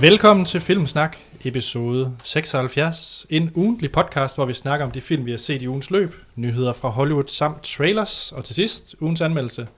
Velkommen 0.00 0.46
til 0.46 0.60
Filmsnak, 0.60 1.16
episode 1.44 2.16
76. 2.24 3.26
En 3.30 3.50
ugentlig 3.54 3.92
podcast, 3.92 4.34
hvor 4.34 4.44
vi 4.44 4.52
snakker 4.52 4.86
om 4.86 4.92
de 4.92 5.00
film, 5.00 5.26
vi 5.26 5.30
har 5.30 5.38
set 5.38 5.62
i 5.62 5.68
ugens 5.68 5.90
løb, 5.90 6.14
nyheder 6.34 6.72
fra 6.72 6.88
Hollywood 6.88 7.24
samt 7.26 7.62
trailers, 7.62 8.32
og 8.32 8.44
til 8.44 8.54
sidst 8.54 8.94
ugens 9.00 9.20
anmeldelse. 9.20 9.68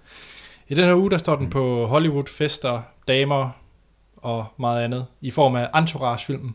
I 0.68 0.74
den 0.74 0.84
her 0.84 0.94
uge, 0.94 1.10
der 1.10 1.18
står 1.18 1.36
den 1.36 1.50
på 1.50 1.86
Hollywood, 1.86 2.26
fester, 2.26 2.82
damer 3.08 3.50
og 4.16 4.46
meget 4.56 4.84
andet, 4.84 5.06
i 5.20 5.30
form 5.30 5.56
af 5.56 5.78
Entourage-filmen, 5.78 6.54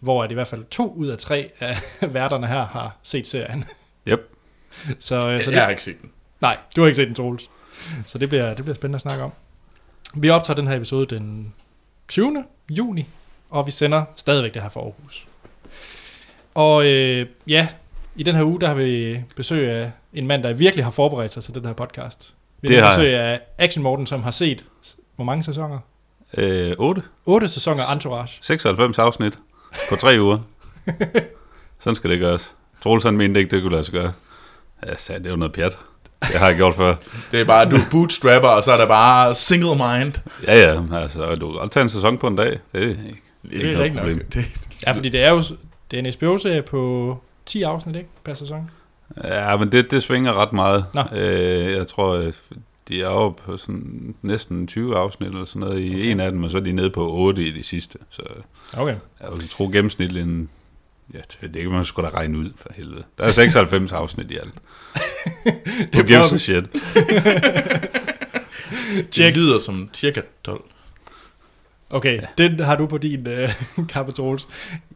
hvor 0.00 0.24
at 0.24 0.30
i 0.30 0.34
hvert 0.34 0.48
fald 0.48 0.64
to 0.64 0.92
ud 0.92 1.06
af 1.06 1.18
tre 1.18 1.50
af 1.60 1.76
værterne 2.14 2.46
her 2.46 2.66
har 2.66 2.96
set 3.02 3.26
serien. 3.26 3.64
Yep. 4.08 4.20
Så, 4.98 5.30
øh, 5.30 5.42
så 5.42 5.50
Jeg 5.50 5.62
har 5.62 5.70
ikke 5.70 5.82
set 5.82 6.00
den. 6.02 6.10
Nej, 6.40 6.56
du 6.76 6.80
har 6.80 6.86
ikke 6.86 6.96
set 6.96 7.06
den, 7.06 7.14
Troels. 7.14 7.50
Så 8.06 8.18
det 8.18 8.28
bliver, 8.28 8.54
det 8.54 8.64
bliver 8.64 8.74
spændende 8.74 8.96
at 8.96 9.02
snakke 9.02 9.24
om. 9.24 9.32
Vi 10.14 10.30
optager 10.30 10.56
den 10.56 10.66
her 10.66 10.76
episode 10.76 11.16
den 11.16 11.54
20. 12.08 12.44
juni, 12.70 13.06
og 13.50 13.66
vi 13.66 13.70
sender 13.70 14.04
stadigvæk 14.16 14.54
det 14.54 14.62
her 14.62 14.68
fra 14.68 14.80
Aarhus. 14.80 15.26
Og 16.54 16.86
øh, 16.86 17.26
ja, 17.46 17.68
i 18.16 18.22
den 18.22 18.34
her 18.34 18.44
uge, 18.44 18.60
der 18.60 18.66
har 18.66 18.74
vi 18.74 19.20
besøg 19.36 19.70
af 19.70 19.90
en 20.12 20.26
mand, 20.26 20.42
der 20.42 20.52
virkelig 20.52 20.84
har 20.84 20.90
forberedt 20.90 21.32
sig 21.32 21.42
til 21.44 21.54
den 21.54 21.64
her 21.64 21.72
podcast. 21.72 22.34
Vi 22.60 22.68
Det 22.68 22.82
har 22.82 22.96
besøg 22.96 23.14
af 23.14 23.40
Action 23.58 23.82
Morten, 23.82 24.06
som 24.06 24.22
har 24.22 24.30
set, 24.30 24.64
hvor 25.16 25.24
mange 25.24 25.42
sæsoner? 25.42 25.78
Øh, 26.36 26.74
8. 26.78 27.02
8 27.26 27.48
sæsoner 27.48 27.82
Entourage. 27.92 28.38
96 28.42 28.98
afsnit 28.98 29.38
på 29.88 29.96
tre 29.96 30.20
uger. 30.24 30.38
Sådan 31.78 31.94
skal 31.94 32.10
det 32.10 32.18
gøres. 32.18 32.54
Troels 32.82 33.04
han 33.04 33.16
mente 33.16 33.40
ikke, 33.40 33.50
det 33.56 33.62
kunne 33.62 33.72
lade 33.72 33.84
sig 33.84 33.92
gøre. 33.92 34.12
Jeg 34.86 34.94
sagde, 34.98 35.18
det 35.18 35.26
er 35.26 35.30
jo 35.30 35.36
noget 35.36 35.52
pjat. 35.52 35.78
Det 36.22 36.34
har 36.34 36.46
jeg 36.48 36.56
gjort 36.56 36.74
før. 36.74 36.94
Det 37.32 37.40
er 37.40 37.44
bare, 37.44 37.70
du 37.70 37.76
er 37.76 37.80
bootstrapper, 37.90 38.48
og 38.48 38.64
så 38.64 38.72
er 38.72 38.76
der 38.76 38.86
bare 38.88 39.34
single 39.34 39.68
mind. 39.74 40.12
Ja, 40.46 40.60
ja. 40.72 40.82
Altså, 41.02 41.34
du 41.34 41.50
kan 41.50 41.58
godt 41.60 41.72
tage 41.72 41.82
en 41.82 41.88
sæson 41.88 42.18
på 42.18 42.26
en 42.26 42.36
dag. 42.36 42.58
Det 42.72 42.82
er 42.82 42.88
ikke, 42.88 42.96
Det 43.42 43.52
ikke 43.52 43.68
er 43.68 43.72
noget 43.72 43.78
rigtigt 43.84 44.00
problem. 44.00 44.16
nok. 44.16 44.34
Det, 44.34 44.44
Ja, 44.86 44.92
fordi 44.92 45.08
det 45.08 45.22
er 45.24 45.30
jo 45.30 45.42
det 45.90 45.98
er 45.98 45.98
en 45.98 46.12
HBO-serie 46.20 46.62
på 46.62 47.18
10 47.46 47.62
afsnit, 47.62 47.96
ikke? 47.96 48.08
Per 48.24 48.34
sæson. 48.34 48.70
Ja, 49.24 49.56
men 49.56 49.72
det, 49.72 49.90
det 49.90 50.02
svinger 50.02 50.32
ret 50.42 50.52
meget. 50.52 50.84
Nå. 50.94 51.02
Øh, 51.18 51.72
jeg 51.72 51.86
tror, 51.88 52.12
øh, 52.14 52.32
de 52.88 53.02
er 53.02 53.06
oppe 53.08 53.42
på 53.42 53.56
sådan 53.56 54.14
næsten 54.22 54.66
20 54.66 54.96
afsnit 54.96 55.28
eller 55.28 55.44
sådan 55.44 55.60
noget 55.60 55.80
i 55.80 55.88
Okay. 55.94 56.04
en 56.04 56.20
af 56.20 56.30
dem, 56.32 56.44
og 56.44 56.50
så 56.50 56.56
er 56.56 56.62
de 56.62 56.72
nede 56.72 56.90
på 56.90 57.12
8 57.12 57.42
i 57.42 57.50
de 57.50 57.62
sidste. 57.62 57.98
Så 58.10 58.22
Okay. 58.76 58.94
jeg 59.20 59.28
vil 59.36 59.48
tro 59.48 59.64
gennemsnitligt 59.72 60.26
en... 60.26 60.48
Ja, 61.14 61.18
det 61.40 61.62
kan 61.62 61.70
man 61.70 61.84
sgu 61.84 62.02
da 62.02 62.08
regne 62.08 62.38
ud 62.38 62.50
for 62.56 62.68
helvede. 62.76 63.02
Der 63.18 63.24
er 63.24 63.30
96 63.30 63.92
afsnit 63.92 64.30
i 64.30 64.36
alt. 64.36 64.54
Who 65.94 66.02
gives 66.02 66.32
a 66.32 66.38
shit? 66.38 66.64
det 69.16 69.36
lyder 69.36 69.58
som 69.58 69.90
cirka 69.94 70.20
12. 70.44 70.64
Okay, 71.90 72.16
ja. 72.22 72.26
den 72.38 72.60
har 72.60 72.76
du 72.76 72.86
på 72.86 72.98
din 72.98 73.26
øh, 73.26 73.48
kappe, 73.92 74.12
Troels. 74.12 74.48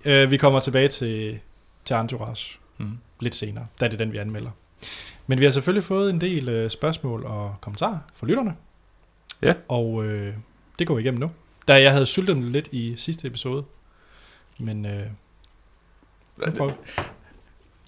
Øh, 0.05 0.31
vi 0.31 0.37
kommer 0.37 0.61
tilbage 0.61 0.89
til, 0.89 1.39
til 1.85 1.97
Entourage 1.97 2.57
Mm. 2.79 2.99
lidt 3.21 3.35
senere, 3.35 3.67
da 3.81 3.85
det 3.85 3.95
er 3.95 3.99
den, 3.99 4.13
vi 4.13 4.19
anmelder. 4.19 4.51
Men 5.27 5.39
vi 5.41 5.45
har 5.45 5.53
selvfølgelig 5.53 5.85
fået 5.85 6.11
en 6.11 6.21
del 6.21 6.49
øh, 6.49 6.71
spørgsmål 6.71 7.25
og 7.25 7.55
kommentarer 7.61 7.99
fra 8.15 8.27
lytterne. 8.27 8.55
Ja. 9.43 9.55
Og 9.69 10.05
øh, 10.05 10.35
det 10.79 10.87
går 10.87 10.95
vi 10.95 11.01
igennem 11.03 11.21
nu. 11.21 11.31
Da 11.69 11.83
jeg 11.83 11.93
havde 11.93 12.07
syltet 12.07 12.37
dem 12.37 12.51
lidt 12.53 12.69
i 12.73 12.95
sidste 12.97 13.27
episode. 13.29 13.65
Men 14.59 14.87
øh. 14.87 15.07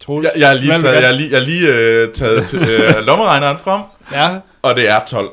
Troels, 0.02 0.24
Jeg, 0.24 0.32
jeg 0.40 0.48
har 0.48 0.54
lige 0.54 0.78
taget, 0.78 1.00
jeg 1.00 1.06
har 1.08 1.14
lige, 1.16 1.30
jeg 1.30 1.38
har 1.40 1.46
lige 1.46 1.68
øh, 1.74 2.12
taget 2.14 2.46
til, 2.48 2.68
øh, 2.70 2.94
lommeregneren 3.08 3.58
frem, 3.58 3.82
Ja, 4.12 4.38
og 4.62 4.76
det 4.76 4.90
er 4.90 5.04
12. 5.04 5.28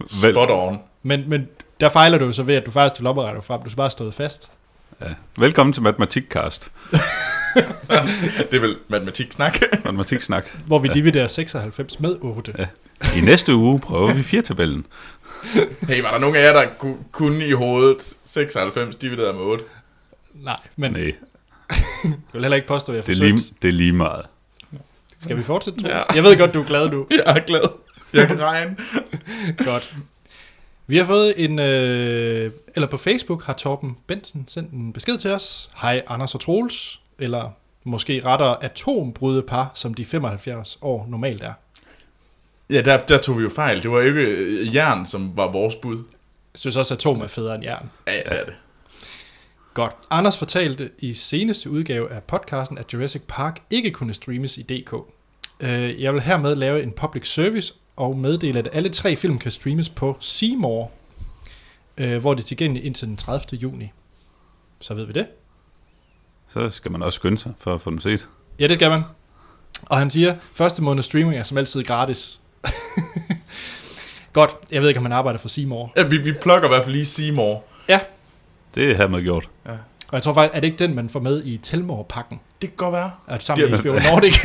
Vel- 0.00 0.32
Spot 0.32 0.50
on. 0.50 0.78
men, 1.02 1.24
men 1.28 1.48
der 1.80 1.88
fejler 1.88 2.18
du 2.18 2.32
så 2.32 2.42
ved, 2.42 2.54
at 2.54 2.66
du 2.66 2.70
faktisk 2.70 2.98
tog 2.98 3.04
lommeregner 3.04 3.40
frem. 3.40 3.62
Du 3.62 3.70
skal 3.70 3.76
bare 3.76 3.90
stået 3.90 4.14
fast. 4.14 4.50
Ja. 5.00 5.06
Velkommen 5.38 5.72
til 5.72 5.82
Matematikkast. 5.82 6.68
Det 8.50 8.54
er 8.56 8.60
vel 8.60 8.76
matematiksnak. 8.88 9.58
Matematiksnak. 9.84 10.46
Hvor 10.66 10.78
vi 10.78 10.88
Ja. 10.88 10.94
dividerer 10.94 11.26
96 11.26 12.00
med 12.00 12.16
8. 12.20 12.52
Ja. 12.58 12.66
I 13.16 13.20
næste 13.20 13.54
uge 13.54 13.80
prøver 13.80 14.14
vi 14.14 14.22
firtabellen. 14.22 14.86
hey, 15.88 16.02
var 16.02 16.10
der 16.10 16.18
nogen 16.18 16.36
af 16.36 16.42
jer, 16.42 16.52
der 16.52 16.64
ku- 16.78 16.96
kunne 17.12 17.46
i 17.46 17.52
hovedet 17.52 18.14
96 18.24 18.96
divideret 18.96 19.34
med 19.34 19.42
8? 19.42 19.64
Nej, 20.34 20.56
men 20.76 20.92
Nej, 20.92 21.12
jeg 22.10 22.18
vil 22.32 22.42
heller 22.42 22.56
ikke 22.56 22.68
påstå, 22.68 22.92
at 22.92 22.96
jeg 22.96 23.06
det 23.06 23.12
er, 23.12 23.24
lige, 23.24 23.54
det 23.62 23.68
er 23.68 23.72
lige 23.72 23.92
meget. 23.92 24.26
Skal 25.18 25.36
vi 25.36 25.42
fortsætte, 25.42 25.80
Troels? 25.80 25.94
Ja. 25.94 26.14
Jeg 26.14 26.22
ved 26.22 26.38
godt, 26.38 26.54
du 26.54 26.60
er 26.60 26.64
glad 26.64 26.90
nu. 26.90 27.06
Jeg 27.10 27.22
er 27.26 27.40
glad. 27.40 27.68
Jeg 28.12 28.26
kan 28.26 28.42
regne. 28.42 28.76
Godt. 29.64 29.96
Vi 30.86 30.96
har 30.96 31.04
fået 31.04 31.44
en, 31.44 31.58
øh, 31.58 32.50
eller 32.74 32.86
på 32.86 32.96
Facebook 32.96 33.44
har 33.44 33.52
Torben 33.52 33.96
Bensen 34.06 34.44
sendt 34.48 34.70
en 34.70 34.92
besked 34.92 35.18
til 35.18 35.30
os. 35.30 35.70
Hej 35.76 36.02
Anders 36.06 36.34
og 36.34 36.40
Troels, 36.40 37.00
eller 37.18 37.50
måske 37.84 38.22
rettere 38.24 38.64
atombrudepar, 38.64 39.70
som 39.74 39.94
de 39.94 40.04
75 40.04 40.78
år 40.82 41.06
normalt 41.08 41.42
er. 41.42 41.52
Ja, 42.70 42.80
der, 42.80 42.98
der 42.98 43.18
tog 43.18 43.38
vi 43.38 43.42
jo 43.42 43.48
fejl. 43.48 43.82
Det 43.82 43.90
var 43.90 43.96
jo 43.96 44.04
ikke 44.04 44.20
øh, 44.20 44.74
jern, 44.74 45.06
som 45.06 45.36
var 45.36 45.52
vores 45.52 45.74
bud. 45.74 45.96
Jeg 45.96 46.58
synes 46.58 46.76
også, 46.76 46.94
at 46.94 46.98
atom 46.98 47.20
er 47.20 47.26
federe 47.26 47.54
end 47.54 47.64
jern. 47.64 47.90
Ja, 48.06 48.12
det 48.12 48.22
er 48.26 48.44
det. 48.44 48.54
Godt. 49.74 49.96
Anders 50.10 50.38
fortalte 50.38 50.90
i 50.98 51.12
seneste 51.12 51.70
udgave 51.70 52.10
af 52.12 52.22
podcasten, 52.22 52.78
at 52.78 52.92
Jurassic 52.94 53.22
Park 53.28 53.62
ikke 53.70 53.90
kunne 53.90 54.14
streames 54.14 54.58
i 54.58 54.62
DK. 54.62 54.94
Øh, 55.60 56.02
Jeg 56.02 56.14
vil 56.14 56.22
hermed 56.22 56.56
lave 56.56 56.82
en 56.82 56.92
public 56.92 57.28
service 57.32 57.74
og 57.96 58.16
meddele, 58.18 58.58
at 58.58 58.68
alle 58.72 58.88
tre 58.88 59.16
film 59.16 59.38
kan 59.38 59.50
streames 59.50 59.88
på 59.88 60.16
Seymour, 60.20 60.90
øh, 61.98 62.16
hvor 62.20 62.34
det 62.34 62.42
er 62.42 62.46
tilgængeligt 62.46 62.86
indtil 62.86 63.08
den 63.08 63.16
30. 63.16 63.58
juni. 63.58 63.92
Så 64.80 64.94
ved 64.94 65.04
vi 65.06 65.12
det. 65.12 65.26
Så 66.48 66.70
skal 66.70 66.90
man 66.92 67.02
også 67.02 67.16
skynde 67.16 67.38
sig 67.38 67.52
for 67.58 67.74
at 67.74 67.80
få 67.80 67.90
dem 67.90 68.00
set. 68.00 68.28
Ja, 68.60 68.66
det 68.66 68.74
skal 68.74 68.90
man. 68.90 69.02
Og 69.82 69.98
han 69.98 70.10
siger, 70.10 70.34
første 70.52 70.82
måned 70.82 71.02
streaming 71.02 71.36
er 71.36 71.42
som 71.42 71.58
altid 71.58 71.82
gratis. 71.84 72.40
Godt. 74.32 74.50
Jeg 74.72 74.80
ved 74.80 74.88
ikke, 74.88 74.98
om 74.98 75.04
han 75.04 75.12
arbejder 75.12 75.38
for 75.38 75.48
Seymour. 75.48 75.92
Ja, 75.96 76.06
vi, 76.06 76.16
vi 76.16 76.32
plukker 76.42 76.68
i 76.68 76.70
hvert 76.70 76.84
fald 76.84 76.94
lige 76.94 77.06
Seymour. 77.06 77.64
Det 78.74 78.90
er 78.90 78.96
hermed 78.96 79.22
gjort. 79.22 79.48
Og 79.64 79.78
jeg 80.12 80.22
tror 80.22 80.34
faktisk, 80.34 80.56
er 80.56 80.60
det 80.60 80.66
ikke 80.66 80.78
den, 80.78 80.94
man 80.94 81.08
får 81.08 81.20
med 81.20 81.44
i 81.44 81.56
Telmore-pakken? 81.56 82.40
Det 82.62 82.70
kan 82.70 82.76
godt 82.76 82.92
være. 82.92 83.10
At 83.28 83.42
sammen 83.42 83.70
med 83.70 83.78
HBO 83.78 83.92
Nordic. 83.92 84.44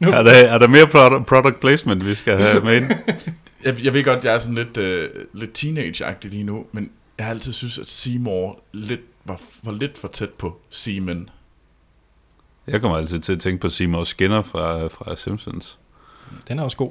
Nu- 0.00 0.10
Er 0.18 0.22
der, 0.22 0.30
er 0.32 0.58
der 0.58 0.68
mere 0.68 0.86
product, 0.86 1.26
product 1.26 1.60
placement, 1.60 2.06
vi 2.06 2.14
skal 2.14 2.38
have 2.38 2.60
med 2.64 2.76
ind? 2.76 2.90
Jeg, 3.64 3.84
jeg 3.84 3.94
ved 3.94 4.04
godt, 4.04 4.24
jeg 4.24 4.34
er 4.34 4.38
sådan 4.38 4.54
lidt, 4.54 4.76
øh, 4.76 5.10
lidt 5.32 5.58
teenage-agtig 5.58 6.30
lige 6.30 6.44
nu, 6.44 6.66
men 6.72 6.90
jeg 7.18 7.26
har 7.26 7.30
altid 7.32 7.52
synes, 7.52 7.78
at 7.78 7.88
Seymour 7.88 8.60
lidt, 8.72 9.00
var, 9.24 9.40
var 9.62 9.72
lidt 9.72 9.98
for 9.98 10.08
tæt 10.08 10.30
på 10.30 10.60
Seaman. 10.70 11.28
Jeg 12.66 12.80
kommer 12.80 12.98
altid 12.98 13.18
til 13.18 13.32
at 13.32 13.40
tænke 13.40 13.60
på 13.60 13.68
Seymour 13.68 14.04
Skinner 14.04 14.42
fra, 14.42 14.86
fra 14.86 15.16
Simpsons. 15.16 15.78
Den 16.48 16.58
er 16.58 16.62
også 16.62 16.76
god. 16.76 16.90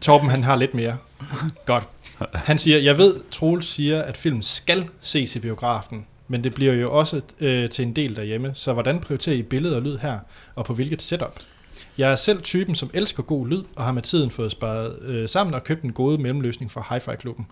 Torben, 0.00 0.28
han 0.30 0.44
har 0.44 0.56
lidt 0.56 0.74
mere. 0.74 0.96
Godt. 1.66 1.84
Han 2.34 2.58
siger, 2.58 2.78
jeg 2.78 2.98
ved, 2.98 3.20
Troels 3.30 3.66
siger, 3.66 4.02
at 4.02 4.16
filmen 4.16 4.42
skal 4.42 4.88
ses 5.00 5.36
i 5.36 5.38
biografen, 5.38 6.06
men 6.28 6.44
det 6.44 6.54
bliver 6.54 6.72
jo 6.72 6.98
også 6.98 7.20
øh, 7.40 7.70
til 7.70 7.82
en 7.82 7.96
del 7.96 8.16
derhjemme. 8.16 8.50
Så 8.54 8.72
hvordan 8.72 9.00
prioriterer 9.00 9.36
I 9.36 9.42
billede 9.42 9.76
og 9.76 9.82
lyd 9.82 9.98
her, 9.98 10.18
og 10.54 10.64
på 10.64 10.74
hvilket 10.74 11.02
setup? 11.02 11.40
Jeg 11.98 12.12
er 12.12 12.16
selv 12.16 12.42
typen, 12.42 12.74
som 12.74 12.90
elsker 12.94 13.22
god 13.22 13.48
lyd, 13.48 13.62
og 13.76 13.84
har 13.84 13.92
med 13.92 14.02
tiden 14.02 14.30
fået 14.30 14.52
sparet 14.52 15.02
øh, 15.02 15.28
sammen 15.28 15.54
og 15.54 15.64
købt 15.64 15.82
en 15.82 15.92
god 15.92 16.18
mellemløsning 16.18 16.70
fra 16.70 16.94
Hi-Fi-klubben 16.94 17.46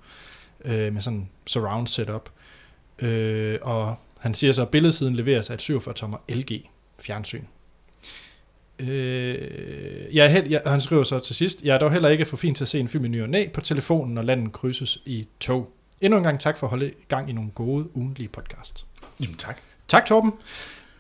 øh, 0.65 0.93
med 0.93 1.03
sådan 1.03 1.29
surround 1.47 1.87
setup. 1.87 2.31
Øh, 2.99 3.59
og 3.63 3.95
han 4.19 4.35
siger 4.35 4.53
så, 4.53 4.63
at 4.63 4.69
billedsiden 4.69 5.17
leveres 5.17 5.51
af 5.51 5.55
et 5.55 5.71
47-tommer 5.71 6.19
LG 6.29 6.71
fjernsyn. 7.01 7.45
Øh, 8.79 10.15
jeg 10.15 10.25
er 10.25 10.29
held, 10.29 10.49
jeg, 10.49 10.63
han 10.67 10.81
skriver 10.81 11.05
så 11.05 11.19
til 11.19 11.37
sidst, 11.37 11.63
jeg 11.65 11.75
er 11.75 11.79
dog 11.79 11.93
heller 11.93 12.09
ikke 12.09 12.25
for 12.25 12.37
fin 12.37 12.55
til 12.55 12.65
at 12.65 12.69
se 12.69 12.81
en 12.81 12.89
film 12.89 13.05
i 13.05 13.09
ny 13.09 13.23
og 13.23 13.29
næ 13.29 13.47
på 13.55 13.61
telefonen, 13.61 14.15
når 14.15 14.23
landet 14.23 14.53
krydses 14.53 14.99
i 15.07 15.27
tog. 15.41 15.73
Endnu 16.01 16.17
en 16.19 16.23
gang 16.25 16.41
tak 16.41 16.59
for 16.59 16.67
at 16.67 16.71
holde 16.71 16.91
gang 17.09 17.31
i 17.31 17.33
nogle 17.33 17.51
gode 17.55 17.97
ugentlige 17.97 18.29
podcast. 18.29 18.87
Jamen 19.21 19.35
tak. 19.37 19.57
Tak 19.89 20.07
Torben. 20.07 20.33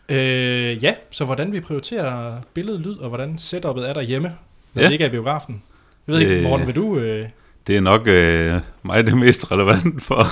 Øh, 0.09 0.85
ja, 0.85 0.95
så 1.11 1.25
hvordan 1.25 1.53
vi 1.53 1.61
prioriterer 1.61 2.41
billede, 2.55 2.79
lyd, 2.79 2.97
og 2.97 3.09
hvordan 3.09 3.39
setupet 3.39 3.89
er 3.89 3.93
derhjemme, 3.93 4.33
når 4.75 4.83
Ja. 4.83 4.87
det 4.87 4.93
ikke 4.93 5.05
er 5.05 5.09
i 5.09 5.11
biografen. 5.11 5.63
Jeg 6.07 6.13
ved 6.15 6.21
ikke, 6.21 6.35
Øh, 6.37 6.43
Morten, 6.43 6.67
vil 6.67 6.75
du... 6.77 6.99
Øh, 6.99 7.29
Det 7.67 7.77
er 7.77 7.81
nok 7.81 8.07
øh, 8.07 8.61
mig 8.83 9.07
det 9.07 9.19
mest 9.19 9.53
relevant 9.53 10.03
for. 10.03 10.23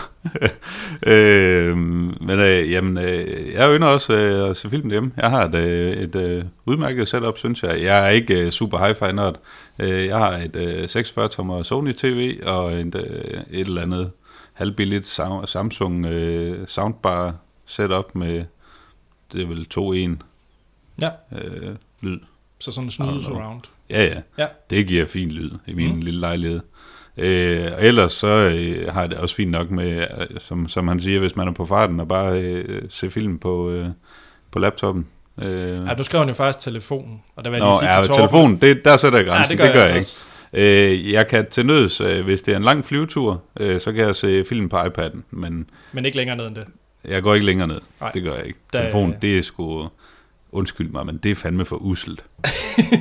øh, 1.12 1.76
men 2.20 2.38
øh, 2.38 2.70
jamen, 2.70 2.98
øh, 2.98 3.52
jeg 3.52 3.76
ynder 3.76 3.88
også 3.88 4.14
øh, 4.14 4.50
at 4.50 4.56
se 4.56 4.70
film 4.70 4.90
hjemme. 4.90 5.12
Jeg 5.16 5.30
har 5.30 5.44
et, 5.44 5.54
øh, 5.54 5.92
et 5.92 6.16
øh, 6.16 6.44
udmærket 6.66 7.08
setup, 7.08 7.38
synes 7.38 7.62
jeg. 7.62 7.82
Jeg 7.82 8.06
er 8.06 8.08
ikke 8.08 8.40
øh, 8.40 8.50
super 8.50 8.78
hi-fi 8.78 9.12
nørd. 9.12 9.40
Øh, 9.78 10.06
jeg 10.06 10.18
har 10.18 10.32
et 10.32 10.56
øh, 10.56 10.84
46-tommer 10.84 11.62
Sony 11.62 11.92
TV 11.92 12.40
og 12.46 12.72
et, 12.72 12.94
øh, 12.94 13.40
et 13.50 13.66
eller 13.66 13.82
andet 13.82 14.10
halvbilligt 14.52 15.06
Sam- 15.06 15.46
Samsung 15.46 16.06
øh, 16.06 16.66
soundbar 16.66 17.34
setup 17.66 18.14
med, 18.14 18.44
det 19.32 19.42
er 19.42 19.46
vel 19.46 19.66
2-1 20.18 20.24
ja, 21.02 21.10
øh, 21.38 21.74
lyd. 22.00 22.18
så 22.58 22.72
sådan 22.72 22.86
en 22.86 22.90
snyde 22.90 23.22
surround. 23.22 23.60
Ja, 23.90 24.04
ja. 24.04 24.20
Ja. 24.38 24.46
Det 24.70 24.86
giver 24.86 25.06
fin 25.06 25.30
lyd 25.30 25.50
i 25.66 25.72
min 25.72 25.94
mm. 25.94 26.00
lille 26.00 26.20
lejlighed. 26.20 26.60
Øh, 27.16 27.66
ellers 27.78 28.12
så 28.12 28.26
øh, 28.28 28.92
har 28.92 29.00
jeg 29.00 29.10
det 29.10 29.18
også 29.18 29.34
fint 29.36 29.50
nok 29.50 29.70
med, 29.70 29.96
øh, 29.96 30.06
som, 30.38 30.68
som 30.68 30.88
han 30.88 31.00
siger, 31.00 31.20
hvis 31.20 31.36
man 31.36 31.48
er 31.48 31.52
på 31.52 31.64
farten 31.64 32.00
og 32.00 32.08
bare 32.08 32.40
øh, 32.40 32.82
se 32.88 33.10
film 33.10 33.38
på, 33.38 33.70
øh, 33.70 33.86
på 34.50 34.58
laptopen. 34.58 35.06
Øh, 35.44 35.48
Ja, 35.48 35.94
nu 35.94 36.02
skrev 36.02 36.18
han 36.18 36.28
jo 36.28 36.34
faktisk 36.34 36.64
telefonen, 36.64 37.22
og 37.36 37.44
der 37.44 37.50
vil 37.50 37.56
jeg 37.56 37.64
Nå, 37.66 37.70
lige 37.72 37.78
sige 37.78 37.94
ja, 37.94 38.02
til 38.02 38.10
Torben- 38.12 38.16
telefonen, 38.16 38.56
det, 38.60 38.84
der 38.84 38.96
sætter 38.96 39.18
jeg 39.18 39.26
Ja, 39.26 39.32
grænsen. 39.32 39.50
det 39.50 39.58
gør, 39.58 39.64
det 39.64 39.74
gør 39.74 39.80
jeg, 39.80 39.88
jeg, 39.88 39.96
altså 39.96 40.26
ikke. 40.52 40.96
også. 40.98 41.04
Øh, 41.06 41.12
jeg 41.12 41.26
kan 41.28 41.46
til 41.50 41.66
nøds, 41.66 42.00
øh, 42.00 42.24
hvis 42.24 42.42
det 42.42 42.52
er 42.52 42.56
en 42.56 42.62
lang 42.62 42.84
flyvetur, 42.84 43.42
øh, 43.60 43.80
så 43.80 43.92
kan 43.92 44.04
jeg 44.06 44.16
se 44.16 44.44
film 44.48 44.68
på 44.68 44.76
iPad'en, 44.76 45.18
men 45.30 45.70
Men 45.92 46.04
ikke 46.04 46.16
længere 46.16 46.36
ned 46.36 46.46
end 46.46 46.54
det. 46.54 46.64
jeg 47.08 47.22
går 47.22 47.34
ikke 47.34 47.46
længere 47.46 47.68
ned. 47.68 47.80
Nej. 48.00 48.10
Det 48.10 48.22
gør 48.22 48.34
jeg 48.34 48.46
ikke. 48.46 48.58
Der- 48.72 48.78
Telefonen, 48.80 49.14
det 49.22 49.38
er 49.38 49.42
sgu... 49.42 49.88
Undskyld 50.54 50.90
mig, 50.90 51.06
men 51.06 51.16
det 51.16 51.30
er 51.30 51.34
fandme 51.34 51.64
for 51.64 51.76
uselt. 51.76 52.24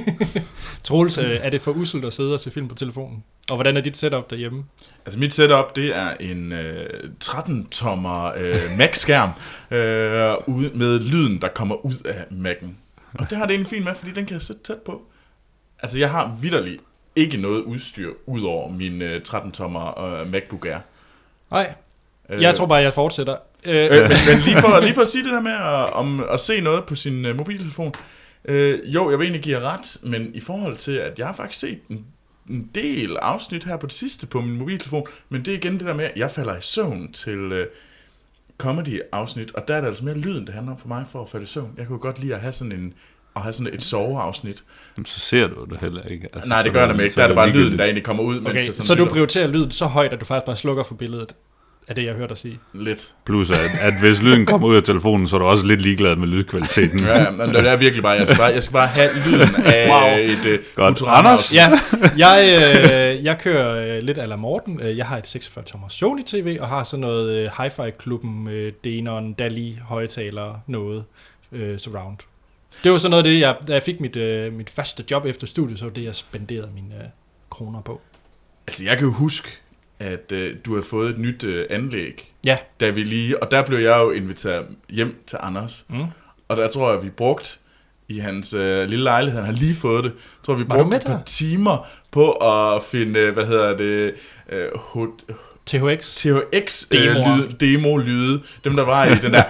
Troels, 0.84 1.18
øh, 1.18 1.40
er 1.42 1.50
det 1.50 1.62
for 1.62 1.72
uselt 1.72 2.06
at 2.06 2.14
sidde 2.14 2.34
og 2.34 2.40
se 2.40 2.52
film 2.52 2.68
på 2.68 2.76
telefonen? 2.76 3.24
Og 3.50 3.56
hvordan 3.56 3.78
er 3.78 3.82
dit 3.82 3.98
setup 3.98 4.30
derhjemme? 4.30 4.64
Altså 5.06 5.20
mit 5.20 5.34
setup, 5.34 5.76
det 5.76 5.96
er 5.96 6.14
en 6.20 6.52
øh, 6.52 6.90
13-tommer 7.24 8.32
øh, 8.38 8.56
Mac-skærm 8.78 9.30
øh, 9.78 10.56
ude, 10.56 10.72
med 10.74 11.00
lyden, 11.00 11.42
der 11.42 11.48
kommer 11.48 11.86
ud 11.86 11.96
af 12.06 12.24
Mac'en. 12.32 12.68
Og 13.14 13.30
det 13.30 13.38
har 13.38 13.46
det 13.46 13.54
egentlig 13.54 13.70
fint 13.70 13.86
med, 13.86 13.96
fordi 13.96 14.12
den 14.12 14.26
kan 14.26 14.34
jeg 14.34 14.42
sætte 14.42 14.64
tæt 14.64 14.78
på. 14.78 15.02
Altså 15.80 15.98
jeg 15.98 16.12
har 16.12 16.38
vidderligt 16.42 16.82
ikke 17.16 17.38
noget 17.38 17.62
udstyr, 17.62 18.14
ud 18.26 18.42
over 18.42 18.70
min 18.72 19.02
øh, 19.02 19.22
13-tommer 19.30 20.00
øh, 20.02 20.32
MacBook 20.32 20.66
Air. 20.66 20.80
Nej, 21.52 21.74
Øh, 22.30 22.42
jeg 22.42 22.56
tror 22.56 22.66
bare, 22.66 22.82
jeg 22.82 22.94
fortsætter. 22.94 23.36
Øh, 23.68 23.76
Øh, 23.86 23.92
men, 23.92 24.12
men 24.30 24.40
lige, 24.46 24.60
for, 24.60 24.80
lige 24.86 24.94
for 24.94 25.02
at 25.02 25.08
sige 25.08 25.24
det 25.24 25.32
der 25.32 25.42
med 25.42 25.52
at, 25.52 25.94
om, 25.94 26.26
at 26.32 26.40
se 26.40 26.62
noget 26.62 26.84
på 26.86 26.96
sin 26.96 27.26
øh, 27.26 27.38
mobiltelefon. 27.38 27.94
Øh, 28.46 28.80
jo, 28.86 29.10
jeg 29.10 29.20
vil 29.20 29.26
egentlig 29.26 29.42
give 29.44 29.60
jer 29.60 29.74
ret, 29.74 29.98
men 30.04 30.32
i 30.34 30.40
forhold 30.40 30.78
til, 30.78 30.92
at 30.92 31.20
jeg 31.20 31.28
har 31.28 31.34
faktisk 31.34 31.60
set 31.60 31.80
en, 31.90 32.06
en 32.50 32.70
del 32.76 33.18
afsnit 33.22 33.64
her 33.64 33.78
på 33.78 33.86
det 33.86 33.94
sidste 33.96 34.26
på 34.28 34.42
min 34.42 34.58
mobiltelefon, 34.58 35.06
men 35.30 35.46
det 35.46 35.54
er 35.54 35.58
igen 35.58 35.74
det 35.74 35.82
der 35.88 35.94
med, 35.94 36.06
at 36.06 36.12
jeg 36.16 36.32
falder 36.32 36.58
i 36.58 36.62
søvn 36.62 37.12
til 37.12 37.38
øh, 37.38 37.68
comedy-afsnit, 38.58 39.52
og 39.56 39.68
der 39.68 39.76
er 39.76 39.82
det 39.82 39.88
altså 39.88 40.06
mere 40.06 40.18
lyden, 40.18 40.46
det 40.48 40.54
handler 40.54 40.72
om 40.72 40.80
for 40.80 40.88
mig 40.88 41.06
for 41.12 41.22
at 41.22 41.30
falde 41.30 41.44
i 41.44 41.48
søvn. 41.48 41.74
Jeg 41.78 41.88
kunne 41.88 42.00
godt 42.00 42.20
lide 42.20 42.36
at 42.36 42.42
have 42.42 42.54
sådan 42.54 42.72
en 42.72 42.94
at 43.36 43.42
have 43.42 43.54
sådan 43.54 43.74
et 43.74 43.84
soveafsnit. 43.84 44.64
Jamen, 44.98 45.06
så 45.06 45.20
ser 45.20 45.48
du 45.48 45.64
det 45.64 45.78
heller 45.82 46.02
ikke. 46.02 46.28
Altså, 46.34 46.50
Nej, 46.50 46.62
det 46.62 46.70
så 46.70 46.74
gør 46.74 46.88
nemlig 46.88 47.04
ikke. 47.04 47.14
så 47.14 47.18
Der 47.20 47.24
er 47.24 47.28
det 47.28 47.36
bare 47.36 47.50
lyden, 47.50 47.78
der 47.78 47.84
egentlig 47.84 48.04
kommer 48.04 48.24
ud. 48.24 48.42
okay, 48.46 48.66
sådan 48.66 48.74
så 48.74 48.96
du 48.96 49.06
prioriterer 49.06 49.48
lyden 49.48 49.72
så 49.72 49.86
højt, 49.86 50.14
at 50.14 50.20
du 50.20 50.26
faktisk 50.26 50.46
bare 50.46 50.58
slukker 50.58 50.84
for 50.84 50.96
billedet, 50.96 51.36
er 51.88 51.94
det, 51.94 52.04
jeg 52.04 52.14
hørte 52.14 52.30
dig 52.30 52.38
sige. 52.38 52.60
Lidt. 52.74 53.14
Plus, 53.26 53.50
at, 53.52 53.58
at 53.82 53.94
hvis 54.02 54.22
lyden 54.22 54.46
kommer 54.46 54.68
ud 54.68 54.76
af 54.76 54.84
telefonen, 54.84 55.28
så 55.28 55.36
er 55.36 55.40
du 55.40 55.46
også 55.46 55.66
lidt 55.68 55.82
ligeglad 55.82 56.16
med 56.16 56.28
lydkvaliteten. 56.28 57.00
Ja, 57.00 57.30
men 57.32 57.50
det 57.50 57.68
er 57.68 57.76
virkelig 57.76 58.04
bare, 58.04 58.12
jeg 58.18 58.28
skal 58.28 58.38
bare, 58.38 58.48
jeg 58.54 58.64
skal 58.64 58.74
bare 58.74 58.88
have 58.88 59.10
lyden 59.28 59.56
af 59.66 59.90
Wow. 59.90 60.18
et 60.30 60.60
uh, 60.60 60.66
Godt. 60.76 61.02
Anders? 61.08 61.54
Ja, 61.54 61.72
jeg, 62.18 62.44
øh, 63.18 63.24
jeg 63.26 63.40
kører 63.40 63.98
øh, 63.98 64.04
lidt 64.04 64.18
ala 64.18 64.36
Morten. 64.36 64.80
Øh, 64.82 64.98
Jeg 64.98 65.06
har 65.06 65.18
et 65.18 65.36
46-tommer 65.36 65.88
Sony 65.88 66.24
TV, 66.26 66.58
og 66.62 66.68
har 66.68 66.84
sådan 66.84 67.02
noget 67.02 67.34
øh, 67.34 67.50
Hi-Fi-klubben, 67.64 68.48
øh, 68.48 68.74
Denon, 68.84 69.34
Dali, 69.34 69.78
højtaler, 69.88 70.60
noget 70.68 71.04
øh, 71.52 71.80
surround. 71.80 72.18
Det 72.84 72.92
var 72.92 72.98
sådan 72.98 73.10
noget 73.10 73.24
af 73.24 73.30
det, 73.32 73.40
jeg, 73.40 73.56
da 73.68 73.74
jeg 73.74 73.82
fik 73.84 74.00
mit, 74.00 74.16
øh, 74.16 74.54
mit 74.54 74.70
første 74.70 75.04
job 75.12 75.26
efter 75.26 75.48
studiet, 75.48 75.80
så 75.80 75.86
var 75.86 75.92
det, 75.92 76.04
jeg 76.04 76.16
spenderede 76.16 76.70
mine 76.76 76.96
øh, 76.96 77.02
kroner 77.50 77.82
på. 77.82 78.02
Altså, 78.68 78.84
jeg 78.86 78.98
kan 78.98 79.08
jo 79.08 79.14
huske, 79.14 79.48
at 80.04 80.32
øh, 80.32 80.56
du 80.66 80.76
har 80.76 80.82
fået 80.82 81.10
et 81.10 81.18
nyt 81.18 81.44
øh, 81.44 81.66
anlæg, 81.70 82.34
Ja. 82.46 82.58
da 82.80 82.90
vi 82.90 83.04
lige, 83.04 83.44
og 83.44 83.52
der 83.52 83.66
blev 83.66 83.80
jeg 83.80 83.98
jo 83.98 84.12
inviteret 84.12 84.66
hjem 84.90 85.24
til 85.28 85.38
Anders, 85.42 85.86
Mm. 85.90 86.06
og 86.48 86.58
der 86.58 86.68
tror 86.68 86.94
jeg, 86.94 87.04
vi 87.04 87.10
brugt 87.10 87.60
i 88.10 88.20
hans 88.20 88.54
øh, 88.54 88.90
lille 88.90 89.04
lejlighed, 89.04 89.42
han 89.42 89.54
har 89.54 89.60
lige 89.62 89.76
fået 89.76 90.04
det, 90.04 90.14
tror 90.44 90.54
vi 90.54 90.64
Var 90.68 90.78
brugte 90.78 90.98
et 90.98 91.04
par 91.04 91.22
timer 91.26 91.88
på 92.12 92.32
at 92.32 92.84
finde, 92.84 93.20
øh, 93.20 93.34
hvad 93.34 93.46
hedder 93.46 93.78
det, 93.78 94.14
øh, 94.50 94.68
H- 94.96 95.34
THX. 95.66 96.16
THX 96.16 96.86
øh, 96.96 97.00
lyd, 97.02 97.50
demo 97.60 97.98
lyde, 97.98 98.42
dem 98.64 98.76
der 98.76 98.84
var 98.84 99.06
i 99.06 99.16
den 99.16 99.34
der 99.38 99.44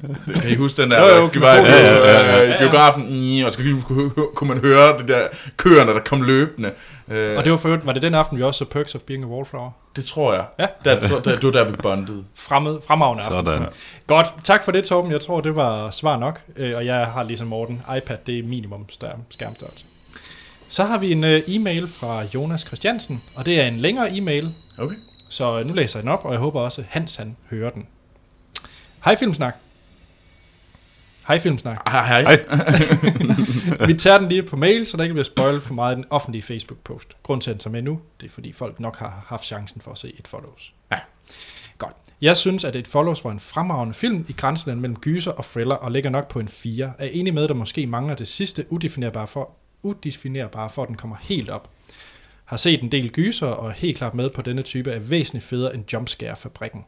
kan 0.42 0.50
I 0.50 0.54
huske 0.54 0.82
den 0.82 0.90
der, 0.90 1.00
Jo, 1.00 1.16
jo, 1.16 1.30
var 1.34 1.54
i 1.54 1.56
ja, 1.56 1.76
ja, 1.76 2.36
ja, 2.36 2.50
ja. 2.50 2.58
biografen, 2.58 3.44
og 3.44 3.52
så 3.52 3.58
kunne, 3.84 4.10
kunne 4.34 4.48
man 4.48 4.58
høre 4.58 4.98
det 4.98 5.08
der 5.08 5.26
køerne, 5.56 5.92
der 5.94 6.00
kom 6.00 6.22
løbende. 6.22 6.70
Øh, 7.08 7.36
Og 7.38 7.44
det 7.44 7.52
var 7.52 7.58
for 7.58 7.78
var 7.84 7.92
det 7.92 8.02
den 8.02 8.14
aften, 8.14 8.38
vi 8.38 8.42
også 8.42 8.58
så 8.58 8.64
Perks 8.64 8.94
of 8.94 9.00
Being 9.02 9.24
a 9.24 9.26
Wallflower? 9.26 9.70
det 9.96 10.04
tror 10.04 10.34
jeg. 10.34 10.44
Ja. 10.58 10.66
Der, 10.84 11.00
der, 11.00 11.08
der, 11.20 11.34
det 11.36 11.44
var 11.44 11.50
der, 11.50 11.64
vi 11.64 11.76
bondede. 11.82 12.24
Fremmed, 12.34 12.78
fremragende 12.86 13.22
aften. 13.24 13.44
Sådan. 13.46 13.66
Godt, 14.06 14.26
tak 14.44 14.64
for 14.64 14.72
det 14.72 14.84
Torben. 14.84 15.12
Jeg 15.12 15.20
tror, 15.20 15.40
det 15.40 15.56
var 15.56 15.90
svar 15.90 16.18
nok. 16.18 16.40
Øh, 16.56 16.76
Og 16.76 16.86
jeg 16.86 17.06
har 17.06 17.22
ligesom 17.22 17.46
Morten, 17.48 17.82
iPad, 17.96 18.16
det 18.26 18.38
er 18.38 18.42
minimum 18.42 18.84
større 18.90 19.12
skærmstørrelse. 19.30 19.84
Så 20.68 20.84
har 20.84 20.98
vi 20.98 21.12
en 21.12 21.24
øh, 21.24 21.42
e-mail 21.46 21.88
fra 21.88 22.22
Jonas 22.34 22.60
Christiansen, 22.60 23.22
og 23.34 23.46
det 23.46 23.60
er 23.60 23.64
en 23.66 23.76
længere 23.76 24.16
e-mail, 24.16 24.54
Okay. 24.78 24.94
så 25.28 25.62
nu 25.62 25.72
læser 25.74 25.98
jeg 25.98 26.02
den 26.02 26.10
op, 26.12 26.24
og 26.24 26.32
jeg 26.32 26.40
håber 26.40 26.60
også, 26.60 26.80
at 26.80 26.86
Hans 26.90 27.16
han 27.16 27.36
hører 27.50 27.70
den. 27.70 27.86
Hej 29.04 29.16
Filmsnak. 29.16 29.54
Hej 31.26 31.38
Filmsnak. 31.38 31.88
Hej, 31.88 32.06
hej. 32.06 32.22
Hej. 32.22 33.86
Vi 33.86 33.94
tager 33.94 34.18
den 34.18 34.28
lige 34.28 34.42
på 34.42 34.56
mail, 34.56 34.86
så 34.86 34.96
der 34.96 35.02
ikke 35.02 35.14
bliver 35.14 35.24
spoilet 35.24 35.62
for 35.62 35.74
meget 35.74 35.94
i 35.94 35.96
den 35.96 36.04
offentlige 36.10 36.42
Facebook-post. 36.42 37.16
Grunden 37.22 37.40
til, 37.40 37.50
at 37.50 37.54
den 37.54 37.60
tager 37.60 37.72
med 37.72 37.82
nu, 37.82 38.00
det 38.20 38.26
er 38.26 38.30
fordi 38.30 38.52
folk 38.52 38.80
nok 38.80 38.98
har 38.98 39.24
haft 39.28 39.44
chancen 39.44 39.80
for 39.80 39.90
at 39.90 39.98
se 39.98 40.14
et 40.18 40.28
follows. 40.28 40.74
Ja. 40.92 40.98
Godt. 41.78 41.92
Jeg 42.20 42.36
synes, 42.36 42.64
at 42.64 42.76
et 42.76 42.86
follows 42.86 43.24
var 43.24 43.30
en 43.30 43.40
fremragende 43.40 43.94
film 43.94 44.26
i 44.28 44.32
grænsen 44.32 44.80
mellem 44.80 44.96
gyser 44.96 45.30
og 45.30 45.44
thriller, 45.44 45.74
og 45.74 45.92
ligger 45.92 46.10
nok 46.10 46.28
på 46.28 46.40
en 46.40 46.48
4. 46.48 46.92
Er 46.98 47.06
enig 47.06 47.34
med, 47.34 47.42
at 47.42 47.48
der 47.48 47.54
måske 47.54 47.86
mangler 47.86 48.14
det 48.14 48.28
sidste 48.28 48.72
udefinerbare 48.72 49.26
for, 49.26 49.50
udefinerbare 49.82 50.70
for, 50.70 50.82
at 50.82 50.88
den 50.88 50.96
kommer 50.96 51.16
helt 51.20 51.50
op. 51.50 51.70
Har 52.44 52.56
set 52.56 52.82
en 52.82 52.92
del 52.92 53.10
gyser, 53.10 53.46
og 53.46 53.68
er 53.68 53.74
helt 53.74 53.98
klart 53.98 54.14
med 54.14 54.30
på 54.30 54.42
denne 54.42 54.62
type 54.62 54.90
er 54.90 54.98
væsentligt 54.98 55.44
federe 55.44 55.74
end 55.74 55.92
Jumpscare-fabrikken. 55.92 56.84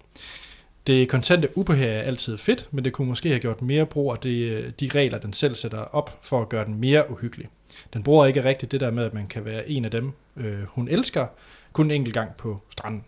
Det 0.88 1.08
kontante 1.08 1.58
ubehag 1.58 1.96
er 1.96 2.02
altid 2.02 2.36
fedt, 2.36 2.68
men 2.70 2.84
det 2.84 2.92
kunne 2.92 3.08
måske 3.08 3.28
have 3.28 3.40
gjort 3.40 3.62
mere 3.62 3.86
brug 3.86 4.12
af 4.12 4.18
det, 4.18 4.50
øh, 4.50 4.70
de 4.80 4.90
regler, 4.94 5.18
den 5.18 5.32
selv 5.32 5.54
sætter 5.54 5.78
op 5.78 6.18
for 6.22 6.42
at 6.42 6.48
gøre 6.48 6.64
den 6.64 6.74
mere 6.74 7.10
uhyggelig. 7.10 7.48
Den 7.92 8.02
bruger 8.02 8.26
ikke 8.26 8.44
rigtigt 8.44 8.72
det 8.72 8.80
der 8.80 8.90
med, 8.90 9.04
at 9.04 9.14
man 9.14 9.26
kan 9.26 9.44
være 9.44 9.70
en 9.70 9.84
af 9.84 9.90
dem, 9.90 10.12
øh, 10.36 10.62
hun 10.62 10.88
elsker, 10.88 11.26
kun 11.72 11.86
en 11.86 11.90
enkelt 11.90 12.14
gang 12.14 12.30
på 12.36 12.60
stranden. 12.70 13.04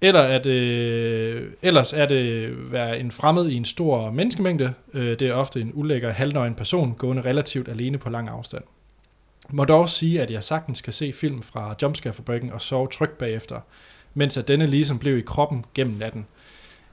Eller 0.00 0.20
at, 0.20 0.46
øh, 0.46 1.52
ellers 1.62 1.92
er 1.92 2.06
det 2.06 2.52
være 2.72 3.00
en 3.00 3.10
fremmed 3.10 3.48
i 3.48 3.54
en 3.54 3.64
stor 3.64 4.10
menneskemængde. 4.10 4.74
Øh, 4.94 5.18
det 5.18 5.22
er 5.22 5.34
ofte 5.34 5.60
en 5.60 5.70
ulækker, 5.74 6.10
halvnøgen 6.10 6.54
person, 6.54 6.94
gående 6.98 7.22
relativt 7.22 7.68
alene 7.68 7.98
på 7.98 8.10
lang 8.10 8.28
afstand. 8.28 8.62
Må 9.50 9.64
dog 9.64 9.88
sige, 9.88 10.22
at 10.22 10.30
jeg 10.30 10.44
sagtens 10.44 10.80
kan 10.80 10.92
se 10.92 11.12
film 11.12 11.42
fra 11.42 11.74
Jumpscare-fabrikken 11.82 12.52
og 12.52 12.60
sove 12.60 12.88
trygt 12.88 13.18
bagefter, 13.18 13.60
mens 14.14 14.36
at 14.36 14.48
denne 14.48 14.66
ligesom 14.66 14.98
blev 14.98 15.18
i 15.18 15.22
kroppen 15.26 15.64
gennem 15.74 15.96
natten. 15.96 16.26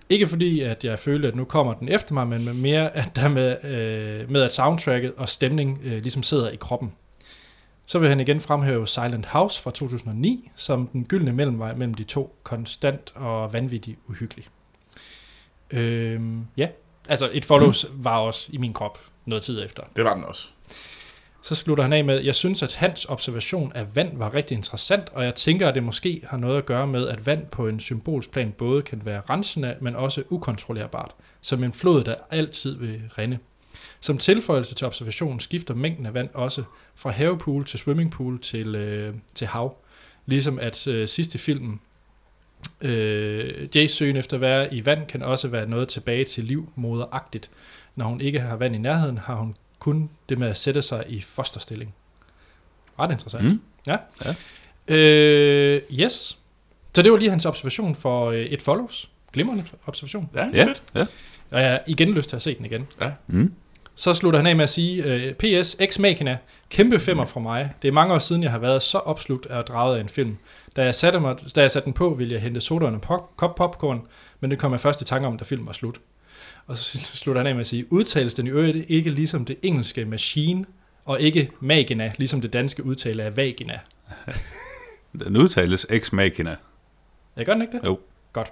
Ikke 0.10 0.28
fordi, 0.28 0.62
at 0.62 0.84
jeg 0.84 1.00
følte, 1.00 1.28
at 1.28 1.36
nu 1.36 1.46
kommer 1.46 1.74
den 1.74 1.90
efter 1.90 2.14
mig, 2.14 2.28
men 2.28 2.46
med 2.46 2.54
mere 2.54 2.96
at 2.96 3.16
der 3.16 3.28
med, 3.28 3.58
øh, 3.64 4.32
med 4.32 4.42
at 4.42 4.54
soundtracket 4.54 5.14
og 5.18 5.30
stemning 5.30 5.82
øh, 5.84 6.02
ligesom 6.02 6.24
sidder 6.24 6.50
i 6.50 6.56
kroppen. 6.56 6.94
Så 7.86 8.00
vil 8.00 8.10
han 8.10 8.20
igen 8.20 8.40
fremhæve 8.40 8.88
Silent 8.88 9.26
House 9.26 9.62
fra 9.62 9.72
2009, 9.72 10.52
som 10.56 10.88
den 10.88 11.06
gyldne 11.06 11.34
mellemvej 11.34 11.76
mellem 11.76 11.94
de 11.94 12.04
to, 12.04 12.36
konstant 12.44 13.12
og 13.16 13.54
vanvittigt 13.54 14.00
uhyggelig. 14.08 14.46
Øhm, 15.72 16.48
ja, 16.58 16.68
altså 17.10 17.30
et 17.34 17.46
follows 17.46 17.86
mm. 17.90 18.04
var 18.04 18.20
også 18.20 18.50
i 18.54 18.58
min 18.58 18.74
krop 18.74 19.00
noget 19.26 19.44
tid 19.44 19.66
efter. 19.66 19.84
Det 19.96 20.04
var 20.04 20.16
den 20.16 20.24
også. 20.24 20.48
Så 21.42 21.56
slutter 21.56 21.84
han 21.84 21.94
af 21.94 22.06
med, 22.06 22.20
jeg 22.20 22.36
synes, 22.36 22.64
at 22.64 22.76
hans 22.76 23.06
observation 23.10 23.72
af 23.76 23.96
vand 23.96 24.18
var 24.18 24.34
rigtig 24.34 24.56
interessant, 24.58 25.10
og 25.14 25.24
jeg 25.24 25.36
tænker, 25.36 25.68
at 25.68 25.76
det 25.76 25.84
måske 25.84 26.22
har 26.28 26.38
noget 26.38 26.58
at 26.58 26.66
gøre 26.66 26.88
med, 26.88 27.08
at 27.08 27.26
vand 27.26 27.46
på 27.46 27.68
en 27.68 27.80
symbolsplan 27.80 28.52
både 28.52 28.82
kan 28.82 29.02
være 29.06 29.22
rensende, 29.30 29.76
men 29.82 29.96
også 29.96 30.24
ukontrollerbart, 30.30 31.16
som 31.42 31.64
en 31.64 31.74
flod, 31.74 32.04
der 32.04 32.16
altid 32.32 32.78
vil 32.78 33.02
rinde. 33.18 33.38
Som 34.00 34.18
tilføjelse 34.18 34.76
til 34.76 34.88
observationen 34.88 35.40
skifter 35.40 35.74
mængden 35.74 36.06
af 36.06 36.14
vand 36.14 36.30
også 36.34 36.64
fra 36.96 37.10
havepool 37.10 37.66
til 37.66 37.80
swimmingpool 37.80 38.42
til, 38.42 38.76
øh, 38.76 39.14
til 39.36 39.48
hav. 39.48 39.78
Ligesom 40.26 40.60
at 40.60 40.88
øh, 40.88 41.08
sidste 41.08 41.38
filmen, 41.38 41.82
øh, 42.82 43.68
Jays 43.76 43.92
søgen 43.92 44.16
efter 44.16 44.38
at 44.38 44.42
være 44.42 44.74
i 44.74 44.86
vand, 44.86 45.06
kan 45.08 45.22
også 45.22 45.48
være 45.48 45.70
noget 45.70 45.88
tilbage 45.88 46.24
til 46.24 46.44
liv 46.44 46.72
moderagtigt. 46.76 47.50
Når 47.96 48.06
hun 48.06 48.22
ikke 48.22 48.40
har 48.40 48.56
vand 48.56 48.76
i 48.76 48.78
nærheden, 48.78 49.18
har 49.18 49.36
hun 49.36 49.56
kun 49.92 50.10
det 50.30 50.38
med 50.40 50.48
at 50.48 50.58
sætte 50.58 50.82
sig 50.82 51.04
i 51.08 51.22
fosterstilling. 51.22 51.94
Ret 53.00 53.12
interessant. 53.12 53.44
Mm. 53.44 53.62
Ja. 53.88 53.98
Ja. 54.26 54.36
Øh, 54.96 55.82
yes. 55.92 56.38
Så 56.96 57.02
det 57.02 57.12
var 57.12 57.18
lige 57.18 57.30
hans 57.30 57.46
observation 57.46 57.96
for 57.96 58.30
øh, 58.32 58.40
et 58.40 58.62
follows. 58.62 59.10
Glimrende 59.34 59.64
observation. 59.86 60.30
Ja, 60.36 60.48
Ja, 60.54 60.66
fedt. 60.66 60.84
ja. 60.96 61.06
Og 61.52 61.62
jeg 61.62 61.70
har 61.72 61.80
igen 61.88 62.14
lyst 62.14 62.30
til 62.30 62.36
at 62.36 62.42
se 62.42 62.56
den 62.58 62.66
igen. 62.66 62.88
Mm. 63.28 63.54
Så 63.96 64.14
slutter 64.14 64.40
han 64.40 64.48
af 64.48 64.56
med 64.56 64.64
at 64.64 64.70
sige, 64.70 65.04
øh, 65.14 65.34
PS, 65.34 65.76
Ex 65.80 66.00
Machina, 66.00 66.38
kæmpe 66.70 67.00
femmer 67.00 67.26
fra 67.26 67.40
mig. 67.40 67.74
Det 67.82 67.88
er 67.88 67.92
mange 67.92 68.14
år 68.14 68.20
siden, 68.20 68.44
jeg 68.44 68.52
har 68.52 68.60
været 68.60 68.82
så 68.82 68.98
opslugt 68.98 69.46
af 69.46 69.60
at 69.60 69.68
draget 69.68 69.98
af 69.98 70.02
en 70.02 70.10
film. 70.10 70.38
Da 70.76 70.84
jeg, 70.84 70.96
satte 70.96 71.20
mig, 71.20 71.36
da 71.56 71.62
jeg 71.62 71.72
satte 71.72 71.86
den 71.86 71.94
på, 71.94 72.10
ville 72.14 72.34
jeg 72.34 72.42
hente 72.42 72.62
soda 72.62 72.86
og 72.86 73.02
pop, 73.02 73.38
kop 73.38 73.56
popcorn, 73.56 74.08
men 74.40 74.52
det 74.52 74.60
kom 74.60 74.72
jeg 74.72 74.80
først 74.80 75.02
i 75.02 75.04
tanke 75.06 75.28
om, 75.28 75.38
da 75.38 75.44
filmen 75.44 75.68
var 75.68 75.74
slut. 75.74 75.96
Og 76.68 76.78
så 76.78 76.98
slutter 76.98 77.40
han 77.40 77.48
af 77.48 77.56
med 77.56 77.62
at 77.62 77.68
sige, 77.68 77.94
udtales 77.94 78.34
den 78.34 78.48
i 78.48 78.50
øvrigt 78.50 78.86
ikke 78.90 79.10
ligesom 79.10 79.46
det 79.46 79.58
engelske 79.62 80.06
machine, 80.06 80.66
og 81.06 81.22
ikke 81.22 81.52
magina, 81.60 82.14
ligesom 82.18 82.42
det 82.42 82.54
danske 82.54 82.86
udtale 82.86 83.24
af 83.24 83.38
vagina. 83.38 83.80
Den 85.26 85.38
udtales 85.38 85.86
ex 85.90 86.12
machina. 86.12 86.56
Jeg 87.36 87.46
gør 87.46 87.54
den 87.54 87.62
ikke 87.62 87.78
det? 87.78 87.84
Jo. 87.84 88.00
Godt. 88.34 88.52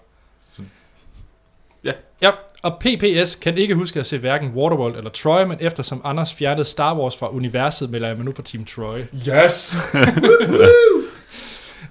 Ja. 1.83 1.91
Ja, 2.21 2.31
og 2.63 2.79
PPS 2.79 3.35
kan 3.35 3.57
ikke 3.57 3.75
huske 3.75 3.99
at 3.99 4.05
se 4.05 4.17
hverken 4.17 4.49
Waterworld 4.49 4.97
eller 4.97 5.09
Troy, 5.09 5.43
men 5.43 5.57
eftersom 5.61 6.01
Anders 6.03 6.33
fjernede 6.33 6.65
Star 6.65 6.97
Wars 6.97 7.17
fra 7.17 7.29
universet, 7.31 7.89
melder 7.89 8.07
jeg 8.07 8.17
mig 8.17 8.25
nu 8.25 8.31
på 8.31 8.41
Team 8.41 8.65
Troy. 8.65 8.99
Yes! 9.27 9.77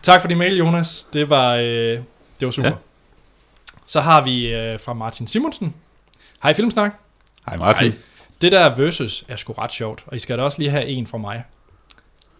Tak 0.02 0.20
for 0.20 0.28
din 0.28 0.38
mail, 0.38 0.56
Jonas. 0.56 1.06
Det 1.12 1.30
var, 1.30 1.54
øh, 1.54 1.64
det 1.64 2.02
var 2.40 2.50
super. 2.50 2.68
Ja. 2.68 2.74
Ja. 2.74 2.80
Så 3.86 4.00
har 4.00 4.22
vi 4.22 4.54
øh, 4.54 4.80
fra 4.80 4.92
Martin 4.92 5.26
Simonsen. 5.26 5.74
Hej 6.44 6.54
Filmsnak. 6.54 6.92
Hej 7.46 7.56
Martin. 7.56 7.92
Hej. 7.92 8.00
Det 8.40 8.52
der 8.52 8.74
versus 8.74 9.24
er 9.28 9.36
sgu 9.36 9.52
ret 9.52 9.72
sjovt, 9.72 10.04
og 10.06 10.16
I 10.16 10.18
skal 10.18 10.38
da 10.38 10.42
også 10.42 10.58
lige 10.58 10.70
have 10.70 10.86
en 10.86 11.06
fra 11.06 11.18
mig. 11.18 11.44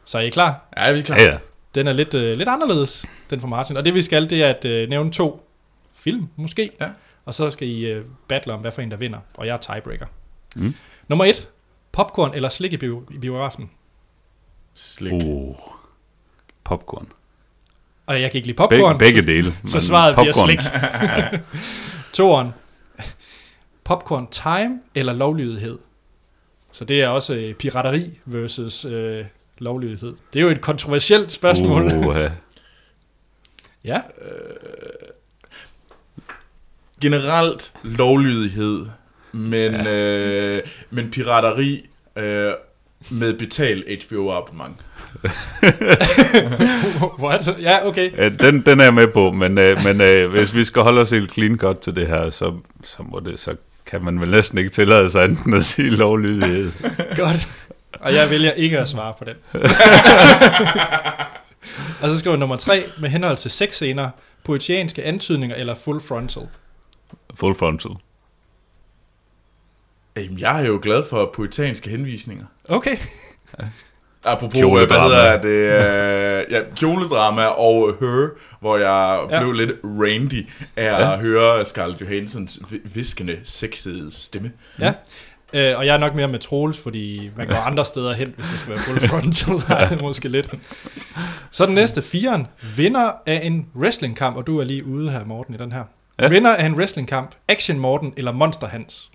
Så 0.05 0.19
er 0.19 0.23
I 0.23 0.31
klar? 0.31 0.69
Ja, 0.77 0.93
vi 0.93 0.99
er 0.99 1.03
klar. 1.03 1.17
Ja, 1.17 1.25
ja. 1.25 1.39
Den 1.75 1.87
er 1.87 1.93
lidt, 1.93 2.15
øh, 2.15 2.39
lidt 2.39 2.49
anderledes, 2.49 3.07
den 3.31 3.41
fra 3.41 3.49
Martin. 3.49 3.77
Og 3.77 3.85
det 3.85 3.95
vi 3.95 4.03
skal, 4.03 4.31
det 4.31 4.43
er 4.43 4.49
at 4.49 4.65
øh, 4.65 4.89
nævne 4.89 5.13
to 5.13 5.49
film, 5.95 6.29
måske. 6.37 6.71
Ja. 6.81 6.89
Og 7.25 7.35
så 7.35 7.51
skal 7.51 7.69
I 7.69 7.87
øh, 7.87 8.05
battle 8.29 8.53
om, 8.53 8.61
hvad 8.61 8.73
for 8.73 8.83
en 8.83 8.91
der 8.91 8.97
vinder. 8.97 9.19
Og 9.35 9.47
jeg 9.47 9.53
er 9.53 9.59
tiebreaker. 9.59 10.07
Mm. 10.57 10.75
Nummer 11.09 11.25
et. 11.25 11.49
Popcorn 11.93 12.35
eller 12.35 12.49
slik 12.49 12.73
i, 12.73 12.77
bio, 12.77 13.03
i 13.11 13.19
biografen? 13.19 13.71
Slik. 14.75 15.13
Oh. 15.13 15.55
Popcorn. 16.65 17.09
Og 18.07 18.21
jeg 18.21 18.31
kan 18.31 18.39
ikke 18.39 18.49
lide 18.49 18.57
popcorn. 18.57 18.99
begge 18.99 19.23
dele. 19.23 19.53
så, 19.67 19.81
svaret 19.81 20.17
bliver 20.17 20.33
slik. 20.33 20.61
Toren. 22.13 22.53
Popcorn 23.85 24.27
time 24.27 24.81
eller 24.95 25.13
lovlydighed? 25.13 25.79
Så 26.73 26.85
det 26.85 27.03
er 27.03 27.09
også 27.09 27.35
øh, 27.35 27.55
pirateri 27.55 28.19
versus 28.25 28.85
øh, 28.85 29.25
lovlydighed. 29.59 30.15
Det 30.33 30.39
er 30.39 30.45
jo 30.45 30.51
et 30.51 30.61
kontroversielt 30.61 31.33
spørgsmål. 31.33 31.93
Uh. 31.93 32.07
Uh, 32.07 32.15
ja. 32.25 32.31
Ja, 33.85 34.01
Generelt 37.01 37.73
lovlydighed, 37.83 38.87
men, 39.33 39.73
ja. 39.73 39.93
øh, 39.93 40.63
men 40.91 41.11
pirateri 41.11 41.87
øh, 42.17 42.53
med 43.11 43.39
betalt 43.39 44.05
HBO-abonnement. 44.05 44.77
What? 47.25 47.57
Ja, 47.61 47.87
okay. 47.87 48.17
Ja, 48.17 48.29
den, 48.29 48.61
den 48.61 48.81
er 48.81 48.85
jeg 48.85 48.95
med 48.95 49.09
på, 49.09 49.33
men, 49.33 49.59
øh, 49.59 49.77
men 49.85 50.01
øh, 50.01 50.31
hvis 50.31 50.55
vi 50.55 50.65
skal 50.65 50.83
holde 50.83 51.01
os 51.01 51.11
helt 51.11 51.33
clean 51.33 51.59
cut 51.59 51.79
til 51.79 51.97
det 51.97 52.07
her, 52.07 52.31
så, 52.31 52.53
så, 52.85 53.03
må 53.03 53.21
det, 53.21 53.41
så 53.41 53.57
kan 53.95 54.05
man 54.05 54.21
vel 54.21 54.31
næsten 54.31 54.59
ikke 54.59 54.71
tillade 54.71 55.11
sig 55.11 55.25
enten 55.25 55.55
at 55.55 55.65
sige 55.65 55.91
lovlydighed. 55.91 56.73
Godt. 57.17 57.69
Og 58.01 58.15
jeg 58.15 58.31
vælger 58.31 58.53
ikke 58.53 58.79
at 58.79 58.89
svare 58.89 59.15
på 59.19 59.25
den. 59.25 59.37
og 62.03 62.11
så 62.11 62.19
skriver 62.19 62.37
nummer 62.37 62.57
tre, 62.57 62.83
med 63.01 63.09
henhold 63.09 63.37
til 63.37 63.51
seks 63.51 63.75
scener, 63.75 64.11
poetianske 64.45 65.03
antydninger 65.03 65.57
eller 65.57 65.75
full 65.75 66.01
frontal. 66.01 66.49
Full 67.35 67.55
frontal. 67.55 67.91
Jamen, 70.17 70.39
jeg 70.39 70.63
er 70.63 70.67
jo 70.67 70.81
glad 70.83 71.03
for 71.11 71.31
poetanske 71.35 71.91
henvisninger. 71.91 72.47
Okay. 72.69 72.97
Apropos, 74.25 74.53
Kjoledrama. 74.61 75.09
hvad 75.09 75.19
hedder 75.23 75.41
det? 75.41 76.49
Øh, 76.49 76.53
ja, 76.53 76.61
kjoledrama 76.77 77.45
og 77.45 77.97
Her, 78.01 78.29
hvor 78.61 78.77
jeg 78.77 79.21
Ja. 79.31 79.41
blev 79.41 79.53
lidt 79.53 79.73
randy 79.85 80.49
af 80.77 80.85
Ja. 81.01 81.13
at 81.13 81.19
høre 81.19 81.65
Scarlett 81.67 82.01
Johansons 82.01 82.59
vi- 82.71 82.81
viskende, 82.85 83.39
sexede 83.45 84.09
stemme. 84.15 84.53
Ja. 84.81 84.93
Øh, 85.53 85.79
og 85.79 85.87
jeg 85.87 85.95
er 85.95 85.99
nok 85.99 86.15
mere 86.15 86.29
med 86.29 86.39
Troels, 86.39 86.79
fordi 86.79 87.31
man 87.37 87.47
går 87.47 87.55
andre 87.57 87.85
steder 87.85 88.13
hen, 88.13 88.33
hvis 88.37 88.47
det 88.49 88.61
skal 88.61 88.71
være 88.73 88.81
full 88.83 89.01
frontal. 89.09 89.55
Nej, 89.69 89.97
måske 90.03 90.29
lidt. 90.29 90.51
Så 91.51 91.67
den 91.67 91.75
næste, 91.75 92.03
firen. 92.03 92.47
Vinder 92.77 93.11
af 93.27 93.41
en 93.45 93.67
wrestlingkamp, 93.77 94.37
og 94.37 94.47
du 94.47 94.59
er 94.61 94.65
lige 94.65 94.85
ude 94.87 95.11
her, 95.11 95.25
Morten, 95.25 95.55
i 95.55 95.59
den 95.59 95.73
her. 95.73 95.85
Ja. 96.21 96.29
Vinder 96.29 96.55
af 96.55 96.67
en 96.67 96.75
wrestlingkamp, 96.75 97.35
Action 97.49 97.79
Morten 97.79 98.15
eller 98.17 98.33
Monster 98.33 98.67
Hans? 98.67 99.11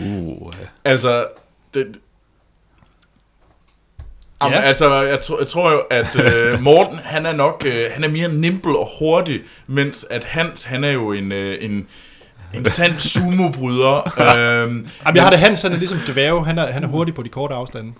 Uh. 0.00 0.50
Altså, 0.84 1.26
det... 1.74 1.86
Jamen, 4.42 4.58
Ja. 4.58 4.60
altså, 4.60 5.02
jeg, 5.02 5.18
tror, 5.22 5.38
jeg 5.38 5.46
tror 5.48 5.72
jo, 5.72 5.82
at 5.90 6.34
øh, 6.34 6.60
Morten, 6.68 6.98
han 6.98 7.26
er 7.26 7.32
nok, 7.32 7.62
øh, 7.66 7.84
han 7.94 8.04
er 8.04 8.08
mere 8.08 8.28
nimble 8.34 8.78
og 8.78 8.88
hurtig, 8.98 9.40
mens 9.66 10.06
at 10.10 10.24
Hans, 10.24 10.64
han 10.64 10.84
er 10.84 10.90
jo 10.92 11.12
en, 11.12 11.32
øh, 11.32 11.56
en, 11.60 11.86
en 12.54 12.64
sand 12.64 12.92
sumo-bryder. 12.98 13.96
øhm, 14.06 14.86
Jamen, 15.04 15.16
jeg 15.16 15.22
har 15.22 15.30
det 15.30 15.38
Hans, 15.38 15.62
han 15.62 15.72
er 15.72 15.76
ligesom 15.76 15.98
dværge, 15.98 16.44
han 16.44 16.58
er, 16.58 16.66
han 16.66 16.84
er 16.84 16.88
hurtig 16.88 17.14
på 17.14 17.22
de 17.22 17.28
korte 17.28 17.54
afstande. 17.54 17.92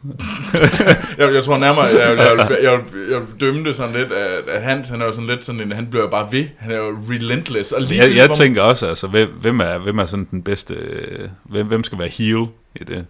jeg, 1.19 1.35
jeg 1.35 1.45
tror 1.45 1.59
nærmere, 1.59 1.85
jeg, 1.85 2.17
jeg, 2.19 2.49
jeg, 2.49 2.63
jeg, 2.63 2.81
jeg 3.11 3.23
dømme 3.41 3.65
det 3.65 3.77
sådan 3.77 3.95
lidt, 3.95 4.13
at, 4.13 4.49
at 4.49 4.63
Hans, 4.63 4.89
han 4.89 5.01
er 5.01 5.07
jo 5.07 5.13
sådan 5.13 5.27
lidt 5.29 5.45
sådan 5.45 5.61
en, 5.61 5.73
han 5.73 5.87
bliver 5.87 6.03
jo 6.03 6.11
bare 6.11 6.29
ved, 6.33 6.45
han 6.59 6.71
er 6.73 6.77
jo 6.77 6.99
relentless. 7.11 7.73
Og 7.73 7.83
lige 7.83 8.03
Jeg, 8.03 8.17
jeg 8.17 8.31
tænker 8.31 8.63
også, 8.63 8.87
altså, 8.87 9.07
hvem, 9.07 9.29
hvem, 9.41 9.61
er, 9.61 9.79
hvem 9.79 9.99
er 9.99 10.07
sådan 10.07 10.29
den 10.31 10.43
bedste, 10.43 10.75
øh, 10.75 11.29
hvem, 11.45 11.67
hvem 11.67 11.85
skal 11.85 11.99
være 11.99 12.09
heel 12.09 12.47
i 12.77 12.85
det? 12.85 13.07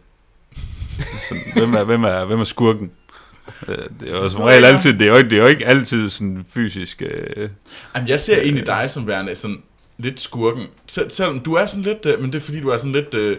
Sådan, 1.28 1.42
hvem, 1.56 1.74
er, 1.74 1.84
hvem, 1.84 2.04
er, 2.04 2.24
hvem 2.24 2.40
er 2.40 2.44
skurken? 2.44 2.90
Øh, 3.68 3.76
Det 4.00 4.08
er 4.08 4.12
jo 4.12 4.28
som 4.28 4.40
regel 4.42 4.64
altid, 4.64 4.92
det 4.92 5.02
er 5.02 5.06
jo, 5.06 5.16
ikke- 5.16 5.30
det 5.30 5.36
er 5.38 5.42
jo 5.42 5.48
ikke 5.48 5.66
altid 5.66 6.10
sådan 6.10 6.46
fysisk... 6.54 7.02
Øh, 7.02 7.48
Jamen, 7.96 8.08
jeg 8.08 8.20
ser 8.20 8.40
egentlig 8.40 8.66
dig 8.66 8.90
som 8.90 9.06
værende 9.06 9.34
sådan 9.34 9.62
lidt 9.98 10.20
skurken. 10.20 10.62
Sel, 10.86 11.10
selvom 11.10 11.40
du 11.40 11.54
er 11.54 11.66
sådan 11.66 11.84
lidt, 11.84 12.06
øh, 12.06 12.20
men 12.20 12.32
det 12.32 12.38
er 12.38 12.44
fordi, 12.44 12.60
du 12.60 12.68
er 12.68 12.76
sådan 12.76 12.92
lidt... 12.92 13.14
øh, 13.14 13.36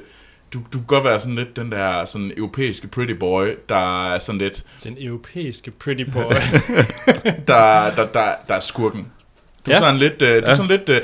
Du, 0.54 0.60
du 0.74 0.78
kan 0.78 0.86
godt 0.88 1.04
være 1.04 1.20
sådan 1.20 1.36
lidt 1.36 1.56
den 1.56 1.72
der 1.72 2.06
sådan 2.06 2.32
europæiske 2.38 2.88
pretty 2.88 3.14
boy, 3.14 3.48
der 3.70 4.10
er 4.14 4.20
sådan 4.20 4.40
lidt, 4.42 4.64
Den 4.84 4.98
europæiske 5.00 5.72
pretty 5.72 6.04
boy. 6.04 6.34
der, 7.48 7.96
der, 7.96 8.06
der, 8.14 8.32
der 8.48 8.56
er 8.56 8.60
skurken. 8.60 9.08
Du 9.66 9.72
er 9.72 9.76
Ja. 9.76 9.80
sådan 9.82 9.98
lidt, 9.98 10.22
øh, 10.22 10.36
du 10.42 10.46
er 10.46 10.50
Ja. 10.50 10.56
sådan 10.56 10.70
lidt, 10.72 10.90
øh, 10.90 11.02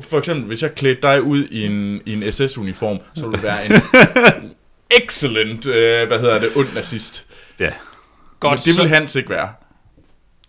for 0.00 0.18
eksempel, 0.18 0.44
hvis 0.46 0.62
jeg 0.62 0.74
klædte 0.74 1.02
dig 1.02 1.22
ud 1.22 1.44
i 1.44 1.66
en, 1.66 2.00
i 2.06 2.12
en 2.12 2.32
SS-uniform, 2.32 2.98
så 3.14 3.20
ville 3.26 3.36
du 3.36 3.42
være 3.42 3.66
en 3.66 3.72
excellent, 4.90 5.66
øh, 5.66 6.08
hvad 6.08 6.18
hedder 6.20 6.38
det, 6.38 6.50
ond 6.56 6.68
nazist. 6.74 7.26
ja, 7.58 7.70
Godt, 8.40 8.52
Men 8.60 8.64
det 8.64 8.74
så- 8.74 8.82
vil 8.82 8.90
Hans 8.90 9.14
ikke 9.16 9.30
være. 9.30 9.48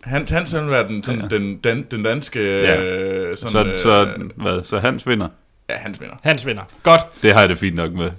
Hans, 0.04 0.30
Hans 0.30 0.54
vil 0.54 0.70
være 0.70 0.88
den, 0.88 1.04
sådan, 1.04 1.20
Ja. 1.20 1.26
den, 1.36 1.56
den, 1.64 1.82
den 1.90 2.02
danske... 2.02 2.40
Ja. 2.60 2.82
Øh, 2.82 3.36
så, 3.36 3.46
sådan, 3.48 3.78
så, 3.78 4.04
øh, 4.06 4.30
hvad, 4.36 4.64
så 4.64 4.78
Hans 4.78 5.06
vinder. 5.06 5.28
ja, 5.70 5.76
Hans 5.76 6.00
vinder. 6.00 6.14
Hans 6.22 6.46
vinder. 6.46 6.62
Godt. 6.82 7.00
Det 7.22 7.32
har 7.32 7.40
jeg 7.40 7.48
det 7.48 7.58
fint 7.58 7.76
nok 7.76 7.92
med. 7.92 8.10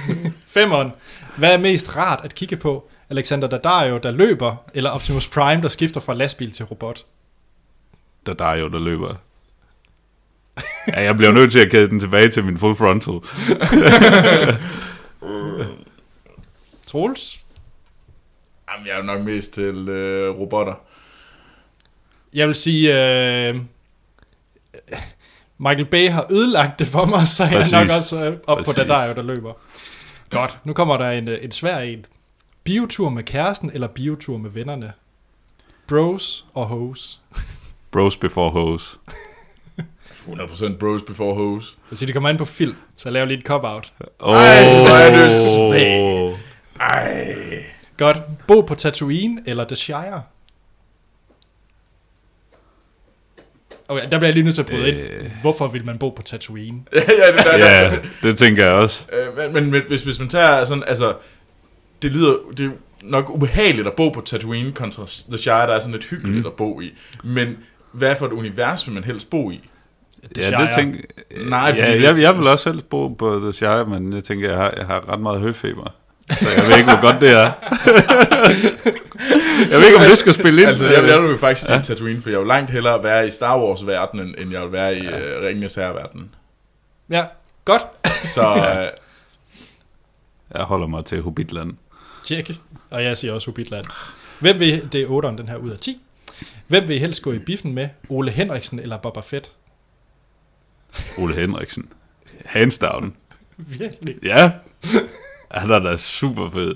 Femmeren. 0.56 0.92
Hvad 1.36 1.52
er 1.52 1.58
mest 1.58 1.96
rart 1.96 2.20
at 2.24 2.34
kigge 2.34 2.56
på? 2.56 2.88
Alexander 3.10 3.48
Daddario, 3.48 3.98
der 4.02 4.10
løber, 4.10 4.56
eller 4.74 4.90
Optimus 4.90 5.28
Prime, 5.28 5.62
der 5.62 5.68
skifter 5.68 6.00
fra 6.00 6.14
lastbil 6.14 6.52
til 6.52 6.64
robot? 6.64 7.04
Er 8.38 8.54
jo, 8.54 8.68
der 8.68 8.78
løber. 8.78 9.14
Ja, 10.88 11.02
jeg 11.02 11.16
bliver 11.16 11.32
nødt 11.32 11.52
til 11.52 11.58
at 11.58 11.70
kæde 11.70 11.88
den 11.88 12.00
tilbage 12.00 12.28
til 12.28 12.44
min 12.44 12.58
full 12.58 12.76
frontal. 12.76 13.14
Troels? 16.86 17.40
Jamen, 18.72 18.86
jeg 18.86 18.98
er 18.98 19.02
nok 19.02 19.20
mest 19.20 19.52
til 19.52 19.88
øh, 19.88 20.38
robotter. 20.38 20.74
Jeg 22.34 22.46
vil 22.46 22.54
sige, 22.54 22.88
øh, 23.48 23.60
Michael 25.58 25.84
Bay 25.84 26.10
har 26.10 26.26
ødelagt 26.30 26.78
det 26.78 26.86
for 26.86 27.04
mig, 27.04 27.28
så 27.28 27.44
jeg 27.44 27.52
er 27.52 27.56
Præcis. 27.58 27.72
nok 27.72 27.90
også 27.90 28.24
øh, 28.24 28.36
op 28.46 28.58
på 28.58 28.62
Præcis. 28.64 28.74
Daddario, 28.74 29.14
der 29.14 29.22
løber. 29.22 29.52
Godt. 30.30 30.58
Nu 30.66 30.72
kommer 30.72 30.96
der 30.96 31.10
en, 31.10 31.28
øh, 31.28 31.44
en 31.44 31.52
svær 31.52 31.78
en. 31.78 32.06
Biotur 32.64 33.08
med 33.08 33.22
kæresten, 33.22 33.70
eller 33.74 33.86
biotur 33.86 34.36
med 34.36 34.50
vennerne? 34.50 34.92
Bros 35.86 36.46
og 36.54 36.66
hoes. 36.66 37.20
Bros 37.90 38.16
before 38.16 38.50
hoes. 38.50 38.98
100% 40.26 40.76
bros 40.76 41.02
before 41.02 41.34
hoes. 41.34 41.78
Sige, 41.94 42.06
det 42.06 42.14
kommer 42.14 42.30
ind 42.30 42.38
på 42.38 42.44
film, 42.44 42.74
så 42.96 43.08
jeg 43.08 43.12
laver 43.12 43.26
lige 43.26 43.38
et 43.38 43.44
cop-out. 43.44 43.92
Oh, 44.18 44.34
Ej, 44.34 44.62
hvor 44.64 44.96
er 44.96 45.26
du 45.26 45.32
svag. 45.32 46.36
Ej. 46.80 47.34
Godt. 47.96 48.18
Bo 48.46 48.60
på 48.60 48.74
Tatooine, 48.74 49.42
eller 49.46 49.64
The 49.64 49.76
Shire? 49.76 50.22
Okay, 53.88 54.02
der 54.02 54.08
bliver 54.08 54.26
jeg 54.26 54.34
lige 54.34 54.44
nødt 54.44 54.54
til 54.54 54.62
at 54.62 54.68
bryde 54.68 54.92
Øh. 54.92 55.24
ind. 55.24 55.30
Hvorfor 55.40 55.68
vil 55.68 55.84
man 55.84 55.98
bo 55.98 56.10
på 56.10 56.22
Tatooine? 56.22 56.80
ja, 56.92 57.00
det 57.00 57.44
der, 57.44 57.58
Ja, 57.58 57.96
det 58.22 58.38
tænker 58.38 58.64
jeg 58.64 58.74
også. 58.74 59.02
Øh, 59.12 59.36
men, 59.36 59.52
men, 59.54 59.70
men 59.70 59.82
hvis, 59.88 60.02
hvis 60.02 60.18
man 60.18 60.28
tager 60.28 60.64
sådan, 60.64 60.84
altså, 60.86 61.14
det 62.02 62.12
lyder, 62.12 62.34
det 62.56 62.66
er 62.66 62.70
nok 63.02 63.30
ubehageligt 63.30 63.86
at 63.86 63.92
bo 63.92 64.08
på 64.08 64.20
Tatooine 64.20 64.72
kontra 64.72 65.06
The 65.28 65.38
Shire, 65.38 65.54
der 65.66 65.74
er 65.74 65.78
sådan 65.78 65.92
lidt 65.92 66.04
hyggeligt 66.04 66.38
mm. 66.40 66.46
at 66.46 66.52
bo 66.52 66.80
i. 66.80 66.92
Men 67.24 67.56
hvad 67.92 68.16
for 68.16 68.26
et 68.26 68.32
univers 68.32 68.86
vil 68.86 68.94
man 68.94 69.04
helst 69.04 69.30
bo 69.30 69.50
i? 69.50 69.60
Ja, 70.36 70.42
Shire. 70.42 70.60
det 70.66 70.70
tænker 70.74 71.00
Nej, 71.48 71.74
ja, 71.76 71.90
hvis- 71.94 72.02
jeg, 72.04 72.20
jeg 72.20 72.38
vil 72.38 72.46
også 72.46 72.62
selv 72.62 72.82
bo 72.82 73.08
på 73.08 73.40
The 73.40 73.52
Shire, 73.52 73.84
men 73.86 74.12
jeg 74.12 74.24
tænker, 74.24 74.48
jeg 74.48 74.58
har, 74.58 74.72
jeg 74.76 74.86
har 74.86 75.08
ret 75.12 75.20
meget 75.20 75.40
høfeber. 75.40 75.94
Så 76.30 76.48
jeg 76.56 76.64
ved 76.68 76.76
ikke, 76.78 76.90
hvor 76.90 77.00
godt 77.00 77.20
det 77.20 77.30
er. 77.30 77.52
jeg 79.70 79.78
ved 79.78 79.86
ikke, 79.86 79.96
om 79.98 80.02
det 80.08 80.18
skal 80.18 80.34
spille 80.34 80.60
ind. 80.62 80.68
Altså, 80.68 80.84
jeg, 80.86 81.08
jeg 81.08 81.22
vil 81.22 81.30
jo 81.30 81.36
faktisk 81.36 81.66
sige 81.66 81.82
Tatooine, 81.82 82.22
for 82.22 82.30
jeg 82.30 82.38
vil 82.38 82.46
langt 82.46 82.70
hellere 82.70 83.02
være 83.04 83.26
i 83.28 83.30
Star 83.30 83.58
Wars-verdenen, 83.58 84.34
end 84.38 84.52
jeg 84.52 84.62
vil 84.62 84.72
være 84.72 84.98
i 84.98 85.02
ja. 85.02 85.38
uh, 85.38 85.44
Ringenes 85.44 85.74
Herre-verdenen. 85.74 86.34
Ja, 87.10 87.24
godt. 87.64 87.82
Så 88.24 88.42
øh, 88.80 88.86
Jeg 90.54 90.62
holder 90.64 90.86
mig 90.86 91.04
til 91.04 91.20
Hobbitland. 91.22 91.72
Tjek. 92.24 92.50
Og 92.90 93.04
jeg 93.04 93.16
siger 93.16 93.32
også 93.32 93.46
Hobbitland. 93.46 93.84
Hvem 94.40 94.58
vil, 94.60 94.88
det 94.92 95.02
er 95.02 95.06
8'eren, 95.06 95.38
den 95.38 95.48
her 95.48 95.56
ud 95.56 95.70
af 95.70 95.78
10. 95.78 96.00
Hvem 96.66 96.88
vil 96.88 96.96
I 96.96 96.98
helst 96.98 97.22
gå 97.22 97.32
i 97.32 97.38
biffen 97.38 97.74
med? 97.74 97.88
Ole 98.08 98.30
Henriksen 98.30 98.78
eller 98.78 98.96
Boba 98.96 99.20
Fett? 99.20 99.50
Ole 101.18 101.34
Henriksen. 101.34 101.88
Hands 102.44 102.78
down. 102.78 103.14
Virkelig. 103.56 104.16
Ja. 104.22 104.52
Han 105.50 105.70
er 105.70 105.78
da 105.78 105.96
super 105.96 106.48
fed. 106.48 106.74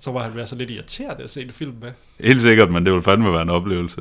Så 0.00 0.10
var 0.10 0.22
han 0.22 0.36
være 0.36 0.46
så 0.46 0.56
lidt 0.56 0.70
irriterende 0.70 1.24
at 1.24 1.30
se 1.30 1.42
en 1.42 1.50
film 1.50 1.74
med. 1.80 1.92
Helt 2.20 2.40
sikkert, 2.40 2.70
men 2.70 2.86
det 2.86 2.94
vil 2.94 3.02
fandme 3.02 3.32
være 3.32 3.42
en 3.42 3.50
oplevelse. 3.50 4.00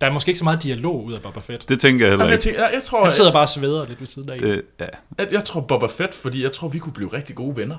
Der 0.00 0.06
er 0.06 0.10
måske 0.10 0.28
ikke 0.28 0.38
så 0.38 0.44
meget 0.44 0.62
dialog 0.62 1.04
ud 1.04 1.12
af 1.12 1.22
Boba 1.22 1.40
Fett. 1.40 1.68
Det 1.68 1.80
tænker 1.80 2.06
jeg 2.06 2.10
heller 2.12 2.24
Jamen, 2.24 2.30
jeg, 2.30 2.34
ikke. 2.34 2.42
tænker, 2.42 2.62
jeg, 2.62 2.74
jeg, 2.74 2.82
tror, 2.82 3.02
Han 3.02 3.12
sidder 3.12 3.30
jeg, 3.30 3.32
bare 3.32 3.44
og 3.44 3.48
sveder 3.48 3.86
lidt 3.88 4.00
ved 4.00 4.06
siden 4.06 4.30
af. 4.30 4.38
Det, 4.38 4.62
ja. 4.80 4.86
jeg, 5.18 5.32
jeg 5.32 5.44
tror 5.44 5.60
Boba 5.60 5.86
Fett, 5.86 6.14
fordi 6.14 6.42
jeg 6.42 6.52
tror, 6.52 6.68
vi 6.68 6.78
kunne 6.78 6.92
blive 6.92 7.12
rigtig 7.12 7.36
gode 7.36 7.56
venner. 7.56 7.76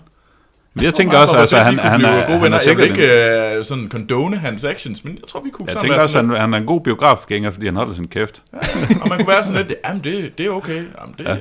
Men 0.77 0.85
jeg 0.85 0.93
tror 0.93 0.97
tænker 0.97 1.17
også, 1.17 1.35
altså, 1.37 1.57
han, 1.57 1.79
han, 1.79 2.05
er, 2.05 2.11
gode 2.11 2.27
han 2.27 2.41
venner. 2.41 2.57
er 2.57 2.61
Jeg 2.67 2.77
vil 2.77 2.85
ikke 2.85 3.59
uh, 3.59 3.65
sådan 3.65 3.89
condone 3.89 4.37
hans 4.37 4.63
actions, 4.63 5.03
men 5.03 5.17
jeg 5.21 5.27
tror, 5.27 5.41
vi 5.41 5.49
kunne 5.49 5.65
jeg 5.65 5.73
sammen 5.73 5.89
tænker 5.89 6.03
også, 6.03 6.17
han, 6.17 6.29
han 6.29 6.53
er 6.53 6.57
en 6.57 6.65
god 6.65 6.81
biografgænger, 6.81 7.51
fordi 7.51 7.65
han 7.65 7.75
holder 7.75 7.93
sin 7.93 8.07
kæft. 8.07 8.43
lidt, 8.53 9.01
og 9.01 9.09
man 9.09 9.17
kunne 9.17 9.27
være 9.27 9.43
sådan 9.43 9.67
lidt, 9.67 9.77
jamen 9.85 10.03
det, 10.03 10.37
det 10.37 10.45
er 10.45 10.49
okay. 10.49 10.85
Jamen, 11.01 11.15
det, 11.17 11.23
Ja. 11.23 11.33
ja. 11.33 11.39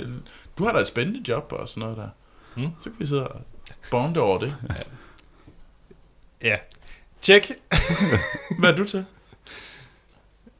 Du 0.58 0.64
har 0.64 0.72
da 0.72 0.78
et 0.78 0.86
spændende 0.86 1.20
job 1.28 1.52
og 1.58 1.68
sådan 1.68 1.80
noget 1.80 1.96
der. 1.96 2.08
Mm. 2.56 2.62
Mm. 2.62 2.70
Så 2.80 2.84
kan 2.84 2.92
vi 2.98 3.06
sidde 3.06 3.26
og 3.26 3.40
bonde 3.90 4.20
over 4.20 4.38
det. 4.38 4.56
Ja. 6.42 6.56
Tjek. 7.22 7.50
Hvad 8.58 8.72
er 8.72 8.76
du 8.76 8.84
til? 8.84 9.04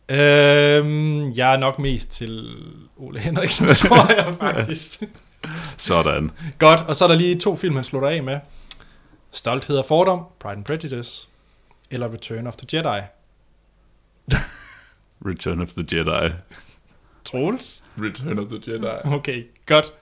Øhm, 0.09 1.33
jeg 1.33 1.55
er 1.55 1.57
nok 1.57 1.79
mest 1.79 2.11
til 2.11 2.57
Ole 2.97 3.19
Henriksen, 3.21 3.67
tror 3.75 4.13
jeg 4.15 4.35
faktisk. 4.41 5.03
Sådan. 5.77 6.31
Godt, 6.59 6.81
og 6.81 6.97
så 6.97 7.05
er 7.05 7.09
der 7.09 7.15
lige 7.15 7.39
to 7.39 7.57
film, 7.57 7.75
han 7.75 7.85
slutter 7.85 8.09
af 8.09 8.23
med. 8.23 8.39
Stolthed 9.37 9.77
og 9.79 9.85
fordom, 9.87 10.25
Pride 10.39 10.57
and 10.57 10.65
Prejudice, 10.65 11.29
eller 11.91 12.13
Return 12.13 12.47
of 12.47 12.57
the 12.57 12.67
Jedi. 12.79 13.01
Return 15.31 15.61
of 15.61 15.69
the 15.73 15.85
Jedi. 15.99 16.33
Troels? 17.25 17.85
Return 18.01 18.39
of 18.39 18.47
the 18.49 18.73
Jedi. 18.73 19.15
Okay, 19.17 19.45
godt. 19.67 19.93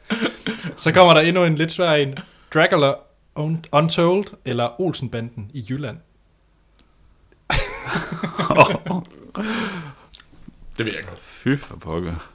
Så 0.77 0.93
kommer 0.93 1.15
der 1.15 1.21
endnu 1.21 1.45
en 1.45 1.55
lidt 1.55 1.73
svær 1.73 1.93
en. 1.93 2.17
Dracula 2.55 2.93
Un- 3.39 3.63
Untold, 3.73 4.25
eller 4.45 4.81
Olsenbanden 4.81 5.51
i 5.55 5.67
Jylland. 5.71 5.99
Det 10.79 10.87
ved 10.87 10.93
jeg 10.95 11.05
godt. 11.05 11.19
Fy 11.21 11.57
for 11.57 11.77
pokker. 11.77 12.31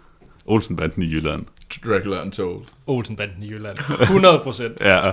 Olsenbanden 0.46 1.04
i 1.04 1.06
Jylland. 1.06 1.46
Dracula 1.86 2.22
Untold. 2.22 2.60
Olsenbanden 2.88 3.44
i 3.44 3.48
Jylland. 3.52 3.78
100 4.02 4.40
procent. 4.40 4.80
Ja. 4.82 5.12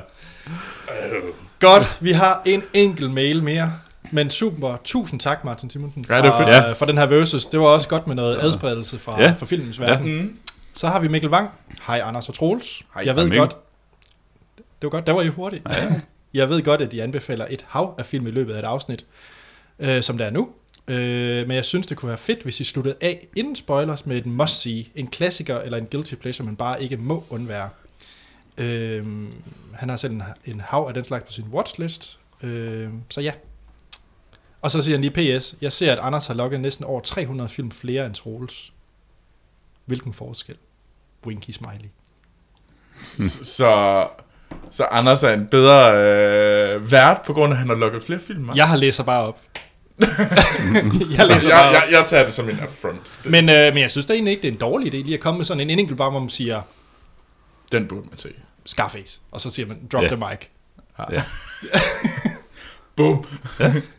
Godt, 1.61 1.97
vi 2.01 2.13
har 2.13 2.43
en 2.45 2.63
enkelt 2.75 3.11
mail 3.11 3.43
mere. 3.43 3.73
Men 4.11 4.31
super, 4.31 4.77
tusind 4.85 5.21
tak 5.21 5.45
Martin 5.45 5.71
Simonsen 5.71 6.05
Ja, 6.09 6.17
det 6.17 6.25
var 6.25 6.47
fedt. 6.47 6.67
for, 6.69 6.75
for 6.75 6.87
den 6.87 6.99
her 6.99 7.07
versus. 7.07 7.47
Det 7.47 7.61
var 7.61 7.67
også 7.67 7.89
godt 7.89 8.07
med 8.07 8.15
noget 8.17 8.39
adspredelse 8.41 8.99
fra, 8.99 9.23
Ja. 9.23 9.35
fra 9.39 9.47
filmens 9.47 9.81
verden. 9.81 10.17
Mm. 10.21 10.37
Så 10.75 10.87
har 10.89 11.01
vi 11.01 11.09
Mikkel 11.09 11.31
Wang. 11.31 11.51
Hej 11.87 12.01
Anders 12.05 12.29
og 12.29 12.35
Troels. 12.35 12.83
Hej. 12.95 13.03
Jeg 13.07 13.17
ved 13.17 13.37
godt, 13.39 13.57
det 14.57 14.65
var 14.83 14.89
godt, 14.89 15.07
der 15.07 15.13
var 15.13 15.23
I 15.23 15.29
hurtigt. 15.29 15.63
Ja. 15.71 15.87
Jeg 16.35 16.49
ved 16.49 16.63
godt, 16.63 16.81
at 16.81 16.93
de 16.93 17.03
anbefaler 17.03 17.47
et 17.51 17.65
hav 17.69 17.95
af 17.99 18.05
film 18.07 18.27
i 18.27 18.31
løbet 18.31 18.55
af 18.55 18.59
et 18.59 18.65
afsnit, 18.65 19.05
øh, 19.79 20.03
som 20.03 20.19
det 20.19 20.27
er 20.27 20.31
nu. 20.31 20.49
Øh, 20.89 21.47
men 21.49 21.57
jeg 21.57 21.65
synes, 21.65 21.87
det 21.87 21.97
kunne 21.97 22.09
være 22.09 22.19
fedt, 22.19 22.43
hvis 22.43 22.61
I 22.61 22.65
sluttede 22.65 22.95
af 23.01 23.27
inden 23.37 23.57
spoilers 23.57 24.07
med 24.07 24.17
et 24.17 24.27
must-see, 24.27 24.87
en 24.95 25.07
klassiker 25.07 25.59
eller 25.59 25.79
en 25.79 25.87
guilty 25.91 26.15
pleasure, 26.15 26.47
man 26.47 26.57
bare 26.57 26.83
ikke 26.83 26.97
må 26.97 27.25
undvære. 27.31 27.69
Øh, 28.59 29.07
han 29.75 29.89
har 29.89 29.97
selv 29.97 30.13
en, 30.13 30.23
en 30.45 30.61
hav 30.61 30.85
af 30.89 30.95
den 30.95 31.05
slags 31.05 31.25
på 31.25 31.33
sin 31.33 31.45
watchlist, 31.45 32.19
øh, 32.43 32.89
så 33.09 33.21
ja. 33.21 33.33
Og 34.63 34.71
så 34.71 34.83
siger 34.83 34.97
han 34.97 35.05
lige 35.05 35.39
PS, 35.39 35.55
jeg 35.61 35.73
ser, 35.73 35.93
at 35.93 35.99
Anders 35.99 36.27
har 36.27 36.35
logget 36.35 36.61
næsten 36.61 36.85
over 36.85 37.01
300 37.01 37.49
film 37.49 37.71
flere 37.71 38.07
end 38.07 38.15
Troels. 38.15 38.73
Hvilken 39.85 40.13
forskel? 40.13 40.57
Winky 41.27 41.51
smiley. 41.51 41.89
Så, 43.45 44.09
så 44.71 44.85
Anders 44.85 45.23
er 45.23 45.31
en 45.31 45.47
bedre 45.47 45.95
øh, 45.95 46.93
vært, 46.93 47.21
på 47.27 47.33
grund 47.33 47.53
af, 47.53 47.55
at 47.55 47.59
han 47.59 47.69
har 47.69 47.75
lukket 47.75 48.03
flere 48.03 48.21
film. 48.21 48.51
Jeg 48.55 48.69
har 48.69 48.77
læser 48.77 49.03
bare 49.03 49.27
op. 49.27 49.41
jeg 51.19 51.27
læser 51.27 51.49
jeg, 51.49 51.57
bare 51.57 51.69
op. 51.69 51.75
jeg, 51.75 51.89
jeg 51.91 52.05
tager 52.07 52.25
det 52.25 52.33
som 52.33 52.49
en 52.49 52.59
affront. 52.59 53.17
Det, 53.23 53.31
Men, 53.31 53.49
øh, 53.49 53.73
men 53.75 53.79
jeg 53.83 53.91
synes 53.91 54.07
da 54.07 54.13
egentlig 54.13 54.31
ikke, 54.31 54.43
det 54.43 54.49
er 54.49 54.53
en 54.53 54.59
dårlig 54.59 54.95
idé 54.95 54.97
lige 54.97 55.15
at 55.15 55.21
komme 55.21 55.39
med 55.39 55.45
sådan 55.45 55.71
en 55.71 55.79
enkelt 55.79 55.99
bare, 55.99 56.11
hvor 56.11 56.21
man 56.21 56.29
siger 56.29 56.63
den 57.73 57.89
burde 57.89 58.07
man 58.11 58.19
se. 58.19 58.29
Scarface, 58.67 59.21
og 59.31 59.41
så 59.41 59.51
siger 59.51 59.67
man 59.67 59.79
drop 59.93 60.03
Ja. 60.03 60.09
the 60.09 60.17
mic. 60.17 60.47
Ja. 61.13 61.23
Boom. 62.97 63.25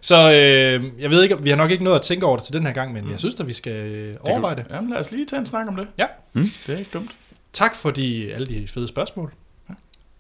Så 0.01 0.15
øh, 0.31 1.01
jeg 1.01 1.09
ved 1.09 1.23
ikke, 1.23 1.43
vi 1.43 1.49
har 1.49 1.55
nok 1.57 1.71
ikke 1.71 1.83
nået 1.83 1.95
at 1.95 2.01
tænke 2.01 2.25
over 2.25 2.37
det 2.37 2.45
til 2.45 2.53
den 2.53 2.65
her 2.65 2.73
gang, 2.73 2.93
men 2.93 3.11
jeg 3.11 3.19
synes 3.19 3.35
da, 3.35 3.43
vi 3.43 3.53
skal 3.53 3.71
øh, 3.91 4.15
overveje 4.21 4.55
det. 4.55 4.65
Jamen 4.69 4.89
lad 4.89 4.97
os 4.99 5.11
lige 5.11 5.25
tage 5.25 5.39
en 5.39 5.45
snak 5.45 5.67
om 5.67 5.75
det. 5.75 5.87
Ja. 5.97 6.05
Mm. 6.33 6.45
Det 6.67 6.75
er 6.75 6.79
ikke 6.79 6.91
dumt. 6.93 7.11
Tak 7.53 7.75
for 7.75 7.91
de, 7.91 8.33
alle 8.33 8.47
de 8.47 8.67
fede 8.67 8.87
spørgsmål. 8.87 9.33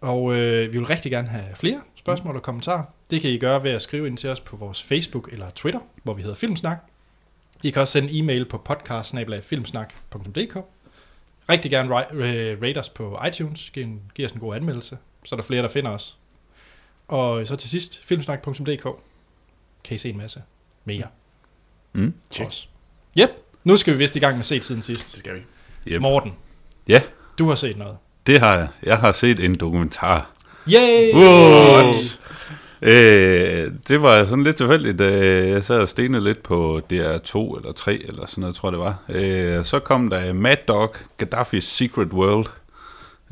Og 0.01 0.33
øh, 0.35 0.73
vi 0.73 0.77
vil 0.77 0.87
rigtig 0.87 1.11
gerne 1.11 1.27
have 1.27 1.43
flere 1.55 1.81
spørgsmål 1.95 2.35
og 2.35 2.41
kommentarer. 2.41 2.83
Det 3.11 3.21
kan 3.21 3.29
I 3.29 3.37
gøre 3.37 3.63
ved 3.63 3.71
at 3.71 3.81
skrive 3.81 4.07
ind 4.07 4.17
til 4.17 4.29
os 4.29 4.39
på 4.39 4.55
vores 4.55 4.83
Facebook 4.83 5.29
eller 5.31 5.49
Twitter, 5.55 5.79
hvor 6.03 6.13
vi 6.13 6.21
hedder 6.21 6.35
Filmsnak. 6.35 6.77
I 7.63 7.69
kan 7.69 7.81
også 7.81 7.91
sende 7.91 8.09
en 8.11 8.23
e-mail 8.23 8.45
på 8.45 8.57
podcast-filmsnak.dk. 8.69 10.57
Rigtig 11.49 11.71
gerne 11.71 12.13
øh, 12.13 12.61
rate 12.63 12.77
os 12.77 12.89
på 12.89 13.19
iTunes. 13.27 13.69
Giv, 13.69 13.83
en, 13.83 14.01
giv 14.15 14.25
os 14.25 14.31
en 14.31 14.39
god 14.39 14.55
anmeldelse, 14.55 14.97
så 15.25 15.35
er 15.35 15.39
der 15.39 15.47
flere, 15.47 15.61
der 15.61 15.67
finder 15.69 15.91
os. 15.91 16.17
Og 17.07 17.47
så 17.47 17.55
til 17.55 17.69
sidst, 17.69 18.05
filmsnak.dk 18.05 18.83
kan 19.83 19.95
I 19.95 19.97
se 19.97 20.09
en 20.09 20.17
masse 20.17 20.41
mere. 20.85 21.07
Mm. 21.93 22.13
Check. 22.31 22.51
Yep, 23.19 23.29
nu 23.63 23.77
skal 23.77 23.93
vi 23.93 23.97
vist 23.97 24.15
i 24.15 24.19
gang 24.19 24.35
med 24.35 24.43
set 24.43 24.65
siden 24.65 24.81
sidst. 24.81 25.11
Det 25.11 25.19
skal 25.19 25.35
vi. 25.35 25.39
Yep. 25.87 26.01
Morten, 26.01 26.33
Ja, 26.87 27.01
du 27.39 27.47
har 27.47 27.55
set 27.55 27.77
noget. 27.77 27.97
det 28.27 28.39
har 28.39 28.55
jeg. 28.57 28.67
Jeg 28.83 28.97
har 28.97 29.11
set 29.11 29.39
en 29.39 29.55
dokumentar. 29.55 30.31
Yay! 30.71 31.13
Wow. 31.13 31.93
Øh, 32.81 33.71
det 33.87 34.01
var 34.01 34.25
sådan 34.25 34.43
lidt 34.43 34.55
tilfældigt. 34.55 35.01
Øh, 35.01 35.49
jeg 35.49 35.63
sad 35.63 35.79
og 35.79 35.89
stenede 35.89 36.23
lidt 36.23 36.43
på 36.43 36.81
DR2 36.93 37.57
eller 37.57 37.71
3 37.75 38.03
eller 38.07 38.25
sådan 38.25 38.41
noget, 38.41 38.55
tror 38.55 38.69
jeg 38.69 38.73
det 38.73 38.79
var. 38.79 39.03
Øh, 39.09 39.65
så 39.65 39.79
kom 39.79 40.09
der 40.09 40.33
Mad 40.33 40.57
Dog, 40.67 40.95
Gaddafi's 41.23 41.59
Secret 41.59 42.13
World, 42.13 42.47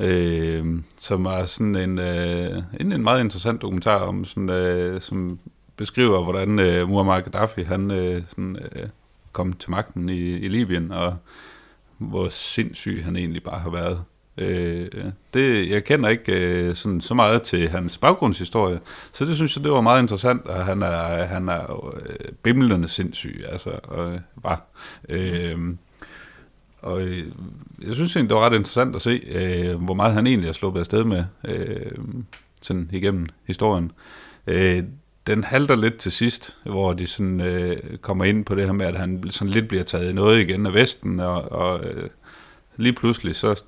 øh, 0.00 0.64
som 0.96 1.24
var 1.24 1.46
sådan 1.46 1.76
en, 1.76 1.98
øh, 1.98 2.62
en, 2.80 2.92
en 2.92 3.02
meget 3.02 3.20
interessant 3.20 3.62
dokumentar 3.62 3.98
om 3.98 4.24
sådan, 4.24 4.50
øh, 4.50 5.00
som 5.00 5.38
beskriver, 5.76 6.22
hvordan 6.22 6.58
øh, 6.58 6.88
Muammar 6.88 7.20
Gaddafi 7.20 7.62
han 7.62 7.90
øh, 7.90 8.22
sådan, 8.28 8.56
øh, 8.72 8.88
kom 9.32 9.52
til 9.52 9.70
magten 9.70 10.08
i, 10.08 10.36
i 10.36 10.48
Libyen, 10.48 10.92
og 10.92 11.16
hvor 11.98 12.28
sindssyg 12.28 13.04
han 13.04 13.16
egentlig 13.16 13.42
bare 13.42 13.58
har 13.58 13.70
været. 13.70 14.02
Øh, 14.38 14.88
det, 15.34 15.70
jeg 15.70 15.84
kender 15.84 16.08
ikke 16.08 16.32
øh, 16.32 16.74
sådan, 16.74 17.00
så 17.00 17.14
meget 17.14 17.42
til 17.42 17.68
hans 17.68 17.98
baggrundshistorie, 17.98 18.80
så 19.12 19.24
det 19.24 19.36
synes 19.36 19.56
jeg, 19.56 19.64
det 19.64 19.72
var 19.72 19.80
meget 19.80 20.02
interessant, 20.02 20.42
at 20.48 20.64
han 20.64 20.82
er, 20.82 21.24
han 21.24 21.48
er 21.48 21.94
øh, 21.96 22.32
bimlende 22.42 22.88
sindssyg, 22.88 23.44
altså, 23.48 23.70
og 23.82 24.12
øh, 24.12 24.20
var. 24.36 24.62
Øh, 25.08 25.58
og 26.82 27.02
øh, 27.02 27.26
jeg 27.82 27.94
synes 27.94 28.16
egentlig, 28.16 28.28
det 28.28 28.36
var 28.36 28.46
ret 28.46 28.56
interessant 28.56 28.94
at 28.94 29.02
se, 29.02 29.22
øh, 29.26 29.74
hvor 29.84 29.94
meget 29.94 30.14
han 30.14 30.26
egentlig 30.26 30.48
har 30.48 30.52
sluppet 30.52 30.80
afsted 30.80 31.04
med 31.04 31.24
øh, 31.44 31.92
sådan 32.62 32.90
igennem 32.92 33.26
historien. 33.44 33.92
Øh, 34.46 34.82
den 35.26 35.44
halter 35.44 35.76
lidt 35.76 35.96
til 35.96 36.12
sidst, 36.12 36.56
hvor 36.64 36.92
de 36.92 37.06
sådan, 37.06 37.40
øh, 37.40 37.76
kommer 38.00 38.24
ind 38.24 38.44
på 38.44 38.54
det 38.54 38.64
her 38.64 38.72
med, 38.72 38.86
at 38.86 38.96
han 38.96 39.30
sådan 39.30 39.52
lidt 39.52 39.68
bliver 39.68 39.84
taget 39.84 40.10
i 40.10 40.12
noget 40.12 40.40
igen 40.40 40.66
af 40.66 40.74
Vesten, 40.74 41.20
og, 41.20 41.52
og 41.52 41.84
øh, 41.84 42.08
lige 42.76 42.92
pludselig 42.92 43.36
så 43.36 43.62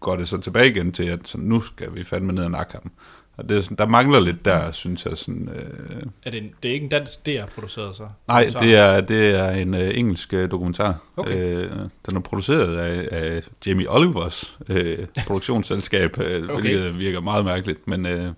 går 0.00 0.16
det 0.16 0.28
så 0.28 0.38
tilbage 0.38 0.70
igen 0.70 0.92
til, 0.92 1.04
at 1.04 1.28
sådan, 1.28 1.46
nu 1.46 1.60
skal 1.60 1.94
vi 1.94 2.04
fandme 2.04 2.32
ned 2.32 2.44
og 2.44 2.50
nakke 2.50 2.72
ham. 2.72 2.90
Og 3.36 3.48
det 3.48 3.56
er 3.56 3.60
sådan, 3.60 3.76
der 3.76 3.86
mangler 3.86 4.20
lidt 4.20 4.44
der, 4.44 4.72
synes 4.72 5.06
jeg. 5.06 5.18
Sådan, 5.18 5.48
øh, 5.48 6.02
Er 6.22 6.30
det, 6.30 6.42
en, 6.42 6.50
det 6.62 6.68
er 6.68 6.72
ikke 6.72 6.84
en 6.84 6.90
dansk 6.90 7.26
DR-produceret 7.26 7.96
så? 7.96 8.08
nej, 8.28 8.50
det 8.60 8.74
er, 8.74 9.00
det 9.00 9.38
er 9.38 9.50
en 9.50 9.74
øh, 9.74 9.98
engelsk 9.98 10.32
øh, 10.34 10.50
dokumentar. 10.50 10.98
Okay. 11.16 11.36
Øh, 11.36 11.70
den 12.08 12.16
er 12.16 12.20
produceret 12.20 12.76
af, 12.76 13.08
af 13.12 13.42
Jamie 13.66 13.90
Olivers 13.90 14.58
øh, 14.68 14.98
produktionsselskab, 15.26 16.18
øh, 16.20 16.42
Okay. 16.42 16.52
okay. 16.54 16.60
hvilket 16.60 16.98
virker 16.98 17.20
meget 17.20 17.44
mærkeligt. 17.44 17.88
Men 17.88 18.06
øh, 18.06 18.32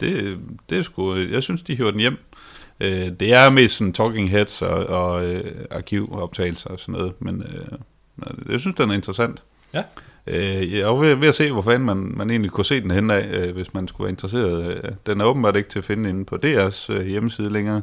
det, 0.00 0.38
det 0.70 0.78
er 0.78 0.82
sgu, 0.82 1.16
jeg 1.16 1.42
synes, 1.42 1.62
de 1.62 1.74
hiver 1.76 1.90
den 1.90 2.00
hjem. 2.00 2.18
Øh, 2.80 3.10
det 3.20 3.34
er 3.34 3.50
mest 3.50 3.76
sådan 3.76 3.92
talking 3.92 4.30
heads 4.30 4.62
og, 4.62 4.86
og 4.86 5.24
øh, 5.24 5.54
arkivoptagelser 5.70 6.70
og 6.70 6.80
sådan 6.80 6.92
noget, 6.92 7.12
men 7.18 7.42
øh, 7.42 7.78
jeg 8.52 8.60
synes, 8.60 8.76
den 8.76 8.90
er 8.90 8.94
interessant. 8.94 9.42
Ja. 9.74 9.82
Øh, 10.26 10.72
jeg 10.72 10.82
jo 10.82 10.98
ved, 10.98 11.14
ved 11.14 11.28
at 11.28 11.34
se, 11.34 11.52
hvor 11.52 11.62
fanden 11.62 11.86
man, 11.86 12.12
man 12.16 12.30
egentlig 12.30 12.50
kunne 12.50 12.64
se 12.64 12.80
den 12.80 12.90
hen 12.90 13.10
af, 13.10 13.26
øh, 13.32 13.54
hvis 13.54 13.74
man 13.74 13.88
skulle 13.88 14.04
være 14.04 14.10
interesseret. 14.10 14.66
Øh, 14.66 14.90
Den 15.06 15.20
er 15.20 15.24
åbenbart 15.24 15.56
ikke 15.56 15.68
til 15.68 15.78
at 15.78 15.84
finde 15.84 16.08
inde 16.08 16.24
på 16.24 16.38
DR's 16.44 16.92
øh, 16.92 17.06
hjemmeside 17.06 17.52
længere. 17.52 17.82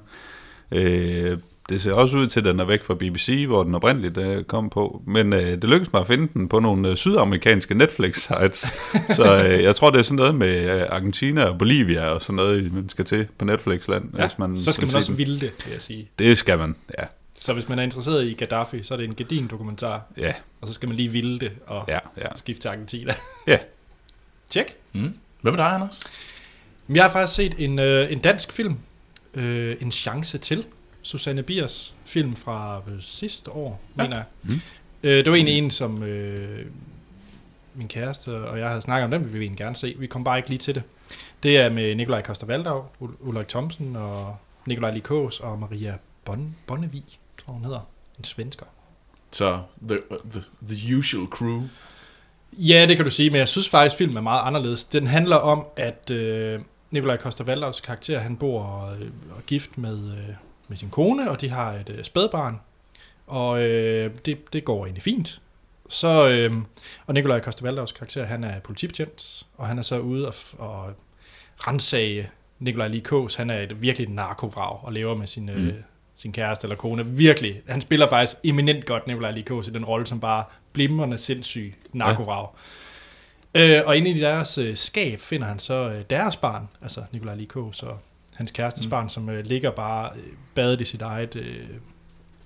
Øh, 0.71 1.37
det 1.69 1.81
ser 1.81 1.93
også 1.93 2.17
ud 2.17 2.27
til, 2.27 2.39
at 2.39 2.45
den 2.45 2.59
er 2.59 2.65
væk 2.65 2.83
fra 2.83 2.93
BBC, 2.93 3.43
hvor 3.47 3.63
den 3.63 3.75
oprindeligt 3.75 4.17
øh, 4.17 4.43
kom 4.43 4.69
på. 4.69 5.01
Men 5.07 5.33
øh, 5.33 5.39
det 5.39 5.63
lykkedes 5.63 5.93
mig 5.93 5.99
at 5.99 6.07
finde 6.07 6.27
den 6.33 6.49
på 6.49 6.59
nogle 6.59 6.89
øh, 6.89 6.95
sydamerikanske 6.95 7.73
Netflix-sites. 7.73 8.67
så 9.17 9.45
øh, 9.45 9.63
jeg 9.63 9.75
tror, 9.75 9.89
det 9.89 9.99
er 9.99 10.03
sådan 10.03 10.15
noget 10.15 10.35
med 10.35 10.81
øh, 10.81 10.87
Argentina 10.89 11.43
og 11.43 11.57
Bolivia 11.57 12.07
og 12.07 12.21
sådan 12.21 12.35
noget, 12.35 12.73
man 12.73 12.89
skal 12.89 13.05
til 13.05 13.27
på 13.37 13.45
Netflix-land. 13.45 14.03
Ja, 14.17 14.27
hvis 14.27 14.39
man 14.39 14.61
så 14.61 14.71
skal 14.71 14.87
man 14.87 14.95
også 14.95 15.11
den. 15.11 15.17
ville 15.17 15.39
det, 15.39 15.51
vil 15.65 15.71
jeg 15.71 15.81
sige. 15.81 16.09
Det 16.19 16.37
skal 16.37 16.57
man, 16.57 16.75
ja. 16.99 17.03
Så 17.43 17.53
hvis 17.53 17.69
man 17.69 17.79
er 17.79 17.83
interesseret 17.83 18.25
i 18.27 18.33
Gaddafi, 18.33 18.83
så 18.83 18.93
er 18.93 18.97
det 18.97 19.05
en 19.07 19.15
gedin 19.15 19.47
dokumentar, 19.47 20.01
Ja, 20.17 20.33
og 20.61 20.67
så 20.67 20.73
skal 20.73 20.89
man 20.89 20.95
lige 20.95 21.09
ville 21.09 21.39
det 21.39 21.51
og 21.67 21.85
ja, 21.87 21.99
ja. 22.17 22.27
skifte 22.35 22.61
til 22.61 22.69
Argentina. 22.69 23.15
Ja, 23.47 23.57
Tjek. 24.49 24.75
Mm. 24.93 25.17
Hvad 25.41 25.51
med 25.51 25.57
dig, 25.59 25.65
Anders? 25.67 26.03
Jeg 26.89 27.03
har 27.03 27.11
faktisk 27.11 27.35
set 27.35 27.55
en, 27.57 27.79
øh, 27.79 28.11
en 28.11 28.19
dansk 28.19 28.51
film, 28.51 28.77
øh, 29.33 29.77
En 29.81 29.91
chance 29.91 30.37
til, 30.37 30.65
Susanne 31.01 31.43
Biers 31.43 31.93
film 32.05 32.35
fra 32.35 32.81
øh, 32.91 33.01
sidste 33.01 33.51
år, 33.51 33.81
Ja. 33.97 34.03
mener 34.03 34.15
jeg. 34.15 34.25
Mm. 34.43 34.61
Øh, 35.03 35.17
det 35.25 35.29
var 35.29 35.35
egentlig 35.35 35.57
en, 35.57 35.71
som 35.71 36.03
øh, 36.03 36.65
min 37.75 37.87
kæreste 37.87 38.29
og 38.35 38.59
jeg 38.59 38.67
havde 38.69 38.81
snakket 38.81 39.03
om, 39.05 39.11
den 39.11 39.21
ville 39.23 39.39
vi 39.39 39.45
egentlig 39.45 39.57
gerne 39.57 39.75
se. 39.75 39.95
Vi 39.99 40.07
kom 40.07 40.23
bare 40.23 40.37
ikke 40.37 40.49
lige 40.49 40.59
til 40.59 40.75
det. 40.75 40.83
Det 41.43 41.57
er 41.57 41.69
med 41.69 41.95
Nikolaj 41.95 42.21
Koster-Valdau, 42.21 42.81
Ul- 43.01 43.15
Ulrik 43.27 43.47
Thomsen 43.47 43.95
og 43.95 44.37
Nikolaj 44.65 44.91
Likås 44.93 45.39
og 45.39 45.59
Maria 45.59 45.97
bon- 46.29 46.55
Bonnevig, 46.67 47.03
tror 47.45 47.53
hun 47.53 47.63
hedder. 47.65 47.87
En 48.17 48.23
svensker. 48.23 48.65
Så 49.31 49.61
the, 49.87 49.97
the, 50.31 50.41
the 50.69 50.97
usual 50.97 51.27
crew. 51.27 51.61
Ja, 52.53 52.85
det 52.87 52.95
kan 52.95 53.05
du 53.05 53.11
sige, 53.11 53.29
men 53.29 53.39
jeg 53.39 53.47
synes 53.47 53.69
faktisk, 53.69 53.97
filmen 53.97 54.17
er 54.17 54.21
meget 54.21 54.41
anderledes. 54.47 54.83
Den 54.83 55.07
handler 55.07 55.35
om, 55.35 55.65
at 55.75 56.11
øh, 56.11 56.59
Nikolaj 56.91 57.17
Koster-Valdaus 57.17 57.81
karakter, 57.81 58.19
han 58.19 58.37
bor 58.37 58.85
øh, 58.85 59.01
og 59.31 59.37
er 59.37 59.41
gift 59.47 59.77
med, 59.77 60.11
øh, 60.11 60.29
med 60.67 60.77
sin 60.77 60.89
kone, 60.89 61.31
og 61.31 61.41
de 61.41 61.49
har 61.49 61.71
et 61.73 61.89
øh, 61.89 62.03
spædbarn. 62.03 62.59
Og 63.27 63.61
øh, 63.63 64.11
det, 64.25 64.53
det 64.53 64.65
går 64.65 64.85
egentlig 64.85 65.03
fint. 65.03 65.41
Så, 65.89 66.29
øh, 66.29 66.53
og 67.05 67.13
Nikolaj 67.13 67.39
Koster-Valdaus 67.39 67.91
karakter, 67.93 68.25
han 68.25 68.43
er 68.43 68.59
politibetjent, 68.59 69.43
og 69.57 69.67
han 69.67 69.77
er 69.77 69.81
så 69.81 69.99
ude 69.99 70.27
og, 70.27 70.33
og 70.57 70.93
rensage 71.59 72.29
Nikolaj 72.59 72.87
Likås. 72.87 73.35
Han 73.35 73.49
er 73.49 73.59
et 73.59 73.81
virkelig 73.81 74.09
narkovrag 74.09 74.83
og 74.83 74.93
lever 74.93 75.15
med 75.15 75.27
sin, 75.27 75.49
øh, 75.49 75.65
Mm. 75.65 75.73
Sin 76.15 76.31
kæreste 76.31 76.65
eller 76.65 76.75
kone. 76.75 77.05
Virkelig. 77.05 77.61
Han 77.67 77.81
spiller 77.81 78.09
faktisk 78.09 78.37
eminent 78.43 78.85
godt 78.85 79.07
Nikolaj 79.07 79.31
Likås 79.31 79.67
i 79.67 79.71
den 79.71 79.85
rolle, 79.85 80.07
som 80.07 80.19
bare 80.19 80.43
blimrende 80.73 81.17
sindssyg 81.17 81.75
narkovrag. 81.93 82.47
Ja. 83.55 83.79
Øh, 83.79 83.87
og 83.87 83.97
inde 83.97 84.09
i 84.09 84.19
deres 84.19 84.57
øh, 84.57 84.75
skab 84.75 85.19
finder 85.19 85.47
han 85.47 85.59
så 85.59 85.73
øh, 85.73 86.01
deres 86.09 86.37
barn, 86.37 86.67
altså 86.81 87.03
Nikolaj 87.11 87.35
Likås 87.35 87.83
og 87.83 87.99
hans 88.35 88.51
kærestes 88.51 88.85
Mm. 88.85 88.89
barn, 88.89 89.09
som 89.09 89.29
øh, 89.29 89.45
ligger 89.45 89.71
bare 89.71 90.11
øh, 90.15 90.23
badet 90.55 90.81
i 90.81 90.85
sit 90.85 91.01
eget 91.01 91.35
øh, 91.35 91.65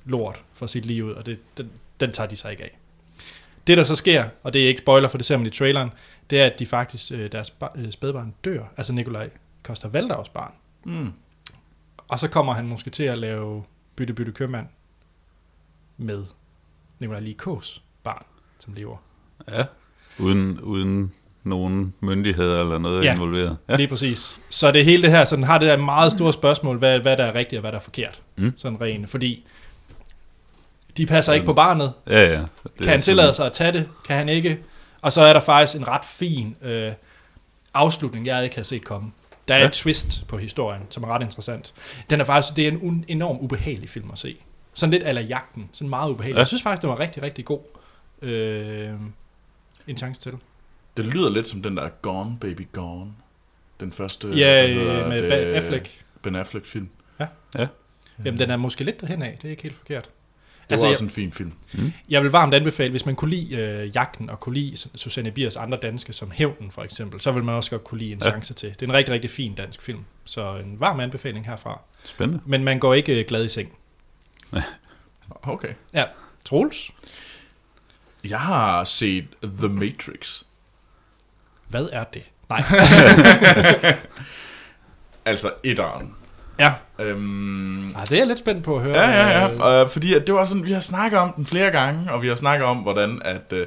lort 0.05 0.41
for 0.53 0.67
sit 0.67 0.85
liv 0.85 1.05
ud, 1.05 1.11
og 1.11 1.25
det, 1.25 1.39
den, 1.57 1.69
den 1.99 2.11
tager 2.11 2.27
de 2.27 2.35
sig 2.35 2.51
ikke 2.51 2.63
af. 2.63 2.77
Det 3.67 3.77
der 3.77 3.83
så 3.83 3.95
sker, 3.95 4.25
og 4.43 4.53
det 4.53 4.63
er 4.63 4.67
ikke 4.67 4.79
spoiler, 4.79 5.07
for 5.07 5.17
det 5.17 5.25
ser 5.25 5.37
man 5.37 5.45
i 5.47 5.49
traileren, 5.49 5.89
det 6.29 6.41
er, 6.41 6.45
at 6.45 6.59
de 6.59 6.65
faktisk, 6.65 7.11
øh, 7.11 7.31
deres 7.31 7.49
bar, 7.49 7.71
øh, 7.77 7.91
spædbarn 7.91 8.33
dør, 8.45 8.63
altså 8.77 8.93
Nikolaj 8.93 9.29
Koster 9.63 9.89
Valdaus 9.89 10.29
barn. 10.29 10.53
Mm. 10.83 11.13
Og 12.09 12.19
så 12.19 12.27
kommer 12.27 12.53
han 12.53 12.67
måske 12.67 12.89
til 12.89 13.03
at 13.03 13.17
lave 13.17 13.63
bytte 13.95 14.13
bytte 14.13 14.31
købmand 14.31 14.67
med 15.97 16.25
Nikolaj 16.99 17.19
Likås 17.21 17.81
barn, 18.03 18.25
som 18.59 18.73
lever. 18.73 18.97
ja. 19.51 19.63
Uden, 20.19 20.59
uden 20.59 21.13
nogen 21.43 21.93
myndigheder 21.99 22.61
eller 22.61 22.77
noget 22.77 23.03
Ja. 23.03 23.13
involveret. 23.13 23.57
Ja. 23.69 23.75
Lige 23.75 23.87
præcis. 23.87 24.39
Så 24.49 24.71
det 24.71 24.85
hele 24.85 25.03
det 25.03 25.11
her, 25.11 25.25
så 25.25 25.35
den 25.35 25.43
har 25.43 25.57
det 25.57 25.67
der 25.67 25.77
meget 25.77 26.11
store 26.11 26.33
spørgsmål, 26.33 26.77
hvad, 26.77 26.99
hvad 26.99 27.17
der 27.17 27.23
er 27.25 27.35
rigtigt 27.35 27.57
og 27.57 27.61
hvad 27.61 27.71
der 27.71 27.77
er 27.77 27.81
forkert. 27.83 28.21
Mm. 28.35 28.53
Sådan 28.57 28.81
rent, 28.81 29.09
fordi 29.09 29.45
de 30.97 31.05
passer 31.05 31.33
ikke 31.33 31.45
på 31.45 31.53
barnet. 31.53 31.93
Ja, 32.07 32.23
ja. 32.23 32.39
Det 32.63 32.71
Kan 32.77 32.87
han 32.87 33.01
tillade 33.01 33.33
sig 33.33 33.45
at 33.45 33.53
tage 33.53 33.71
det? 33.71 33.89
Kan 34.05 34.15
han 34.15 34.29
ikke? 34.29 34.59
Og 35.01 35.11
så 35.11 35.21
er 35.21 35.33
der 35.33 35.39
faktisk 35.39 35.77
en 35.77 35.87
ret 35.87 36.05
fin 36.05 36.57
øh, 36.61 36.91
afslutning, 37.73 38.25
jeg 38.25 38.43
ikke 38.43 38.55
har 38.55 38.63
set 38.63 38.83
komme. 38.83 39.11
Der 39.47 39.53
er 39.53 39.57
Ja. 39.57 39.63
ja. 39.63 39.67
et 39.67 39.73
twist 39.73 40.27
på 40.27 40.37
historien, 40.37 40.81
som 40.89 41.03
er 41.03 41.07
ret 41.07 41.21
interessant. 41.21 41.73
Den 42.09 42.19
er 42.21 42.25
faktisk, 42.25 42.55
det 42.55 42.67
er 42.67 42.71
en 42.71 42.79
un, 42.81 43.05
enorm 43.07 43.37
ubehagelig 43.41 43.89
film 43.89 44.11
at 44.11 44.17
se. 44.19 44.37
Sådan 44.73 44.91
lidt 44.91 45.03
ala 45.03 45.21
jagten. 45.21 45.69
Sådan 45.73 45.89
meget 45.89 46.09
ubehagelig. 46.09 46.33
Ja. 46.33 46.37
Ja. 46.37 46.39
Jeg 46.39 46.47
synes 46.47 46.63
faktisk, 46.63 46.81
den 46.81 46.89
var 46.89 46.99
rigtig, 46.99 47.23
rigtig 47.23 47.45
god. 47.45 47.59
Øh, 48.21 48.93
en 49.87 49.97
chance 49.97 50.21
til. 50.21 50.33
Det 50.97 51.05
lyder 51.05 51.29
lidt 51.29 51.47
som 51.47 51.61
den 51.61 51.77
der 51.77 51.89
Gone 51.89 52.37
Baby 52.41 52.67
Gone. 52.71 53.11
Den 53.79 53.91
første 53.91 54.27
Ja, 54.29 54.33
hvad 54.65 54.75
hedder 54.75 55.03
øh, 55.03 55.09
med 55.09 55.21
det, 55.23 55.29
Ben 55.29 55.55
Affleck. 55.55 56.05
Ben 56.21 56.35
Affleck 56.35 56.65
film. 56.65 56.89
Jamen, 58.25 58.39
den 58.39 58.49
er 58.51 58.57
måske 58.57 58.83
lidt 58.83 59.01
derhen 59.01 59.21
af. 59.21 59.37
Det 59.41 59.45
er 59.47 59.49
ikke 59.51 59.63
helt 59.63 59.75
forkert. 59.75 60.09
Det 60.69 60.71
Altså, 60.73 60.85
var 60.85 60.89
jeg, 60.89 60.95
også 60.95 61.03
en 61.03 61.09
fin 61.09 61.31
film. 61.33 61.53
jeg 62.09 62.23
vil 62.23 62.31
varmt 62.31 62.53
anbefale, 62.53 62.91
hvis 62.91 63.05
man 63.05 63.15
kunne 63.15 63.31
lide 63.31 63.55
øh, 63.55 63.95
Jagten 63.95 64.29
og 64.29 64.39
kunne 64.39 64.55
lide 64.55 64.77
Susanne 64.95 65.31
Biers 65.31 65.55
andre 65.55 65.77
danske, 65.81 66.13
som 66.13 66.31
Hævnen 66.31 66.71
for 66.71 66.83
eksempel, 66.83 67.21
så 67.21 67.31
vil 67.31 67.43
man 67.43 67.55
også 67.55 67.69
godt 67.71 67.83
kunne 67.83 67.97
lide 67.99 68.11
en 68.11 68.19
Ja. 68.23 68.29
chance 68.29 68.53
til. 68.53 68.69
Det 68.69 68.81
er 68.81 68.85
en 68.85 68.93
rigtig, 68.93 69.13
rigtig 69.13 69.31
fin 69.31 69.53
dansk 69.55 69.81
film. 69.81 70.05
Så 70.25 70.55
en 70.55 70.79
varm 70.79 70.99
anbefaling 70.99 71.45
herfra. 71.47 71.81
Spændende. 72.05 72.43
Men 72.45 72.63
man 72.63 72.79
går 72.79 72.93
ikke 72.93 73.19
øh, 73.19 73.25
glad 73.27 73.45
i 73.45 73.49
seng. 73.49 73.69
Okay. 75.43 75.73
Troels, 76.45 76.91
Jeg 78.23 78.39
har 78.39 78.83
set 78.83 79.25
The 79.43 79.67
Matrix. 79.67 80.43
hvad 81.67 81.89
er 81.91 82.03
det? 82.03 82.23
Nej. 82.49 82.63
Altså 85.25 85.53
etteren. 85.63 86.13
Ja, 86.59 86.73
Øhm, 86.99 87.95
ah, 87.95 88.01
det 88.01 88.11
er 88.11 88.17
jeg 88.17 88.27
lidt 88.27 88.39
spændt 88.39 88.63
på 88.63 88.75
at 88.77 88.83
høre. 88.83 88.97
Ja, 88.99 89.09
ja, 89.09 89.51
Øh, 89.53 89.59
ja. 89.59 89.81
Øh, 89.83 89.89
fordi 89.89 90.13
at 90.13 90.27
det 90.27 90.35
var 90.35 90.45
sådan, 90.45 90.65
vi 90.65 90.71
har 90.71 90.79
snakket 90.79 91.19
om 91.19 91.33
den 91.33 91.45
flere 91.45 91.71
gange, 91.71 92.11
og 92.11 92.21
vi 92.21 92.27
har 92.27 92.35
snakket 92.35 92.65
om, 92.67 92.77
hvordan 92.77 93.21
at 93.25 93.53
uh, 93.53 93.59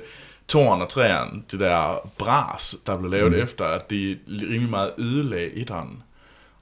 toren 0.49 0.83
og 0.83 0.89
træeren, 0.89 1.45
det 1.51 1.61
der 1.61 2.11
bras, 2.19 2.77
der 2.87 2.97
blev 2.99 3.11
lavet 3.11 3.33
Mm. 3.33 3.37
mm. 3.39 3.43
efter, 3.43 3.65
at 3.65 3.91
det 3.91 4.19
rimelig 4.29 4.71
meget 4.71 4.93
ødelagde 4.99 5.51
etteren. 5.53 6.03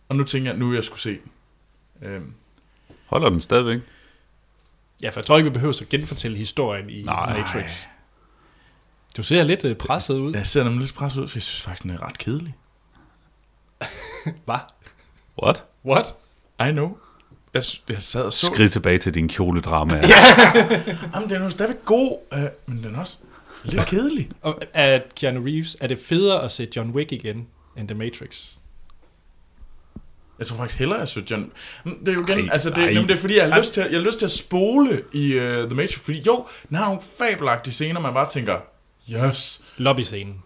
Og 0.08 0.16
nu 0.16 0.24
tænker 0.24 0.50
jeg, 0.50 0.58
nu 0.58 0.74
jeg 0.74 0.84
skulle 0.84 1.00
se 1.00 1.10
den. 1.10 2.08
Øhm, 2.08 2.32
Holder 3.06 3.28
den 3.28 3.40
stadigvæk? 3.40 3.78
Ja, 5.02 5.08
for 5.10 5.20
jeg 5.20 5.26
tror 5.26 5.36
ikke, 5.36 5.50
vi 5.50 5.52
behøver 5.54 5.78
at 5.80 5.88
genfortælle 5.88 6.36
historien 6.36 6.90
i 6.90 7.02
Nej. 7.02 7.38
Matrix. 7.38 7.82
Du 9.16 9.22
ser 9.22 9.42
lidt 9.44 9.64
øh, 9.64 9.76
presset 9.76 10.14
ud. 10.18 10.32
jeg 10.34 10.46
ser 10.46 10.64
nemlig 10.64 10.80
lidt 10.82 10.94
presset 10.94 11.20
ud, 11.22 11.28
for 11.28 11.36
jeg 11.36 11.42
synes 11.42 11.62
faktisk, 11.62 11.82
den 11.82 11.90
er 11.90 12.02
ret 12.02 12.18
kedelig. 12.18 12.54
Hvad? 14.44 14.58
What? 15.42 15.64
What? 15.86 16.14
I 16.68 16.70
know. 16.70 16.96
Jeg, 17.54 17.62
jeg 17.88 17.96
sad 18.02 18.22
og 18.22 18.32
så... 18.32 18.46
Skrid 18.46 18.68
tilbage 18.68 18.98
til 18.98 19.14
din 19.14 19.28
kjoledrama. 19.28 19.94
Ja. 20.08 20.66
Jamen, 21.14 21.28
den 21.28 21.40
er 21.40 21.44
jo 21.44 21.50
stadigvæk 21.50 21.84
god, 21.84 22.18
øh, 22.32 22.40
men 22.66 22.82
den 22.84 22.94
er 22.94 23.00
også 23.00 23.18
lidt 23.64 23.86
kedelig. 23.86 24.30
Og 24.42 24.60
er 24.74 25.00
Keanu 25.16 25.40
Reeves, 25.44 25.76
er 25.80 25.86
det 25.86 25.98
federe 25.98 26.44
at 26.44 26.52
se 26.52 26.68
John 26.76 26.90
Wick 26.90 27.12
igen, 27.12 27.46
end 27.76 27.88
The 27.88 27.98
Matrix? 27.98 28.44
Jeg 30.38 30.46
tror 30.46 30.56
faktisk 30.56 30.78
hellere, 30.78 30.98
jeg 30.98 31.08
synes, 31.08 31.30
John... 31.30 31.52
Det 31.84 32.08
er 32.08 32.12
jo 32.12 32.26
igen, 32.26 32.38
Ej, 32.38 32.48
altså 32.52 32.70
det, 32.70 32.76
jamen, 32.82 33.08
det 33.08 33.10
er 33.14 33.16
fordi, 33.18 33.36
jeg 33.36 33.52
har, 33.52 33.60
lyst 33.60 33.72
til, 33.74 33.80
at- 33.80 33.90
jeg 33.92 33.98
har 34.00 34.06
lyst 34.06 34.18
til 34.18 34.24
at 34.24 34.30
spole 34.30 35.02
i 35.12 35.36
uh, 35.36 35.42
The 35.42 35.66
Matrix, 35.74 35.94
fordi 35.98 36.22
jo, 36.26 36.46
den 36.68 36.76
har 36.76 36.84
nogle 36.86 37.00
fabelagtige 37.18 37.74
scener, 37.74 38.00
man 38.00 38.14
bare 38.14 38.28
tænker, 38.28 38.56
yes. 39.12 39.60
Lobbyscenen. 39.76 40.42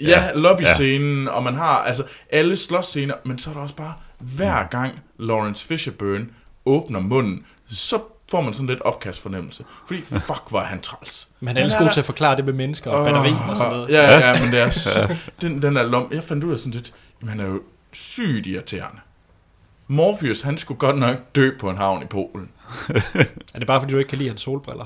Ja, 0.00 0.06
Ja, 0.08 0.32
lobby-scenen, 0.34 1.28
og 1.28 1.42
man 1.42 1.54
har 1.54 1.76
altså 1.76 2.04
alle 2.30 2.56
slåsscener, 2.56 3.14
men 3.24 3.38
så 3.38 3.50
er 3.50 3.54
der 3.54 3.60
også 3.60 3.74
bare, 3.74 3.94
hver 4.20 4.66
gang 4.68 5.00
Lawrence 5.18 5.66
Fishburne 5.66 6.26
åbner 6.66 7.00
munden, 7.00 7.44
så 7.66 7.98
får 8.30 8.40
man 8.40 8.54
sådan 8.54 8.66
lidt 8.66 8.80
opkast 8.80 9.20
fornemmelse. 9.20 9.64
Fordi 9.86 10.02
fuck, 10.28 10.42
var 10.50 10.64
han 10.64 10.80
træls. 10.80 11.28
Men 11.40 11.56
han 11.56 11.70
er 11.70 11.78
god 11.78 11.90
til 11.92 12.00
at 12.00 12.06
forklare 12.06 12.36
det 12.36 12.44
med 12.44 12.52
mennesker 12.52 12.90
og 12.90 13.04
batteri 13.04 13.32
og 13.50 13.56
sådan 13.56 13.72
noget. 13.72 13.88
Ja, 13.88 14.02
ja, 14.02 14.28
ja, 14.30 14.42
men 14.42 14.52
det 14.52 14.60
er 14.60 14.70
så, 14.70 15.16
den, 15.40 15.62
den 15.62 15.76
der 15.76 15.82
lom, 15.82 16.12
jeg 16.12 16.22
fandt 16.24 16.44
ud 16.44 16.52
af 16.52 16.58
sådan 16.58 16.72
lidt, 16.72 16.92
jamen 17.20 17.30
han 17.30 17.40
er 17.40 17.50
jo 17.50 17.62
sygt 17.92 18.46
irriterende. 18.46 19.00
Morpheus, 19.88 20.40
han 20.40 20.58
skulle 20.58 20.78
godt 20.78 20.98
nok 20.98 21.16
dø 21.34 21.50
på 21.60 21.70
en 21.70 21.78
havn 21.78 22.02
i 22.02 22.06
Polen. 22.06 22.50
Er 23.54 23.58
det 23.58 23.66
bare 23.66 23.80
fordi, 23.80 23.92
du 23.92 23.98
ikke 23.98 24.08
kan 24.08 24.18
lide 24.18 24.28
hans 24.28 24.40
solbriller? 24.40 24.84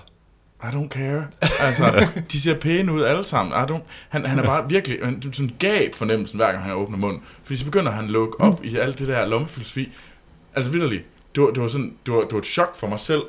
I 0.70 0.74
don't 0.76 0.88
care. 0.88 1.26
Altså, 1.60 2.06
de 2.32 2.40
ser 2.40 2.54
pæne 2.58 2.92
ud 2.92 3.02
alle 3.02 3.24
sammen. 3.24 3.52
I 3.54 3.72
don't, 3.72 3.82
han, 4.08 4.26
han 4.26 4.38
er 4.38 4.42
bare 4.44 4.68
virkelig 4.68 4.98
han, 5.02 5.22
sådan 5.32 5.54
gab 5.58 5.94
fornemmelsen, 5.94 6.36
hver 6.36 6.52
gang 6.52 6.64
han 6.64 6.72
åbner 6.72 6.98
munden. 6.98 7.22
Fordi 7.42 7.56
så 7.56 7.64
begynder 7.64 7.92
han 7.92 8.04
at 8.04 8.10
lukke 8.10 8.40
op 8.40 8.64
i 8.64 8.76
alt 8.76 8.98
det 8.98 9.08
der 9.08 9.26
lommefilosofi. 9.26 9.92
Altså 10.54 10.70
vidderligt, 10.70 11.04
det 11.34 11.42
var, 11.42 11.50
det 11.50 11.62
var 11.62 11.68
sådan, 11.68 11.94
det 12.06 12.14
var, 12.14 12.20
det 12.20 12.32
var 12.32 12.38
et 12.38 12.46
chok 12.46 12.76
for 12.76 12.86
mig 12.86 13.00
selv, 13.00 13.22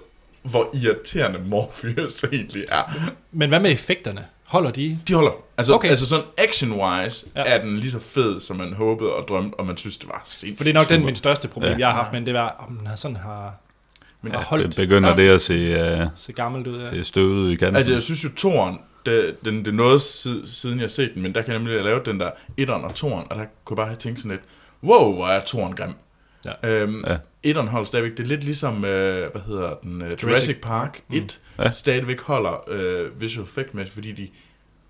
hvor 0.43 0.69
irriterende 0.83 1.39
Morpheus 1.45 2.23
egentlig 2.23 2.65
er. 2.71 2.83
Men 3.31 3.49
hvad 3.49 3.59
med 3.59 3.71
effekterne? 3.71 4.25
Holder 4.43 4.71
de? 4.71 4.99
De 5.07 5.13
holder. 5.13 5.31
Altså, 5.57 5.73
okay. 5.73 5.89
Altså 5.89 6.05
sådan 6.05 6.25
action-wise 6.37 7.27
ja. 7.35 7.43
Er 7.45 7.61
den 7.61 7.77
lige 7.77 7.91
så 7.91 7.99
fed, 7.99 8.39
som 8.39 8.55
man 8.57 8.73
håbede 8.73 9.13
og 9.13 9.27
drømte, 9.27 9.55
og 9.55 9.65
man 9.65 9.77
synes, 9.77 9.97
det 9.97 10.07
var 10.07 10.21
sindssygt. 10.25 10.57
For 10.57 10.63
det 10.63 10.69
er 10.69 10.73
nok 10.73 10.89
den 10.89 10.95
super. 10.99 11.05
min 11.05 11.15
største 11.15 11.47
problem, 11.47 11.71
Ja. 11.71 11.77
jeg 11.79 11.87
har 11.87 11.93
haft, 11.95 12.13
men 12.13 12.25
det 12.25 12.33
var, 12.33 12.65
om 12.69 12.75
den 12.77 12.87
har 12.87 12.95
sådan 12.95 13.17
har, 13.17 13.53
Men 14.25 14.33
ja, 14.33 14.43
holdt 14.43 14.67
Det 14.67 14.75
begynder 14.75 15.09
Ja. 15.09 15.15
det 15.15 15.29
at 15.29 15.41
se, 15.41 16.01
uh, 16.03 16.07
se 16.15 16.33
gammelt 16.33 16.67
ud. 16.67 16.79
Ja. 16.79 16.89
se 16.89 17.03
støvet 17.03 17.33
ud 17.33 17.51
i 17.51 17.55
kanten. 17.55 17.75
Altså, 17.75 17.93
jeg 17.93 18.01
synes 18.01 18.23
jo, 18.23 18.29
Toren, 18.37 18.79
det, 19.05 19.35
den, 19.45 19.59
det 19.59 19.67
er 19.67 19.71
noget 19.71 20.01
siden, 20.01 20.77
jeg 20.79 20.83
har 20.83 20.87
set 20.87 21.11
den, 21.13 21.21
men 21.21 21.35
der 21.35 21.41
kan 21.41 21.51
jeg 21.53 21.59
nemlig 21.59 21.83
lave 21.83 22.01
den 22.05 22.19
der 22.19 22.31
etteren 22.57 22.83
og 22.83 22.95
toren, 22.95 23.25
og 23.29 23.35
der 23.35 23.45
kunne 23.65 23.75
jeg 23.75 23.77
bare 23.77 23.87
have 23.87 23.97
tænkt 23.97 24.19
sådan 24.19 24.31
lidt, 24.31 24.41
wow, 24.83 25.13
hvor 25.13 25.27
er 25.27 25.41
Toren 25.45 25.75
grim. 25.75 25.93
Ja. 26.45 26.69
Øhm, 26.81 27.03
Ja. 27.07 27.17
Etteren 27.43 27.67
holder 27.67 27.85
stadigvæk. 27.85 28.11
Det 28.17 28.23
er 28.23 28.27
lidt 28.27 28.43
ligesom, 28.43 28.85
øh, 28.85 29.31
hvad 29.31 29.41
hedder 29.47 29.73
den, 29.83 30.01
uh, 30.01 30.07
Jurassic 30.23 30.61
Park 30.61 31.01
1 31.13 31.39
Ja. 31.57 31.63
ja. 31.63 31.69
stadigvæk 31.71 32.21
holder 32.21 32.69
øh, 32.69 33.21
visual 33.21 33.43
effect 33.43 33.73
med, 33.73 33.85
fordi 33.85 34.11
de 34.11 34.27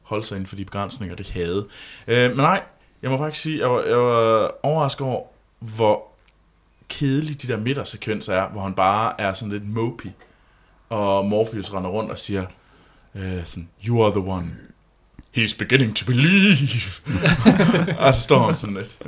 holdt 0.01 0.25
sig 0.25 0.35
inden 0.35 0.47
for 0.47 0.55
de 0.55 0.65
begrænsninger, 0.65 1.15
det 1.15 1.29
havde. 1.31 1.65
Øh, 2.07 2.29
men 2.29 2.37
nej, 2.37 2.61
jeg 3.01 3.11
må 3.11 3.17
faktisk 3.17 3.43
sige, 3.43 3.59
jeg 3.59 3.69
var, 3.71 3.83
jeg 3.83 3.97
var 3.97 4.51
overrasket 4.63 5.07
over, 5.07 5.23
hvor 5.59 6.03
kedelige 6.89 7.47
de 7.47 7.47
der 7.47 7.57
midtersekvenser 7.59 8.33
er, 8.33 8.49
hvor 8.49 8.61
han 8.61 8.73
bare 8.73 9.21
er 9.21 9.33
sådan 9.33 9.51
lidt 9.51 9.69
mopey, 9.69 10.09
og 10.89 11.25
Morpheus 11.25 11.73
render 11.73 11.89
rundt 11.89 12.11
og 12.11 12.17
siger, 12.17 12.45
øh, 13.15 13.45
sådan, 13.45 13.69
you 13.87 14.03
are 14.03 14.11
the 14.11 14.19
one. 14.19 14.47
He's 15.37 15.57
beginning 15.57 15.95
to 15.95 16.05
believe. 16.05 16.57
og 18.07 18.13
så 18.13 18.21
står 18.21 18.39
han 18.39 18.55
sådan 18.55 18.75
lidt. 18.75 18.99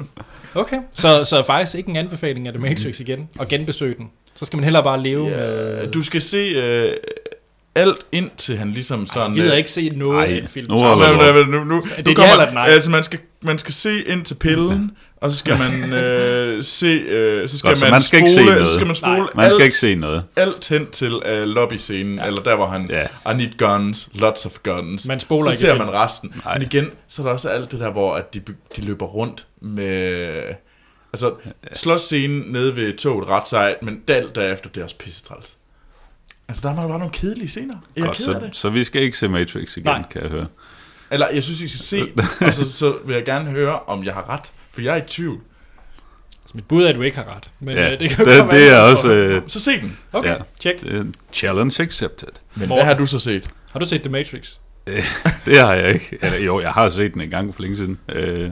Okay. 0.55 0.79
Så, 0.91 1.23
så 1.25 1.43
faktisk 1.43 1.77
ikke 1.77 1.89
en 1.89 1.95
anbefaling 1.95 2.47
af 2.47 2.53
The 2.53 2.61
Matrix 2.61 2.99
igen, 2.99 3.29
og 3.39 3.47
genbesøge 3.47 3.95
den. 3.97 4.11
Så 4.33 4.45
skal 4.45 4.57
man 4.57 4.63
hellere 4.63 4.83
bare 4.83 5.03
leve 5.03 5.27
Ja, 5.27 5.37
med... 5.37 5.91
du 5.91 6.01
skal 6.01 6.21
se 6.21 6.37
øh, 6.37 6.93
alt 7.77 7.97
indtil 8.11 8.57
han 8.57 8.71
ligesom 8.71 9.01
Ej, 9.01 9.07
sådan... 9.13 9.27
jeg 9.31 9.35
gider 9.41 9.51
øh, 9.53 9.57
ikke 9.57 9.71
se 9.71 9.89
noget 9.95 10.19
Ej, 10.41 10.47
film. 10.47 10.67
nu 10.71 10.77
er 10.77 11.45
nu, 11.45 11.63
nu, 11.63 11.81
Så 11.81 11.93
er 11.97 11.97
nu 11.97 12.09
det 12.09 12.15
kommer, 12.15 12.31
eller 12.33 12.47
et 12.47 12.53
nej? 12.53 12.67
Altså, 12.67 12.91
man 12.91 13.03
skal, 13.03 13.19
man 13.41 13.57
skal 13.57 13.73
se 13.73 14.03
ind 14.03 14.23
til 14.25 14.35
pillen, 14.35 14.91
og 15.21 15.31
så 15.31 15.37
skal 15.37 15.57
man 15.59 15.93
øh, 16.03 16.63
se, 16.63 16.85
øh, 16.87 17.49
så 17.49 17.57
skal 17.57 17.67
Godt, 17.69 17.77
så 17.77 17.85
man, 17.85 17.91
man 17.91 18.01
skal 18.01 18.19
ikke 18.19 18.31
spole, 18.31 18.45
se 18.47 18.51
noget. 18.53 18.67
så 18.67 18.73
skal 18.73 18.87
man 18.87 18.95
spole 18.95 19.11
Nej, 19.17 19.27
Man 19.35 19.45
skal 19.49 19.55
alt, 19.55 19.63
ikke 19.63 19.75
se 19.75 19.95
noget. 19.95 20.23
alt 20.35 20.67
hen 20.69 20.87
til 20.91 21.21
øh, 21.25 21.43
lobbyscenen, 21.47 22.17
Ja. 22.19 22.25
eller 22.27 22.43
der, 22.43 22.55
hvor 22.55 22.65
han, 22.65 22.89
Ja. 22.89 23.31
I 23.31 23.35
need 23.37 23.57
guns, 23.57 24.09
lots 24.13 24.45
of 24.45 24.51
guns. 24.63 25.07
Man 25.07 25.19
spoler 25.19 25.43
så 25.43 25.49
ikke 25.49 25.59
ser 25.59 25.77
man 25.77 25.93
resten. 25.93 26.41
Nej. 26.45 26.57
Men 26.57 26.67
igen, 26.71 26.89
så 27.07 27.21
er 27.21 27.25
der 27.25 27.33
også 27.33 27.49
alt 27.49 27.71
det 27.71 27.79
der, 27.79 27.91
hvor 27.91 28.15
at 28.15 28.33
de, 28.33 28.41
de 28.75 28.81
løber 28.81 29.05
rundt 29.05 29.47
med... 29.61 30.27
Altså, 31.13 31.31
slåsscenen 31.73 32.43
nede 32.47 32.75
ved 32.75 32.97
toget 32.97 33.27
ret 33.27 33.47
sejt, 33.47 33.83
men 33.83 34.01
alt 34.07 34.35
derefter, 34.35 34.69
det 34.69 34.79
er 34.81 34.83
også 34.83 34.95
pissetræls. 34.97 35.57
Altså, 36.49 36.67
der 36.69 36.73
er 36.83 36.87
bare 36.87 36.97
nogle 36.99 37.13
kedelige 37.13 37.47
scener. 37.47 37.73
Jeg 37.95 38.01
er 38.01 38.05
Godt, 38.05 38.17
ked 38.17 38.27
af 38.27 38.33
så, 38.41 38.45
det. 38.47 38.55
så 38.55 38.69
vi 38.69 38.83
skal 38.83 39.01
ikke 39.01 39.17
se 39.17 39.27
Matrix 39.27 39.77
igen, 39.77 39.85
Nej. 39.85 40.03
kan 40.11 40.21
jeg 40.21 40.29
høre. 40.29 40.47
Eller, 41.11 41.27
jeg 41.33 41.43
synes, 41.43 41.61
I 41.61 41.67
skal 41.67 41.79
se 41.79 42.11
og 42.41 42.53
så, 42.57 42.71
så 42.73 42.97
vil 43.05 43.13
jeg 43.13 43.25
gerne 43.25 43.49
høre, 43.49 43.79
om 43.79 44.03
jeg 44.03 44.13
har 44.13 44.29
ret. 44.29 44.51
For 44.71 44.81
jeg 44.81 44.93
er 44.97 45.03
i 45.03 45.07
tvivl. 45.07 45.39
Så 46.45 46.51
mit 46.55 46.65
bud 46.67 46.83
er, 46.83 46.89
at 46.89 46.95
du 46.95 47.01
ikke 47.01 47.17
har 47.17 47.35
ret. 47.35 47.49
Men 47.59 47.75
Ja, 47.77 47.93
øh, 47.93 47.99
det, 47.99 48.09
kan 48.09 48.25
jo 48.25 48.31
det, 48.31 48.39
komme 48.39 48.53
det 48.53 48.73
er 48.73 48.81
an 48.81 48.91
også... 48.97 49.11
Øh, 49.13 49.41
Så 49.47 49.59
se 49.59 49.81
den. 49.81 49.97
Okay, 50.13 50.29
ja. 50.29 50.35
check. 50.59 50.83
challenge 51.33 51.83
accepted. 51.83 52.27
Men 52.55 52.67
Morten. 52.69 52.85
hvad 52.85 52.93
har 52.93 52.99
du 52.99 53.05
så 53.05 53.19
set? 53.19 53.47
Har 53.71 53.79
du 53.79 53.85
set 53.85 54.01
The 54.01 54.11
Matrix? 54.11 54.55
Det 55.45 55.57
har 55.57 55.73
jeg 55.73 55.93
ikke. 55.93 56.17
Eller, 56.21 56.39
jo, 56.39 56.61
jeg 56.61 56.71
har 56.71 56.89
set 56.89 57.13
den 57.13 57.21
en 57.21 57.29
gang 57.29 57.55
for 57.55 57.61
længe 57.61 57.77
siden. 57.77 57.99
Øh, 58.09 58.51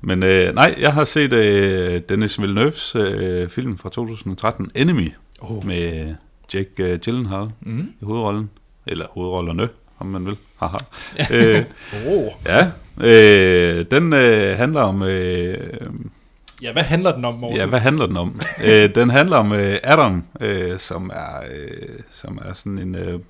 men 0.00 0.22
øh, 0.22 0.54
nej, 0.54 0.74
jeg 0.80 0.92
har 0.92 1.04
set 1.04 1.32
øh, 1.32 2.00
Dennis 2.08 2.40
Villeneuves 2.40 2.94
øh, 2.96 3.48
film 3.48 3.78
fra 3.78 3.90
2013, 3.90 4.70
Enemy, 4.74 5.12
Oh. 5.40 5.66
med 5.66 6.14
Jake 6.54 6.70
øh, 6.92 6.98
Gyllenhaal 6.98 7.48
Mm. 7.60 7.92
i 8.00 8.04
hovedrollen. 8.04 8.50
Eller 8.86 9.06
hovedrollerne, 9.10 9.68
om 9.98 10.06
man 10.06 10.26
vil. 10.26 10.36
Haha. 10.56 10.76
øh, 11.34 11.64
oh. 12.06 12.26
ja, 12.46 12.70
øh, 13.00 13.84
den 13.90 14.12
øh, 14.12 14.56
handler 14.56 14.80
om... 14.80 15.02
Øh, 15.02 15.70
Ja, 16.62 16.72
hvad 16.72 16.82
handler 16.82 17.14
den 17.14 17.24
om, 17.24 17.34
Morten? 17.34 17.56
Ja, 17.56 17.66
hvad 17.66 17.78
handler 17.80 18.06
den 18.06 18.16
om? 18.16 18.40
øh, 18.70 18.94
den 18.94 19.10
handler 19.10 19.36
om 19.36 19.52
øh, 19.52 19.78
Adam, 19.84 20.24
øh, 20.40 20.78
som 20.78 21.10
er 21.14 21.36
øh, 21.54 21.98
som 22.12 22.38
er 22.44 22.52
sådan 22.54 22.78
en 22.78 22.94
øh, 22.94 23.20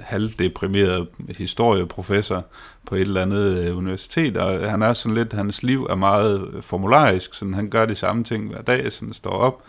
halvdeprimeret 0.00 1.06
historieprofessor 1.38 2.44
på 2.86 2.94
et 2.94 3.00
eller 3.00 3.22
andet 3.22 3.58
øh, 3.58 3.76
universitet, 3.78 4.36
og 4.36 4.70
han 4.70 4.82
er 4.82 4.92
sådan 4.92 5.14
lidt, 5.14 5.32
hans 5.32 5.62
liv 5.62 5.86
er 5.90 5.94
meget 5.94 6.48
formularisk, 6.60 7.34
sådan 7.34 7.54
han 7.54 7.70
gør 7.70 7.86
de 7.86 7.94
samme 7.94 8.24
ting 8.24 8.48
hver 8.48 8.62
dag, 8.62 8.92
sådan 8.92 9.12
står 9.12 9.30
op, 9.30 9.62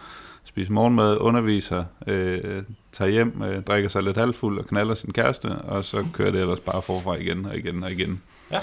spiser 0.52 0.72
morgenmad, 0.72 1.18
underviser, 1.18 1.84
øh, 2.08 2.64
tager 2.92 3.12
hjem, 3.12 3.42
øh, 3.42 3.64
drikker 3.64 3.90
sig 3.90 4.04
lidt 4.04 4.18
halvfuld 4.18 4.60
og 4.60 4.68
knaller 4.68 4.94
sin 4.94 5.14
kæreste, 5.14 5.48
og 5.48 5.84
så 5.84 6.06
kører 6.14 6.32
det 6.32 6.42
ellers 6.42 6.60
bare 6.60 6.82
forfra 6.82 7.16
igen 7.16 7.46
og 7.46 7.58
igen 7.58 7.84
og 7.84 7.92
igen. 7.92 8.22
Ja. 8.52 8.60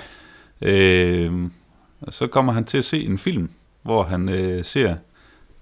Øh, 0.62 1.50
og 2.00 2.14
så 2.14 2.26
kommer 2.26 2.52
han 2.52 2.64
til 2.64 2.78
at 2.78 2.84
se 2.84 3.04
en 3.04 3.18
film, 3.18 3.50
hvor 3.82 4.02
han 4.02 4.28
øh, 4.28 4.64
ser, 4.64 4.96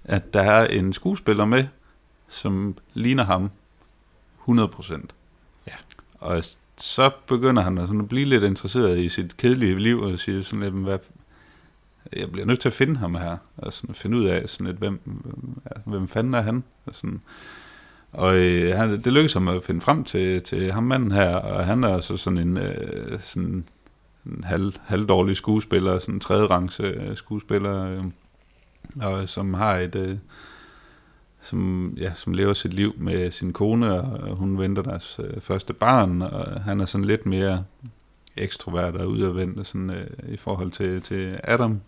at 0.03 0.33
der 0.33 0.41
er 0.41 0.67
en 0.67 0.93
skuespiller 0.93 1.45
med, 1.45 1.65
som 2.29 2.77
ligner 2.93 3.23
ham 3.23 3.49
100%. 4.49 5.01
Ja. 5.67 5.73
Og 6.19 6.43
så 6.77 7.11
begynder 7.27 7.61
han 7.61 7.77
at, 7.77 7.87
sådan 7.87 8.01
at 8.01 8.09
blive 8.09 8.25
lidt 8.25 8.43
interesseret 8.43 8.99
i 8.99 9.09
sit 9.09 9.37
kedelige 9.37 9.79
liv, 9.79 10.01
og 10.01 10.19
siger 10.19 10.41
sådan 10.41 10.59
lidt, 10.59 10.73
hvad, 10.73 10.99
jeg 12.15 12.31
bliver 12.31 12.45
nødt 12.45 12.59
til 12.59 12.69
at 12.69 12.73
finde 12.73 12.97
ham 12.97 13.15
her, 13.15 13.37
og 13.57 13.73
sådan 13.73 13.95
finde 13.95 14.17
ud 14.17 14.25
af, 14.25 14.49
sådan 14.49 14.67
lidt, 14.67 14.77
hvem, 14.77 14.99
hvem, 15.03 15.59
hvem 15.85 16.07
fanden 16.07 16.33
er 16.33 16.41
han? 16.41 16.63
Og, 16.85 16.95
sådan. 16.95 17.21
og 18.11 18.37
øh, 18.37 18.77
han, 18.77 18.89
det 18.89 19.13
lykkedes 19.13 19.33
ham 19.33 19.47
at 19.47 19.63
finde 19.63 19.81
frem 19.81 20.03
til, 20.03 20.41
til 20.41 20.71
ham 20.71 20.83
manden 20.83 21.11
her, 21.11 21.35
og 21.35 21.65
han 21.65 21.83
er 21.83 21.93
altså 21.93 22.17
sådan 22.17 22.39
en, 22.39 22.57
øh, 22.57 23.19
sådan 23.19 23.65
en 24.25 24.43
halv, 24.43 24.73
halvdårlig 24.85 25.35
skuespiller, 25.35 25.99
sådan 25.99 26.13
en 26.13 26.19
tredje 26.19 26.45
rangs 26.45 26.79
øh, 26.79 27.15
skuespiller, 27.15 27.85
øh, 27.85 28.03
og 29.01 29.29
som 29.29 29.53
har 29.53 29.75
et, 29.75 29.95
øh, 29.95 30.17
som, 31.41 31.93
ja, 31.97 32.13
som 32.15 32.33
lever 32.33 32.53
sit 32.53 32.73
liv 32.73 32.93
med 32.97 33.31
sin 33.31 33.53
kone, 33.53 34.01
og 34.01 34.35
hun 34.35 34.59
venter 34.59 34.81
deres 34.81 35.19
øh, 35.23 35.41
første 35.41 35.73
barn, 35.73 36.21
og 36.21 36.61
han 36.61 36.79
er 36.81 36.85
sådan 36.85 37.05
lidt 37.05 37.25
mere 37.25 37.63
ekstrovert 38.37 38.95
og 38.95 39.09
udadvendt 39.09 39.67
sådan, 39.67 39.89
øh, 39.89 40.07
i 40.29 40.37
forhold 40.37 40.71
til, 40.71 41.01
til 41.01 41.39
Adam 41.43 41.81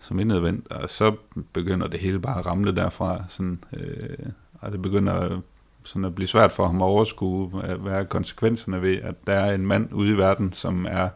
som 0.00 0.18
indadvendt, 0.18 0.72
og 0.72 0.90
så 0.90 1.16
begynder 1.52 1.86
det 1.86 2.00
hele 2.00 2.20
bare 2.20 2.38
at 2.38 2.46
ramle 2.46 2.76
derfra, 2.76 3.24
sådan, 3.28 3.64
øh, 3.72 4.26
og 4.52 4.72
det 4.72 4.82
begynder 4.82 5.40
sådan 5.84 6.04
at 6.04 6.14
blive 6.14 6.28
svært 6.28 6.52
for 6.52 6.66
ham 6.66 6.82
at 6.82 6.86
overskue, 6.86 7.48
hvad 7.48 7.92
er 7.92 8.04
konsekvenserne 8.04 8.82
ved, 8.82 8.96
at 9.02 9.26
der 9.26 9.32
er 9.32 9.54
en 9.54 9.66
mand 9.66 9.92
ude 9.92 10.10
i 10.10 10.16
verden, 10.16 10.52
som 10.52 10.86
er 10.90 11.08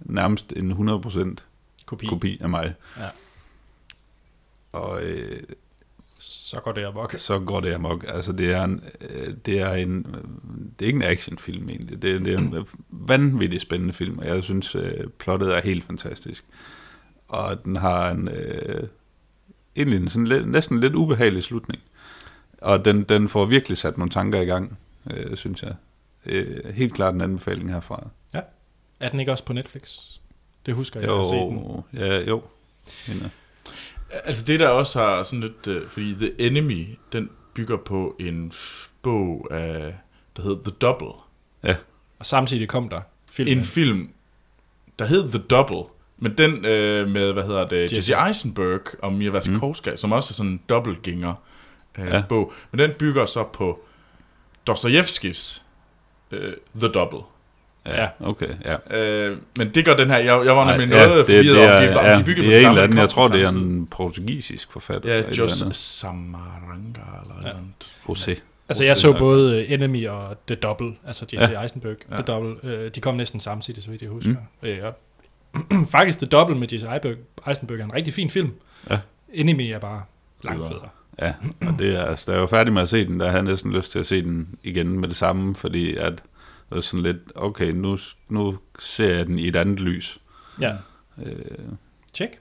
nærmest 0.00 0.52
en 0.56 0.72
100% 0.72 1.42
Kopi. 1.86 2.06
kopi 2.06 2.38
af 2.40 2.48
mig. 2.48 2.74
Ja. 2.98 3.08
Og 4.72 5.02
øh, 5.02 5.40
Så 6.18 6.60
går 6.60 6.72
det 6.72 6.84
amok. 6.84 7.14
så 7.16 7.38
går 7.38 7.60
det 7.60 7.74
amok. 7.74 8.04
Altså, 8.08 8.32
det 8.32 8.52
er 8.52 8.64
en, 8.64 8.82
øh, 9.00 9.34
det 9.46 9.60
er 9.60 9.72
en, 9.72 10.06
det 10.78 10.84
er 10.84 10.86
ikke 10.86 10.96
en 10.96 11.02
actionfilm 11.02 11.68
egentlig. 11.68 12.02
Det, 12.02 12.20
det 12.20 12.34
er 12.34 12.38
en 12.38 12.66
vanvittigt 12.90 13.62
spændende 13.62 13.94
film, 13.94 14.18
og 14.18 14.26
jeg 14.26 14.44
synes, 14.44 14.74
øh, 14.74 15.06
plottet 15.18 15.56
er 15.56 15.60
helt 15.60 15.84
fantastisk. 15.84 16.44
Og 17.28 17.64
den 17.64 17.76
har 17.76 18.10
en, 18.10 18.28
øh, 18.28 18.88
egentlig 19.76 20.00
en 20.00 20.08
sådan 20.08 20.26
lidt, 20.26 20.48
næsten 20.48 20.80
lidt 20.80 20.94
ubehagelig 20.94 21.42
slutning. 21.42 21.82
Og 22.62 22.84
den, 22.84 23.02
den 23.02 23.28
får 23.28 23.44
virkelig 23.44 23.78
sat 23.78 23.98
nogle 23.98 24.10
tanker 24.10 24.40
i 24.40 24.44
gang, 24.44 24.78
øh, 25.10 25.36
synes 25.36 25.62
jeg. 25.62 25.74
Øh, 26.26 26.74
helt 26.74 26.94
klart 26.94 27.14
en 27.14 27.20
anbefaling 27.20 27.72
herfra. 27.72 28.08
Er 29.00 29.08
den 29.08 29.20
ikke 29.20 29.32
også 29.32 29.44
på 29.44 29.52
Netflix? 29.52 29.98
Det 30.66 30.74
husker 30.74 31.00
jeg, 31.00 31.08
jeg 31.08 31.16
har 31.16 31.24
set 31.24 31.32
den. 31.32 31.58
Jo, 31.58 31.82
ja, 31.94 32.20
jo. 32.20 32.42
Øh, 33.08 33.30
Altså 34.10 34.44
det 34.44 34.60
der 34.60 34.68
også 34.68 34.98
har 34.98 35.22
sådan 35.22 35.40
lidt, 35.40 35.66
øh, 35.66 35.88
fordi 35.88 36.14
The 36.14 36.32
Enemy, 36.38 36.86
den 37.12 37.30
bygger 37.54 37.76
på 37.76 38.16
en 38.20 38.52
bog 39.02 39.48
af, 39.50 39.94
der 40.36 40.42
hedder 40.42 40.62
The 40.64 40.72
Double. 40.80 41.12
Og 42.18 42.26
samtidig 42.26 42.68
kom 42.68 42.88
der 42.88 43.00
filmen. 43.30 43.58
En 43.58 43.64
film, 43.64 44.10
der 44.98 45.04
hed 45.06 45.30
The 45.30 45.38
Double, 45.38 45.82
men 46.18 46.38
den 46.38 46.64
øh, 46.64 47.08
med, 47.08 47.32
hvad 47.32 47.42
hedder 47.42 47.68
det, 47.68 47.92
Jesse. 47.92 48.14
Eisenberg 48.26 48.80
og 49.02 49.12
Mia 49.12 49.30
Wasikowska, 49.30 49.90
mm. 49.90 49.96
som 49.96 50.12
også 50.12 50.32
er 50.32 50.34
sådan 50.34 50.52
en 50.52 50.60
dobbeltgænger 50.68 51.34
øh, 51.98 52.06
Ja. 52.06 52.16
ja. 52.16 52.22
bog. 52.28 52.52
Men 52.70 52.78
den 52.78 52.90
bygger 52.98 53.26
så 53.26 53.44
på 53.44 53.80
Dostojevskis 54.66 55.64
øh, 56.30 56.54
The 56.76 56.88
Double. 56.88 57.20
Ja, 57.94 58.08
okay, 58.20 58.48
ja. 58.64 58.98
Øh, 58.98 59.36
men 59.58 59.70
det 59.70 59.84
gør 59.84 59.94
den 59.94 60.10
her, 60.10 60.18
jeg, 60.18 60.44
jeg 60.44 60.56
var 60.56 60.76
nemlig 60.76 60.96
ja, 60.96 61.06
noget 61.06 61.18
det, 61.18 61.26
forvirret 61.26 61.56
det 61.56 61.64
er, 61.64 61.76
om, 61.76 61.92
de, 61.92 61.98
om 61.98 62.04
ja, 62.04 62.18
de 62.18 62.24
bygger 62.24 62.42
det 62.42 62.50
på 62.50 62.54
er 62.54 62.56
den 62.56 62.58
en 62.58 62.62
samme, 62.62 62.70
eller 62.70 62.82
anden, 62.82 62.98
jeg 62.98 63.08
tror, 63.08 63.28
på 63.28 63.36
det 63.36 63.42
er 63.44 63.48
en 63.48 63.86
portugisisk 63.86 64.72
forfatter. 64.72 65.14
Ja, 65.14 65.22
Jos. 65.38 65.64
Samaranga 65.72 67.00
eller 67.22 67.34
ja. 67.44 67.48
andet. 67.48 67.96
José. 68.08 68.40
Altså, 68.68 68.84
jeg 68.84 68.96
så 68.96 69.18
både 69.18 69.68
Enemy 69.68 70.08
og 70.08 70.36
The 70.46 70.56
Double, 70.56 70.92
altså 71.06 71.26
Jesse 71.32 71.52
ja. 71.52 71.62
Eisenberg, 71.62 71.96
Ja. 72.10 72.14
The 72.14 72.22
Double. 72.22 72.56
Øh, 72.64 72.90
de 72.94 73.00
kom 73.00 73.14
næsten 73.14 73.40
samtidig, 73.40 73.82
så 73.82 73.90
vidt 73.90 74.02
jeg 74.02 74.10
husker. 74.10 74.34
Mm. 74.62 74.68
Øh, 74.68 75.86
faktisk 75.96 76.18
The 76.18 76.26
Double 76.26 76.56
med 76.56 76.68
Jesse 76.72 76.88
Eisenberg, 77.48 77.80
er 77.80 77.84
en 77.84 77.94
rigtig 77.94 78.14
fin 78.14 78.30
film. 78.30 78.52
Ja. 78.90 78.98
Enemy 79.32 79.62
er 79.62 79.78
bare 79.78 80.02
langt 80.44 80.66
federe. 80.66 80.88
Ja, 81.22 81.32
og 81.60 81.74
det 81.78 81.96
er, 81.96 82.04
altså, 82.04 82.24
da 82.26 82.32
jeg 82.32 82.40
var 82.40 82.46
færdig 82.46 82.72
med 82.72 82.82
at 82.82 82.88
se 82.88 83.06
den, 83.06 83.20
der 83.20 83.26
havde 83.26 83.36
jeg 83.36 83.44
næsten 83.50 83.72
lyst 83.72 83.92
til 83.92 83.98
at 83.98 84.06
se 84.06 84.22
den 84.22 84.48
igen 84.62 85.00
med 85.00 85.08
det 85.08 85.16
samme, 85.16 85.54
fordi 85.54 85.96
at 85.96 86.22
var 86.70 86.80
sådan 86.80 87.02
lidt, 87.02 87.18
okay, 87.34 87.70
nu, 87.70 87.98
nu 88.28 88.58
ser 88.78 89.14
jeg 89.14 89.26
den 89.26 89.38
i 89.38 89.48
et 89.48 89.56
andet 89.56 89.80
lys. 89.80 90.18
Ja. 90.60 90.72
Øh, 91.22 91.34
Check. 92.14 92.40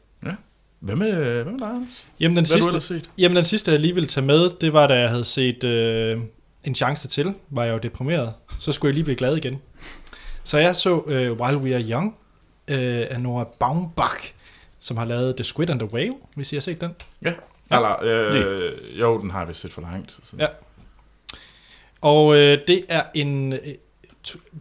Hvad 0.79 0.95
med, 0.95 1.43
hvad 1.43 1.51
med 1.51 1.59
dig, 1.59 1.67
Anders? 1.67 2.07
Jamen, 2.19 2.35
den 2.35 2.45
Hvad 2.45 2.61
har 2.61 2.69
du 2.71 2.79
sidste, 2.79 2.93
ellers 2.93 3.05
set? 3.05 3.11
jamen, 3.17 3.35
den 3.35 3.45
sidste, 3.45 3.71
jeg 3.71 3.79
lige 3.79 3.93
ville 3.93 4.09
tage 4.09 4.25
med, 4.25 4.49
det 4.61 4.73
var, 4.73 4.87
da 4.87 4.93
jeg 4.93 5.09
havde 5.09 5.25
set 5.25 5.63
øh, 5.63 6.21
En 6.63 6.75
Chance 6.75 7.07
Til, 7.07 7.33
var 7.49 7.63
jeg 7.63 7.73
jo 7.73 7.77
deprimeret. 7.77 8.33
Så 8.59 8.71
skulle 8.71 8.89
jeg 8.89 8.93
lige 8.93 9.03
blive 9.03 9.15
glad 9.15 9.37
igen. 9.37 9.61
Så 10.43 10.57
jeg 10.57 10.75
så 10.75 11.03
øh, 11.07 11.31
While 11.31 11.57
We 11.57 11.75
Are 11.75 11.83
Young 11.83 12.15
øh, 12.67 13.05
af 13.09 13.21
Nora 13.21 13.47
Baumbach, 13.59 14.33
som 14.79 14.97
har 14.97 15.05
lavet 15.05 15.35
The 15.35 15.43
Squid 15.43 15.69
and 15.69 15.79
the 15.79 15.93
Whale, 15.93 16.13
hvis 16.35 16.53
I 16.53 16.55
har 16.55 16.61
set 16.61 16.81
den. 16.81 16.95
Ja. 17.21 17.33
Eller, 17.71 18.03
øh, 18.03 18.99
jo, 18.99 19.21
den 19.21 19.31
har 19.31 19.45
vi 19.45 19.53
set 19.53 19.73
for 19.73 19.81
langt. 19.81 20.11
Så. 20.23 20.35
Ja. 20.39 20.47
Og 22.01 22.35
øh, 22.35 22.57
det 22.67 22.81
er 22.89 23.03
en... 23.13 23.53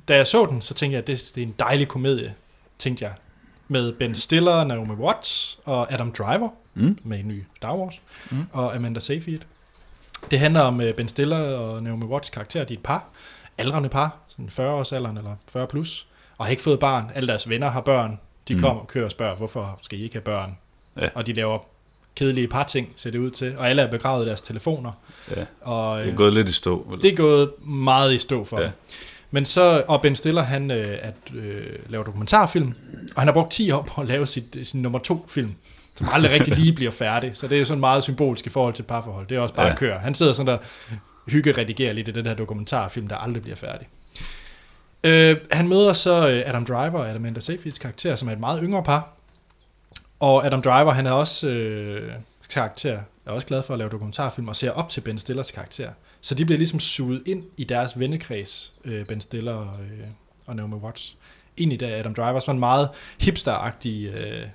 Da 0.08 0.16
jeg 0.16 0.26
så 0.26 0.46
den, 0.46 0.62
så 0.62 0.74
tænkte 0.74 0.92
jeg, 0.94 0.98
at 1.02 1.06
det, 1.06 1.32
det 1.34 1.42
er 1.42 1.46
en 1.46 1.54
dejlig 1.58 1.88
komedie, 1.88 2.34
tænkte 2.78 3.04
jeg. 3.04 3.12
Med 3.68 3.92
Ben 3.92 4.14
Stiller, 4.14 4.64
Naomi 4.64 4.92
Watts 4.94 5.58
og 5.64 5.92
Adam 5.92 6.12
Driver, 6.12 6.48
Mm. 6.74 6.98
med 7.04 7.18
en 7.18 7.28
ny 7.28 7.44
Star 7.56 7.76
Wars, 7.76 8.00
Mm. 8.30 8.42
og 8.52 8.76
Amanda 8.76 9.00
Seyfried. 9.00 9.38
Det 10.30 10.38
handler 10.38 10.60
om 10.60 10.80
øh, 10.80 10.94
Ben 10.94 11.08
Stiller 11.08 11.38
og 11.38 11.82
Naomi 11.82 12.04
Watts 12.04 12.30
karakter. 12.30 12.64
De 12.64 12.74
er 12.74 12.78
et 12.78 12.82
par, 12.82 13.04
aldrende 13.58 13.88
par, 13.88 14.16
sådan 14.28 14.50
40 14.50 14.72
års 14.74 14.92
alderen 14.92 15.16
eller 15.16 15.36
40 15.48 15.66
plus, 15.66 16.06
og 16.38 16.44
har 16.46 16.50
ikke 16.50 16.62
fået 16.62 16.78
barn. 16.80 17.10
Alle 17.14 17.26
deres 17.26 17.48
venner 17.48 17.68
har 17.70 17.80
børn. 17.80 18.20
De 18.48 18.54
Mm. 18.54 18.58
mm. 18.58 18.62
kommer 18.62 18.82
og 18.82 18.88
kører 18.88 19.04
og 19.04 19.10
spørger, 19.10 19.36
hvorfor 19.36 19.78
skal 19.82 19.98
I 19.98 20.02
ikke 20.02 20.14
have 20.14 20.22
børn? 20.22 20.58
Ja. 21.00 21.08
Og 21.14 21.26
de 21.26 21.32
laver 21.32 21.58
kedelige 22.14 22.48
parting, 22.48 22.92
ser 22.96 23.10
det 23.10 23.18
ud 23.18 23.30
til. 23.30 23.58
Og 23.58 23.68
alle 23.70 23.82
er 23.82 23.90
begravet 23.90 24.24
i 24.24 24.28
deres 24.28 24.40
telefoner. 24.40 24.92
Ja, 25.36 25.44
Og, 25.60 25.98
det 25.98 26.04
er 26.06 26.10
øh, 26.10 26.16
gået 26.16 26.32
lidt 26.34 26.48
i 26.48 26.52
stå. 26.52 26.86
vel? 26.90 27.02
det 27.02 27.12
er 27.12 27.16
gået 27.16 27.50
meget 27.66 28.14
i 28.14 28.18
stå 28.18 28.44
for 28.44 28.58
Ja. 28.60 28.64
ja. 28.64 28.70
Men 29.30 29.44
så, 29.44 29.84
og 29.88 30.02
Ben 30.02 30.16
Stiller, 30.16 30.42
han 30.42 30.70
øh, 30.70 30.98
at, 31.02 31.14
øh, 31.34 31.66
laver 31.88 32.04
dokumentarfilm, 32.04 32.74
og 33.16 33.20
han 33.22 33.28
har 33.28 33.32
brugt 33.32 33.52
10 33.52 33.70
år 33.70 33.82
på 33.82 34.00
at 34.00 34.06
lave 34.08 34.26
sit, 34.26 34.56
sin 34.62 34.82
nummer 34.82 34.98
to 34.98 35.26
film, 35.28 35.54
som 35.94 36.08
aldrig 36.12 36.32
rigtig 36.32 36.58
lige 36.58 36.72
bliver 36.72 36.90
færdig. 36.90 37.30
Så 37.34 37.48
det 37.48 37.60
er 37.60 37.64
sådan 37.64 37.80
meget 37.80 38.02
symbolsk 38.02 38.46
i 38.46 38.50
forhold 38.50 38.74
til 38.74 38.82
parforhold. 38.82 39.26
Det 39.26 39.36
er 39.36 39.40
også 39.40 39.54
bare 39.54 39.66
Ja. 39.66 39.72
at 39.72 39.78
køre. 39.78 39.98
Han 39.98 40.14
sidder 40.14 40.32
sådan 40.32 40.52
der 40.52 40.58
hygge-redigerer 41.30 41.92
lidt 41.92 42.08
i 42.08 42.10
den 42.10 42.26
her 42.26 42.34
dokumentarfilm, 42.34 43.08
der 43.08 43.16
aldrig 43.16 43.42
bliver 43.42 43.56
færdig. 43.56 43.88
Øh, 45.04 45.36
han 45.50 45.68
møder 45.68 45.92
så 45.92 46.28
øh, 46.28 46.42
Adam 46.46 46.64
Driver 46.64 46.98
og 46.98 47.10
Amanda 47.10 47.40
Seyfrieds 47.40 47.78
karakter, 47.78 48.16
som 48.16 48.28
er 48.28 48.32
et 48.32 48.40
meget 48.40 48.60
yngre 48.62 48.82
par. 48.82 49.12
Og 50.20 50.46
Adam 50.46 50.62
Driver, 50.62 50.90
han 50.92 51.06
er 51.06 51.10
også 51.10 51.48
øh, 51.48 52.12
karakter, 52.54 52.98
er 53.26 53.30
også 53.30 53.46
glad 53.46 53.62
for 53.62 53.72
at 53.74 53.78
lave 53.78 53.90
dokumentarfilm, 53.90 54.48
og 54.48 54.56
ser 54.56 54.70
op 54.70 54.88
til 54.88 55.00
Ben 55.00 55.18
Stillers 55.18 55.50
karakter. 55.50 55.90
Så 56.20 56.34
de 56.34 56.44
bliver 56.44 56.58
ligesom 56.58 56.80
suget 56.80 57.22
ind 57.26 57.44
i 57.56 57.64
deres 57.64 57.98
vennekreds, 57.98 58.72
øh, 58.84 59.04
Ben 59.04 59.20
Stiller 59.20 59.52
og, 59.52 59.80
øh, 59.80 60.06
og 60.46 60.56
Naomi 60.56 60.74
Watts. 60.74 61.16
Ind 61.56 61.72
i 61.72 61.76
det 61.76 61.86
Adam 61.86 62.14
Driver, 62.14 62.40
sådan 62.40 62.54
en 62.54 62.60
meget 62.60 62.88
hipster-agtig 63.18 63.88
øh, 63.88 64.46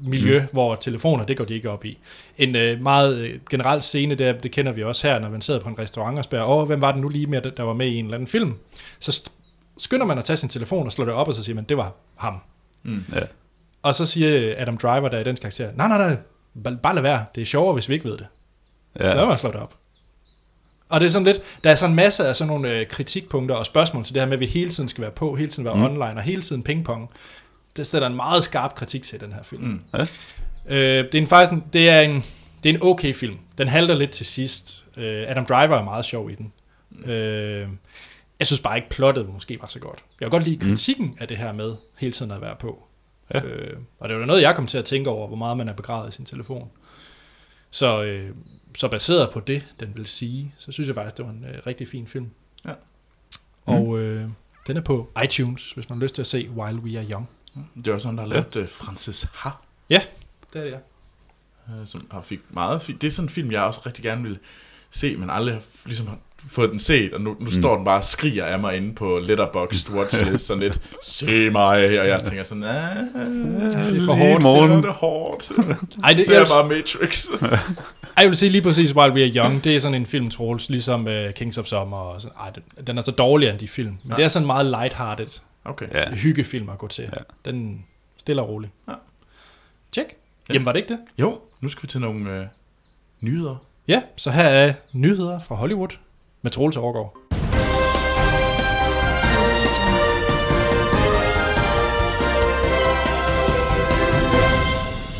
miljø, 0.00 0.40
mm. 0.40 0.46
hvor 0.52 0.74
telefoner, 0.74 1.24
det 1.24 1.36
går 1.36 1.44
de 1.44 1.54
ikke 1.54 1.70
op 1.70 1.84
i. 1.84 1.98
En 2.38 2.56
øh, 2.56 2.80
meget 2.82 3.18
øh, 3.18 3.40
generel 3.50 3.82
scene, 3.82 4.14
der, 4.14 4.32
det 4.32 4.50
kender 4.50 4.72
vi 4.72 4.82
også 4.82 5.08
her, 5.08 5.18
når 5.18 5.28
man 5.30 5.42
sidder 5.42 5.60
på 5.60 5.68
en 5.68 5.78
restaurant 5.78 6.18
og 6.18 6.24
spørger, 6.24 6.46
åh, 6.46 6.66
hvem 6.66 6.80
var 6.80 6.92
det 6.92 7.00
nu 7.00 7.08
lige 7.08 7.26
med, 7.26 7.42
der 7.42 7.62
var 7.62 7.72
med 7.72 7.86
i 7.86 7.96
en 7.96 8.04
eller 8.04 8.14
anden 8.14 8.26
film? 8.26 8.54
Så 8.98 9.30
skynder 9.78 10.06
man 10.06 10.18
at 10.18 10.24
tage 10.24 10.36
sin 10.36 10.48
telefon 10.48 10.86
og 10.86 10.92
slår 10.92 11.04
det 11.04 11.14
op, 11.14 11.28
og 11.28 11.34
så 11.34 11.44
siger 11.44 11.54
man, 11.54 11.64
det 11.64 11.76
var 11.76 11.92
ham. 12.16 12.40
Mm. 12.82 13.04
Ja. 13.14 13.20
Og 13.82 13.94
så 13.94 14.06
siger 14.06 14.54
Adam 14.58 14.76
Driver, 14.76 15.08
der 15.08 15.18
er 15.18 15.24
den 15.24 15.36
karakter, 15.36 15.72
nej, 15.74 15.88
nej, 15.88 16.16
nej, 16.54 16.74
bare, 16.82 16.94
lad 16.94 17.02
være, 17.02 17.24
det 17.34 17.40
er 17.40 17.46
sjovere, 17.46 17.72
hvis 17.74 17.88
vi 17.88 17.94
ikke 17.94 18.04
ved 18.04 18.18
det. 18.18 18.26
Ja. 19.00 19.14
Lad 19.14 19.26
mig 19.26 19.38
slå 19.38 19.50
det 19.50 19.60
op. 19.60 19.74
Og 20.92 21.00
det 21.00 21.06
er 21.06 21.10
sådan 21.10 21.26
lidt, 21.26 21.42
der 21.64 21.70
er 21.70 21.74
sådan 21.74 21.90
en 21.90 21.96
masse 21.96 22.26
af 22.26 22.36
sådan 22.36 22.48
nogle 22.48 22.78
øh, 22.78 22.86
kritikpunkter 22.86 23.54
og 23.54 23.66
spørgsmål 23.66 24.04
til 24.04 24.14
det 24.14 24.22
her 24.22 24.26
med, 24.26 24.34
at 24.34 24.40
vi 24.40 24.46
hele 24.46 24.70
tiden 24.70 24.88
skal 24.88 25.02
være 25.02 25.10
på, 25.10 25.34
hele 25.34 25.50
tiden 25.50 25.64
være 25.64 25.74
Mm. 25.74 25.80
mm. 25.80 25.86
online 25.86 26.20
og 26.20 26.22
hele 26.22 26.42
tiden 26.42 26.62
pingpong. 26.62 27.10
Det 27.76 27.86
sætter 27.86 28.08
en 28.08 28.16
meget 28.16 28.44
skarp 28.44 28.74
kritik 28.74 29.02
til 29.02 29.20
den 29.20 29.32
her 29.32 29.42
film. 29.42 29.62
Mm. 29.62 29.80
Ja. 29.94 30.06
Øh, 30.68 31.04
det 31.04 31.14
er 31.14 31.18
en, 31.22 31.26
faktisk 31.26 31.52
en, 31.52 31.64
det 31.72 31.88
er 31.88 32.00
en, 32.00 32.24
det 32.62 32.70
er 32.70 32.74
en 32.74 32.82
okay 32.82 33.14
film. 33.14 33.38
Den 33.58 33.68
halter 33.68 33.94
lidt 33.94 34.10
til 34.10 34.26
sidst. 34.26 34.84
Øh, 34.96 35.24
Adam 35.28 35.46
Driver 35.46 35.76
er 35.76 35.84
meget 35.84 36.04
sjov 36.04 36.30
i 36.30 36.34
den. 36.34 36.52
Øh, 37.10 37.68
jeg 38.38 38.46
synes 38.46 38.60
bare 38.60 38.76
ikke, 38.76 38.88
plottet 38.88 39.28
måske 39.32 39.58
var 39.60 39.66
så 39.66 39.78
godt. 39.78 39.98
Jeg 40.20 40.26
kan 40.26 40.30
godt 40.30 40.44
lide 40.44 40.68
kritikken 40.68 41.06
mm. 41.06 41.16
af 41.20 41.28
det 41.28 41.36
her 41.36 41.52
med 41.52 41.74
hele 41.98 42.12
tiden 42.12 42.30
at 42.30 42.40
være 42.40 42.56
på. 42.60 42.84
Ja. 43.34 43.40
Øh, 43.40 43.76
og 44.00 44.08
det 44.08 44.18
var 44.18 44.26
noget, 44.26 44.42
jeg 44.42 44.54
kom 44.56 44.66
til 44.66 44.78
at 44.78 44.84
tænke 44.84 45.10
over, 45.10 45.26
hvor 45.26 45.36
meget 45.36 45.56
man 45.56 45.68
er 45.68 45.72
begravet 45.72 46.08
i 46.08 46.16
sin 46.16 46.24
telefon. 46.24 46.70
Så, 47.70 48.02
øh, 48.02 48.30
så 48.30 48.34
baseret 48.88 49.30
på 49.32 49.40
det, 49.40 49.66
den 49.80 49.92
vil 49.96 50.06
sige, 50.06 50.54
så 50.58 50.72
synes 50.72 50.86
jeg 50.88 50.94
faktisk, 50.94 51.16
det 51.16 51.24
var 51.24 51.30
en 51.32 51.44
øh, 51.44 51.62
rigtig 51.66 51.88
fin 51.88 52.06
film. 52.06 52.30
Ja. 52.64 52.72
Og 53.66 53.98
øh, 53.98 54.28
den 54.66 54.76
er 54.76 54.80
på 54.80 55.10
iTunes, 55.24 55.72
hvis 55.72 55.88
man 55.88 55.98
har 55.98 56.02
lyst 56.02 56.14
til 56.14 56.22
at 56.22 56.26
se 56.26 56.50
While 56.50 56.78
We 56.80 56.98
Are 56.98 57.06
Young. 57.10 57.28
Det 57.74 57.88
er 57.88 57.92
også 57.94 58.02
sådan, 58.02 58.18
der 58.18 58.22
har 58.24 58.28
Ja. 58.30 58.34
lavet 58.34 58.56
uh, 58.56 58.68
Francis 58.68 59.22
Ha, 59.34 59.50
Det 59.88 60.00
er 60.54 60.64
det, 60.64 60.70
ja. 60.70 61.80
uh, 61.80 61.86
som 61.86 62.06
har 62.10 62.22
fik 62.22 62.40
meget 62.50 62.82
fint. 62.82 63.00
Det 63.02 63.06
er 63.06 63.10
sådan 63.10 63.24
en 63.26 63.28
film, 63.30 63.50
jeg 63.50 63.62
også 63.62 63.80
rigtig 63.86 64.02
gerne 64.04 64.22
vil 64.22 64.38
se, 64.90 65.16
men 65.16 65.30
aldrig 65.30 65.62
ligesom 65.86 66.06
har 66.06 66.18
fået 66.48 66.70
den 66.70 66.78
set, 66.78 67.12
og 67.14 67.20
nu, 67.20 67.30
nu 67.30 67.36
mm. 67.40 67.50
står 67.50 67.76
den 67.76 67.84
bare 67.84 67.96
og 67.98 68.04
skriger 68.04 68.44
af 68.44 68.58
mig 68.58 68.76
inde 68.76 68.94
på 68.94 69.18
Letterboxd 69.18 69.90
Watchlist, 69.90 70.46
sådan 70.46 70.62
lidt, 70.62 70.80
se 71.02 71.50
mig, 71.50 72.00
og 72.00 72.08
jeg 72.08 72.22
tænker 72.24 72.42
sådan, 72.44 72.64
ah, 72.64 72.96
det 72.96 74.02
er 74.02 74.04
for 74.04 74.14
hårdt. 74.14 74.42
morgen. 74.42 74.70
det 74.70 74.78
er 74.78 74.82
for 74.82 74.92
hårdt. 74.92 75.52
Ej, 76.04 76.12
det, 76.12 76.26
ser 76.26 76.38
jeg, 76.38 76.46
bare 76.50 76.68
Matrix. 76.68 77.26
ej, 77.32 77.58
jeg 78.18 78.28
vil 78.28 78.36
sige 78.36 78.50
lige 78.50 78.62
præcis 78.62 78.94
While 78.94 79.14
We 79.14 79.22
Are 79.22 79.30
Young, 79.36 79.64
det 79.64 79.76
er 79.76 79.80
sådan 79.80 79.94
en 79.94 80.06
film, 80.06 80.30
Troels, 80.30 80.68
ligesom 80.70 81.06
uh, 81.06 81.30
Kings 81.34 81.58
of 81.58 81.66
Summer. 81.66 81.96
Og 81.96 82.20
sådan, 82.22 82.36
ej, 82.40 82.50
den, 82.50 82.62
den 82.86 82.98
er 82.98 83.02
så 83.02 83.10
dårligere 83.10 83.52
end 83.52 83.60
de 83.60 83.68
film, 83.68 83.88
men 83.88 83.98
Ja. 84.04 84.10
ja. 84.10 84.16
det 84.16 84.24
er 84.24 84.28
sådan 84.28 84.46
meget 84.46 84.66
lighthearted 84.66 85.26
Okay. 85.64 85.86
Ja. 85.94 86.10
hyggefilm 86.14 86.68
at 86.68 86.78
gå 86.78 86.88
til. 86.88 87.04
Ja. 87.04 87.50
Den 87.50 87.84
stille 88.16 88.42
og 88.42 88.48
rolig. 88.48 88.70
Ja. 88.88 88.92
Tjek. 89.92 90.06
Ja. 90.48 90.54
Jamen 90.54 90.66
var 90.66 90.72
det 90.72 90.80
ikke 90.80 90.92
det? 90.92 90.98
Jo, 91.18 91.40
nu 91.60 91.68
skal 91.68 91.82
vi 91.82 91.88
til 91.88 92.00
nogle 92.00 92.38
øh, 92.40 92.46
nyheder. 93.20 93.56
Ja, 93.88 94.02
så 94.16 94.30
her 94.30 94.42
er 94.42 94.72
nyheder 94.92 95.38
fra 95.38 95.54
Hollywood 95.54 95.88
med 96.42 96.50
Troels 96.50 96.76
Overgaard. 96.76 97.16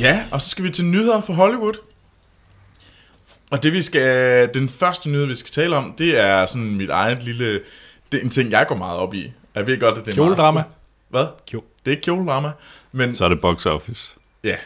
Ja, 0.00 0.24
og 0.32 0.40
så 0.40 0.48
skal 0.48 0.64
vi 0.64 0.70
til 0.70 0.84
nyheder 0.84 1.20
fra 1.20 1.32
Hollywood. 1.34 1.74
Og 3.50 3.62
det 3.62 3.72
vi 3.72 3.82
skal, 3.82 4.50
den 4.54 4.68
første 4.68 5.10
nyhed, 5.10 5.26
vi 5.26 5.34
skal 5.34 5.50
tale 5.52 5.76
om, 5.76 5.94
det 5.98 6.18
er 6.20 6.46
sådan 6.46 6.74
mit 6.74 6.90
eget 6.90 7.22
lille, 7.22 7.60
det 8.12 8.18
er 8.20 8.24
en 8.24 8.30
ting, 8.30 8.50
jeg 8.50 8.66
går 8.68 8.74
meget 8.74 8.98
op 8.98 9.14
i. 9.14 9.32
Jeg 9.54 9.66
ved 9.66 9.80
godt, 9.80 9.98
at 9.98 10.04
det 10.04 10.10
er 10.10 10.14
Kjoledrama. 10.14 10.52
Meget, 10.60 10.66
hvad? 11.08 11.26
Kjole. 11.46 11.64
Det 11.84 11.90
er 11.90 11.90
ikke 11.96 12.02
kjoledrama, 12.04 12.50
men 12.92 13.14
Så 13.14 13.24
er 13.24 13.28
det 13.28 13.40
box 13.40 13.66
office. 13.66 14.14
ja, 14.44 14.56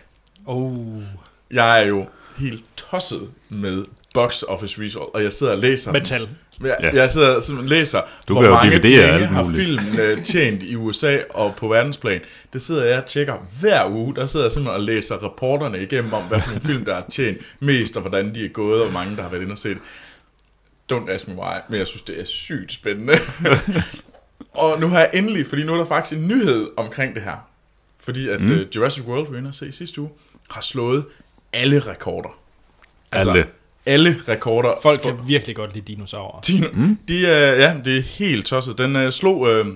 Oh. 0.49 1.03
jeg 1.51 1.83
er 1.83 1.87
jo 1.87 2.07
helt 2.39 2.65
tosset 2.77 3.31
med 3.49 3.85
box 4.23 4.43
office 4.49 4.83
result, 4.83 5.15
og 5.15 5.23
jeg 5.23 5.33
sidder 5.33 5.53
og 5.53 5.59
læser. 5.59 5.93
Metal. 5.93 6.29
Jeg, 6.63 6.77
Ja. 6.83 6.91
jeg 6.95 7.11
sidder 7.11 7.35
og 7.59 7.65
læser, 7.65 8.01
Du 8.29 8.33
hvor 8.35 8.51
mange 8.51 8.81
penge 8.81 9.27
har 9.27 9.51
filmen 9.55 10.01
øh, 10.01 10.25
tjent 10.25 10.63
i 10.63 10.77
USA 10.77 11.19
og 11.31 11.55
på 11.57 11.69
verdensplan. 11.69 12.21
Det 12.53 12.61
sidder 12.63 12.85
jeg 12.85 12.99
og 13.03 13.07
tjekker 13.07 13.35
hver 13.61 13.91
uge. 13.91 14.15
Der 14.17 14.27
sidder 14.27 14.47
jeg 14.47 14.53
simpelthen 14.53 14.81
og 14.81 14.87
læser 14.87 15.15
rapporterne 15.17 15.83
igennem 15.83 16.13
om, 16.13 16.23
hvad 16.23 16.41
for 16.41 16.61
film, 16.61 16.85
der 16.85 16.95
har 16.95 17.05
tjent 17.11 17.39
mest, 17.61 17.97
og 17.97 18.01
hvordan 18.01 18.35
de 18.35 18.45
er 18.45 18.49
gået, 18.49 18.81
og 18.83 18.89
hvor 18.91 19.01
mange, 19.01 19.17
der 19.17 19.23
har 19.23 19.31
været 19.31 19.43
inde 19.43 19.53
og 19.53 19.59
set. 19.59 19.79
Don't 20.93 21.11
ask 21.11 21.29
me 21.29 21.35
why, 21.35 21.55
men 21.69 21.79
jeg 21.79 21.87
synes, 21.87 22.03
det 22.03 22.21
er 22.21 22.25
sygt 22.25 22.73
spændende. 22.73 23.15
og 24.63 24.81
nu 24.81 24.89
har 24.89 24.99
jeg 24.99 25.11
endelig, 25.15 25.47
fordi 25.47 25.65
nu 25.65 25.73
er 25.73 25.77
der 25.79 25.85
faktisk 25.87 26.21
en 26.21 26.29
nyhed 26.29 26.69
omkring 26.77 27.15
det 27.15 27.23
her. 27.23 27.49
Fordi 28.05 28.29
at 28.29 28.41
Mm. 28.41 28.51
uh, 28.51 28.77
Jurassic 28.77 29.05
World, 29.05 29.27
vi 29.27 29.33
var 29.33 29.39
inde 29.39 29.49
og 29.49 29.55
se 29.55 29.73
sidste 29.73 30.01
uge, 30.01 30.11
har 30.51 30.61
slået 30.61 31.05
alle 31.53 31.79
rekorder. 31.79 32.39
Alle. 33.13 33.47
Alle 33.87 34.17
rekorder. 34.29 34.73
Folk 34.83 35.03
for- 35.03 35.09
kan 35.11 35.19
virkelig 35.29 35.57
godt 35.57 35.75
lide 35.75 35.93
dinosaurer. 35.93 36.41
de, 36.41 36.69
mm. 36.73 36.99
de 37.09 37.27
er, 37.27 37.53
ja, 37.55 37.77
det 37.85 37.97
er 37.99 38.03
helt 38.03 38.47
tosset. 38.47 38.79
Den 38.79 38.97
øh, 38.97 39.13
slog, 39.13 39.49
øh, 39.49 39.67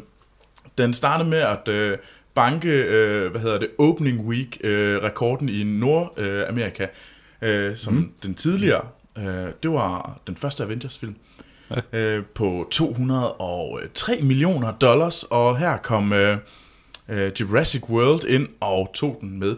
den 0.79 0.95
startede 0.95 1.29
med 1.31 1.39
at 1.39 1.69
øh, 1.69 1.99
banke, 2.35 2.69
øh, 2.69 3.31
hvad 3.31 3.41
hedder 3.41 3.59
det, 3.59 3.69
opening 3.79 4.27
week 4.27 4.59
øh, 4.65 5.03
rekorden 5.03 5.49
i 5.49 5.63
Nordamerika, 5.63 6.87
øh, 7.43 7.77
som 7.77 7.95
mm. 7.95 8.13
den 8.23 8.35
tidligere, 8.35 8.83
øh, 9.19 9.25
det 9.63 9.71
var 9.73 10.19
den 10.27 10.37
første 10.37 10.63
Avengers 10.63 10.99
film, 10.99 11.15
Ja. 11.93 11.99
øh, 11.99 12.25
på 12.35 12.69
203 12.71 14.19
millioner 14.23 14.73
dollars, 14.73 15.23
og 15.23 15.59
her 15.59 15.77
kom 15.77 16.13
øh, 16.13 16.39
øh, 17.09 17.33
Jurassic 17.41 17.83
World 17.89 18.25
ind 18.25 18.49
og 18.61 18.91
tog 18.95 19.19
den 19.21 19.39
med 19.39 19.57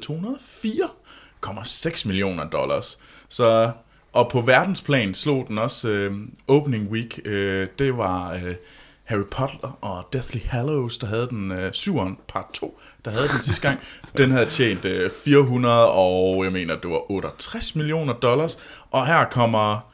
204,6 1.47 2.07
millioner 2.09 2.45
dollars. 2.51 2.99
Så, 3.29 3.71
og 4.13 4.29
på 4.31 4.41
verdensplan 4.41 5.15
slog 5.15 5.45
den 5.49 5.59
også 5.59 5.89
øh, 5.89 6.15
opening 6.49 6.91
week. 6.91 7.21
Øh, 7.25 7.67
det 7.79 7.97
var 7.97 8.33
øh, 8.33 8.55
Harry 9.05 9.25
Potter 9.31 9.79
og 9.81 10.09
Deathly 10.13 10.41
Hallows, 10.45 10.99
der 10.99 11.07
havde 11.07 11.29
den 11.31 11.53
øh, 11.53 11.73
syveren 11.73 12.19
part 12.29 12.45
2, 12.55 12.81
der 13.05 13.11
havde 13.11 13.29
den 13.29 13.43
sidste 13.43 13.69
gang. 13.69 13.81
Den 14.17 14.31
havde 14.31 14.47
tjent 14.47 14.85
øh, 14.85 15.11
400 15.25 15.91
og 15.91 16.45
jeg 16.45 16.53
mener, 16.53 16.77
det 16.77 16.91
var 16.91 17.11
68 17.11 17.75
millioner 17.75 18.13
dollars. 18.13 18.59
Og 18.91 19.07
her 19.07 19.25
kommer 19.25 19.93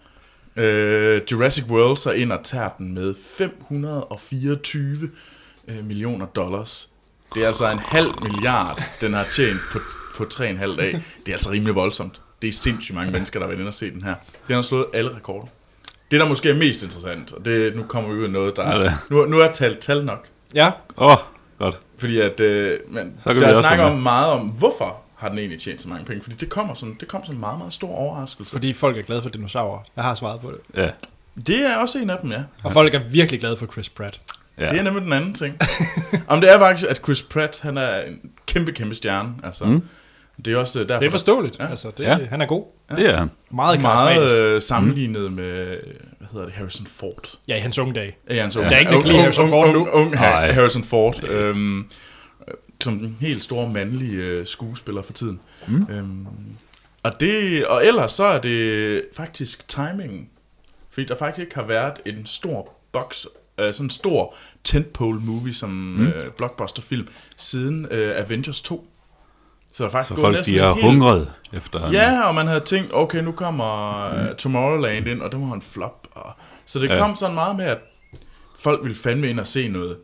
øh, 0.57 1.23
Jurassic 1.33 1.64
World 1.69 1.97
så 1.97 2.11
ind 2.11 2.33
og 2.33 2.45
tager 2.45 2.69
den 2.79 2.95
med 2.95 3.14
524 3.39 5.11
øh, 5.69 5.85
millioner 5.85 6.27
dollars. 6.27 6.89
Det 7.35 7.43
er 7.43 7.47
altså 7.47 7.71
en 7.71 7.79
halv 7.79 8.11
milliard, 8.23 8.83
den 9.01 9.14
har 9.14 9.27
tjent 9.37 9.61
på, 9.73 9.79
på 10.14 10.25
3,5 10.35 10.77
dage. 10.77 11.05
Det 11.27 11.29
er 11.29 11.33
altså 11.33 11.51
rimelig 11.51 11.75
voldsomt. 11.75 12.21
Det 12.43 12.49
er 12.49 12.53
sindssygt 12.53 12.95
mange 12.97 13.12
mennesker, 13.12 13.39
der 13.41 13.45
har 13.47 13.49
været 13.49 13.61
inde 13.61 13.68
og 13.70 13.74
se 13.74 13.91
den 13.91 14.03
her. 14.03 14.14
Den 14.49 14.55
har 14.55 14.62
slået 14.62 14.86
alle 14.95 15.16
rekorder. 15.16 15.47
Det, 16.11 16.20
der 16.20 16.28
måske 16.28 16.51
er 16.51 16.55
mest 16.55 16.82
interessant, 16.82 17.32
og 17.32 17.45
det, 17.45 17.76
nu 17.76 17.82
kommer 17.82 18.11
vi 18.12 18.18
ud 18.18 18.24
af 18.24 18.30
noget, 18.30 18.57
der 18.57 18.62
er... 18.62 18.91
Nu, 19.11 19.24
nu 19.24 19.39
er 19.41 19.53
tal 19.53 19.76
tal 19.80 20.05
nok. 20.05 20.26
Ja, 20.55 20.70
Åh, 20.97 21.11
oh, 21.12 21.16
godt. 21.59 21.78
Fordi 21.99 22.20
at, 22.20 22.41
øh, 22.41 22.78
man, 22.89 23.12
Så 23.24 23.32
kan 23.32 23.43
der 23.43 23.61
snakker 23.61 23.84
om 23.84 23.99
meget 23.99 24.32
om, 24.32 24.41
hvorfor 24.49 24.97
har 25.16 25.28
den 25.28 25.39
egentlig 25.39 25.61
tjent 25.61 25.82
så 25.82 25.89
mange 25.89 26.05
penge? 26.05 26.22
Fordi 26.22 26.36
det 26.36 26.49
kommer 26.49 26.74
som, 26.74 26.97
det 27.01 27.09
kom 27.09 27.24
som 27.24 27.34
en 27.34 27.41
meget, 27.41 27.59
meget 27.59 27.72
stor 27.72 27.89
overraskelse. 27.91 28.53
Fordi 28.53 28.72
folk 28.72 28.97
er 28.99 29.03
glade 29.03 29.22
for 29.22 29.28
dinosaurer. 29.28 29.80
Jeg 29.97 30.05
har 30.05 30.14
svaret 30.14 30.41
på 30.41 30.51
det. 30.51 30.82
Ja, 30.82 30.91
Det 31.47 31.61
er 31.66 31.76
også 31.76 31.99
en 31.99 32.11
af 32.11 32.18
dem, 32.22 32.32
ja. 32.32 32.43
Og 32.64 32.72
folk 32.72 32.95
er 32.95 32.99
virkelig 32.99 33.41
glade 33.41 33.57
for 33.57 33.66
Chris 33.66 33.89
Pratt. 33.89 34.20
ja. 34.59 34.64
Ja. 34.64 34.70
Det 34.70 34.78
er 34.78 34.82
nemlig 34.82 35.03
den 35.03 35.12
anden 35.12 35.34
ting. 35.34 35.57
Om 36.28 36.41
det 36.41 36.51
er 36.53 36.59
faktisk, 36.59 36.91
at 36.91 36.97
Chris 37.05 37.22
Pratt, 37.22 37.61
han 37.61 37.76
er 37.78 38.01
en 38.03 38.30
kæmpe, 38.47 38.72
kæmpe 38.72 38.95
stjerne. 38.95 39.34
Altså, 39.45 39.64
Mm. 39.64 39.82
Mm. 40.39 40.43
Det 40.45 40.53
er 40.53 40.57
også 40.57 40.80
øh, 40.80 40.89
derfor, 40.89 40.99
Det 41.01 41.07
er 41.07 41.11
forståeligt. 41.11 41.59
Ja. 41.59 41.64
Ja. 41.64 41.70
Altså, 41.70 41.91
det, 41.99 42.05
Ja. 42.05 42.18
ja. 42.18 42.26
Han 42.26 42.41
er 42.41 42.47
god. 42.47 42.64
det 42.97 43.07
er 43.11 43.16
han. 43.16 43.30
Meget 43.51 43.82
meget 43.82 44.36
øh, 44.36 44.61
sammenlignet 44.62 45.32
med, 45.32 45.66
hvad 46.18 46.28
hedder 46.32 46.45
det, 46.45 46.55
Harrison 46.55 46.86
Ford. 46.86 47.39
Ja, 47.49 47.57
i 47.57 47.61
hans 47.61 47.78
unge 47.78 47.95
dage. 47.95 48.16
Ja, 48.30 48.41
han 48.43 48.51
så, 48.51 48.61
Der 48.61 48.66
er 48.70 48.78
ingen, 48.78 48.95
der 48.95 49.01
kan 49.01 49.09
lide 49.09 49.20
Harrison 49.22 49.49
Ford 49.49 49.72
nu. 49.72 49.89
Ung. 49.93 50.18
Harrison 50.18 50.84
Ford. 50.84 51.24
Øhm, 51.24 51.78
øh, 51.78 51.84
som 52.84 52.99
den 52.99 53.16
helt 53.20 53.45
store 53.45 53.68
mandlige 53.72 54.16
øh, 54.22 54.47
skuespiller 54.47 55.03
for 55.03 55.12
tiden. 55.12 55.41
Mm. 55.68 55.86
Øhm, 55.91 56.26
og, 57.03 57.20
det, 57.20 57.66
og 57.66 57.86
ellers 57.86 58.12
så 58.12 58.24
er 58.24 58.41
det 58.41 59.03
faktisk 59.16 59.68
timingen. 59.68 60.28
Fordi 60.91 61.07
der 61.07 61.14
faktisk 61.16 61.43
ikke 61.43 61.55
har 61.55 61.62
været 61.62 61.93
en 62.07 62.26
stor 62.26 62.72
box, 62.93 63.24
øh, 63.61 63.72
sådan 63.72 63.86
en 63.86 63.91
stor 63.91 64.34
tentpole 64.64 65.20
movie 65.20 65.55
som 65.55 65.70
mm. 65.70 66.07
øh, 66.07 66.30
blockbuster-film 66.30 67.09
siden 67.36 67.86
øh, 67.91 68.18
Avengers 68.20 68.62
2. 68.62 68.89
Så 69.79 69.85
der 69.85 69.89
er 69.89 69.93
faktisk 69.93 70.16
Så 70.16 70.20
folk 70.20 70.37
næsten 70.37 70.55
de 70.55 70.61
er 70.61 70.70
hungret 70.70 71.33
efter 71.53 71.81
han. 71.81 71.93
Ja, 71.93 72.22
og 72.22 72.35
man 72.35 72.47
havde 72.47 72.61
tænkt, 72.61 72.91
okay, 72.95 73.18
nu 73.18 73.33
kommer 73.33 74.07
uh, 74.31 74.37
Tomorrowland 74.37 75.07
ind, 75.07 75.22
og 75.22 75.33
det 75.33 75.41
var 75.41 75.53
en 75.53 75.62
flop. 75.62 76.07
Og, 76.14 76.33
så 76.66 76.79
det 76.79 76.89
Ja. 76.89 76.99
kom 76.99 77.16
sådan 77.16 77.35
meget 77.35 77.57
med, 77.57 77.64
at 77.64 77.79
folk 78.59 78.83
ville 78.83 78.97
fandme 78.97 79.31
ind 79.31 79.41
og 79.41 79.47
se 79.47 79.68
noget 79.68 79.97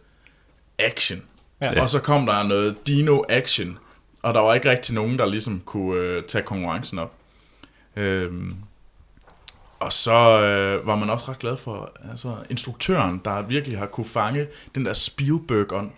action. 0.78 1.22
Ja. 1.60 1.82
Og 1.82 1.90
så 1.90 1.98
kom 1.98 2.26
der 2.26 2.42
noget 2.42 2.76
dino-action, 2.88 3.78
og 4.22 4.34
der 4.34 4.40
var 4.40 4.54
ikke 4.54 4.70
rigtig 4.70 4.94
nogen, 4.94 5.18
der 5.18 5.26
ligesom 5.26 5.62
kunne 5.64 6.18
uh, 6.18 6.24
tage 6.24 6.44
konkurrencen 6.44 6.98
op. 6.98 7.12
Øhm, 7.96 8.56
og 9.80 9.92
så 9.92 10.40
øh, 10.40 10.86
var 10.86 10.96
man 10.96 11.10
også 11.10 11.28
ret 11.28 11.38
glad 11.38 11.56
for 11.56 11.92
altså, 12.10 12.36
instruktøren, 12.50 13.20
der 13.24 13.42
virkelig 13.42 13.78
har 13.78 13.86
kunne 13.86 14.06
fange 14.06 14.46
den 14.74 14.84
der 14.86 14.92
Spielberg-ånd. 14.92 15.90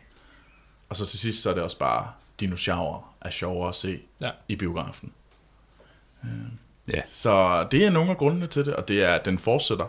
Og 0.88 0.96
så 0.96 1.06
til 1.06 1.18
sidst, 1.18 1.42
så 1.42 1.50
er 1.50 1.54
det 1.54 1.62
også 1.62 1.78
bare 1.78 2.06
dinosaurer 2.40 3.12
er 3.26 3.30
sjovere 3.30 3.68
at 3.68 3.74
se 3.74 3.98
Ja. 4.20 4.30
i 4.48 4.56
biografen. 4.56 5.12
Ja. 6.94 7.00
Så 7.08 7.66
det 7.70 7.84
er 7.84 7.90
nogle 7.90 8.10
af 8.10 8.16
grundene 8.16 8.46
til 8.46 8.64
det, 8.64 8.74
og 8.74 8.88
det 8.88 9.02
er, 9.04 9.14
at 9.14 9.24
den 9.24 9.38
fortsætter. 9.38 9.84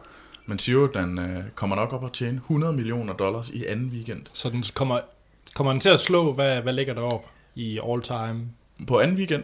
Man 0.46 0.60
siger 0.60 0.76
jo, 0.76 0.88
at 0.88 0.94
den 0.94 1.20
øh, 1.20 1.44
kommer 1.56 1.76
nok 1.76 1.94
op 1.94 2.06
at 2.06 2.14
tjene 2.14 2.38
100 2.38 2.74
millioner 2.74 3.14
dollars 3.14 3.50
i 3.50 3.66
anden 3.66 3.90
weekend. 3.90 4.26
Så 4.34 4.50
den 4.50 4.64
kommer, 4.74 5.00
kommer 5.54 5.72
den 5.74 5.80
til 5.80 5.90
at 5.90 6.00
slå, 6.00 6.34
hvad, 6.34 6.62
hvad 6.62 6.74
ligger 6.74 6.94
der 6.94 7.02
op 7.02 7.26
i 7.56 7.80
all 7.90 8.02
time? 8.02 8.42
På 8.88 9.00
anden 9.00 9.18
weekend. 9.18 9.44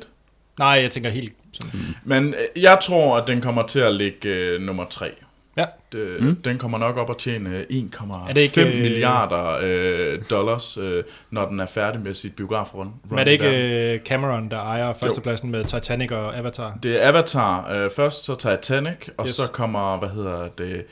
Nej, 0.59 0.67
jeg 0.67 0.91
tænker 0.91 1.09
helt 1.09 1.35
sådan. 1.51 1.79
Men 2.03 2.33
øh, 2.33 2.63
jeg 2.63 2.79
tror, 2.81 3.17
at 3.17 3.27
den 3.27 3.41
kommer 3.41 3.67
til 3.67 3.79
at 3.79 3.95
ligge 3.95 4.29
øh, 4.29 4.61
nummer 4.61 4.85
3. 4.85 5.11
Ja. 5.57 5.65
Det, 5.91 6.21
Mm. 6.21 6.35
Den 6.35 6.57
kommer 6.57 6.77
nok 6.77 6.97
op 6.97 7.09
at 7.09 7.17
tjene 7.17 7.49
øh, 7.57 7.63
1,5 7.69 8.29
Er 8.29 8.33
det 8.33 8.41
ikke, 8.41 8.61
øh, 8.67 8.81
milliarder 8.81 9.59
øh, 9.61 10.19
dollars, 10.29 10.77
øh, 10.77 11.03
når 11.31 11.47
den 11.49 11.59
er 11.59 11.65
færdig 11.65 12.01
med 12.01 12.13
sit 12.13 12.35
biografrun. 12.35 12.93
Men 13.09 13.19
er 13.19 13.23
det 13.23 13.31
ikke 13.31 13.93
øh, 13.93 13.99
Cameron, 13.99 14.49
der 14.49 14.57
ejer 14.59 14.93
førstepladsen 14.93 15.51
med 15.51 15.65
Titanic 15.65 16.11
og 16.11 16.37
Avatar? 16.37 16.77
Det 16.83 17.03
er 17.03 17.07
Avatar 17.09 17.71
øh, 17.71 17.91
først, 17.95 18.23
så 18.23 18.35
Titanic, 18.35 19.07
og 19.17 19.25
Yes. 19.25 19.29
yes. 19.29 19.35
så 19.35 19.47
kommer, 19.51 19.97
hvad 19.97 20.09
hedder 20.09 20.47
det... 20.57 20.85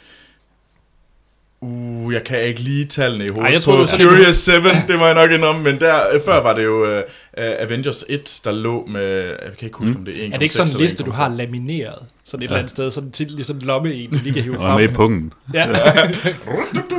Uh, 1.62 2.14
jeg 2.14 2.24
kan 2.24 2.42
ikke 2.44 2.60
lige 2.60 2.86
tallene 2.86 3.26
i 3.26 3.28
hovedet. 3.28 3.48
Ej, 3.48 3.54
jeg 3.54 3.62
troede, 3.64 3.86
på 3.86 4.04
var 4.04 4.10
Furious 4.10 4.36
7, 4.36 4.52
det 4.88 5.00
må 5.00 5.06
jeg 5.06 5.16
nok 5.16 5.32
indrømme, 5.32 5.64
men 5.64 5.80
der, 5.80 6.00
øh, 6.14 6.22
før 6.26 6.42
var 6.42 6.54
det 6.54 6.64
jo 6.64 6.98
uh, 6.98 7.04
Avengers 7.38 8.04
1, 8.10 8.42
der 8.46 8.52
lå 8.52 8.86
med, 8.86 9.02
jeg 9.26 9.38
kan 9.60 9.66
ikke 9.66 9.78
huske, 9.78 9.94
Mm. 9.94 10.00
om 10.00 10.06
det 10.06 10.14
er 10.24 10.28
1,6 10.28 10.34
Er 10.34 10.38
det 10.38 10.42
ikke 10.42 10.54
sådan 10.56 10.72
en 10.74 10.78
liste, 10.80 11.04
du 11.04 11.12
1,5? 11.12 11.16
har 11.16 11.30
lamineret? 11.30 12.06
Sådan 12.24 12.40
et 12.40 12.44
Ja. 12.44 12.46
eller 12.48 12.58
andet 12.58 12.70
sted, 12.70 12.92
sådan 12.92 13.12
til 13.12 13.28
lige 13.32 13.44
sådan 13.46 13.62
en 13.62 13.68
lomme 13.68 13.94
en, 13.94 14.10
du 14.12 14.18
lige 14.24 14.34
kan 14.34 14.44
hive 14.44 14.58
Og 14.60 14.64
er 14.64 14.68
frem. 14.70 14.82
med 14.82 14.90
i 14.90 14.94
pungen. 14.94 15.34
Ja. 15.54 15.68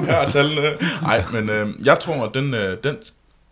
Her 0.07 0.17
er 0.25 0.29
tallene. 0.29 0.63
Nej, 1.03 1.25
men 1.33 1.51
øh, 1.51 1.69
jeg 1.85 1.99
tror, 1.99 2.25
at 2.25 2.31
den, 2.35 2.55
øh, 2.55 2.77
den, 2.85 2.97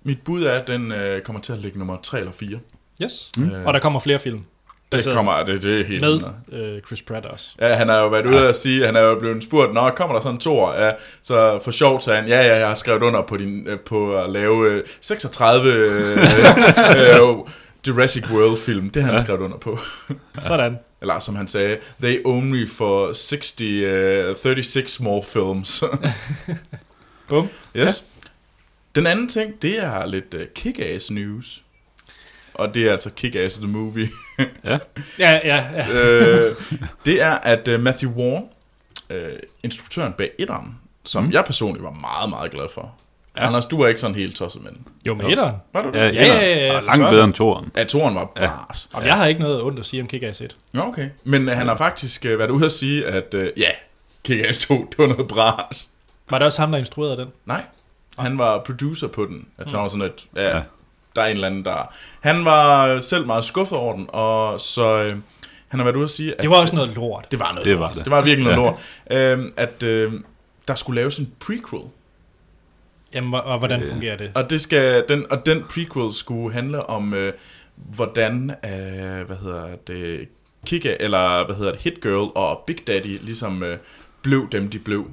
mit 0.05 0.19
bud 0.25 0.43
er, 0.45 0.53
at 0.53 0.67
den 0.67 0.93
øh, 0.93 1.21
kommer 1.21 1.43
til 1.43 1.53
at 1.53 1.59
ligge 1.59 1.79
nummer 1.79 1.97
3 2.03 2.19
eller 2.19 2.33
4. 2.33 2.59
Yes. 3.03 3.29
Mm. 3.39 3.51
Og 3.65 3.75
der 3.75 3.81
kommer 3.81 4.01
flere 4.01 4.19
film. 4.19 4.41
Det 4.93 4.99
baseret 4.99 5.17
kommer, 5.17 5.45
det, 5.45 5.63
det 5.63 5.81
er 5.81 5.85
helt 5.85 6.01
Med 6.01 6.19
øh, 6.53 6.83
Chris 6.83 7.03
Pratt 7.03 7.27
også. 7.27 7.51
Ja, 7.61 7.75
han 7.75 7.89
har 7.89 7.99
jo 7.99 8.09
været 8.09 8.27
ude 8.27 8.49
at 8.49 8.57
sige, 8.57 8.87
han 8.87 8.97
er 8.97 9.01
jo 9.01 9.19
blevet 9.19 9.43
spurgt, 9.43 9.75
Nå, 9.75 9.91
kommer 9.91 10.15
der 10.15 10.21
sådan 10.23 10.35
en 10.35 10.41
tor? 10.41 10.75
Ja, 10.75 10.93
så 11.23 11.59
for 11.65 11.71
sjovt 11.71 12.05
sagde 12.05 12.21
han, 12.21 12.29
ja, 12.29 12.43
ja, 12.43 12.57
jeg 12.59 12.67
har 12.67 12.75
skrevet 12.75 13.03
under 13.03 13.23
på, 13.23 13.37
din, 13.37 13.67
øh, 13.69 13.81
på 13.81 14.17
at 14.19 14.31
lave 14.33 14.71
øh, 14.71 14.85
36 15.01 15.73
øh, 15.73 16.19
øh, 16.97 17.39
Jurassic 17.89 18.25
World 18.31 18.57
film. 18.59 18.91
Det 18.91 19.03
har 19.03 19.07
han 19.07 19.15
Ja. 19.15 19.19
ja. 19.21 19.25
skrevet 19.25 19.41
under 19.41 19.59
på. 19.59 19.79
Sådan. 20.47 20.79
Eller 21.01 21.19
som 21.19 21.37
han 21.37 21.49
sagde, 21.49 21.77
they 22.03 22.21
only 22.25 22.69
for 22.69 23.13
60, 23.13 23.55
uh, 23.61 24.37
36 24.43 24.89
small 24.89 25.23
films. 25.25 25.85
Bum. 27.29 27.49
yes. 27.77 28.05
Den 28.95 29.07
anden 29.07 29.29
ting, 29.29 29.63
det 29.63 29.79
er 29.83 30.07
lidt 30.07 30.35
uh, 30.35 30.41
kick-ass 30.59 31.13
news. 31.13 31.63
Og 32.55 32.75
det 32.75 32.83
er 32.89 32.93
altså 32.93 33.11
Kick-Ass 33.21 33.59
the 33.61 33.67
Movie. 33.69 34.09
Ja, 34.65 34.79
ja, 35.19 35.41
ja. 35.45 35.65
øh, 35.93 36.55
det 37.05 37.23
er, 37.23 37.31
at 37.35 37.69
uh, 37.69 37.81
Matthew 37.81 38.13
Vaughn, 38.15 38.45
uh, 39.11 39.17
instruktøren 39.63 40.13
bag 40.13 40.31
etteren, 40.39 40.79
som 41.05 41.23
Mm. 41.23 41.27
mm. 41.29 41.33
jeg 41.33 41.45
personligt 41.45 41.85
var 41.85 41.91
meget, 41.91 42.31
meget 42.31 42.51
glad 42.51 42.67
for. 42.75 42.95
Ja. 43.37 43.41
Ja. 43.43 43.47
Anders, 43.47 43.67
du 43.67 43.79
var 43.83 43.89
ikke 43.89 44.01
sådan 44.01 44.17
helt 44.17 44.37
tosset 44.37 44.63
med 44.63 44.71
den. 44.71 44.87
Jo, 45.07 45.15
med 45.15 45.25
etteren. 45.27 45.57
Var 45.73 45.83
du 45.83 45.89
det? 45.91 45.99
Ja, 45.99 46.05
Ja, 46.07 46.27
ja, 46.27 46.57
ja, 46.57 46.67
ja, 46.67 46.81
langt 46.81 47.11
bedre 47.11 47.25
end 47.25 47.33
toren. 47.35 47.71
Ja, 47.77 47.85
toren 47.85 48.15
var 48.15 48.33
Ja. 48.41 48.47
bars. 48.47 48.89
Og 48.93 49.07
jeg 49.07 49.15
har 49.15 49.27
ikke 49.27 49.41
noget 49.41 49.63
ondt 49.63 49.79
at 49.79 49.87
sige 49.87 50.03
om 50.03 50.09
Kick-Ass 50.15 50.45
1. 50.45 50.57
Ja, 50.75 50.89
okay. 50.89 51.09
Men 51.25 51.49
uh, 51.49 51.55
han 51.55 51.69
har 51.69 51.77
faktisk 51.77 52.27
uh, 52.33 52.39
været 52.39 52.51
ude 52.51 52.65
at 52.65 52.73
sige, 52.73 53.07
at 53.07 53.35
uh, 53.35 53.45
ja, 53.57 53.71
Kick-Ass 54.29 54.67
2, 54.67 54.75
det 54.91 54.99
var 54.99 55.07
noget 55.07 55.29
bras. 55.29 55.89
Var 56.31 56.39
det 56.39 56.47
også 56.47 56.61
ham, 56.63 56.71
der 56.71 56.79
instruerede 56.79 57.17
den? 57.17 57.29
Nej, 57.47 57.63
han 58.19 58.39
var 58.39 58.59
producer 58.67 59.07
på 59.07 59.25
den. 59.25 59.49
Jeg 59.59 59.67
tror 59.67 59.89
sådan, 59.89 60.03
at 60.03 60.13
ja, 60.37 60.57
Ja. 60.57 60.63
Der 61.17 61.23
er 61.23 61.27
en 61.27 61.33
eller 61.33 61.47
anden, 61.47 61.65
der... 61.65 61.95
Han 62.21 62.45
var 62.45 63.01
selv 63.01 63.27
meget 63.27 63.45
skuffet 63.45 63.79
over 63.79 63.97
den, 63.97 64.07
og 64.09 64.61
så 64.61 65.03
øh, 65.03 65.17
han 65.69 65.81
har 65.81 65.85
været 65.85 65.97
ude 65.97 66.05
at 66.05 66.11
sige, 66.11 66.35
at... 66.35 66.43
Det 66.43 66.51
var 66.51 66.57
også 66.57 66.75
noget 66.75 66.95
lort. 66.95 67.27
Det 67.31 67.39
var 67.39 67.53
noget 67.53 67.65
Det 67.65 67.73
lort. 67.73 67.81
var 67.81 67.93
det. 67.95 68.05
Det 68.05 68.11
var 68.11 68.23
virkelig 68.23 68.55
noget 68.57 68.77
Ja. 69.11 69.21
lort. 69.23 69.39
Øhm, 69.39 69.53
at 69.57 69.83
øh, 69.83 70.13
der 70.69 70.75
skulle 70.75 71.01
laves 71.01 71.19
en 71.19 71.33
prequel. 71.41 71.83
Jamen, 73.15 73.35
og- 73.35 73.43
og 73.43 73.59
hvordan 73.59 73.83
Øh. 73.83 73.89
fungerer 73.89 74.17
det? 74.17 74.31
Og, 74.35 74.51
det 74.51 74.61
skal, 74.61 75.05
den, 75.09 75.27
og 75.31 75.47
den 75.47 75.63
prequel 75.71 76.15
skulle 76.15 76.55
handle 76.55 76.91
om, 76.91 77.15
øh, 77.15 77.33
hvordan, 77.77 78.51
øh, 78.65 79.27
hvad 79.27 79.37
hedder 79.37 79.67
det, 79.87 80.29
Kika, 80.67 80.97
eller 81.01 81.45
hvad 81.47 81.57
hedder 81.57 81.73
det, 81.73 81.81
Hit 81.81 82.01
Girl 82.03 82.31
og 82.35 82.63
Big 82.67 82.87
Daddy 82.87 83.19
ligesom 83.23 83.63
øh, 83.63 83.79
blev 84.23 84.49
dem, 84.53 84.71
de 84.71 84.79
blev. 84.79 85.11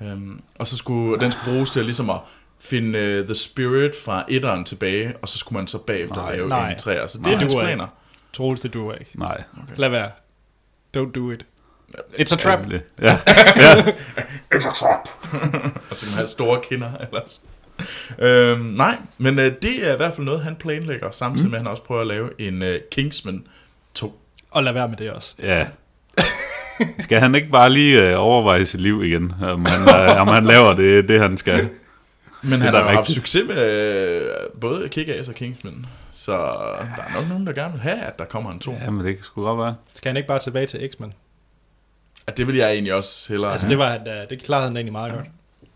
Um, 0.00 0.42
og 0.58 0.66
så 0.66 0.76
skulle 0.76 1.20
den 1.20 1.32
skulle 1.32 1.52
bruges 1.52 1.70
til 1.70 1.84
ligesom 1.84 2.10
at 2.10 2.16
finde 2.64 3.18
uh, 3.20 3.26
The 3.26 3.34
Spirit 3.34 3.92
fra 4.04 4.24
etteren 4.28 4.64
tilbage, 4.64 5.14
og 5.22 5.28
så 5.28 5.38
skulle 5.38 5.56
man 5.58 5.66
så 5.68 5.78
bagefter 5.78 6.16
Nej. 6.16 6.36
lave 6.36 6.48
Nej. 6.48 6.70
en 6.72 6.78
træer. 6.78 7.06
Så 7.06 7.18
det 7.18 7.26
Nej. 7.26 7.34
er 7.34 7.38
hans 7.38 7.54
planer. 7.54 7.86
Troels, 8.32 8.60
det 8.60 8.74
duer 8.74 8.94
ikke. 8.94 9.10
Nej. 9.14 9.42
Lad 9.76 9.88
være. 9.88 10.10
Don't 10.96 11.12
do 11.12 11.30
it. 11.30 11.46
It's 12.18 12.32
a 12.34 12.36
trap. 12.36 12.58
Ja, 12.60 12.74
det- 12.74 12.82
ja. 13.02 13.18
ja. 13.56 13.92
Og 15.90 15.96
så 15.96 16.00
kan 16.06 16.08
man 16.08 16.14
have 16.16 16.28
store 16.28 16.60
kinder 16.70 16.90
ellers. 17.00 17.40
Øhm, 18.18 18.60
nej, 18.60 18.96
men 19.18 19.38
øh, 19.38 19.52
det 19.62 19.88
er 19.88 19.94
i 19.94 19.96
hvert 19.96 20.14
fald 20.14 20.26
noget, 20.26 20.40
han 20.40 20.56
planlægger, 20.56 21.10
samtidig 21.10 21.50
med, 21.50 21.58
at 21.58 21.62
han 21.64 21.70
også 21.70 21.82
prøver 21.82 22.00
at 22.00 22.06
lave 22.06 22.30
en 22.40 22.62
øh, 22.62 22.80
Kingsman 22.90 23.46
2. 23.94 24.20
Og 24.50 24.62
lad 24.62 24.72
være 24.72 24.88
med 24.88 24.96
det 24.96 25.10
også. 25.10 25.34
ja. 25.42 25.66
Skal 26.98 27.20
han 27.20 27.34
ikke 27.34 27.48
bare 27.50 27.70
lige 27.70 28.10
øh, 28.10 28.14
overveje 28.20 28.66
sit 28.66 28.80
liv 28.80 29.04
igen, 29.04 29.32
om 29.42 29.64
han, 29.64 29.94
øh, 30.10 30.20
om 30.20 30.28
han 30.28 30.44
laver 30.44 30.74
det, 30.74 31.08
det 31.08 31.20
han 31.20 31.36
skal? 31.36 31.68
Men 32.42 32.52
er 32.52 32.56
han 32.64 32.74
har 32.74 32.82
haft 32.82 33.10
succes 33.10 33.44
med 33.48 33.56
øh, 33.56 34.26
både 34.60 34.88
Kick-Ass 34.96 35.28
og 35.28 35.34
Kingsman. 35.34 35.86
Så 36.12 36.32
der 36.32 36.38
er 37.02 37.14
nok 37.14 37.28
nogen, 37.28 37.46
der 37.46 37.52
gerne 37.52 37.72
vil 37.72 37.82
have, 37.82 37.98
at 38.00 38.18
der 38.18 38.24
kommer 38.24 38.50
en 38.50 38.58
2. 38.58 38.72
Ja. 38.72 38.78
Ja, 38.84 38.90
men 38.90 39.04
det 39.04 39.18
sgu 39.22 39.44
godt 39.44 39.58
være. 39.58 39.74
Skal 39.94 40.08
han 40.08 40.16
ikke 40.16 40.26
bare 40.26 40.38
tilbage 40.38 40.66
til 40.66 40.90
X-Men? 40.92 41.14
At 42.26 42.36
det 42.36 42.46
vil 42.46 42.56
jeg 42.56 42.70
egentlig 42.72 42.94
også 42.94 43.32
hellere 43.32 43.50
Altså, 43.50 43.66
have. 43.66 43.70
det, 43.70 43.78
var, 43.78 43.90
han, 43.90 44.08
øh, 44.08 44.30
det 44.30 44.42
klarede 44.42 44.66
han 44.66 44.76
egentlig 44.76 44.92
meget 44.92 45.12
godt. 45.12 45.26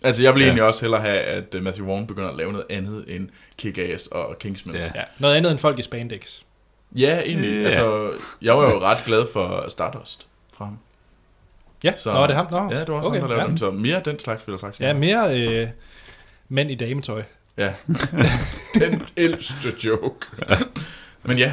Altså, 0.04 0.22
jeg 0.22 0.34
vil 0.34 0.40
Ja. 0.40 0.46
egentlig 0.46 0.64
også 0.64 0.80
hellere 0.80 1.00
have, 1.00 1.18
at 1.20 1.54
øh, 1.54 1.62
Matthew 1.62 1.86
Vaughn 1.86 2.06
begynder 2.06 2.28
at 2.28 2.36
lave 2.36 2.52
noget 2.52 2.66
andet 2.70 3.04
end 3.08 3.28
Kick-Ass 3.62 4.08
og 4.10 4.38
Kingsman. 4.38 4.76
Ja. 4.76 4.90
Ja. 4.94 5.02
Noget 5.18 5.34
andet 5.34 5.50
end 5.50 5.58
folk 5.58 5.78
i 5.78 5.82
spandex. 5.82 6.40
ja 6.96 7.20
egentlig. 7.20 7.60
Ja. 7.60 7.66
Altså, 7.66 8.10
jeg 8.42 8.56
var 8.56 8.62
jo 8.70 8.80
ret 8.82 8.98
glad 9.06 9.26
for 9.32 9.64
Stardust 9.68 10.26
fra 10.52 10.64
ham. 10.64 10.78
Ja, 11.84 11.92
Så- 11.96 12.12
Nå, 12.12 12.18
er 12.22 12.26
det 12.26 12.36
ham? 12.36 12.46
Nå, 12.50 12.68
Ja, 12.74 12.80
det 12.80 12.88
var 12.88 12.94
også 12.94 13.08
okay, 13.10 13.20
han, 13.20 13.22
der 13.22 13.28
lavede 13.28 13.42
ja. 13.42 13.48
dem. 13.48 13.56
Så 13.56 13.70
mere 13.70 14.02
den 14.04 14.18
slags, 14.18 14.46
vil 14.46 14.52
jeg 14.52 14.60
sagt. 14.60 14.80
Ja, 14.80 14.92
mere 14.92 15.40
øh, 15.40 15.68
mænd 16.48 16.70
i 16.70 16.74
dametøj. 16.74 17.22
Ja. 17.58 17.72
Den 18.80 19.02
ældste 19.16 19.74
joke. 19.84 20.26
Men 21.24 21.38
ja. 21.38 21.52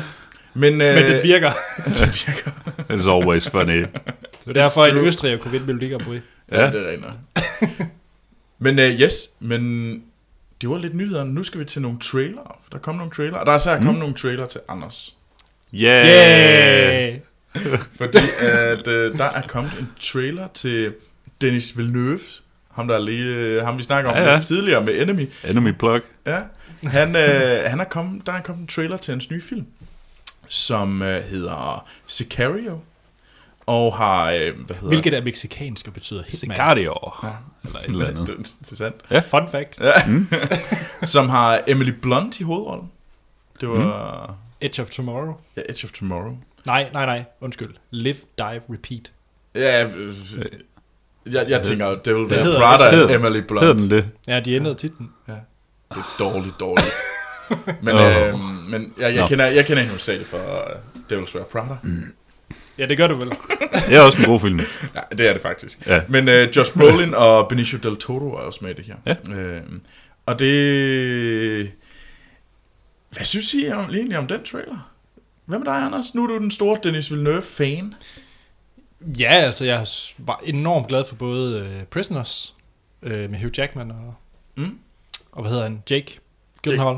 Men, 0.54 0.74
øh, 0.74 0.96
Men 0.96 1.06
det 1.06 1.24
virker. 1.24 1.52
det 2.00 2.28
virker. 2.28 2.52
It's 2.90 3.10
always 3.10 3.50
funny. 3.50 3.78
Det 3.80 3.88
er 4.48 4.54
derfor, 4.54 4.88
true. 4.90 5.00
Østrig 5.08 5.40
kunne 5.40 5.52
vinde 5.52 5.66
Melodi 5.66 5.90
Grand 5.90 6.02
Prix. 6.04 6.22
Ja, 6.52 6.62
Ja. 6.66 6.72
det 6.72 6.82
er 6.88 6.92
rent 6.92 7.02
nok. 7.02 7.14
Men 8.60 8.80
uh, 8.80 8.86
yes, 8.86 9.30
men 9.40 9.94
det 10.62 10.70
var 10.70 10.78
lidt 10.78 10.94
nyheder. 10.94 11.24
Nu 11.24 11.44
skal 11.44 11.60
vi 11.60 11.66
til 11.66 11.82
nogle 11.82 12.00
trailer. 12.00 12.60
Der 12.72 12.78
kom 12.78 12.96
nogle 12.96 13.12
trailer. 13.12 13.38
Og 13.38 13.46
der 13.46 13.52
er 13.52 13.56
især 13.58 13.76
kommet 13.76 14.00
nogle 14.00 14.14
trailer 14.16 14.46
til 14.48 14.62
Anders. 14.68 15.16
Yeah! 15.74 17.10
Yeah! 17.10 17.20
Fordi 17.98 18.18
at, 18.42 18.88
øh, 18.88 19.18
der 19.18 19.24
er 19.26 19.42
kommet 19.48 19.72
en 19.80 19.90
trailer 20.02 20.48
til 20.54 20.94
Dennis 21.42 21.78
Villeneuve, 21.78 22.20
ham 22.76 22.88
der 22.88 22.96
er 22.96 23.00
lige, 23.00 23.64
ham 23.64 23.78
vi 23.78 23.84
snakker 23.84 24.10
om 24.12 24.16
Ja, 24.18 24.24
ja, 24.24 24.30
ja. 24.30 24.38
ja. 24.38 24.44
tidligere 24.44 24.84
med 24.84 25.02
Enemy. 25.02 25.30
Enemy 25.44 25.72
plug. 25.72 26.02
Ja, 26.26 26.40
han, 26.84 27.16
øh, 27.16 27.70
han 27.70 27.80
er 27.80 27.84
kommet, 27.84 28.26
der 28.26 28.32
er 28.32 28.42
kommet 28.42 28.62
en 28.62 28.68
trailer 28.68 28.98
til 28.98 29.12
hans 29.12 29.32
nye 29.32 29.42
film, 29.42 29.66
som 30.48 31.02
øh, 31.02 31.24
hedder 31.24 31.88
Sicario, 32.08 32.80
og 33.66 33.98
har, 33.98 34.32
øh, 34.32 34.40
hvad 34.66 34.76
hedder 34.76 34.88
Hvilket 34.88 35.14
er 35.14 35.22
meksikansk 35.22 35.88
og 35.88 35.94
betyder 35.94 36.24
hitman. 36.28 36.56
Sicario. 36.56 36.94
Ja. 37.24 37.28
Eller 37.64 37.80
et 37.80 37.86
eller 37.86 38.08
andet. 38.08 38.28
det, 38.38 38.54
det 38.60 38.72
er 38.72 38.76
sandt. 38.76 39.26
Fun 39.30 39.48
fact. 39.52 39.80
Som 41.14 41.30
har 41.30 41.62
Emily 41.68 41.92
Blunt 41.92 42.40
i 42.40 42.44
hovedrollen. 42.44 42.92
Det 43.62 43.70
var 43.70 44.28
mm. 44.28 44.34
Edge 44.62 44.82
of 44.82 44.90
Tomorrow. 44.90 45.34
ja, 45.58 45.62
Edge 45.70 45.86
of 45.86 45.92
Tomorrow. 45.92 46.38
Nej, 46.66 46.90
nej, 46.94 47.06
nej. 47.06 47.24
Undskyld. 47.42 47.76
Live, 47.92 48.18
dive, 48.38 48.62
repeat. 48.70 49.12
Ja, 49.56 49.88
øh, 49.88 50.16
jeg, 51.32 51.46
jeg 51.50 51.64
tænker, 51.64 51.96
det 51.96 52.16
vil 52.16 52.30
være 52.30 52.56
Prada 52.58 52.92
hedder- 52.96 53.16
Emily 53.16 53.40
Blunt. 53.40 53.62
Hedder 53.66 53.78
den 53.80 53.90
det? 53.90 54.06
Ja, 54.28 54.40
de 54.40 54.54
ændrede 54.54 54.76
titlen. 54.76 55.10
Det 55.28 55.36
er 55.90 56.16
dårligt, 56.20 56.60
dårligt. 56.60 56.94
Men, 57.84 57.96
Åh. 57.96 58.18
øh, 58.28 58.34
men 58.70 58.94
jeg, 59.00 59.16
jeg, 59.16 59.28
kender, 59.30 59.46
jeg 59.46 59.66
kender 59.66 59.80
hende 59.82 59.90
hovedsageligt 59.92 60.30
for 60.30 60.38
uh, 60.38 61.12
Devil's 61.12 61.36
Wear 61.36 61.46
Prada. 61.46 61.76
Ja, 62.78 62.86
det 62.86 62.98
gør 62.98 63.08
du 63.08 63.16
vel. 63.16 63.30
Det 63.90 63.96
er 63.98 64.02
også 64.02 64.18
en 64.18 64.26
god 64.26 64.40
film. 64.40 64.60
Ja, 64.96 65.00
det 65.18 65.28
er 65.28 65.34
det 65.34 65.42
faktisk. 65.42 65.88
Ja. 65.88 66.02
Men 66.10 66.28
uh, 66.28 66.58
Josh 66.58 66.74
Brolin 66.78 67.14
og 67.14 67.48
Benicio 67.50 67.78
Del 67.84 67.96
Toro 67.98 68.30
er 68.34 68.38
også 68.40 68.60
med 68.62 68.72
i 68.72 68.74
det 68.74 68.86
her. 68.86 68.96
Ja. 69.06 69.34
Øh, 69.34 69.62
og 70.26 70.40
det... 70.40 71.72
Hvad 73.12 73.26
synes 73.26 73.54
I 73.54 73.70
om, 73.72 73.86
egentlig 73.94 74.18
om 74.18 74.28
den 74.28 74.44
trailer? 74.44 74.90
Hvad 75.46 75.60
med 75.60 75.66
dig, 75.66 75.76
Anders? 75.76 76.16
Nu 76.16 76.24
er 76.24 76.28
du 76.28 76.38
den 76.38 76.52
store 76.52 76.78
Dennis 76.84 77.12
Villeneuve-fan. 77.12 77.94
Ja, 79.20 79.30
altså 79.32 79.66
jeg 79.66 79.88
var 80.18 80.42
enormt 80.46 80.88
glad 80.88 81.06
for 81.06 81.16
både 81.16 81.62
uh, 81.62 81.84
Prisoners 81.88 82.56
uh, 83.02 83.12
med 83.12 83.40
Hugh 83.40 83.52
Jackman 83.58 83.92
og, 83.92 84.14
Mm. 84.56 84.80
og 85.32 85.42
hvad 85.42 85.52
hedder 85.52 85.64
han? 85.64 85.84
Jake 85.90 86.20
Gyllenhaal. 86.62 86.98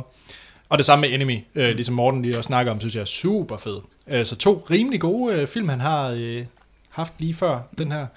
Og 0.70 0.78
det 0.78 0.86
samme 0.86 1.02
med 1.02 1.14
Enemy, 1.14 1.38
uh, 1.56 1.62
ligesom 1.62 1.96
Morten 1.96 2.22
lige 2.22 2.38
også 2.38 2.48
snakker 2.48 2.72
om, 2.72 2.80
synes 2.80 2.96
jeg 2.96 3.02
er 3.02 3.06
super 3.06 3.58
fed. 3.58 3.78
Uh, 4.08 4.24
så 4.24 4.36
to 4.36 4.66
rimelig 4.72 5.02
gode 5.02 5.42
uh, 5.42 5.48
film, 5.48 5.70
han 5.70 5.80
har 5.80 6.12
uh, 6.14 6.46
haft 6.90 7.14
lige 7.18 7.34
før 7.34 7.62
den 7.78 7.92
her. 7.92 8.08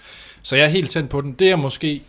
Så 0.42 0.56
jeg 0.56 0.64
er 0.64 0.68
helt 0.68 0.90
tændt 0.90 1.10
på 1.10 1.20
den. 1.20 1.32
Det 1.32 1.50
er 1.50 1.56
måske... 1.56 2.02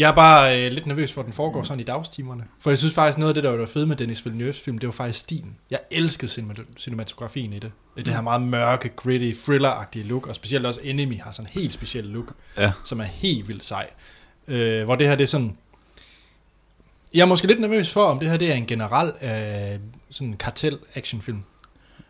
Jeg 0.00 0.08
er 0.10 0.14
bare 0.14 0.66
øh, 0.66 0.72
lidt 0.72 0.86
nervøs 0.86 1.12
for, 1.12 1.20
at 1.20 1.24
den 1.24 1.32
foregår 1.32 1.62
sådan 1.62 1.80
i 1.80 1.82
dagstimerne. 1.82 2.44
For 2.60 2.70
jeg 2.70 2.78
synes 2.78 2.94
faktisk, 2.94 3.18
noget 3.18 3.30
af 3.30 3.34
det, 3.34 3.44
der 3.44 3.56
var 3.56 3.66
fedt 3.66 3.88
med 3.88 3.96
Dennis 3.96 4.20
Villeneuve's 4.26 4.64
film, 4.64 4.78
det 4.78 4.86
var 4.86 4.92
faktisk 4.92 5.18
stilen. 5.20 5.56
Jeg 5.70 5.78
elskede 5.90 6.32
cinema- 6.32 6.78
cinematografien 6.78 7.52
i 7.52 7.58
det. 7.58 7.72
Det 7.96 8.08
her 8.08 8.20
meget 8.20 8.42
mørke, 8.42 8.88
gritty, 8.88 9.40
thriller-agtige 9.50 10.02
look, 10.08 10.26
og 10.26 10.34
specielt 10.34 10.66
også 10.66 10.80
Enemy 10.84 11.20
har 11.20 11.32
sådan 11.32 11.50
en 11.54 11.60
helt 11.60 11.72
speciel 11.72 12.04
look, 12.04 12.32
Ja. 12.58 12.72
som 12.84 13.00
er 13.00 13.04
helt 13.04 13.48
vildt 13.48 13.64
sej. 13.64 13.90
Øh, 14.48 14.84
hvor 14.84 14.94
det 14.96 15.08
her, 15.08 15.14
det 15.14 15.22
er 15.24 15.28
sådan... 15.28 15.56
Jeg 17.14 17.20
er 17.20 17.26
måske 17.26 17.46
lidt 17.46 17.60
nervøs 17.60 17.92
for, 17.92 18.02
om 18.04 18.18
det 18.18 18.30
her 18.30 18.36
det 18.36 18.50
er 18.50 18.54
en 18.54 18.66
generel 18.66 19.12
øh, 19.22 19.80
sådan 20.10 20.36
kartel-actionfilm. 20.38 21.42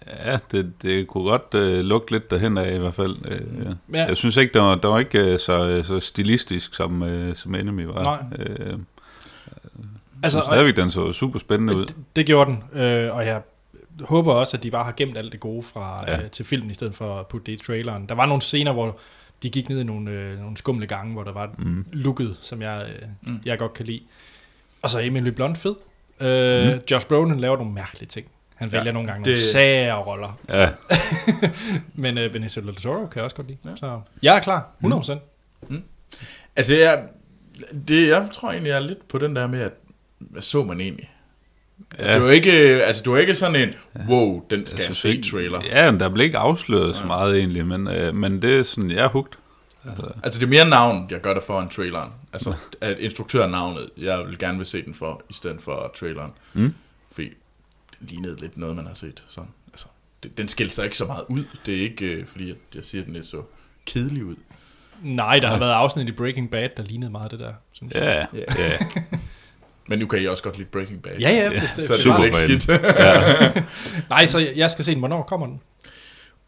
Ja, 0.06 0.38
det, 0.52 0.72
det 0.82 1.06
kunne 1.06 1.24
godt 1.24 1.54
øh, 1.54 1.80
lugte 1.80 2.12
lidt 2.12 2.30
derhen 2.30 2.58
af 2.58 2.74
i 2.74 2.78
hvert 2.78 2.94
fald. 2.94 3.16
Øh, 3.24 3.40
ja. 3.64 3.98
Ja. 3.98 4.06
Jeg 4.06 4.16
synes 4.16 4.36
ikke, 4.36 4.52
det 4.54 4.60
var, 4.62 4.74
det 4.74 4.90
var 4.90 4.98
ikke 4.98 5.18
øh, 5.18 5.38
så, 5.38 5.82
så 5.84 6.00
stilistisk, 6.00 6.74
som, 6.74 7.02
øh, 7.02 7.36
som 7.36 7.54
Enemy 7.54 7.84
var. 7.84 8.02
Nej. 8.02 8.18
Øh, 8.38 8.66
jeg 8.68 8.78
Altså, 10.22 10.38
synes 10.38 10.44
stadigvæk, 10.46 10.76
den 10.76 10.90
så 10.90 11.12
super 11.12 11.38
spændende 11.38 11.76
ud. 11.76 11.86
Det, 11.86 11.96
det 12.16 12.26
gjorde 12.26 12.50
den, 12.50 12.80
øh, 12.80 13.14
og 13.16 13.26
jeg 13.26 13.42
håber 14.00 14.32
også, 14.32 14.56
at 14.56 14.62
de 14.62 14.70
bare 14.70 14.84
har 14.84 14.94
gemt 14.96 15.16
alt 15.18 15.32
det 15.32 15.40
gode 15.40 15.62
fra 15.62 16.04
Ja. 16.06 16.22
øh, 16.22 16.30
til 16.30 16.44
filmen, 16.44 16.70
i 16.70 16.74
stedet 16.74 16.94
for 16.94 17.18
at 17.20 17.26
putte 17.26 17.52
det 17.52 17.60
i 17.60 17.64
traileren. 17.66 18.08
Der 18.08 18.14
var 18.14 18.26
nogle 18.26 18.42
scener, 18.42 18.72
hvor 18.72 18.98
de 19.42 19.50
gik 19.50 19.68
ned 19.68 19.80
i 19.80 19.84
nogle, 19.84 20.10
øh, 20.10 20.38
nogle 20.40 20.56
skumle 20.56 20.86
gange, 20.86 21.12
hvor 21.12 21.22
der 21.24 21.32
var 21.32 21.50
Mm. 21.58 21.84
looket, 21.92 22.36
som 22.40 22.62
jeg, 22.62 22.86
øh, 22.88 23.08
Mm. 23.22 23.32
mm. 23.32 23.40
jeg 23.44 23.58
godt 23.58 23.74
kan 23.74 23.86
lide. 23.86 24.00
Og 24.82 24.90
så 24.90 24.98
er 24.98 25.02
Emily 25.02 25.28
Blunt 25.30 25.58
fed. 25.58 25.74
Øh, 26.20 26.74
mm. 26.74 26.80
Josh 26.90 27.06
Brolin 27.06 27.40
laver 27.40 27.56
nogle 27.56 27.72
mærkelige 27.72 28.08
ting. 28.08 28.26
Han 28.60 28.68
Ja, 28.68 28.76
vælger 28.78 28.92
nogle 28.92 29.08
gange 29.08 29.24
det- 29.24 29.30
nogle 29.32 29.40
sære 29.52 29.96
roller. 29.96 30.38
Ja, 30.50 30.68
Men 32.02 32.18
øh, 32.18 32.32
Benicio 32.32 32.62
del 32.62 32.74
Toro 32.74 33.06
kan 33.06 33.16
jeg 33.16 33.24
også 33.24 33.36
godt 33.36 33.46
lide. 33.46 33.58
Ja. 33.64 33.70
Ja. 33.70 33.76
Så 33.76 34.00
jeg 34.22 34.36
er 34.36 34.40
klar, 34.40 34.68
100%. 34.84 35.14
Mm. 35.68 35.82
Altså, 36.56 36.76
jeg, 36.76 37.02
det, 37.88 38.08
jeg 38.08 38.28
tror 38.32 38.50
egentlig, 38.50 38.70
jeg 38.70 38.76
er 38.76 38.80
lidt 38.86 39.08
på 39.08 39.18
den 39.18 39.36
der 39.36 39.46
med, 39.46 39.60
at 39.60 39.72
hvad 40.18 40.42
så 40.42 40.64
man 40.64 40.80
egentlig? 40.80 41.10
Ja. 41.98 42.08
ja. 42.08 42.14
Det 42.14 42.22
var 42.22 42.30
ikke, 42.30 42.52
altså, 42.84 43.02
det 43.02 43.12
var 43.12 43.18
ikke 43.18 43.34
sådan 43.34 43.56
en, 43.56 43.72
wow, 44.08 44.44
den 44.50 44.66
skal 44.66 44.84
jeg, 44.86 44.94
se 44.94 45.22
trailer. 45.22 45.60
Ja, 45.64 45.90
men 45.90 46.00
der 46.00 46.08
blev 46.08 46.24
ikke 46.26 46.38
afsløret 46.38 46.96
så 46.96 47.06
meget 47.06 47.38
egentlig, 47.38 47.66
men, 47.66 47.88
øh, 47.88 48.14
men 48.14 48.42
det 48.42 48.58
er 48.58 48.62
sådan, 48.62 48.90
jeg 48.90 49.04
er 49.04 49.08
hugt. 49.08 49.38
Altså, 49.88 50.12
Altså, 50.22 50.40
det 50.40 50.46
er 50.46 50.50
mere 50.50 50.68
navn, 50.68 51.06
jeg 51.10 51.20
gør 51.20 51.34
det 51.34 51.42
for, 51.42 51.60
end 51.60 51.70
traileren. 51.70 52.10
Altså, 52.32 52.54
at 52.80 52.96
instruktøren 52.98 53.50
navnet, 53.50 53.90
jeg 53.98 54.18
vil 54.28 54.38
gerne 54.38 54.56
vil 54.58 54.66
se 54.66 54.84
den 54.84 54.94
for, 54.94 55.22
i 55.30 55.32
stedet 55.32 55.62
for 55.62 55.92
traileren. 55.96 56.32
Mm. 56.52 56.74
Fordi 57.12 57.28
lignede 58.00 58.40
lidt 58.40 58.56
noget, 58.56 58.76
man 58.76 58.86
har 58.86 58.94
set. 58.94 59.24
Sådan. 59.28 59.50
Altså, 59.72 59.86
det, 60.22 60.38
den 60.38 60.48
skiller 60.48 60.72
sig 60.72 60.84
ikke 60.84 60.96
så 60.96 61.04
meget 61.04 61.24
ud. 61.28 61.44
Det 61.66 61.74
er 61.76 61.80
ikke, 61.82 62.06
øh, 62.06 62.26
fordi 62.26 62.50
at 62.50 62.56
jeg 62.74 62.84
siger, 62.84 63.02
at 63.02 63.06
den 63.08 63.16
er 63.16 63.22
så 63.22 63.42
kedelig 63.86 64.24
ud. 64.24 64.36
Nej, 65.02 65.38
der 65.38 65.48
har 65.48 65.58
været 65.58 65.72
afsnit 65.72 66.08
i 66.08 66.12
Breaking 66.12 66.50
Bad, 66.50 66.68
der 66.76 66.82
lignede 66.82 67.10
meget 67.10 67.30
det 67.30 67.38
der, 67.38 67.52
synes 67.72 67.94
jeg. 67.94 68.28
ja, 68.32 68.38
Ja. 68.38 68.68
ja. 68.70 68.78
Men 69.88 69.98
nu 69.98 70.06
kan 70.06 70.22
I 70.22 70.26
også 70.26 70.42
godt 70.42 70.58
lide 70.58 70.68
Breaking 70.68 71.02
Bad. 71.02 71.12
Ja, 71.18 71.30
ja, 71.30 71.36
Ja, 71.52 71.58
hvis 71.60 71.70
det, 71.70 71.86
Så 71.86 71.92
er 71.92 71.96
det 71.96 72.04
Super 72.04 72.24
ikke 72.24 72.36
skidt. 72.36 72.68
Nej, 74.10 74.26
så 74.26 74.38
jeg 74.38 74.70
skal 74.70 74.84
se 74.84 74.90
den. 74.90 74.98
Hvornår 74.98 75.22
kommer 75.22 75.46
den? 75.46 75.60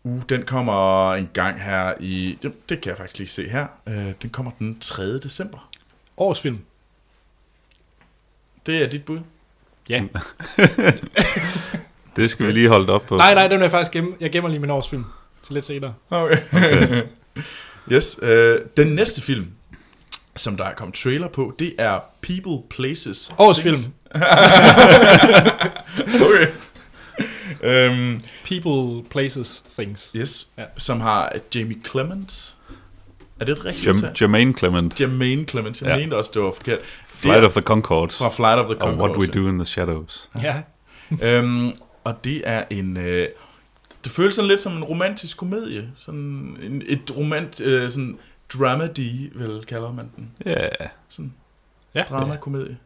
Uh, 0.03 0.23
den 0.29 0.43
kommer 0.43 1.13
en 1.15 1.29
gang 1.33 1.63
her 1.63 1.95
i... 2.01 2.39
Det, 2.43 2.69
det 2.69 2.81
kan 2.81 2.91
jeg 2.91 2.97
faktisk 2.99 3.19
lige 3.19 3.29
se 3.29 3.49
her. 3.49 3.67
Uh, 3.87 4.13
den 4.23 4.31
kommer 4.31 4.53
den 4.59 4.79
3. 4.81 5.19
december. 5.19 5.71
Årsfilm. 6.17 6.65
Det 8.67 8.83
er 8.83 8.89
dit 8.89 9.05
bud. 9.05 9.21
Ja. 9.93 10.03
Det 12.17 12.31
skal 12.31 12.47
vi 12.47 12.53
lige 12.53 12.69
holde 12.69 12.93
op 12.93 13.03
på. 13.07 13.17
Nej, 13.17 13.35
nej, 13.35 13.49
den 13.49 13.59
vil 13.59 13.65
jeg 13.65 13.71
faktisk 13.71 13.93
gemme. 13.93 14.15
Jeg 14.21 14.33
gemmer 14.33 14.51
lige 14.51 14.61
min 14.61 14.71
årsfilm 14.71 15.05
til 15.43 15.55
lidt 15.55 15.65
senere. 15.65 15.95
Okay. 16.11 16.39
okay. 16.53 17.03
yes, 17.93 18.23
uh, 18.23 18.29
den 18.77 18.87
næste 18.87 19.23
film, 19.23 19.47
som 20.37 20.57
der 20.57 20.65
er 20.65 20.75
kommet 20.75 20.95
trailer 20.95 21.29
på, 21.29 21.55
det 21.59 21.75
er 21.79 21.99
People, 22.23 22.69
Places, 22.71 23.33
Årsfilm. 23.39 23.77
Okay. 26.25 26.49
Um, 27.91 28.21
People, 28.49 29.09
Places, 29.11 29.63
Things. 29.79 30.13
yes, 30.17 30.49
Ja. 30.59 30.63
ja. 30.63 30.69
som 30.77 31.01
har 31.01 31.33
Jamie 31.55 31.77
Clement. 31.91 32.57
Er 33.43 33.47
det 33.47 33.59
et 33.59 33.65
rigtigt 33.65 33.87
Jam- 33.87 33.97
udtale? 33.97 34.13
Jermaine 34.21 34.55
Clement, 34.59 35.01
Jermaine 35.01 35.45
Clement. 35.45 35.81
Jeg 35.83 35.89
Ja. 35.89 35.95
ja. 35.95 36.01
mente 36.01 36.15
også, 36.17 36.31
det 36.35 36.43
var 36.43 36.53
forkert. 36.57 36.79
Flight 37.07 37.37
det 37.37 37.45
of 37.45 37.53
the 37.53 37.61
Concords, 37.61 38.17
fra 38.19 38.29
Flight 38.29 38.59
of 38.59 38.67
the 38.67 38.75
og 38.75 38.81
Conchords. 38.81 39.17
What 39.19 39.37
We 39.37 39.41
Do 39.43 39.49
in 39.49 39.59
the 39.59 39.65
Shadows. 39.67 40.31
Ja. 40.43 40.63
øhm, 41.23 41.73
og 42.05 42.25
det 42.25 42.43
er 42.45 42.65
en... 42.71 42.97
Øh, 42.97 43.29
det 44.05 44.13
føles 44.13 44.35
sådan 44.35 44.49
lidt 44.49 44.63
som 44.63 44.73
en 44.73 44.85
romantisk 44.85 45.37
komedie. 45.37 45.89
Sådan 45.99 46.57
en, 46.63 46.83
et 46.87 47.17
romant... 47.17 47.61
Øh, 47.61 47.91
sådan 47.91 48.19
dramedy, 48.59 49.33
vel 49.35 49.65
kalder 49.65 49.93
man 49.93 50.11
den. 50.17 50.31
Ja, 50.47 50.67
Sådan 51.09 51.33
Ja. 51.95 52.05
drama-komedie. 52.11 52.77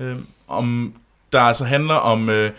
Øhm, 0.00 0.26
om, 0.48 0.94
der 1.32 1.40
altså 1.40 1.64
handler 1.64 1.94
om... 1.94 2.28
Øh, 2.30 2.50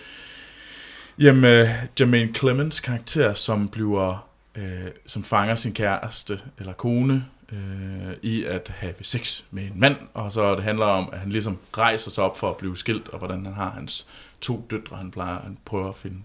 jamen, 1.20 1.46
øh, 1.46 1.70
Jermaine 2.00 2.34
Clements 2.34 2.80
karakter, 2.80 3.34
som 3.34 3.68
bliver... 3.68 4.28
Øh, 4.56 4.82
som 5.08 5.24
fanger 5.24 5.56
sin 5.56 5.74
kæreste 5.74 6.40
eller 6.60 6.74
kone 6.74 7.26
øh, 7.52 8.14
i 8.22 8.44
at 8.44 8.72
have 8.78 8.94
sex 9.02 9.42
med 9.52 9.64
en 9.64 9.72
mand, 9.76 9.96
og 10.14 10.32
så 10.32 10.56
det 10.56 10.64
handler 10.64 10.86
om, 10.86 11.10
at 11.14 11.20
han 11.20 11.30
ligesom 11.30 11.58
rejser 11.78 12.12
sig 12.12 12.24
op 12.24 12.38
for 12.38 12.50
at 12.50 12.58
blive 12.58 12.78
skilt, 12.78 13.10
og 13.10 13.18
hvordan 13.18 13.46
han 13.46 13.54
har 13.54 13.70
hans 13.70 14.08
to 14.42 14.68
døtre, 14.72 14.96
han 14.98 15.12
plejer, 15.12 15.40
han 15.42 15.58
prøver 15.66 15.90
at 15.90 15.96
finde, 15.98 16.18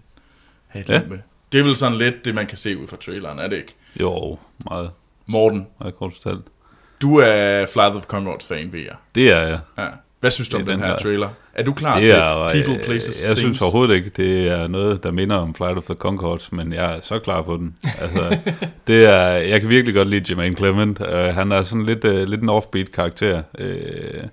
have 0.67 0.81
et 0.83 0.89
Ja. 0.89 1.01
med. 1.07 1.19
Det 1.51 1.59
er 1.59 1.63
vel 1.63 1.75
sådan 1.75 1.97
lidt 1.97 2.25
det, 2.25 2.35
man 2.35 2.47
kan 2.47 2.57
se 2.57 2.77
ud 2.77 2.87
fra 2.87 2.97
traileren, 2.97 3.39
er 3.39 3.47
det 3.47 3.55
ikke? 3.57 3.75
jo, 3.99 4.39
meget, 4.65 4.91
Morten, 5.25 5.67
meget 5.79 5.95
kort 5.95 6.13
fortalt. 6.13 6.45
du 7.01 7.15
er 7.17 7.65
Flight 7.65 7.95
of 7.95 8.03
Concords 8.05 8.45
fan, 8.45 8.73
ved 8.73 8.79
jeg. 8.81 8.95
Det 9.15 9.33
er 9.33 9.41
jeg. 9.41 9.59
Ja. 9.77 9.87
Hvad 10.19 10.31
synes 10.31 10.49
du 10.49 10.57
om 10.57 10.63
den 10.65 10.71
den 10.71 10.79
her 10.79 10.87
der. 10.91 10.97
trailer? 10.99 11.29
Er 11.53 11.63
du 11.63 11.73
klar 11.73 11.97
Det 11.99 12.07
til 12.07 12.15
er, 12.15 12.51
People, 12.53 12.75
øh, 12.77 12.83
Places, 12.83 13.23
Jeg 13.27 13.35
Things? 13.35 13.39
synes 13.39 13.61
overhovedet 13.61 13.95
ikke, 13.95 14.09
det 14.09 14.47
er 14.47 14.67
noget, 14.67 15.03
der 15.03 15.11
minder 15.11 15.35
om 15.35 15.53
Flight 15.55 15.77
of 15.77 15.83
the 15.83 15.95
Concords, 15.95 16.51
men 16.51 16.73
jeg 16.73 16.95
er 16.95 17.01
så 17.01 17.19
klar 17.19 17.41
på 17.41 17.57
den. 17.57 17.75
Altså, 18.01 18.37
det 18.87 19.05
er, 19.05 19.21
jeg 19.27 19.61
kan 19.61 19.69
virkelig 19.69 19.95
godt 19.95 20.07
lide 20.07 20.25
Jermaine 20.29 20.55
Clement. 20.55 20.99
Uh, 20.99 21.07
han 21.15 21.51
er 21.51 21.63
sådan 21.63 21.85
lidt, 21.85 22.05
uh, 22.05 22.23
lidt 22.23 22.41
en 22.41 22.49
offbeat 22.49 22.91
karakter. 22.91 23.43
Uh, 23.59 24.23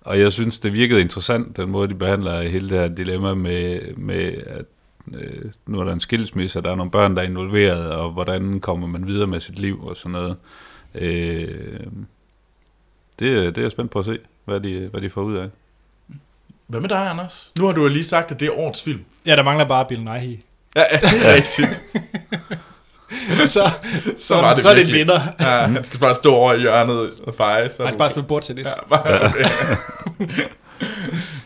og 0.00 0.20
jeg 0.20 0.32
synes, 0.32 0.58
det 0.58 0.72
virkede 0.72 1.00
interessant, 1.00 1.56
den 1.56 1.70
måde, 1.70 1.88
de 1.88 1.94
behandler 1.94 2.42
hele 2.42 2.68
det 2.70 2.78
her 2.78 2.88
dilemma 2.88 3.34
med, 3.34 3.80
med 3.96 4.32
at 4.46 4.64
uh, 5.06 5.50
nu 5.66 5.80
er 5.80 5.84
der 5.84 5.92
en 5.92 6.00
skilsmisse, 6.00 6.58
og 6.58 6.64
der 6.64 6.70
er 6.70 6.76
nogle 6.76 6.90
børn, 6.90 7.16
der 7.16 7.22
er 7.22 7.26
involveret, 7.26 7.90
og 7.90 8.10
hvordan 8.10 8.60
kommer 8.60 8.86
man 8.86 9.06
videre 9.06 9.26
med 9.26 9.40
sit 9.40 9.58
liv 9.58 9.84
og 9.86 9.96
sådan 9.96 10.12
noget. 10.12 10.36
Uh, 10.94 11.02
det, 13.18 13.54
det 13.54 13.58
er 13.58 13.62
jeg 13.62 13.70
spændt 13.70 13.90
på 13.90 13.98
at 13.98 14.04
se, 14.04 14.18
hvad 14.44 14.60
de, 14.60 14.88
hvad 14.90 15.00
de 15.00 15.10
får 15.10 15.22
ud 15.22 15.36
af. 15.36 15.48
Hvad 16.68 16.80
med 16.80 16.88
dig, 16.88 16.98
Anders? 17.10 17.52
Nu 17.58 17.66
har 17.66 17.72
du 17.72 17.82
jo 17.82 17.88
lige 17.88 18.04
sagt, 18.04 18.30
at 18.30 18.40
det 18.40 18.48
er 18.48 18.52
årets 18.58 18.82
film. 18.82 19.04
Ja, 19.26 19.36
der 19.36 19.42
mangler 19.42 19.64
bare 19.64 19.86
Bill 19.88 20.04
Nighy. 20.04 20.40
Ja, 20.76 20.82
ja 20.92 20.96
det 21.00 21.26
er 21.26 21.34
rigtigt. 21.34 21.82
så, 23.52 23.70
så, 24.18 24.34
var 24.34 24.54
det 24.54 24.62
så 24.62 24.70
er 24.70 24.74
det 24.74 24.88
en 24.88 24.94
vinder. 24.94 25.20
Ja, 25.40 25.44
han 25.46 25.84
skal 25.84 26.00
bare 26.00 26.14
stå 26.14 26.34
over 26.34 26.52
i 26.54 26.60
hjørnet 26.60 27.20
og 27.20 27.34
feje. 27.34 27.70
Så 27.72 27.82
er 27.82 27.86
Han 27.86 27.94
du- 27.94 27.98
bare 27.98 28.10
spille 28.10 28.26
bordtennis. 28.28 28.66
Ja, 28.66 28.88
bare 28.88 29.20
okay. 29.28 29.42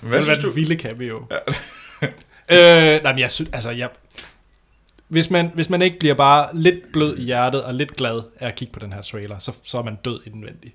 Hvad 0.02 0.16
Det 0.18 0.24
synes 0.24 0.38
du? 0.38 0.48
en 0.48 0.56
vilde 0.56 0.74
cameo. 0.76 1.16
øh, 2.48 3.02
nej, 3.02 3.12
men 3.12 3.18
jeg 3.18 3.30
synes, 3.30 3.50
altså, 3.52 3.70
jeg, 3.70 3.88
hvis, 5.08 5.30
man, 5.30 5.50
hvis 5.54 5.70
man 5.70 5.82
ikke 5.82 5.98
bliver 5.98 6.14
bare 6.14 6.48
lidt 6.52 6.92
blød 6.92 7.16
i 7.18 7.22
hjertet 7.22 7.64
og 7.64 7.74
lidt 7.74 7.96
glad 7.96 8.22
af 8.40 8.48
at 8.48 8.54
kigge 8.54 8.72
på 8.72 8.80
den 8.80 8.92
her 8.92 9.02
trailer, 9.02 9.38
så, 9.38 9.52
så 9.62 9.78
er 9.78 9.82
man 9.82 9.98
død 10.04 10.20
indvendig. 10.26 10.74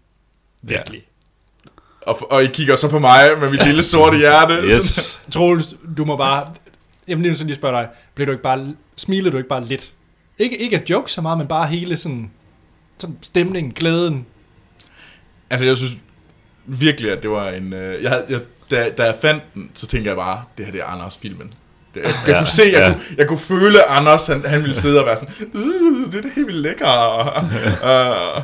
Virkelig. 0.61 1.01
Og, 2.07 2.31
og 2.31 2.43
I 2.43 2.47
kigger 2.47 2.75
så 2.75 2.87
på 2.89 2.99
mig 2.99 3.29
med 3.39 3.49
mit 3.51 3.65
lille 3.65 3.83
sorte 3.83 4.17
hjerte. 4.23 4.53
Yes. 4.75 5.21
Troels, 5.31 5.75
du 5.97 6.05
må 6.05 6.15
bare... 6.17 6.53
Jamen 7.07 7.21
lige 7.21 7.31
nu 7.31 7.37
så 7.37 7.43
lige 7.43 7.55
spørge 7.55 7.77
dig, 7.77 7.87
bliver 8.15 8.25
du 8.25 8.31
ikke 8.31 8.43
bare, 8.43 8.73
smilede 8.95 9.31
du 9.31 9.37
ikke 9.37 9.49
bare 9.49 9.65
lidt? 9.65 9.91
Ikke, 10.39 10.57
ikke 10.61 10.75
at 10.81 10.89
joke 10.89 11.11
så 11.11 11.21
meget, 11.21 11.37
men 11.37 11.47
bare 11.47 11.67
hele 11.67 11.97
sådan, 11.97 12.31
sådan 12.97 13.17
stemningen, 13.21 13.71
glæden. 13.73 14.25
Altså, 15.49 15.65
jeg 15.65 15.77
synes 15.77 15.93
virkelig, 16.65 17.11
at 17.11 17.21
det 17.21 17.29
var 17.29 17.49
en... 17.49 17.73
Øh, 17.73 18.03
jeg, 18.03 18.11
havde- 18.11 18.25
jeg, 18.29 18.39
da, 18.71 18.89
da 18.97 19.03
jeg 19.03 19.15
fandt 19.21 19.43
den, 19.53 19.71
så 19.73 19.87
tænkte 19.87 20.09
jeg 20.09 20.17
bare, 20.17 20.43
det 20.57 20.65
her 20.65 20.71
det 20.71 20.81
er 20.81 20.85
Anders-filmen. 20.85 21.53
Det, 21.93 22.01
jeg, 22.03 22.09
jeg 22.27 22.33
Ja, 22.33 22.37
kunne 22.39 22.47
se, 22.47 22.61
jeg, 22.71 22.73
ja. 22.73 22.87
kunne, 22.93 23.01
jeg 23.17 23.27
kunne 23.27 23.39
føle, 23.39 23.79
at 23.79 23.97
Anders, 23.97 24.27
han, 24.27 24.45
han 24.45 24.61
ville 24.61 24.75
sidde 24.75 24.99
og 24.99 25.05
være 25.05 25.17
sådan, 25.17 25.33
øh, 25.53 26.05
det 26.11 26.15
er 26.17 26.21
det 26.21 26.31
helt 26.35 26.47
vildt 26.47 26.59
lækker. 26.61 26.87
uh, 28.37 28.43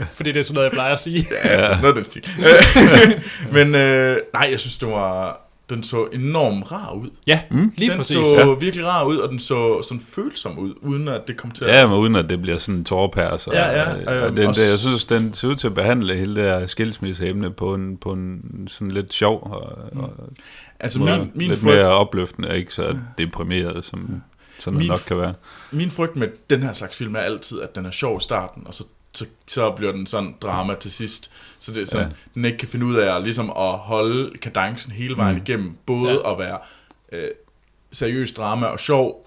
Fordi 0.16 0.32
det 0.32 0.40
er 0.40 0.44
sådan 0.44 0.54
noget, 0.54 0.64
jeg 0.64 0.72
plejer 0.72 0.92
at 0.92 0.98
sige. 0.98 1.26
ja, 1.44 1.48
altså, 1.48 1.82
noget 1.82 1.86
af 1.88 1.94
den 1.94 2.04
stil. 2.04 2.28
Men 3.56 3.74
øh, 3.74 4.16
nej, 4.34 4.48
jeg 4.50 4.60
synes, 4.60 4.76
det 4.76 4.88
var... 4.88 5.38
Den 5.70 5.82
så 5.82 6.04
enormt 6.12 6.72
rar 6.72 6.92
ud. 6.92 7.10
Ja, 7.26 7.40
Mm. 7.50 7.72
lige 7.76 7.90
den 7.90 7.96
præcis. 7.98 8.14
så 8.16 8.38
Ja. 8.38 8.54
virkelig 8.60 8.86
rar 8.86 9.04
ud, 9.04 9.16
og 9.16 9.30
den 9.30 9.38
så 9.38 9.82
sådan 9.82 10.00
følsom 10.00 10.58
ud, 10.58 10.74
uden 10.80 11.08
at 11.08 11.20
det 11.26 11.36
kom 11.36 11.50
til 11.50 11.64
at... 11.64 11.76
Ja, 11.76 11.86
men 11.86 11.96
uden 11.96 12.16
at 12.16 12.28
det 12.28 12.42
bliver 12.42 12.58
sådan 12.58 12.74
en 12.74 12.84
tårpærs. 12.84 13.46
Ja, 13.52 13.70
ja, 13.80 13.92
Og 14.06 14.14
øhm, 14.26 14.36
den, 14.36 14.46
og 14.48 14.54
det, 14.56 14.68
jeg 14.70 14.78
s- 14.78 14.80
synes, 14.80 15.04
den 15.04 15.34
ser 15.34 15.48
ud 15.48 15.56
til 15.56 15.66
at 15.66 15.74
behandle 15.74 16.14
hele 16.16 16.36
det 16.36 16.44
her 16.44 16.66
skilsmisseemne 16.66 17.50
på 17.50 17.74
en, 17.74 17.96
på 17.96 18.12
en 18.12 18.40
sådan 18.70 18.90
lidt 18.90 19.12
sjov 19.14 19.48
og, 19.52 19.78
og 20.02 20.12
Altså, 20.80 20.98
måde. 20.98 21.18
min, 21.18 21.30
min, 21.34 21.48
lidt 21.48 21.60
frygt, 21.60 21.74
mere 21.74 21.86
opløftende, 21.86 22.48
og 22.48 22.56
ikke 22.56 22.74
så 22.74 22.96
deprimeret, 23.18 23.84
som, 23.84 24.22
som 24.58 24.72
Min 24.74 24.80
det 24.82 24.88
nok 24.88 25.00
kan 25.08 25.18
være. 25.18 25.34
min 25.70 25.90
frygt 25.90 26.16
med 26.16 26.28
den 26.50 26.62
her 26.62 26.72
slags 26.72 26.96
film 26.96 27.14
er 27.14 27.20
altid, 27.20 27.60
at 27.60 27.74
den 27.74 27.86
er 27.86 27.90
sjov 27.90 28.16
i 28.16 28.20
starten, 28.22 28.66
og 28.66 28.74
så, 28.74 28.84
så, 29.14 29.26
så 29.48 29.70
bliver 29.70 29.92
den 29.92 30.06
sådan 30.06 30.34
drama 30.42 30.74
til 30.74 30.92
sidst. 30.92 31.30
Så 31.60 31.72
det 31.72 31.82
er 31.82 31.86
sådan, 31.86 32.06
Ja. 32.06 32.12
den 32.34 32.44
ikke 32.44 32.58
kan 32.58 32.68
finde 32.68 32.86
ud 32.86 32.94
af 32.96 33.16
at, 33.16 33.22
ligesom 33.22 33.50
at 33.50 33.72
holde 33.78 34.38
kadencen 34.38 34.92
hele 34.92 35.16
vejen 35.16 35.34
Mm. 35.36 35.42
igennem. 35.46 35.76
Både 35.86 36.10
ja. 36.24 36.32
at 36.32 36.38
være 36.38 36.58
øh, 37.12 37.28
seriøs 37.92 38.32
drama 38.32 38.66
og 38.66 38.80
sjov, 38.80 39.26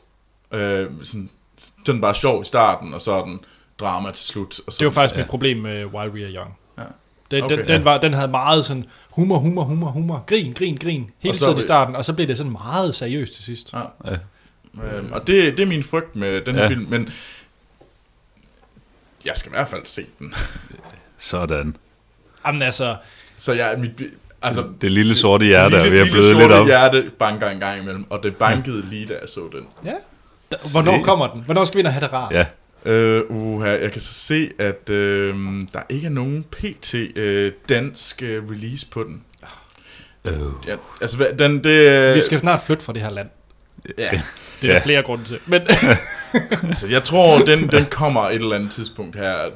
øh, 0.51 0.89
sådan, 1.03 1.29
sådan 1.85 2.01
bare 2.01 2.15
sjov 2.15 2.41
i 2.41 2.45
starten, 2.45 2.93
og 2.93 3.01
så 3.01 3.21
den 3.21 3.39
drama 3.79 4.11
til 4.11 4.25
slut. 4.27 4.59
Og 4.67 4.73
så 4.73 4.77
Det 4.79 4.85
var 4.85 4.91
faktisk 4.91 5.15
Ja. 5.15 5.19
mit 5.21 5.29
problem 5.29 5.57
med 5.57 5.85
While 5.85 6.11
We 6.13 6.23
Are 6.25 6.31
Young. 6.33 6.57
Ja. 6.77 6.83
Den, 7.31 7.43
Okay. 7.43 7.57
den, 7.57 7.67
den, 7.67 7.85
var, 7.85 7.97
den 7.97 8.13
havde 8.13 8.27
meget 8.27 8.65
sådan 8.65 8.85
humor, 9.09 9.37
humor, 9.37 9.63
humor, 9.63 9.87
humor, 9.87 10.23
grin, 10.27 10.53
grin, 10.53 10.77
grin, 10.77 11.09
hele 11.19 11.37
tiden 11.37 11.57
i 11.57 11.61
starten, 11.61 11.95
og 11.95 12.05
så 12.05 12.13
blev 12.13 12.27
det 12.27 12.37
sådan 12.37 12.51
meget 12.51 12.95
seriøst 12.95 13.33
til 13.35 13.43
sidst. 13.43 13.73
Ja. 13.73 14.11
Ja. 14.11 14.17
Øhm, 14.97 15.11
og 15.11 15.27
det, 15.27 15.57
det 15.57 15.63
er 15.63 15.67
min 15.67 15.83
frygt 15.83 16.15
med 16.15 16.41
den 16.41 16.55
her 16.55 16.61
ja. 16.63 16.69
film, 16.69 16.85
men 16.89 17.09
jeg 19.25 19.33
skal 19.35 19.49
i 19.51 19.53
hvert 19.55 19.67
fald 19.67 19.81
se 19.85 20.05
den. 20.19 20.33
Sådan. 21.17 21.75
Jamen 22.47 22.61
altså, 22.61 22.95
Så 23.37 23.53
jeg, 23.53 23.75
mit, 23.79 24.01
altså, 24.41 24.67
Det 24.81 24.91
lille 24.91 25.15
sorte 25.15 25.45
hjerte 25.45 25.75
er 25.75 25.81
lille, 25.83 25.91
ved 25.95 25.99
at 26.01 26.05
lille 26.07 26.19
bløde 26.19 26.33
lidt 26.33 26.41
sorte 26.43 26.53
op. 26.61 26.65
hjerte 26.67 27.11
banker 27.19 27.49
en 27.49 27.59
gang 27.59 27.81
imellem, 27.81 28.05
og 28.11 28.23
det 28.23 28.35
bankede 28.37 28.81
lige, 28.89 29.05
da 29.07 29.13
jeg 29.21 29.29
så 29.29 29.49
den. 29.51 29.67
ja. 29.85 29.93
Da, 30.51 30.55
hvornår 30.71 30.95
Det- 30.95 31.05
kommer 31.05 31.27
den? 31.27 31.41
Hvornår 31.45 31.63
skal 31.65 31.75
vi 31.77 31.79
ind 31.79 31.87
og 31.87 31.93
have 31.93 32.01
det 32.05 32.13
rart? 32.13 32.31
Ja, 32.31 32.45
Øh, 32.87 33.23
uh, 33.29 33.65
jeg 33.65 33.91
kan 33.91 34.01
så 34.01 34.13
se, 34.13 34.49
at 34.59 34.89
øh, 34.89 35.35
der 35.73 35.81
ikke 35.89 36.05
er 36.05 36.11
nogen 36.11 36.43
pt. 36.51 36.93
Øh, 36.93 37.51
dansk 37.69 38.23
øh, 38.23 38.49
release 38.51 38.87
på 38.91 39.03
den. 39.03 39.23
øh, 40.25 40.33
Ja, 40.67 40.75
altså, 41.01 41.27
den, 41.39 41.63
det, 41.63 42.15
Vi 42.15 42.21
skal 42.21 42.39
snart 42.39 42.61
flytte 42.61 42.83
fra 42.83 42.93
det 42.93 43.01
her 43.01 43.09
land. 43.09 43.29
Ja, 43.97 44.09
Det 44.61 44.69
er 44.69 44.73
Ja. 44.73 44.73
der 44.73 44.81
flere 44.83 45.01
grunde 45.03 45.23
til. 45.25 45.39
Men 45.45 45.61
altså, 46.69 46.87
jeg 46.89 47.03
tror, 47.03 47.37
den, 47.39 47.67
den 47.67 47.85
kommer 47.85 48.21
et 48.21 48.35
eller 48.35 48.55
andet 48.55 48.71
tidspunkt 48.71 49.15
her 49.15 49.49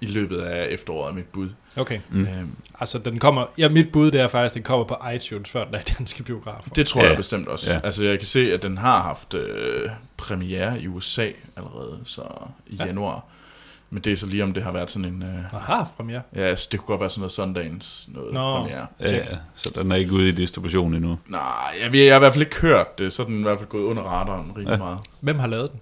i 0.00 0.06
løbet 0.06 0.40
af 0.40 0.66
efteråret, 0.70 1.10
er 1.10 1.14
mit 1.14 1.24
bud. 1.24 1.48
okay, 1.76 1.98
Mm. 2.10 2.20
Øhm, 2.20 2.56
altså 2.80 2.98
den 2.98 3.18
kommer, 3.18 3.46
ja 3.58 3.68
mit 3.68 3.92
bud 3.92 4.10
det 4.10 4.20
er 4.20 4.28
faktisk, 4.28 4.52
at 4.52 4.54
den 4.54 4.62
kommer 4.62 4.84
på 4.84 4.96
iTunes, 5.14 5.50
før 5.50 5.64
den 5.64 5.74
er 5.74 5.78
i 5.78 5.82
danske 5.98 6.22
biografer. 6.22 6.70
Det 6.70 6.86
tror 6.86 7.02
Ja. 7.02 7.08
jeg 7.08 7.16
bestemt 7.16 7.48
også. 7.48 7.72
Ja. 7.72 7.80
Altså, 7.84 8.04
jeg 8.04 8.18
kan 8.18 8.28
se, 8.28 8.52
at 8.52 8.62
den 8.62 8.78
har 8.78 9.02
haft 9.02 9.34
øh, 9.34 9.90
premiere 10.16 10.80
i 10.82 10.86
USA 10.88 11.28
allerede, 11.56 11.98
så 12.04 12.22
i 12.66 12.76
ja. 12.76 12.84
januar. 12.86 13.24
Men 13.94 14.02
det 14.02 14.12
er 14.12 14.16
så 14.16 14.26
lige, 14.26 14.42
om 14.42 14.52
det 14.52 14.62
har 14.62 14.72
været 14.72 14.90
sådan 14.90 15.08
en... 15.14 15.22
Øh, 15.22 15.60
haft 15.60 15.96
premiere. 15.96 16.22
ja, 16.34 16.40
altså, 16.40 16.68
det 16.72 16.80
kunne 16.80 16.86
godt 16.86 17.00
være 17.00 17.10
sådan 17.10 17.20
noget 17.20 17.32
Sundance 17.32 18.12
noget 18.12 18.34
Nå. 18.34 18.40
premiere. 18.56 18.86
ja, 19.00 19.16
ja, 19.16 19.22
så 19.54 19.70
den 19.74 19.92
er 19.92 19.96
ikke 19.96 20.12
ude 20.12 20.28
i 20.28 20.32
distribution 20.32 20.94
endnu. 20.94 21.18
Nej, 21.28 21.40
jeg, 21.82 21.94
jeg 21.94 22.12
har 22.12 22.16
i 22.16 22.18
hvert 22.18 22.32
fald 22.32 22.42
ikke 22.44 22.56
hørt 22.60 22.98
det, 22.98 23.12
så 23.12 23.22
er 23.22 23.26
den 23.26 23.40
i 23.40 23.42
hvert 23.42 23.58
fald 23.58 23.68
gået 23.68 23.82
under 23.82 24.02
radaren 24.02 24.52
Ja. 24.64 24.70
ja. 24.70 24.76
meget. 24.76 24.98
Hvem 25.20 25.38
har 25.38 25.46
lavet 25.46 25.72
den? 25.72 25.80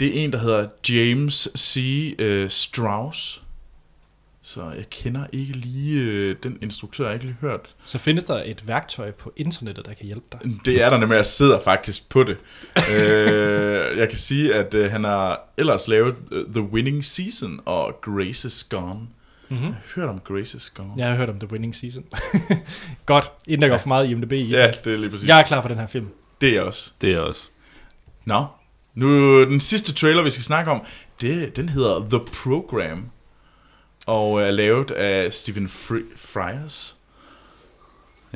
Det 0.00 0.18
er 0.20 0.24
en, 0.24 0.32
der 0.32 0.38
hedder 0.38 0.66
James 0.88 1.48
C. 1.58 1.76
Øh, 2.18 2.50
Strauss. 2.50 3.42
Så 4.42 4.62
jeg 4.76 4.90
kender 4.90 5.26
ikke 5.32 5.52
lige 5.52 6.02
øh, 6.02 6.36
den 6.42 6.58
instruktør, 6.62 7.04
jeg 7.04 7.08
har 7.08 7.14
ikke 7.14 7.26
lige 7.26 7.36
hørt. 7.40 7.74
Så 7.84 7.98
findes 7.98 8.24
der 8.24 8.42
et 8.46 8.68
værktøj 8.68 9.10
på 9.10 9.32
internettet, 9.36 9.86
der 9.86 9.94
kan 9.94 10.06
hjælpe 10.06 10.26
dig. 10.32 10.40
Det 10.64 10.82
er 10.82 10.90
der 10.90 10.98
nemlig, 10.98 11.16
jeg 11.16 11.26
sidder 11.26 11.60
faktisk 11.60 12.08
på 12.08 12.24
det. 12.24 12.36
øh, 12.94 13.98
jeg 13.98 14.08
kan 14.08 14.18
sige, 14.18 14.54
at 14.54 14.74
øh, 14.74 14.90
han 14.90 15.04
har 15.04 15.40
ellers 15.56 15.88
lavet 15.88 16.16
øh, 16.32 16.46
The 16.46 16.60
Winning 16.60 17.04
Season 17.04 17.60
og 17.64 17.98
Grace 18.02 18.46
is 18.46 18.64
Gone. 18.64 19.00
Mm-hmm. 19.48 19.64
Jeg 19.64 19.74
har 19.74 20.00
hørt 20.00 20.08
om 20.08 20.20
Grace 20.20 20.56
is 20.56 20.70
Gone. 20.70 20.92
Jeg 20.96 21.08
har 21.08 21.16
hørt 21.16 21.28
om 21.28 21.38
The 21.38 21.52
Winning 21.52 21.74
Season. 21.74 22.04
Godt, 23.06 23.32
inden 23.46 23.62
der 23.62 23.68
går 23.68 23.78
for 23.78 23.88
meget 23.88 24.10
IMDb 24.10 24.32
i. 24.32 24.50
ja 24.50 24.70
det 24.84 24.92
er 24.92 24.96
lige 24.96 25.10
præcis. 25.10 25.28
Jeg 25.28 25.38
er 25.40 25.44
klar 25.44 25.62
på 25.62 25.68
den 25.68 25.78
her 25.78 25.86
film. 25.86 26.08
Det 26.40 26.48
er 26.48 26.52
jeg 26.52 26.62
også. 26.62 26.90
Det 27.00 27.12
er 27.12 27.18
også. 27.18 27.48
Nå, 28.24 28.46
nu 28.94 29.44
den 29.44 29.60
sidste 29.60 29.94
trailer, 29.94 30.22
vi 30.22 30.30
skal 30.30 30.44
snakke 30.44 30.70
om, 30.70 30.82
det, 31.20 31.56
den 31.56 31.68
hedder 31.68 32.00
The 32.10 32.20
Program. 32.42 33.10
Og 34.06 34.42
er 34.42 34.50
lavet 34.50 34.90
af 34.90 35.32
Stephen 35.32 35.66
Fri- 35.68 36.16
Fryers. 36.16 36.96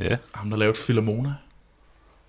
Ja. 0.00 0.16
Ham, 0.32 0.50
der 0.50 0.56
lavede 0.56 0.78
Philomona. 0.84 1.34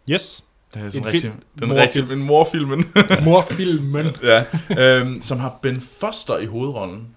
Yes. 0.10 0.44
Det 0.74 0.82
er 0.82 0.86
En 0.86 0.92
sådan 0.92 1.12
film- 1.12 1.14
rigtig, 1.14 1.32
den 1.60 1.68
morfilm. 1.70 1.82
rigtig, 2.08 2.14
en 2.14 2.24
morfilmen. 2.24 2.86
Morfilmen, 3.24 4.08
ja, 4.24 4.44
øhm, 4.80 5.22
som 5.22 5.40
har 5.40 5.60
Ben 5.62 5.82
Foster 6.00 6.38
i 6.38 6.46
hovedrollen. 6.46 7.08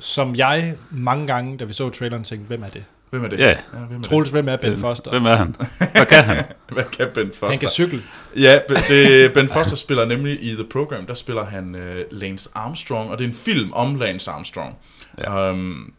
som 0.00 0.34
jeg 0.36 0.76
mange 0.90 1.26
gange, 1.26 1.58
da 1.58 1.64
vi 1.64 1.72
så 1.72 1.90
traileren, 1.90 2.24
tænkte, 2.24 2.46
hvem 2.46 2.62
er 2.62 2.68
det? 2.68 2.84
Hvem 3.10 3.24
er 3.24 3.28
det? 3.28 3.38
Ja. 3.38 3.48
ja 3.48 3.56
hvem 3.88 4.00
er 4.00 4.04
Troels, 4.04 4.28
hvem 4.30 4.48
er 4.48 4.56
Ben 4.56 4.72
Øh, 4.72 4.78
Foster? 4.78 5.10
Hvem 5.10 5.24
er 5.26 5.36
han? 5.36 5.56
Hvad 5.94 6.06
kan 6.06 6.24
han? 6.24 6.44
Hvad 6.72 6.84
kan 6.84 7.08
Ben 7.14 7.28
Foster? 7.30 7.46
Han 7.48 7.58
kan 7.58 7.68
cykle. 7.68 8.02
Ja, 8.36 8.58
Ben- 8.70 8.88
det, 8.88 9.32
Ben 9.32 9.48
Foster 9.48 9.76
spiller 9.76 10.04
nemlig 10.04 10.42
i 10.42 10.54
The 10.54 10.64
Program, 10.64 11.06
der 11.06 11.14
spiller 11.14 11.44
han 11.44 11.74
uh, 11.74 11.80
Lance 12.18 12.50
Armstrong, 12.54 13.10
og 13.10 13.18
det 13.18 13.24
er 13.24 13.28
en 13.28 13.34
film 13.34 13.72
om 13.72 13.94
Lance 13.94 14.30
Armstrong. 14.30 14.76
Ja. 15.18 15.50
Um, 15.50 15.92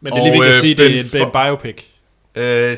Men 0.00 0.12
det 0.12 0.18
er 0.18 0.24
lige 0.24 0.32
vigtigt 0.32 0.44
at 0.44 0.48
øh, 0.50 0.54
sige, 0.60 0.74
det 0.74 0.84
er 0.96 1.00
en, 1.00 1.04
det 1.06 1.14
er 1.20 1.26
en 1.26 1.32
biopic. 1.32 1.84
øh, 2.34 2.76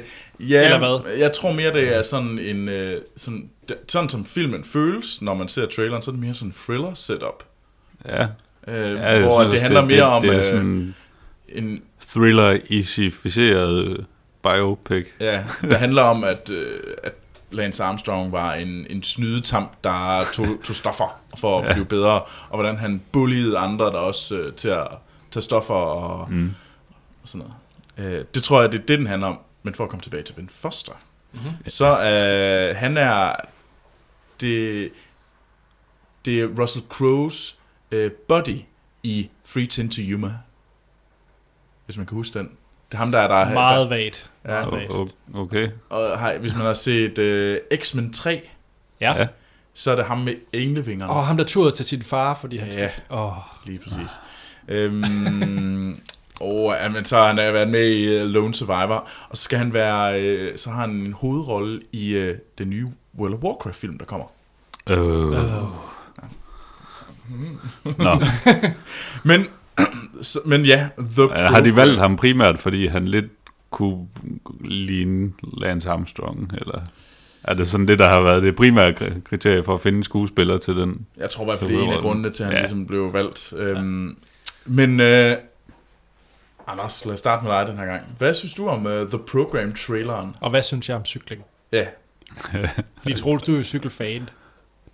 ja, 0.50 0.64
Eller 0.64 0.78
hvad? 0.78 1.12
jeg 1.18 1.32
tror 1.32 1.52
mere, 1.52 1.72
det 1.72 1.96
er 1.96 2.02
sådan 2.02 2.38
en... 2.38 2.68
Uh, 2.68 2.74
sådan, 3.16 3.50
det- 3.68 3.76
sådan 3.88 4.08
som 4.08 4.26
filmen 4.26 4.64
føles, 4.64 5.22
når 5.22 5.34
man 5.34 5.48
ser 5.48 5.66
traileren, 5.66 6.02
så 6.02 6.10
er 6.10 6.12
det 6.12 6.22
mere 6.24 6.34
sådan 6.34 6.48
en 6.48 6.54
thriller 6.64 6.94
setup. 6.94 7.44
Ja. 8.08 8.22
Uh, 8.68 8.74
ja 8.74 9.22
hvor 9.22 9.40
synes, 9.42 9.52
det 9.52 9.60
handler 9.62 9.84
mere 9.84 10.02
om 10.02 10.22
Det 10.22 10.30
er 10.30 10.38
øh, 10.38 10.44
sådan 10.44 10.94
en... 11.48 11.82
thriller 12.12 12.58
isificeret 12.68 14.06
biopic. 14.42 15.06
Ja, 15.20 15.44
det 15.62 15.72
handler 15.84 16.02
om, 16.02 16.24
at, 16.24 16.50
øh, 16.50 16.78
at 17.02 17.12
Lance 17.50 17.82
Armstrong 17.84 18.32
var 18.32 18.54
en, 18.54 18.86
en 18.90 19.02
snydetamp, 19.02 19.72
der 19.84 20.24
tog, 20.34 20.46
tog 20.64 20.76
stoffer 20.76 21.20
for 21.38 21.60
at 21.60 21.66
Ja. 21.68 21.72
blive 21.72 21.84
bedre, 21.86 22.20
og 22.48 22.54
hvordan 22.60 22.76
han 22.76 23.02
bulliede 23.12 23.58
andre 23.58 23.84
der 23.84 23.90
også 23.92 24.36
øh, 24.36 24.52
til 24.52 24.68
at 24.68 24.86
tage 25.30 25.42
stoffer 25.42 25.74
og, 25.74 26.32
Mm. 26.32 26.54
og 27.22 27.28
sådan 27.28 27.46
noget. 27.96 28.18
Øh, 28.18 28.24
det 28.34 28.42
tror 28.42 28.60
jeg, 28.60 28.72
det 28.72 28.78
er 28.80 28.86
det, 28.86 28.98
den 28.98 29.06
handler 29.06 29.28
om. 29.28 29.38
Men 29.62 29.74
for 29.74 29.84
at 29.84 29.90
komme 29.90 30.02
tilbage 30.02 30.22
til 30.22 30.32
Ben 30.32 30.48
Foster, 30.48 30.92
Mm-hmm. 31.32 31.50
så 31.68 32.04
øh, 32.04 32.76
han 32.76 32.96
er 32.96 33.32
det, 34.40 34.90
det 36.24 36.40
er 36.40 36.46
Russell 36.60 36.84
Crowe's 36.94 37.54
øh, 37.90 38.10
body 38.12 38.58
i 39.02 39.30
Free 39.44 39.66
Tin 39.66 39.90
to 39.90 40.00
Yuma. 40.02 40.34
Hvis 41.86 41.96
man 41.96 42.06
kan 42.06 42.14
huske 42.16 42.38
den. 42.38 42.46
Det 42.48 42.94
er 42.94 42.98
ham, 42.98 43.12
der 43.12 43.18
er 43.18 43.28
der. 43.44 43.54
Meget 43.54 43.90
vagt. 43.90 44.30
Ja. 44.44 44.48
Meget 44.66 44.72
vagt. 44.98 45.14
Okay. 45.34 45.70
Og 45.90 46.18
har, 46.18 46.38
hvis 46.38 46.54
man 46.56 46.66
har 46.66 46.74
set 46.74 47.18
øh, 47.18 47.60
X-Men 47.76 48.12
3, 48.12 48.48
Ja. 49.00 49.12
Ja. 49.18 49.26
så 49.74 49.90
er 49.90 49.96
det 49.96 50.04
ham 50.04 50.18
med 50.18 50.34
englevingerne. 50.52 51.12
Og 51.12 51.26
ham, 51.26 51.36
der 51.36 51.44
turede 51.44 51.70
til 51.70 51.84
sin 51.84 52.02
far, 52.02 52.34
fordi 52.34 52.56
han 52.56 52.68
Ja. 52.72 52.88
skal... 52.88 53.02
Åh, 53.10 53.32
Lige 53.64 53.78
præcis. 53.78 54.10
Øhm, 54.70 55.96
Og 56.40 56.74
ja, 56.80 57.04
så 57.04 57.16
har 57.16 57.26
han 57.26 57.38
øh, 57.38 57.54
været 57.54 57.68
med 57.68 57.88
i 57.88 58.22
uh, 58.22 58.28
Lone 58.28 58.54
Survivor, 58.54 59.08
og 59.28 59.36
så 59.36 59.42
skal 59.44 59.58
han 59.58 59.72
være, 59.72 60.22
øh, 60.22 60.58
så 60.58 60.70
har 60.70 60.80
han 60.80 60.90
en 60.90 61.12
hovedrolle 61.12 61.80
i 61.92 62.10
øh, 62.12 62.38
den 62.58 62.70
nye 62.70 62.86
World 63.18 63.34
of 63.34 63.40
Warcraft 63.40 63.76
film, 63.76 63.98
der 63.98 64.04
kommer. 64.04 64.26
Øh. 64.90 65.32
Nå, 67.98 68.20
Men, 69.24 69.46
så, 70.22 70.40
men 70.44 70.64
ja, 70.64 70.88
The 71.16 71.22
ja, 71.22 71.50
har 71.50 71.60
de 71.60 71.76
valgt 71.76 71.98
ham 71.98 72.16
primært, 72.16 72.58
fordi 72.58 72.86
han 72.86 73.08
lidt 73.08 73.26
kunne 73.70 74.06
ligne 74.64 75.32
Lance 75.60 75.90
Armstrong, 75.90 76.52
eller 76.58 76.80
er 77.44 77.54
det 77.54 77.68
sådan 77.68 77.88
det, 77.88 77.98
der 77.98 78.08
har 78.10 78.20
været 78.20 78.42
det 78.42 78.56
primære 78.56 78.90
kri- 78.92 79.20
kriterie 79.24 79.62
for 79.64 79.74
at 79.74 79.80
finde 79.80 80.04
skuespillere 80.04 80.58
til 80.58 80.76
den? 80.76 81.06
Jeg 81.16 81.30
tror 81.30 81.44
i 81.44 81.46
hvert 81.46 81.58
fald, 81.58 81.70
det 81.70 81.78
er 81.78 81.82
en 81.84 81.92
af 81.92 82.00
grundene 82.00 82.30
til, 82.30 82.42
at 82.42 82.46
han 82.46 82.56
Ja. 82.56 82.60
ligesom 82.62 82.86
blev 82.86 83.12
valgt. 83.12 83.52
Øhm, 83.56 84.16
men, 84.64 85.00
øh, 85.00 85.36
Anders, 86.66 87.04
lad 87.04 87.14
os 87.14 87.18
starte 87.18 87.44
med 87.44 87.52
dig 87.52 87.66
den 87.66 87.78
her 87.78 87.86
gang. 87.86 88.02
Hvad 88.18 88.34
synes 88.34 88.54
du 88.54 88.68
om 88.68 88.86
uh, 88.86 88.92
The 88.92 89.18
Program-traileren? 89.18 90.36
Og 90.40 90.50
hvad 90.50 90.62
synes 90.62 90.88
jeg 90.88 90.96
om 90.96 91.04
cykling? 91.04 91.42
Ja, 91.72 91.86
Fordi 93.02 93.14
Troels, 93.14 93.42
du 93.42 93.52
er 93.52 93.56
jo 93.56 93.62
cykelfan. 93.62 94.28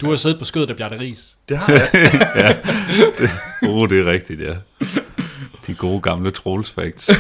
Du 0.01 0.11
har 0.11 0.17
siddet 0.17 0.39
på 0.39 0.45
skødet 0.45 0.71
af 0.71 0.77
Bjarne 0.77 1.01
Ries. 1.01 1.39
det 1.49 1.59
har 1.59 1.73
jeg. 1.73 1.89
ja, 2.37 2.49
det, 3.19 3.31
oh, 3.69 3.89
det 3.89 4.01
er 4.01 4.13
rigtigt, 4.13 4.41
ja. 4.41 4.55
De 5.67 5.75
gode 5.75 6.01
gamle 6.01 6.31
trolls 6.31 6.71
facts. 6.71 7.11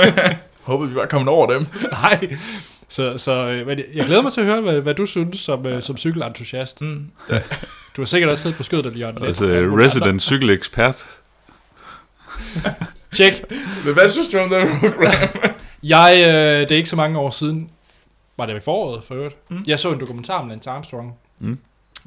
Håber, 0.62 0.86
vi 0.86 0.94
var 0.94 1.06
kommet 1.06 1.28
over 1.28 1.52
dem. 1.52 1.66
Nej. 1.90 2.36
Så, 2.88 3.18
så 3.18 3.32
øh, 3.32 3.66
men 3.66 3.78
jeg 3.94 4.04
glæder 4.06 4.22
mig 4.22 4.32
til 4.32 4.40
at 4.40 4.46
høre, 4.46 4.60
hvad, 4.60 4.80
hvad 4.80 4.94
du 4.94 5.06
synes 5.06 5.38
som, 5.38 5.66
øh, 5.66 5.82
som 5.82 5.96
cykelentusiast. 5.96 6.80
Mm. 6.82 7.10
Du 7.96 8.00
har 8.00 8.04
sikkert 8.04 8.30
også 8.30 8.42
siddet 8.42 8.56
på 8.56 8.62
skødet 8.62 8.86
af 8.86 8.98
Jørgen 8.98 9.14
Leth. 9.14 9.26
Altså, 9.26 9.44
resident 9.46 10.22
cykelekspert. 10.22 11.04
Tjek. 13.16 13.44
Men 13.84 13.94
hvad 13.94 14.08
synes 14.08 14.28
du 14.28 14.38
om 14.38 14.50
The 14.50 14.66
Program? 14.80 15.12
Jeg, 15.82 16.12
øh, 16.16 16.60
det 16.68 16.72
er 16.72 16.76
ikke 16.76 16.88
så 16.88 16.96
mange 16.96 17.18
år 17.18 17.30
siden, 17.30 17.70
var 18.36 18.46
det 18.46 18.56
i 18.56 18.60
foråret 18.60 19.04
for 19.04 19.14
øvrigt, 19.14 19.36
Mm. 19.50 19.56
mm. 19.56 19.64
jeg 19.66 19.78
så 19.78 19.92
en 19.92 20.00
dokumentar 20.00 20.42
med 20.42 20.50
Lance 20.50 20.70
Armstrong. 20.70 21.14
Mm. 21.38 21.50
Øh, 21.52 21.56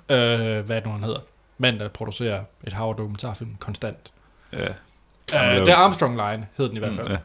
hvad 0.09 0.75
er 0.75 0.79
det 0.79 0.85
nu, 0.85 0.91
han 0.91 1.03
hedder? 1.03 1.19
Mand, 1.57 1.79
der 1.79 1.87
producerer 1.87 2.43
et 2.67 2.73
hav 2.73 2.95
dokumentarfilm 2.97 3.55
konstant. 3.59 4.11
Ja, 4.53 4.67
Øh, 5.33 5.55
det 5.65 5.69
er 5.69 5.75
Armstrong 5.75 6.13
Line, 6.15 6.47
hed 6.57 6.67
den 6.69 6.75
i 6.75 6.79
hvert 6.79 6.93
fald. 6.93 7.09
ja. 7.09 7.17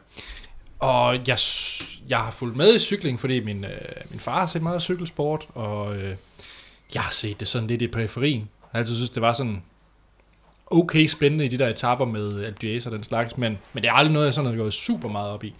Og 0.79 1.15
jeg, 1.27 1.37
jeg 2.09 2.17
har 2.17 2.31
fulgt 2.31 2.55
med 2.57 2.75
i 2.75 2.79
cykling, 2.79 3.19
fordi 3.19 3.39
min, 3.43 3.63
øh, 3.63 3.71
min 4.09 4.19
far 4.19 4.39
har 4.39 4.47
set 4.47 4.61
meget 4.61 4.81
cykelsport, 4.81 5.47
og 5.53 5.95
øh, 5.97 6.15
jeg 6.93 7.01
har 7.01 7.11
set 7.11 7.39
det 7.39 7.47
sådan 7.47 7.67
lidt 7.67 7.81
i 7.81 7.87
periferien. 7.87 8.39
Jeg 8.39 8.69
har 8.71 8.79
altid 8.79 8.95
synes, 8.95 9.09
det 9.11 9.21
var 9.21 9.33
sådan 9.33 9.63
okay 10.67 11.05
spændende 11.07 11.45
i 11.45 11.47
de 11.47 11.57
der 11.57 11.67
etaper 11.67 12.05
med 12.05 12.27
d'Huez 12.27 12.85
og 12.85 12.91
den 12.91 13.03
slags, 13.03 13.37
men, 13.37 13.57
men 13.73 13.83
det 13.83 13.89
er 13.89 13.93
aldrig 13.93 14.13
noget, 14.13 14.25
jeg 14.25 14.33
sådan 14.33 14.49
har 14.51 14.57
gået 14.57 14.73
super 14.73 15.09
meget 15.09 15.29
op 15.29 15.43
i. 15.43 15.53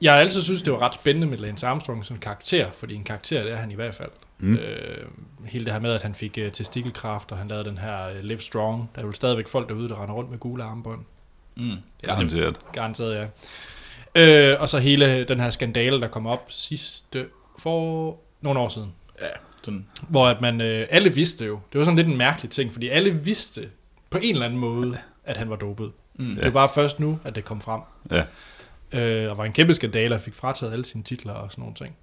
Jeg 0.00 0.12
har 0.12 0.20
altid 0.20 0.42
synes, 0.42 0.62
det 0.62 0.72
var 0.72 0.78
ret 0.78 0.94
spændende 0.94 1.26
med 1.26 1.38
Lance 1.38 1.66
Armstrong 1.66 2.04
som 2.04 2.18
karakter, 2.18 2.70
fordi 2.72 2.94
en 2.94 3.04
karakter, 3.04 3.42
det 3.42 3.52
er 3.52 3.56
han 3.56 3.70
i 3.70 3.74
hvert 3.74 3.94
fald. 3.94 4.10
Mm. 4.38 4.54
Øh, 4.54 5.06
hele 5.44 5.64
det 5.64 5.72
her 5.72 5.80
med, 5.80 5.92
at 5.92 6.02
han 6.02 6.14
fik 6.14 6.38
øh, 6.38 6.52
testikelkraft, 6.52 7.32
og 7.32 7.38
han 7.38 7.48
lavede 7.48 7.68
den 7.68 7.78
her 7.78 8.08
øh, 8.08 8.20
Live 8.24 8.40
Strong. 8.40 8.90
Der 8.94 9.02
er 9.02 9.06
jo 9.06 9.12
stadigvæk 9.12 9.48
folk 9.48 9.68
derude, 9.68 9.88
der 9.88 10.02
render 10.02 10.14
rundt 10.14 10.30
med 10.30 10.38
gule 10.38 10.64
armbånd. 10.64 11.00
Mm. 11.56 11.76
Garanteret. 12.02 12.58
Garanteret, 12.72 13.14
ja. 13.14 13.26
Øh, 14.14 14.60
og 14.60 14.68
så 14.68 14.78
hele 14.78 15.24
den 15.24 15.40
her 15.40 15.50
skandale, 15.50 16.00
der 16.00 16.08
kom 16.08 16.26
op 16.26 16.46
sidste 16.48 17.26
for 17.58 18.18
nogle 18.40 18.60
år 18.60 18.68
siden. 18.68 18.92
Ja, 19.20 19.26
den, 19.66 19.86
Hvor 20.08 20.26
at 20.26 20.40
man, 20.40 20.60
øh, 20.60 20.86
alle 20.90 21.14
vidste 21.14 21.46
jo, 21.46 21.60
det 21.72 21.78
var 21.78 21.84
sådan 21.84 21.96
lidt 21.96 22.08
en 22.08 22.16
mærkelig 22.16 22.50
ting, 22.50 22.72
fordi 22.72 22.88
alle 22.88 23.10
vidste 23.10 23.68
på 24.10 24.18
en 24.22 24.34
eller 24.34 24.46
anden 24.46 24.58
måde, 24.60 24.98
at 25.24 25.36
han 25.36 25.50
var 25.50 25.56
dopet. 25.56 25.92
mm. 26.16 26.28
Ja. 26.30 26.34
Det 26.36 26.44
var 26.44 26.50
bare 26.50 26.68
først 26.74 27.00
nu, 27.00 27.18
at 27.24 27.34
det 27.34 27.44
kom 27.44 27.60
frem. 27.60 27.80
Ja. 28.10 28.24
Øh, 28.92 29.30
og 29.30 29.38
var 29.38 29.44
en 29.44 29.52
kæmpe 29.52 29.74
skandale, 29.74 30.14
og 30.14 30.20
fik 30.20 30.34
frataget 30.34 30.72
alle 30.72 30.84
sine 30.84 31.02
titler 31.04 31.32
og 31.32 31.50
sådan 31.50 31.62
nogle 31.62 31.74
ting. 31.74 31.96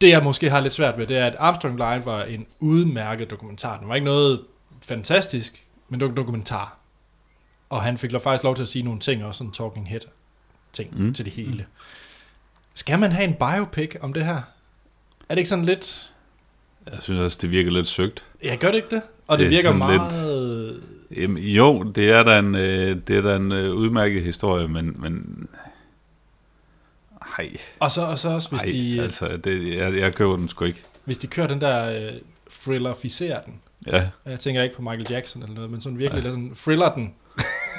Det 0.00 0.08
jeg 0.08 0.24
måske 0.24 0.50
har 0.50 0.60
lidt 0.60 0.72
svært 0.72 0.98
ved, 0.98 1.06
det 1.06 1.16
er, 1.16 1.26
at 1.26 1.36
Armstrong 1.38 1.74
Line 1.76 2.06
var 2.06 2.22
en 2.22 2.46
udmærket 2.60 3.30
dokumentar. 3.30 3.78
Den 3.78 3.88
var 3.88 3.94
ikke 3.94 4.04
noget 4.04 4.40
fantastisk, 4.86 5.64
men 5.88 6.00
det 6.00 6.06
var 6.06 6.10
en 6.10 6.16
dokumentar. 6.16 6.78
Og 7.70 7.82
han 7.82 7.98
fik 7.98 8.10
faktisk 8.22 8.42
lov 8.44 8.54
til 8.56 8.62
at 8.62 8.68
sige 8.68 8.82
nogle 8.82 9.00
ting, 9.00 9.24
også 9.24 9.38
sådan 9.38 9.52
talking 9.52 9.88
head 9.88 10.00
ting 10.72 10.98
Mm. 10.98 11.04
mm. 11.04 11.14
til 11.14 11.24
det 11.24 11.32
hele. 11.34 11.66
Skal 12.74 12.98
man 12.98 13.12
have 13.12 13.24
en 13.28 13.34
biopic 13.34 13.96
om 14.00 14.12
det 14.12 14.24
her? 14.24 14.34
Er 14.34 14.42
det 15.34 15.38
ikke 15.38 15.48
sådan 15.48 15.64
lidt... 15.64 16.12
Jeg 16.92 16.98
synes 17.02 17.20
også, 17.20 17.38
det 17.42 17.50
virker 17.50 17.70
lidt 17.70 17.86
søgt. 17.86 18.24
Ja, 18.44 18.56
gør 18.60 18.68
det 18.68 18.74
ikke 18.76 18.88
det? 18.90 19.02
Og 19.26 19.38
Det 19.38 19.44
det, 19.44 19.46
er 19.46 19.62
virker 19.62 19.78
sådan 19.78 19.90
lidt- 19.90 20.02
meget... 20.02 20.53
Jamen, 21.16 21.42
jo, 21.42 21.82
det 21.82 22.10
er 22.10 22.22
da 22.22 22.38
en, 22.38 22.54
øh, 22.54 22.96
det 23.08 23.16
er 23.16 23.22
da 23.22 23.36
en 23.36 23.52
øh, 23.52 23.74
udmærket 23.74 24.22
historie, 24.22 24.68
men... 24.68 24.96
men 24.98 25.46
ej, 27.38 27.56
Og 27.80 27.90
så, 27.90 28.02
og 28.02 28.18
så 28.18 28.28
også, 28.28 28.50
hvis, 28.50 28.62
ej 28.62 28.68
de, 28.68 29.02
altså, 29.02 29.36
det, 29.36 29.76
jeg, 29.76 29.94
jeg 29.94 30.14
køber 30.14 30.36
den 30.36 30.48
sgu 30.48 30.64
ikke. 30.64 30.82
hvis 31.04 31.18
de 31.18 31.26
kører 31.26 31.46
den 31.46 31.60
der 31.60 32.06
øh, 32.06 32.12
thrillerificerer 32.50 33.40
den. 33.40 33.60
Ja, 33.86 34.08
Jeg 34.26 34.40
tænker 34.40 34.62
ikke 34.62 34.76
på 34.76 34.82
Michael 34.82 35.06
Jackson 35.10 35.42
eller 35.42 35.54
noget, 35.54 35.70
men 35.70 35.80
sådan 35.82 35.98
virkelig 35.98 36.22
lidt 36.22 36.32
sådan 36.32 36.54
thriller 36.54 36.94
den. 36.94 37.14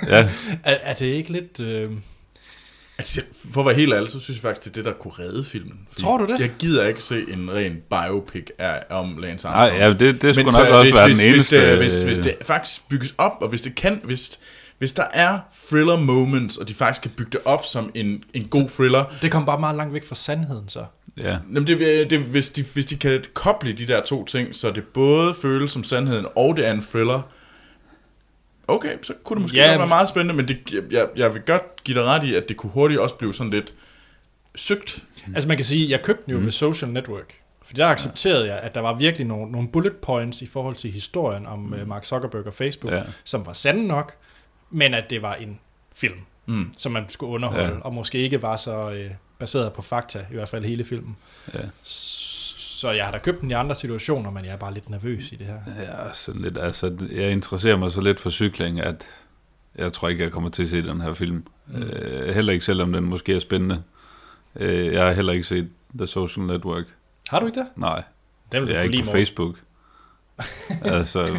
ja, 0.07 0.30
Er, 0.63 0.78
er 0.82 0.93
det 0.93 1.05
ikke 1.05 1.32
lidt... 1.32 1.59
Øh, 1.59 1.91
Altså, 2.97 3.21
for 3.53 3.61
at 3.61 3.65
være 3.65 3.75
helt 3.75 3.93
ærlig, 3.93 4.09
så 4.09 4.19
synes 4.19 4.37
jeg 4.37 4.41
faktisk, 4.41 4.63
det 4.63 4.69
er 4.69 4.73
det, 4.73 4.85
der 4.85 4.99
kunne 4.99 5.13
redde 5.19 5.43
filmen. 5.43 5.79
Fordi 5.89 6.01
Tror 6.01 6.17
du 6.17 6.25
det? 6.25 6.39
Jeg 6.39 6.51
gider 6.59 6.87
ikke 6.87 7.01
se 7.01 7.25
en 7.33 7.51
ren 7.53 7.77
biopic 7.89 8.45
af, 8.57 8.83
om 8.89 9.17
Lance 9.17 9.47
nej, 9.47 9.55
Armstrong. 9.55 9.81
ja, 9.81 10.05
det, 10.05 10.21
det 10.21 10.35
skulle 10.35 10.51
så 10.51 10.63
nok 10.63 10.73
også 10.73 10.83
hvis, 10.83 10.95
være 10.95 11.07
hvis, 11.07 11.17
den 11.17 11.33
eneste... 11.33 11.59
Hvis 11.59 11.69
det, 11.69 11.77
hvis, 11.77 12.01
hvis 12.01 12.19
det 12.19 12.35
faktisk 12.41 12.89
bygges 12.89 13.15
op, 13.17 13.31
og 13.41 13.49
hvis 13.49 13.61
det 13.61 13.75
kan, 13.75 14.01
hvis, 14.03 14.39
hvis 14.77 14.91
der 14.91 15.05
er 15.13 15.39
thriller 15.69 15.99
moments, 15.99 16.57
og 16.57 16.67
de 16.67 16.73
faktisk 16.73 17.01
kan 17.01 17.11
bygge 17.11 17.31
det 17.31 17.41
op 17.45 17.65
som 17.65 17.91
en, 17.95 18.23
en 18.33 18.47
god 18.47 18.69
thriller, 18.69 19.03
det 19.21 19.31
kom 19.31 19.45
bare 19.45 19.59
meget 19.59 19.75
langt 19.75 19.93
væk 19.93 20.07
fra 20.07 20.15
sandheden, 20.15 20.69
så. 20.69 20.85
Ja, 21.17 21.37
Jamen 21.53 21.67
det, 21.67 22.09
det, 22.09 22.19
hvis, 22.19 22.49
de, 22.49 22.65
hvis 22.73 22.85
de 22.85 22.95
kan 22.95 23.23
koble 23.33 23.73
de 23.73 23.87
der 23.87 24.01
to 24.01 24.25
ting, 24.25 24.55
så 24.55 24.71
det 24.71 24.83
både 24.83 25.33
føles 25.33 25.71
som 25.71 25.83
sandheden, 25.83 26.25
og 26.35 26.57
det 26.57 26.67
er 26.67 26.71
en 26.71 26.81
thriller, 26.91 27.21
okay, 28.68 28.97
så 29.01 29.13
kunne 29.24 29.36
det 29.36 29.41
måske 29.41 29.57
Ja, 29.57 29.63
ja, 29.63 29.70
være 29.70 29.80
men- 29.80 29.89
meget 29.89 30.07
spændende, 30.07 30.34
men 30.34 30.47
det, 30.47 30.74
jeg, 30.91 31.07
jeg 31.16 31.34
vil 31.34 31.41
godt 31.41 31.84
give 31.84 31.97
dig 31.99 32.05
ret 32.07 32.24
i, 32.24 32.36
at 32.36 32.49
det 32.49 32.57
kunne 32.57 32.72
hurtigt 32.72 32.99
også 32.99 33.16
blive 33.16 33.34
sådan 33.34 33.51
lidt 33.51 33.74
søgt. 34.55 35.03
Altså 35.36 35.47
man 35.47 35.57
kan 35.57 35.66
sige, 35.66 35.89
jeg 35.89 36.01
købte 36.03 36.24
den 36.26 36.32
jo 36.34 36.39
Mm. 36.39 36.45
ved 36.45 36.51
Social 36.51 36.91
Network. 36.91 37.34
For 37.66 37.74
der 37.74 37.88
accepterede 37.88 38.47
jeg, 38.47 38.59
at 38.59 38.76
der 38.76 38.82
var 38.82 38.93
virkelig 38.93 39.28
nogle, 39.28 39.51
nogle 39.51 39.68
bullet 39.68 39.95
points 39.95 40.41
i 40.41 40.45
forhold 40.45 40.76
til 40.76 40.91
historien 40.91 41.45
om 41.45 41.59
mm. 41.59 41.88
Mark 41.88 42.05
Zuckerberg 42.05 42.47
og 42.47 42.53
Facebook, 42.53 42.93
ja, 42.93 42.97
ja. 42.97 43.03
som 43.24 43.45
var 43.45 43.53
sande 43.53 43.88
nok, 43.88 44.13
men 44.70 44.93
at 44.93 45.09
det 45.09 45.22
var 45.22 45.36
en 45.36 45.59
film, 45.95 46.20
Mm. 46.47 46.74
som 46.78 46.91
man 46.91 47.05
skulle 47.09 47.32
underholde, 47.34 47.63
Ja. 47.66 47.72
ja. 47.74 47.80
og 47.80 47.93
måske 47.93 48.18
ikke 48.18 48.41
var 48.41 48.55
så 48.55 48.89
øh, 48.91 49.11
baseret 49.39 49.74
på 49.74 49.82
fakta, 49.82 50.20
i 50.32 50.34
hvert 50.34 50.49
fald 50.49 50.66
hele 50.66 50.84
filmen. 50.84 51.16
ja. 51.53 51.59
Så 51.84 52.34
jeg 52.89 53.05
har 53.05 53.11
da 53.11 53.17
købt 53.17 53.41
den 53.41 53.51
i 53.51 53.53
andre 53.53 53.76
situationer, 53.76 54.32
men 54.32 54.45
jeg 54.45 54.51
er 54.53 54.57
bare 54.57 54.73
lidt 54.73 54.89
nervøs 54.89 55.32
i 55.32 55.36
det 55.36 55.47
her. 55.47 55.59
Ja, 55.80 56.13
sådan 56.13 56.41
lidt, 56.41 56.57
altså, 56.57 56.97
jeg 57.11 57.32
interesserer 57.32 57.78
mig 57.78 57.91
så 57.91 58.01
lidt 58.01 58.19
for 58.19 58.30
cykling, 58.30 58.80
at 58.82 59.03
jeg 59.76 59.93
tror 59.93 60.09
ikke, 60.09 60.23
jeg 60.23 60.32
kommer 60.32 60.49
til 60.49 60.63
at 60.63 60.69
se 60.69 60.82
den 60.82 61.01
her 61.01 61.13
film. 61.13 61.43
Mm. 61.67 61.84
Øh, 61.84 62.36
heller 62.36 62.53
ikke, 62.53 62.65
selvom 62.65 62.93
den 62.93 63.03
måske 63.03 63.36
er 63.36 63.39
spændende. 63.39 63.84
Øh, 64.55 64.93
jeg 64.93 65.03
har 65.05 65.11
heller 65.11 65.34
ikke 65.34 65.43
set 65.43 65.69
The 65.97 66.07
Social 66.07 66.45
Network. 66.45 66.84
Har 67.30 67.39
du 67.39 67.45
ikke 67.45 67.59
det? 67.59 67.67
Nej, 67.76 68.03
Den 68.51 68.61
vil 68.61 68.69
jeg 68.69 68.80
er 68.80 68.84
ikke 68.84 69.03
på. 69.05 69.11
Facebook. 69.11 69.55
altså, 70.82 71.38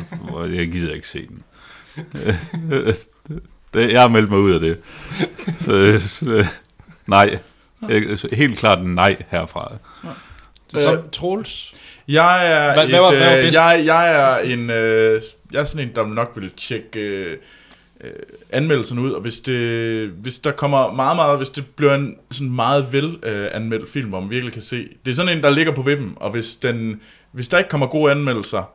jeg 0.50 0.68
gider 0.72 0.94
ikke 0.94 1.08
se 1.08 1.26
den. 1.26 1.42
det, 3.74 3.92
jeg 3.92 4.00
har 4.00 4.08
meldt 4.08 4.30
mig 4.30 4.38
ud 4.38 4.52
af 4.52 4.60
det. 4.60 4.78
Så, 5.58 5.98
så 6.08 6.46
nej. 7.06 7.38
Jeg- 7.88 8.18
Helt 8.32 8.58
klart 8.58 8.78
en 8.78 8.94
nej 8.94 9.22
herfra. 10.74 10.82
Som 10.94 10.94
Øh, 11.04 11.10
Troels. 11.12 11.72
Jeg 12.08 12.52
er, 12.52 12.72
Hvad- 12.74 12.84
et, 12.84 12.90
hvad 12.90 13.00
var- 13.00 13.10
hvad 13.14 13.26
var 13.28 13.36
øh, 13.36 13.42
bedst? 13.42 13.54
jeg, 13.58 13.82
jeg 13.86 14.12
er 14.32 14.38
en, 14.38 14.70
øh, 14.70 15.20
jeg 15.52 15.60
er 15.60 15.64
sådan 15.64 15.88
en, 15.88 15.94
der 15.94 16.06
nok 16.06 16.32
vil 16.36 16.50
tjekke 16.56 17.00
øh, 17.00 17.36
øh, 18.00 18.10
anmeldelserne 18.50 19.00
ud, 19.02 19.10
og 19.12 19.20
hvis 19.20 19.40
det, 19.40 20.08
hvis 20.08 20.38
der 20.38 20.50
kommer 20.52 20.92
meget, 20.92 21.16
meget, 21.16 21.36
hvis 21.38 21.48
det 21.48 21.66
bliver 21.76 21.94
en 21.94 22.16
sådan 22.30 22.52
meget 22.52 22.92
vel 22.92 23.18
øh, 23.22 23.48
anmeldt 23.52 23.88
film, 23.90 24.08
hvor 24.08 24.20
man 24.20 24.30
virkelig 24.30 24.52
kan 24.52 24.62
se, 24.62 24.88
det 25.04 25.10
er 25.10 25.14
sådan 25.14 25.36
en, 25.36 25.42
der 25.42 25.50
ligger 25.50 25.72
på 25.72 25.82
vippen, 25.82 26.12
og 26.16 26.30
hvis 26.30 26.56
den, 26.56 27.00
hvis 27.32 27.48
der 27.48 27.58
ikke 27.58 27.70
kommer 27.70 27.86
gode 27.86 28.10
anmeldelser, 28.10 28.70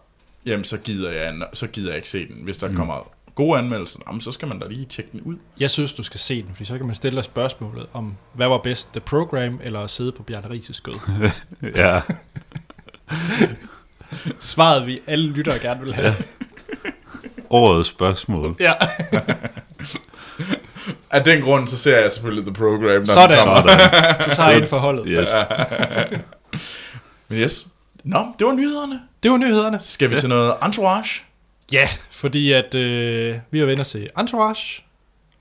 jamen 0.46 0.64
så 0.64 0.78
gider 0.78 1.12
jeg, 1.12 1.34
så 1.54 1.68
gider 1.68 1.90
jeg 1.90 1.96
ikke 1.98 2.10
se 2.10 2.28
den. 2.28 2.36
Hvis 2.44 2.58
der 2.58 2.68
mm. 2.68 2.76
kommer 2.76 3.12
gode 3.36 3.60
anmeldelser, 3.60 4.00
jamen, 4.08 4.22
så 4.22 4.32
skal 4.32 4.48
man 4.48 4.60
da 4.60 4.68
lige 4.68 4.86
tjekke 4.86 5.12
den 5.12 5.22
ud. 5.22 5.36
Jeg 5.60 5.70
synes, 5.72 5.94
du 5.94 6.04
skal 6.04 6.20
se 6.20 6.42
den, 6.44 6.50
fordi 6.54 6.66
så 6.66 6.78
kan 6.78 6.86
man 6.86 6.96
stille 6.96 7.16
dig 7.16 7.24
spørgsmålet 7.24 7.86
om, 7.94 8.16
hvad 8.34 8.48
var 8.48 8.58
bedst, 8.58 8.92
The 8.92 9.00
Program 9.00 9.60
eller 9.64 9.80
at 9.80 9.90
sidde 9.90 10.12
på 10.12 10.24
Bjarne 10.24 10.48
Ries' 10.48 10.74
skød? 10.74 10.94
Ja, 11.76 12.02
Svaret 14.40 14.88
vi 14.88 15.00
alle 15.08 15.28
lyttere 15.30 15.60
gerne 15.60 15.80
vil 15.82 15.94
have. 15.94 16.14
årets 17.50 17.90
spørgsmål. 17.90 18.56
Ja. 18.60 18.74
Af 21.12 21.24
den 21.24 21.42
grund, 21.42 21.68
så 21.68 21.78
ser 21.78 22.00
jeg 22.00 22.12
selvfølgelig 22.12 22.44
The 22.46 22.54
Program. 22.54 22.82
når 22.82 23.06
Sådan. 23.06 23.38
kommer. 23.44 23.68
Sådan. 23.70 24.30
Du 24.30 24.36
tager 24.36 24.52
ind 24.52 24.68
for 24.68 24.78
holdet. 24.78 25.04
Yes. 25.08 25.30
Men 27.28 27.40
yes. 27.40 27.68
Nå, 28.04 28.26
det 28.40 28.48
var 28.48 28.54
nyhederne. 28.54 29.00
Det 29.24 29.32
var 29.32 29.38
nyhederne. 29.38 29.80
Skal 29.80 30.10
vi 30.10 30.14
Ja. 30.16 30.20
til 30.20 30.30
noget 30.30 30.54
entourage? 30.66 31.24
Ja, 31.72 31.90
fordi 32.22 32.52
at 32.52 32.76
øh, 32.76 33.38
vi 33.52 33.60
inde 33.62 33.80
og 33.82 33.86
se 33.86 34.08
Entourage, 34.20 34.84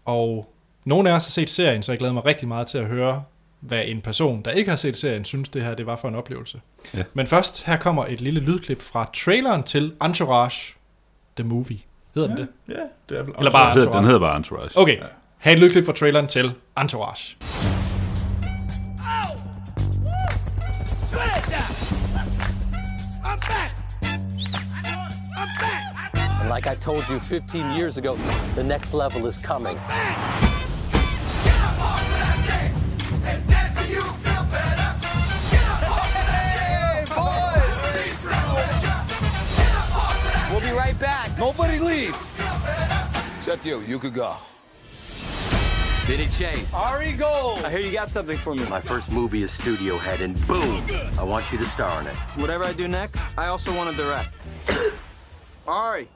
og 0.05 0.51
Nogle 0.85 1.11
af 1.11 1.15
os 1.17 1.25
har 1.25 1.31
set 1.31 1.51
serien, 1.51 1.83
så 1.83 1.93
jeg 1.93 1.99
glæder 1.99 2.15
mig 2.15 2.25
rigtig 2.25 2.49
meget 2.49 2.67
til 2.67 2.79
at 2.79 2.87
høre, 2.87 3.23
hvad 3.61 3.83
en 3.87 4.01
person, 4.01 4.43
der 4.43 4.51
ikke 4.51 4.71
har 4.71 4.77
set 4.77 4.97
serien, 4.97 5.25
synes 5.25 5.49
det 5.49 5.63
her 5.63 5.75
det 5.75 5.87
var 5.87 5.97
for 5.97 6.09
en 6.09 6.15
oplevelse. 6.15 6.61
Ja. 6.95 7.03
Men 7.15 7.27
først, 7.27 7.67
her 7.67 7.77
kommer 7.77 8.07
et 8.07 8.21
lille 8.21 8.41
lydklip 8.41 8.83
fra 8.83 9.11
traileren 9.15 9.63
til 9.63 9.93
Entourage, 10.05 10.75
The 11.37 11.49
Movie. 11.49 11.79
Hedder 12.15 12.29
den 12.29 12.37
det? 12.37 12.49
Ja, 12.69 12.75
det 13.09 13.19
er 13.19 13.23
vel 13.23 13.35
Eller 13.39 13.51
bare 13.51 13.67
Den 13.67 13.75
hedder, 13.75 13.91
den 13.93 13.99
Entourage. 13.99 14.07
hedder 14.07 14.19
bare 14.21 14.37
Entourage. 14.37 14.71
Okay, 14.75 14.99
have 15.39 15.55
et 15.55 15.61
lydklip 15.61 15.87
fra 15.87 15.93
traileren 15.93 16.27
til 16.27 16.53
Entourage. 16.81 17.37
Like 26.51 26.67
I 26.67 26.75
told 26.75 27.09
you 27.09 27.21
15 27.21 27.77
years 27.77 27.97
ago, 27.97 28.17
the 28.57 28.65
next 28.65 28.93
level 28.93 29.27
is 29.27 29.37
coming. 29.41 29.77
We'll 40.51 40.61
be 40.61 40.77
right 40.77 40.99
back. 40.99 41.39
Nobody 41.39 41.79
leave! 41.79 42.17
Except 43.39 43.65
you. 43.65 43.81
You 43.83 44.01
could 44.01 44.13
go. 44.13 44.35
Vinny 46.07 46.27
Chase. 46.37 46.75
Ari 46.75 47.13
Gold! 47.13 47.65
I 47.65 47.71
hear 47.71 47.79
you 47.79 47.93
got 47.93 48.11
something 48.11 48.37
for 48.37 48.57
me. 48.57 48.69
My 48.69 48.81
first 48.81 49.13
movie 49.13 49.45
is 49.45 49.53
Studio 49.53 49.97
Head, 49.99 50.21
and 50.21 50.35
boom, 50.49 50.85
I 51.17 51.23
want 51.23 51.53
you 51.53 51.59
to 51.59 51.65
star 51.65 52.01
in 52.01 52.09
it. 52.09 52.17
Whatever 52.37 52.65
I 52.65 52.73
do 52.73 52.89
next, 52.89 53.21
I 53.39 53.47
also 53.47 53.73
want 53.77 53.95
to 53.95 54.03
direct. 54.03 54.31
Ari. 55.69 56.09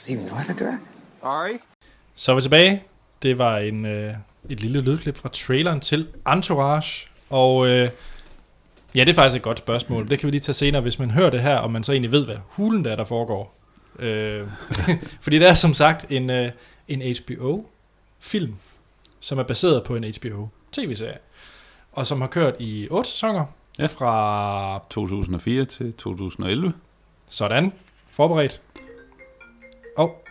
Does 0.00 0.06
he 0.06 0.14
even 0.14 0.26
know 0.26 0.36
how 0.36 0.44
to 0.44 0.64
direct? 0.64 0.90
Ari? 1.22 1.58
Så 2.14 2.32
er 2.32 2.36
vi 2.36 2.42
tilbage. 2.42 2.82
Det 3.22 3.38
var 3.38 3.58
en, 3.58 3.86
øh, 3.86 4.14
et 4.48 4.60
lille 4.60 4.80
lydklip 4.80 5.16
fra 5.16 5.28
traileren 5.28 5.80
til 5.80 6.08
Entourage. 6.32 7.08
Og 7.30 7.66
øh, 7.66 7.90
ja, 8.94 9.00
det 9.00 9.08
er 9.08 9.14
faktisk 9.14 9.36
et 9.36 9.42
godt 9.42 9.58
spørgsmål. 9.58 10.08
Det 10.08 10.18
kan 10.18 10.26
vi 10.26 10.30
lige 10.30 10.40
tage 10.40 10.54
senere, 10.54 10.82
hvis 10.82 10.98
man 10.98 11.10
hører 11.10 11.30
det 11.30 11.40
her, 11.40 11.56
og 11.56 11.70
man 11.70 11.84
så 11.84 11.92
egentlig 11.92 12.12
ved, 12.12 12.24
hvad 12.24 12.36
hulen 12.48 12.84
der 12.84 12.92
er, 12.92 12.96
der 12.96 13.04
foregår. 13.04 13.54
Øh, 13.98 14.48
fordi 15.24 15.38
det 15.38 15.48
er 15.48 15.54
som 15.54 15.74
sagt 15.74 16.06
en, 16.10 16.30
øh, 16.30 16.52
en 16.88 17.02
HBO-film, 17.16 18.56
som 19.20 19.38
er 19.38 19.42
baseret 19.42 19.84
på 19.84 19.96
en 19.96 20.04
HBO-tv-serie. 20.04 21.18
Og 21.92 22.06
som 22.06 22.20
har 22.20 22.28
kørt 22.28 22.54
i 22.58 22.88
otte 22.90 23.10
sæsoner. 23.10 23.44
Ja. 23.78 23.86
Fra 23.86 24.82
2004 24.90 25.64
til 25.64 25.92
2011. 25.92 26.72
sådan. 27.28 27.72
Forberedt. 28.10 28.62
Og 29.96 30.24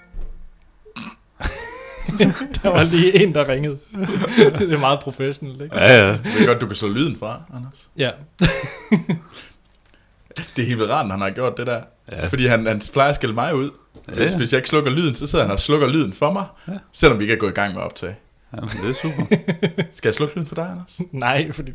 der 2.64 2.70
var 2.70 2.84
lige 2.84 3.24
en, 3.24 3.34
der 3.34 3.48
ringede. 3.48 3.78
det 4.60 4.74
er 4.74 4.80
meget 4.80 5.00
professionelt, 5.00 5.62
ikke? 5.62 5.76
Ja, 5.76 6.08
ja. 6.08 6.12
Det 6.12 6.42
er 6.42 6.46
godt, 6.46 6.62
du 6.62 6.66
kan 6.66 6.76
slå 6.76 6.90
lyden 6.90 7.18
fra, 7.18 7.42
Anders. 7.56 7.90
Ja. 7.98 8.12
Det 10.56 10.62
er 10.62 10.68
helt 10.68 10.80
vildt 10.80 10.92
rart, 10.92 11.12
han 11.12 11.22
har 11.22 11.30
gjort 11.30 11.58
det 11.58 11.68
der. 11.68 11.82
Ja. 12.12 12.28
Fordi 12.28 12.48
han, 12.48 12.66
han 12.66 12.82
plejer 12.94 13.10
at 13.10 13.16
skælde 13.16 13.34
mig 13.34 13.56
ud. 13.56 13.70
Ja. 14.12 14.16
Hvis, 14.16 14.34
hvis 14.34 14.54
jeg 14.54 14.58
ikke 14.58 14.70
slukker 14.70 14.92
lyden, 14.92 15.16
så 15.16 15.28
sidder 15.28 15.46
han 15.46 15.54
og 15.54 15.60
slukker 15.60 15.88
lyden 15.88 16.14
for 16.14 16.32
mig. 16.32 16.46
Ja. 16.68 16.74
Selvom 16.92 17.20
vi 17.20 17.24
ikke 17.24 17.34
er 17.34 17.38
gået 17.38 17.52
i 17.52 17.54
gang 17.54 17.74
med 17.74 17.82
at 17.82 17.86
optage. 17.86 18.16
ja 18.56 18.60
men 18.60 18.70
det 18.70 18.90
er 18.90 18.94
super. 18.94 19.36
Skal 19.94 20.10
jeg 20.10 20.16
slukke 20.16 20.36
lyden 20.36 20.48
for 20.48 20.56
dig, 20.56 20.70
Anders? 20.72 21.00
Nej, 21.12 21.52
fordi... 21.52 21.72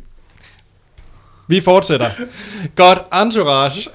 Vi 1.47 1.61
fortsætter. 1.61 2.09
Godt, 2.75 2.99
Entourage 3.21 3.89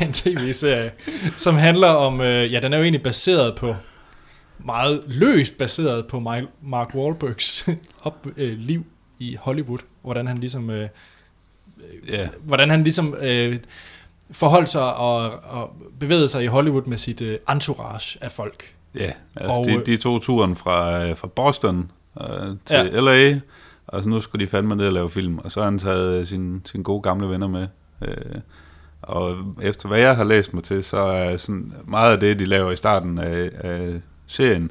er 0.00 0.04
en 0.04 0.12
tv-serie, 0.12 0.90
som 1.36 1.54
handler 1.56 1.88
om... 1.88 2.20
Øh, 2.20 2.52
ja, 2.52 2.60
den 2.60 2.72
er 2.72 2.76
jo 2.76 2.82
egentlig 2.82 3.02
baseret 3.02 3.56
på... 3.56 3.74
Meget 4.58 5.02
løst 5.06 5.58
baseret 5.58 6.06
på 6.06 6.20
Mark 6.62 6.94
Wahlbergs 6.94 7.66
op, 8.02 8.26
øh, 8.36 8.58
liv 8.58 8.86
i 9.18 9.36
Hollywood. 9.40 9.78
Hvordan 10.02 10.26
han 10.26 10.38
ligesom... 10.38 10.70
Øh, 10.70 10.88
Ja, 12.08 12.28
hvordan 12.42 12.70
han 12.70 12.82
ligesom 12.82 13.14
øh, 13.22 13.56
forholdt 14.30 14.68
sig 14.68 14.94
og, 14.94 15.30
og 15.44 15.72
bevægede 16.00 16.28
sig 16.28 16.44
i 16.44 16.46
Hollywood 16.46 16.82
med 16.86 16.96
sit 16.96 17.20
øh, 17.20 17.38
entourage 17.50 18.18
af 18.24 18.32
folk. 18.32 18.74
ja. 18.98 19.10
Altså, 19.36 19.52
Og, 19.52 19.64
de, 19.64 19.72
øh, 19.72 19.86
de 19.86 19.96
tog 19.96 20.22
turen 20.22 20.56
fra, 20.56 21.04
øh, 21.04 21.16
fra 21.16 21.28
Boston 21.28 21.90
øh, 22.20 22.56
til 22.64 22.76
ja. 22.76 23.00
LA, 23.00 23.40
og 23.86 24.02
så 24.02 24.08
nu 24.08 24.20
skulle 24.20 24.44
de 24.46 24.50
fandme 24.50 24.76
ned 24.76 24.86
og 24.86 24.92
lave 24.92 25.10
film, 25.10 25.38
og 25.38 25.52
så 25.52 25.60
har 25.60 25.64
han 25.64 25.78
taget 25.78 26.20
øh, 26.20 26.26
sine, 26.26 26.60
sine 26.64 26.84
gode 26.84 27.02
gamle 27.02 27.28
venner 27.28 27.48
med. 27.48 27.66
Øh, 28.02 28.34
og 29.02 29.36
efter 29.62 29.88
hvad 29.88 29.98
jeg 30.00 30.16
har 30.16 30.24
læst 30.24 30.54
mig 30.54 30.64
til, 30.64 30.84
så 30.84 30.96
er 30.96 31.36
sådan 31.36 31.72
meget 31.88 32.12
af 32.12 32.20
det, 32.20 32.38
de 32.38 32.44
laver 32.44 32.70
i 32.72 32.76
starten 32.76 33.18
af, 33.18 33.50
af 33.58 34.00
serien, 34.26 34.70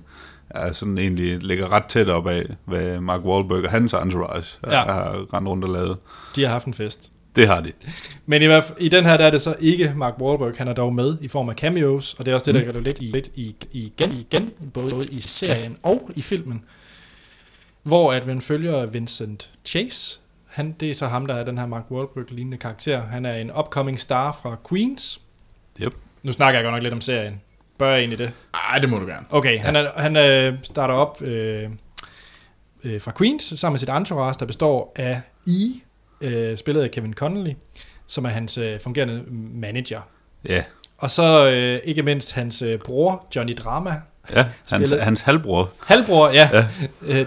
er 0.50 0.74
sådan 0.74 0.98
egentlig 0.98 1.44
ligger 1.44 1.72
ret 1.72 1.86
tæt 1.86 2.10
op 2.10 2.28
af, 2.28 2.46
hvad 2.66 3.00
Mark 3.00 3.22
Wahlberg 3.26 3.64
og 3.64 3.72
hans 3.72 3.94
entourage 3.94 4.58
Ja. 4.68 4.84
har 4.84 5.34
rendt 5.34 5.50
rundt 5.50 5.64
og 5.66 5.72
lavet. 5.72 5.98
De 6.36 6.44
har 6.44 6.50
haft 6.50 6.66
en 6.68 6.74
fest. 6.74 7.12
Det 7.36 7.48
har 7.48 7.62
de. 7.62 7.72
Men 8.26 8.42
i, 8.42 8.46
hvert 8.46 8.64
fald, 8.64 8.78
i 8.82 8.90
den 8.90 9.04
her, 9.06 9.18
der 9.18 9.24
er 9.26 9.32
det 9.32 9.42
så 9.42 9.56
ikke 9.60 9.94
Mark 9.96 10.14
Wahlberg, 10.22 10.54
han 10.58 10.68
er 10.68 10.74
dog 10.74 10.94
med 10.96 11.18
i 11.22 11.28
form 11.28 11.50
af 11.50 11.56
cameos, 11.56 12.14
og 12.14 12.26
det 12.26 12.32
er 12.32 12.36
også 12.36 12.46
det, 12.46 12.56
der 12.56 12.64
gør 12.64 12.72
det 12.72 12.84
lidt, 12.84 13.00
i, 13.02 13.06
lidt 13.06 13.30
i, 13.36 13.56
igen, 13.72 14.12
igen, 14.12 14.52
både 14.74 15.08
i 15.12 15.22
serien 15.22 15.78
og 15.84 16.10
i 16.16 16.22
filmen, 16.22 16.64
hvor 17.86 18.14
at 18.14 18.26
man 18.26 18.42
følger 18.42 18.86
Vincent 18.86 19.50
Chase. 19.66 20.20
Han, 20.48 20.76
det 20.80 20.90
er 20.90 20.94
så 20.94 21.08
ham, 21.08 21.26
der 21.26 21.36
er 21.36 21.44
den 21.44 21.58
her 21.58 21.66
Mark 21.66 21.84
Wahlberg-lignende 21.92 22.58
karakter. 22.58 23.02
Han 23.02 23.26
er 23.26 23.34
en 23.36 23.52
upcoming 23.60 24.00
star 24.00 24.40
fra 24.42 24.58
Queens. 24.70 25.22
Yep. 25.82 25.94
Nu 26.24 26.32
snakker 26.32 26.60
jeg 26.60 26.64
godt 26.66 26.74
nok 26.74 26.84
lidt 26.84 26.94
om 26.94 27.02
serien. 27.02 27.42
Bør 27.78 27.90
jeg 27.90 28.00
egentlig 28.00 28.20
det? 28.20 28.32
Ej, 28.54 28.80
det 28.80 28.90
må 28.90 29.00
du 29.00 29.06
gerne. 29.06 29.26
Okay, 29.30 29.54
ja. 29.54 29.62
han, 29.62 29.76
er, 29.76 29.92
han 29.96 30.16
øh, 30.16 30.58
starter 30.64 30.94
op 30.94 31.22
øh, 31.22 31.70
øh, 32.84 33.02
fra 33.02 33.12
Queens 33.18 33.44
sammen 33.44 33.74
med 33.74 33.80
sit 33.80 33.90
entourage, 33.90 34.36
der 34.40 34.46
består 34.46 34.94
af 34.96 35.22
E, 35.48 35.82
øh, 36.22 36.58
spillet 36.58 36.82
af 36.82 36.92
Kevin 36.92 37.14
Connolly, 37.14 37.54
som 38.08 38.26
er 38.26 38.30
hans 38.30 38.58
øh, 38.58 38.80
fungerende 38.80 39.24
manager. 39.54 40.02
Ja, 40.50 40.64
Og 40.98 41.12
så 41.12 41.52
øh, 41.52 41.82
ikke 41.84 42.04
mindst 42.04 42.34
hans 42.34 42.62
øh, 42.62 42.80
bror, 42.80 43.28
Johnny 43.36 43.54
Drama. 43.54 44.02
Ja 44.36 44.46
hans, 44.70 44.90
hans 45.02 45.22
halvbror. 45.22 45.72
Halvbror, 45.86 46.30
ja. 46.30 46.50
Ja. 46.54 46.66
Øh, 47.02 47.26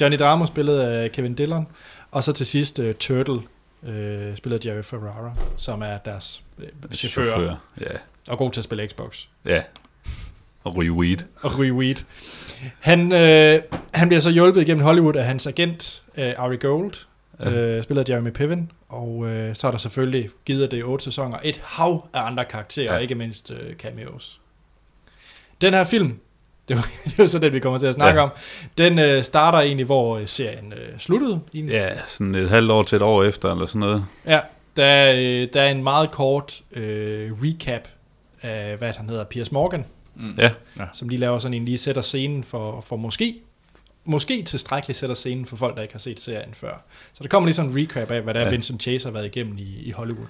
Johnny 0.00 0.18
Drama 0.18 0.46
spillet 0.46 0.80
af 0.80 1.12
Kevin 1.12 1.34
Dillon. 1.34 1.66
Og 2.10 2.24
så 2.24 2.32
til 2.32 2.46
sidst 2.46 2.78
øh, 2.78 2.94
Turtle, 2.94 3.40
spillet 4.36 4.66
af 4.66 4.70
Jerry 4.70 4.82
Ferrara, 4.82 5.32
som 5.56 5.82
er 5.82 5.98
deres 5.98 6.42
øh, 6.58 6.66
chauffør, 6.92 7.24
chauffør, 7.24 7.54
Ja, 7.80 7.86
og 8.28 8.38
god 8.38 8.52
til 8.52 8.60
at 8.60 8.64
spille 8.64 8.88
Xbox. 8.88 9.24
ja. 9.46 9.62
Og 10.64 10.76
ryge 10.76 10.92
weed. 10.92 11.16
og 11.42 11.58
ryge 11.58 11.72
weed. 11.72 11.94
Han, 12.80 13.12
øh, 13.12 13.60
han 13.94 14.08
bliver 14.08 14.20
så 14.20 14.30
hjulpet 14.30 14.60
igennem 14.62 14.84
Hollywood 14.84 15.16
af 15.16 15.24
hans 15.24 15.46
agent, 15.46 16.02
øh, 16.16 16.34
Ari 16.38 16.56
Gold, 16.56 16.92
Ja. 17.40 17.50
øh, 17.50 17.82
spillet 17.82 18.08
af 18.10 18.12
Jeremy 18.14 18.30
Piven, 18.30 18.70
og 18.88 19.26
øh, 19.26 19.54
så 19.56 19.66
er 19.66 19.70
der 19.70 19.78
selvfølgelig 19.78 20.28
givet 20.44 20.70
det 20.70 20.84
otte 20.84 21.04
sæsoner 21.04 21.38
et 21.44 21.60
hav 21.64 22.08
af 22.14 22.20
andre 22.26 22.44
karakterer. 22.44 22.94
Ja. 22.94 22.98
ikke 22.98 23.14
mindst 23.14 23.50
øh, 23.50 23.74
cameos. 23.74 24.40
Den 25.60 25.74
her 25.74 25.84
film, 25.84 26.18
det 26.68 26.76
var, 26.76 26.90
det 27.04 27.18
var 27.18 27.26
så 27.26 27.38
den, 27.38 27.52
vi 27.52 27.60
kommer 27.60 27.78
til 27.78 27.86
at 27.86 27.94
snakke 27.94 28.20
ja. 28.20 28.24
Om, 28.24 28.30
den 28.78 28.98
øh, 28.98 29.22
starter 29.22 29.58
egentlig, 29.58 29.86
hvor 29.86 30.18
øh, 30.18 30.26
serien 30.26 30.72
øh, 30.72 30.98
sluttede. 30.98 31.40
egentlig. 31.54 31.72
Ja, 31.72 31.90
sådan 32.06 32.34
et 32.34 32.50
halvt 32.50 32.70
år 32.70 32.82
til 32.82 32.96
et 32.96 33.02
år 33.02 33.24
efter, 33.24 33.52
eller 33.52 33.66
sådan 33.66 33.80
noget. 33.80 34.04
Ja, 34.26 34.40
der, 34.76 34.84
er, 34.84 35.14
øh, 35.16 35.48
der 35.52 35.62
er 35.62 35.70
en 35.70 35.82
meget 35.82 36.10
kort 36.10 36.62
øh, 36.72 37.30
recap 37.32 37.88
af, 38.42 38.76
hvad 38.76 38.92
han 38.92 39.08
hedder, 39.08 39.24
Piers 39.24 39.52
Morgan, 39.52 39.84
Ja, 40.38 40.50
som 40.92 41.08
lige 41.08 41.18
laver 41.18 41.38
sådan 41.38 41.54
en, 41.54 41.64
lige 41.64 41.78
sætter 41.78 42.02
scenen 42.02 42.44
for, 42.44 42.80
for 42.80 42.96
måske, 42.96 43.34
måske 44.04 44.42
tilstrækkeligt 44.42 44.98
sætter 44.98 45.14
scenen 45.14 45.46
for 45.46 45.56
folk, 45.56 45.76
der 45.76 45.82
ikke 45.82 45.94
har 45.94 45.98
set 45.98 46.20
serien 46.20 46.54
før. 46.54 46.84
Så 47.14 47.22
der 47.22 47.28
kommer 47.28 47.46
lige 47.46 47.54
sådan 47.54 47.70
en 47.70 47.76
recap 47.76 48.10
af, 48.10 48.22
hvad 48.22 48.34
der 48.34 48.40
ja. 48.40 48.50
Vincent 48.50 48.82
Chase 48.82 49.06
har 49.06 49.12
været 49.12 49.26
igennem 49.26 49.58
i, 49.58 49.82
i 49.82 49.90
Hollywood. 49.90 50.26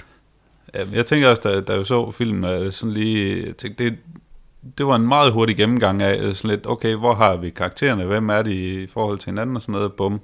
Ja, 0.74 0.84
jeg 0.93 1.07
tænker 1.07 1.28
også, 1.28 1.43
da, 1.43 1.61
da 1.61 1.72
jeg 1.72 1.86
så 1.86 2.11
filmen, 2.11 2.72
sådan 2.72 2.95
lige, 2.95 3.47
jeg 3.47 3.57
tænkte, 3.57 3.84
det, 3.84 3.97
det 4.78 4.86
var 4.86 4.96
en 4.96 5.09
meget 5.09 5.32
hurtig 5.32 5.56
gennemgang 5.56 6.02
af 6.02 6.16
øh, 6.18 6.34
sådan 6.34 6.50
lidt, 6.50 6.66
okay, 6.66 6.94
hvor 6.94 7.14
har 7.14 7.36
vi 7.36 7.50
karaktererne, 7.50 8.04
hvem 8.04 8.28
er 8.28 8.42
de 8.42 8.82
i 8.82 8.86
forhold 8.86 9.18
til 9.18 9.26
hinanden 9.26 9.56
og 9.56 9.62
sådan 9.62 9.72
noget, 9.72 9.92
bum, 9.92 10.20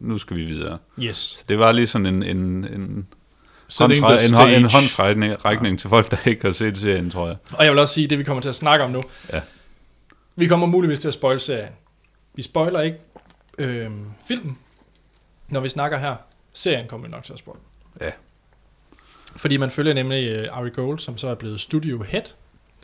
nu 0.00 0.18
skal 0.18 0.36
vi 0.36 0.44
videre. 0.44 0.78
Yes. 1.00 1.44
Det 1.48 1.58
var 1.58 1.72
lige 1.72 1.86
sådan 1.86 2.06
en, 2.06 2.22
en, 2.22 2.36
en, 2.64 3.06
håndtræ- 3.72 3.84
en, 3.96 4.02
hå- 4.04 4.12
en 4.12 4.18
stage. 4.18 4.72
håndsrækning 4.72 5.44
rækning 5.44 5.78
til 5.78 5.90
folk, 5.90 6.10
der 6.10 6.16
ikke 6.26 6.42
har 6.44 6.52
set 6.52 6.78
serien, 6.78 7.10
tror 7.10 7.26
jeg. 7.26 7.36
Og 7.52 7.64
jeg 7.64 7.72
vil 7.72 7.78
også 7.80 7.94
sige, 7.94 8.06
det 8.06 8.18
vi 8.18 8.24
kommer 8.24 8.40
til 8.40 8.48
at 8.48 8.54
snakke 8.54 8.84
om 8.84 8.90
nu. 8.90 9.02
Ja. 9.32 9.40
Vi 10.36 10.46
kommer 10.46 10.66
muligvis 10.66 10.98
til 10.98 11.08
at 11.08 11.14
spoil 11.14 11.40
serien. 11.40 11.72
Vi 12.34 12.42
spoiler 12.42 12.80
ikke 12.80 12.98
øhm, 13.58 14.04
filmen, 14.28 14.58
når 15.48 15.60
vi 15.60 15.68
snakker 15.68 15.98
her. 15.98 16.16
Serien 16.52 16.86
kommer 16.88 17.06
vi 17.06 17.10
nok 17.10 17.22
til 17.24 17.32
at 17.32 17.38
spoil. 17.38 17.58
Ja. 18.00 18.10
Fordi 19.36 19.56
man 19.56 19.70
følger 19.70 19.94
nemlig 19.94 20.40
uh, 20.50 20.58
Ari 20.58 20.70
Gold, 20.70 20.98
som 20.98 21.18
så 21.18 21.28
er 21.28 21.34
blevet 21.34 21.60
studio 21.60 22.02
head, 22.02 22.22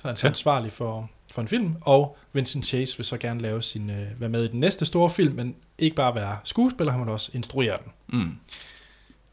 så 0.01 0.09
er 0.09 0.13
han 0.13 0.19
Ja. 0.23 0.29
ansvarlig 0.29 0.73
for, 0.73 1.11
for 1.33 1.43
en 1.43 1.49
film, 1.49 1.75
og 1.81 2.17
Vincent 2.33 2.67
Chase 2.67 2.97
vil 2.97 3.07
så 3.07 3.17
gerne 3.19 3.41
lave 3.41 3.63
sin, 3.63 3.91
uh, 3.91 4.21
være 4.21 4.29
med 4.31 4.45
i 4.45 4.49
den 4.49 4.61
næste 4.61 4.85
store 4.85 5.11
film, 5.11 5.35
men 5.35 5.57
ikke 5.79 5.97
bare 5.97 6.15
være 6.15 6.39
skuespiller, 6.45 6.93
han 6.93 7.01
vil 7.01 7.09
også 7.09 7.31
instruere 7.35 7.79
den. 7.85 8.21
Mm. 8.21 8.39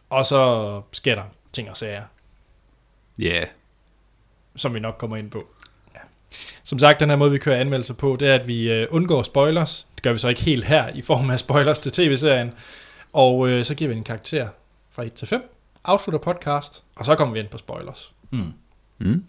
Og 0.10 0.26
så 0.26 0.82
sker 0.92 1.16
der 1.16 1.24
ting 1.54 1.70
og 1.70 1.78
sager, 1.78 2.04
Ja, 3.20 3.24
yeah. 3.26 3.48
som 4.56 4.74
vi 4.74 4.80
nok 4.80 4.96
kommer 4.98 5.18
ind 5.18 5.32
på. 5.32 5.48
Ja. 5.96 6.00
Som 6.64 6.80
sagt, 6.80 7.00
den 7.00 7.10
her 7.10 7.18
måde, 7.18 7.32
vi 7.32 7.38
kører 7.38 7.60
anmeldelser 7.60 7.94
på, 7.94 8.18
det 8.20 8.28
er, 8.28 8.36
at 8.36 8.48
vi 8.48 8.82
uh, 8.84 8.96
undgår 8.96 9.24
spoilers. 9.24 9.88
Det 9.96 10.04
gør 10.04 10.14
vi 10.14 10.20
så 10.20 10.28
ikke 10.28 10.42
helt 10.42 10.66
her 10.66 10.88
i 10.88 11.02
form 11.02 11.30
af 11.30 11.40
spoilers 11.40 11.80
til 11.80 11.92
tv-serien. 11.92 12.52
Og 13.14 13.50
øh, 13.50 13.64
så 13.66 13.76
giver 13.76 13.90
vi 13.92 13.98
en 13.98 14.04
karakter 14.04 14.50
fra 14.92 15.04
1 15.04 15.14
til 15.14 15.28
5, 15.28 15.54
afslutter 15.84 16.20
podcast, 16.20 16.84
og 16.96 17.06
så 17.06 17.16
kommer 17.16 17.34
vi 17.34 17.40
ind 17.40 17.48
på 17.48 17.58
spoilers. 17.58 18.14
Mm. 18.32 18.54
Mm. 18.98 19.24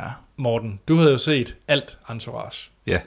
Ja, 0.00 0.04
Morten, 0.36 0.80
du 0.88 0.96
havde 0.96 1.10
jo 1.12 1.18
set 1.18 1.56
alt 1.68 1.98
Entourage, 2.10 2.70
Ja. 2.86 3.00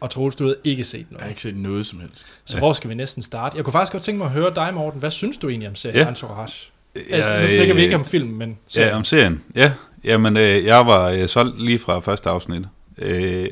og 0.00 0.10
Troels, 0.10 0.36
du 0.36 0.44
havde 0.44 0.56
ikke 0.64 0.84
set 0.84 0.98
jeg 0.98 1.06
har 1.10 1.16
noget. 1.18 1.30
ikke 1.30 1.42
set 1.42 1.56
noget 1.56 1.86
som 1.86 2.00
helst. 2.00 2.26
Så 2.44 2.58
hvor 2.58 2.72
skal 2.72 2.90
vi 2.90 2.94
næsten 2.94 3.22
starte? 3.22 3.56
Jeg 3.56 3.64
kunne 3.64 3.72
faktisk 3.72 3.92
godt 3.92 4.02
tænke 4.02 4.18
mig 4.18 4.24
at 4.26 4.32
høre 4.32 4.54
dig, 4.54 4.74
Morten. 4.74 5.00
Hvad 5.00 5.10
synes 5.10 5.38
du 5.38 5.48
egentlig 5.48 5.68
om 5.68 5.74
serien 5.74 5.96
Ja. 5.98 6.08
Entourage? 6.08 6.70
Altså, 7.10 7.40
nu 7.42 7.48
snakker 7.48 7.74
vi 7.74 7.80
ikke 7.80 7.94
om 7.96 8.04
film, 8.04 8.28
men 8.28 8.58
serien. 8.66 8.90
Ja, 8.90 8.96
om 8.96 9.04
serien. 9.04 9.42
Ja, 9.54 9.72
jamen 10.04 10.36
øh, 10.36 10.64
jeg 10.64 10.86
var 10.86 11.08
øh, 11.08 11.28
solgt 11.28 11.62
lige 11.62 11.78
fra 11.78 11.98
første 12.00 12.30
afsnit. 12.30 12.62
Øh, 12.98 13.48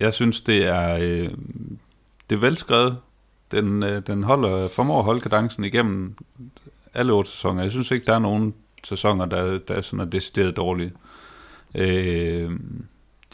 jeg 0.00 0.14
synes, 0.14 0.40
det 0.40 0.66
er, 0.66 0.96
øh, 0.96 1.28
det 2.30 2.36
er 2.36 2.40
velskrevet. 2.40 2.96
Den, 3.50 3.82
øh, 3.82 4.02
den 4.06 4.22
holder, 4.22 4.68
formår 4.68 4.98
at 4.98 5.04
holde 5.04 5.20
kadencen 5.20 5.64
igennem 5.64 6.14
alle 6.94 7.12
otte 7.12 7.30
sæsoner. 7.30 7.62
Jeg 7.62 7.70
synes 7.70 7.90
ikke, 7.90 8.06
der 8.06 8.14
er 8.14 8.18
nogen 8.18 8.54
sæsoner, 8.84 9.24
der, 9.26 9.58
der 9.58 9.74
er 9.74 9.82
sådan 9.82 10.00
er 10.00 10.04
decideret 10.04 10.56
dårlige. 10.56 10.88
Øh, 10.88 11.09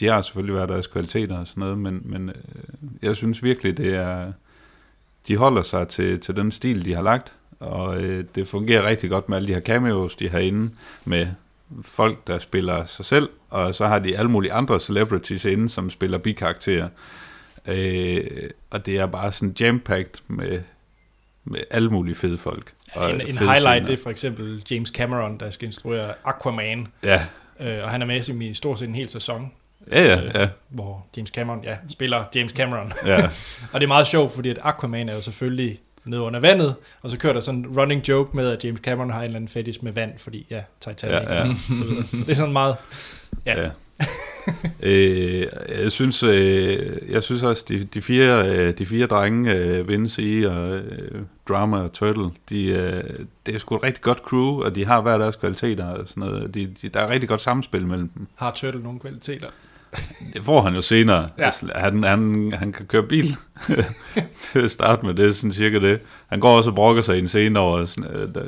de 0.01 0.07
har 0.07 0.23
selvfølgelig 0.23 0.55
været 0.55 0.69
deres 0.69 0.87
kvaliteter 0.87 1.39
og 1.39 1.47
sådan 1.47 1.61
noget, 1.61 1.79
men, 1.79 2.03
men 2.05 2.29
øh, 2.29 2.35
jeg 3.03 3.17
synes 3.17 3.43
virkelig, 3.43 3.77
det 3.77 3.95
er, 3.95 4.33
de 5.29 5.37
holder 5.37 5.63
sig 5.63 5.89
til, 5.89 6.21
til 6.21 6.37
den 6.37 6.53
stil, 6.53 6.85
de 6.85 6.95
har 6.95 7.03
lagt, 7.03 7.33
og 7.61 8.03
øh, 8.03 8.25
det 8.35 8.49
fungerer 8.49 8.87
rigtig 8.89 9.11
godt 9.11 9.29
med 9.29 9.37
alle 9.37 9.49
de 9.49 9.55
her 9.55 9.61
cameos, 9.61 10.17
de 10.17 10.29
har 10.29 10.39
inde 10.39 10.71
med 11.05 11.27
folk, 11.83 12.27
der 12.27 12.39
spiller 12.39 12.85
sig 12.85 13.05
selv, 13.05 13.29
og 13.51 13.75
så 13.75 13.87
har 13.87 13.99
de 13.99 14.19
alle 14.19 14.31
mulige 14.31 14.53
andre 14.53 14.81
celebrities 14.81 15.45
inde, 15.45 15.69
som 15.69 15.91
spiller 15.91 16.19
bikarakterer. 16.19 16.89
Øh, 17.67 18.25
og 18.71 18.87
det 18.87 18.97
er 18.99 19.07
bare 19.07 19.33
sådan 19.33 19.55
jam-packed 19.61 20.23
med, 20.29 20.61
med 21.45 21.61
alle 21.71 21.91
mulige 21.91 22.15
fede 22.15 22.39
folk. 22.39 22.73
Og 22.93 23.11
En, 23.11 23.21
en 23.21 23.27
fede 23.27 23.39
highlight, 23.39 23.61
scener. 23.63 23.87
det 23.87 23.99
er 23.99 24.03
for 24.03 24.11
eksempel 24.11 24.63
James 24.71 24.89
Cameron, 24.89 25.41
der 25.41 25.51
skal 25.51 25.67
instruere 25.67 26.15
Aquaman, 26.25 26.89
Ja, 27.03 27.27
øh, 27.61 27.85
og 27.85 27.91
han 27.91 28.03
er 28.03 28.07
med 28.07 28.41
i 28.41 28.55
stort 28.55 28.79
set 28.79 28.89
en 28.89 28.95
hel 28.95 29.09
sæson, 29.09 29.53
ja, 29.93 30.03
ja. 30.03 30.41
ja, 30.41 30.49
hvor 30.69 31.07
James 31.17 31.31
Cameron, 31.31 31.65
ja, 31.65 31.77
spiller 31.89 32.25
James 32.35 32.53
Cameron. 32.53 32.93
ja. 33.07 33.25
og 33.73 33.81
det 33.81 33.83
er 33.83 33.89
meget 33.89 34.07
sjovt, 34.07 34.33
fordi 34.33 34.49
at 34.49 34.59
Aquaman 34.63 35.09
er 35.09 35.15
jo 35.15 35.21
selvfølgelig 35.23 35.81
nede 36.05 36.23
under 36.23 36.41
vandet, 36.41 36.75
og 37.03 37.11
så 37.11 37.19
kører 37.19 37.33
der 37.33 37.41
sådan 37.41 37.61
en 37.61 37.79
running 37.81 38.09
joke 38.09 38.37
med, 38.37 38.49
at 38.49 38.65
James 38.65 38.81
Cameron 38.81 39.11
har 39.11 39.19
en 39.19 39.25
eller 39.25 39.37
anden 39.37 39.49
fetish 39.49 39.85
med 39.85 39.93
vand, 39.93 40.19
fordi 40.19 40.47
ja, 40.51 40.63
Titanic. 40.81 41.29
Ja, 41.29 41.35
ja. 41.35 41.55
Så, 41.77 41.85
videre. 41.85 42.05
så 42.11 42.17
det 42.17 42.29
er 42.29 42.35
sådan 42.35 42.53
meget, 42.53 42.77
ja, 43.47 43.61
Ja. 43.63 43.71
øh, 44.83 45.47
jeg 45.83 45.93
synes, 45.93 46.23
øh, 46.23 46.79
jeg 47.09 47.23
synes 47.23 47.43
også 47.43 47.65
de, 47.69 47.85
de 47.85 48.03
fire 48.03 48.49
øh, 48.49 48.79
de 48.79 48.87
fire 48.87 49.07
drenge 49.07 49.55
øh, 49.55 49.89
Vince 49.89 50.23
I 50.23 50.45
og 50.45 50.77
øh, 50.77 51.23
Drama 51.49 51.79
og 51.79 51.93
Turtle, 51.93 52.31
de, 52.49 52.67
øh, 52.67 53.05
det 53.47 53.55
er 53.55 53.59
sgu 53.59 53.77
et 53.77 53.83
rigtig 53.83 54.03
godt 54.03 54.19
crew, 54.19 54.63
og 54.63 54.75
de 54.75 54.87
har 54.87 55.01
hver 55.01 55.19
deres 55.19 55.37
kvaliteter 55.37 55.85
og 55.85 56.09
sådan 56.09 56.21
noget. 56.21 56.55
De, 56.55 56.75
de, 56.83 56.89
der 56.89 57.01
er 57.01 57.11
rigtig 57.11 57.29
godt 57.29 57.41
samspil 57.41 57.87
mellem 57.87 58.09
dem. 58.09 58.27
har 58.35 58.53
Turtle 58.53 58.83
nogle 58.83 59.01
kvaliteter. 59.01 59.49
Det 60.35 60.45
får 60.45 60.63
han 60.63 60.75
jo 60.75 60.81
senere. 60.81 61.29
Ja. 61.39 61.45
Altså, 61.45 61.67
han, 61.75 62.05
han, 62.05 62.53
han 62.59 62.73
kan 62.73 62.87
køre 62.87 63.03
bil. 63.03 63.37
Til 64.53 64.59
at 64.59 64.71
starte 64.71 65.07
med, 65.07 65.15
det 65.15 65.27
er 65.29 65.33
sådan 65.33 65.53
cirka 65.53 65.79
det. 65.79 65.99
Han 66.29 66.41
går 66.41 66.57
også 66.57 66.71
og 66.71 66.77
brokker 66.77 67.03
sig 67.03 67.17
i 67.17 67.19
en 67.19 67.29
scene 67.29 67.59
over, 67.59 67.87
sådan, 67.87 68.11
øh, 68.11 68.29
der, 68.35 68.41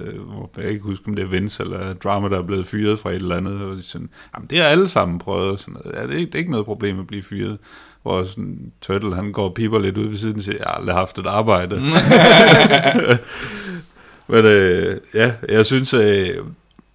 jeg 0.57 0.63
kan 0.63 0.71
ikke 0.73 0.83
huske, 0.85 1.05
om 1.09 1.15
det 1.15 1.23
er 1.23 1.29
Vince 1.29 1.63
eller 1.63 1.93
Drama, 1.95 2.29
der 2.29 2.39
er 2.39 2.43
blevet 2.43 2.67
fyret 2.67 2.99
fra 2.99 3.11
et 3.11 3.17
eller 3.17 3.37
andet. 3.37 3.63
Og 3.63 3.77
sådan, 3.83 4.09
Jamen, 4.37 4.47
det 4.51 4.59
har 4.59 4.65
alle 4.67 4.89
sammen 4.89 5.19
prøvet. 5.19 5.61
Sådan, 5.61 5.77
ja, 5.95 6.03
det, 6.03 6.11
er, 6.15 6.17
ikke- 6.19 6.27
det 6.27 6.35
er 6.35 6.39
ikke 6.39 6.51
noget 6.51 6.67
problem 6.67 7.01
at 7.01 7.07
blive 7.07 7.23
fyret. 7.23 7.59
Hvor 8.03 8.25
sådan, 8.25 8.73
Turtle, 8.81 9.15
han 9.15 9.33
går 9.33 9.45
og 9.49 9.55
piper 9.55 9.79
lidt 9.79 9.99
ud 9.99 10.07
ved 10.09 10.17
siden 10.17 10.37
og 10.37 10.43
siger, 10.43 10.57
jeg 10.59 10.65
har 10.67 10.75
aldrig 10.75 10.95
haft 10.97 11.19
et 11.19 11.27
arbejde. 11.27 11.83
Men 14.31 14.45
øh, 14.45 14.97
ja, 15.15 15.33
jeg 15.49 15.67
synes 15.67 15.95
øh, 15.95 16.29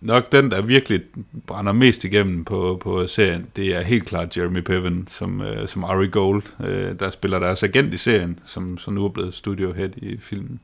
nok 0.03 0.31
den, 0.31 0.51
der 0.51 0.61
virkelig 0.61 1.01
brænder 1.47 1.71
mest 1.71 2.03
igennem 2.03 2.45
på, 2.45 2.79
på 2.81 3.07
serien, 3.07 3.47
det 3.55 3.75
er 3.75 3.81
helt 3.81 4.05
klart 4.05 4.37
Jeremy 4.37 4.61
Piven, 4.61 5.07
som, 5.07 5.41
øh, 5.41 5.67
som 5.67 5.83
Ari 5.83 6.07
Gold, 6.07 6.43
øh, 6.63 6.99
der 6.99 7.09
spiller 7.09 7.39
deres 7.39 7.63
agent 7.63 7.93
i 7.93 7.97
serien, 7.97 8.39
som, 8.45 8.77
som 8.77 8.93
nu 8.93 9.05
er 9.05 9.09
blevet 9.09 9.33
studiohead 9.33 9.89
i 9.97 10.17
filmen. 10.17 10.59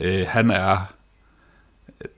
Øh, 0.00 0.24
han 0.28 0.50
er, 0.50 0.78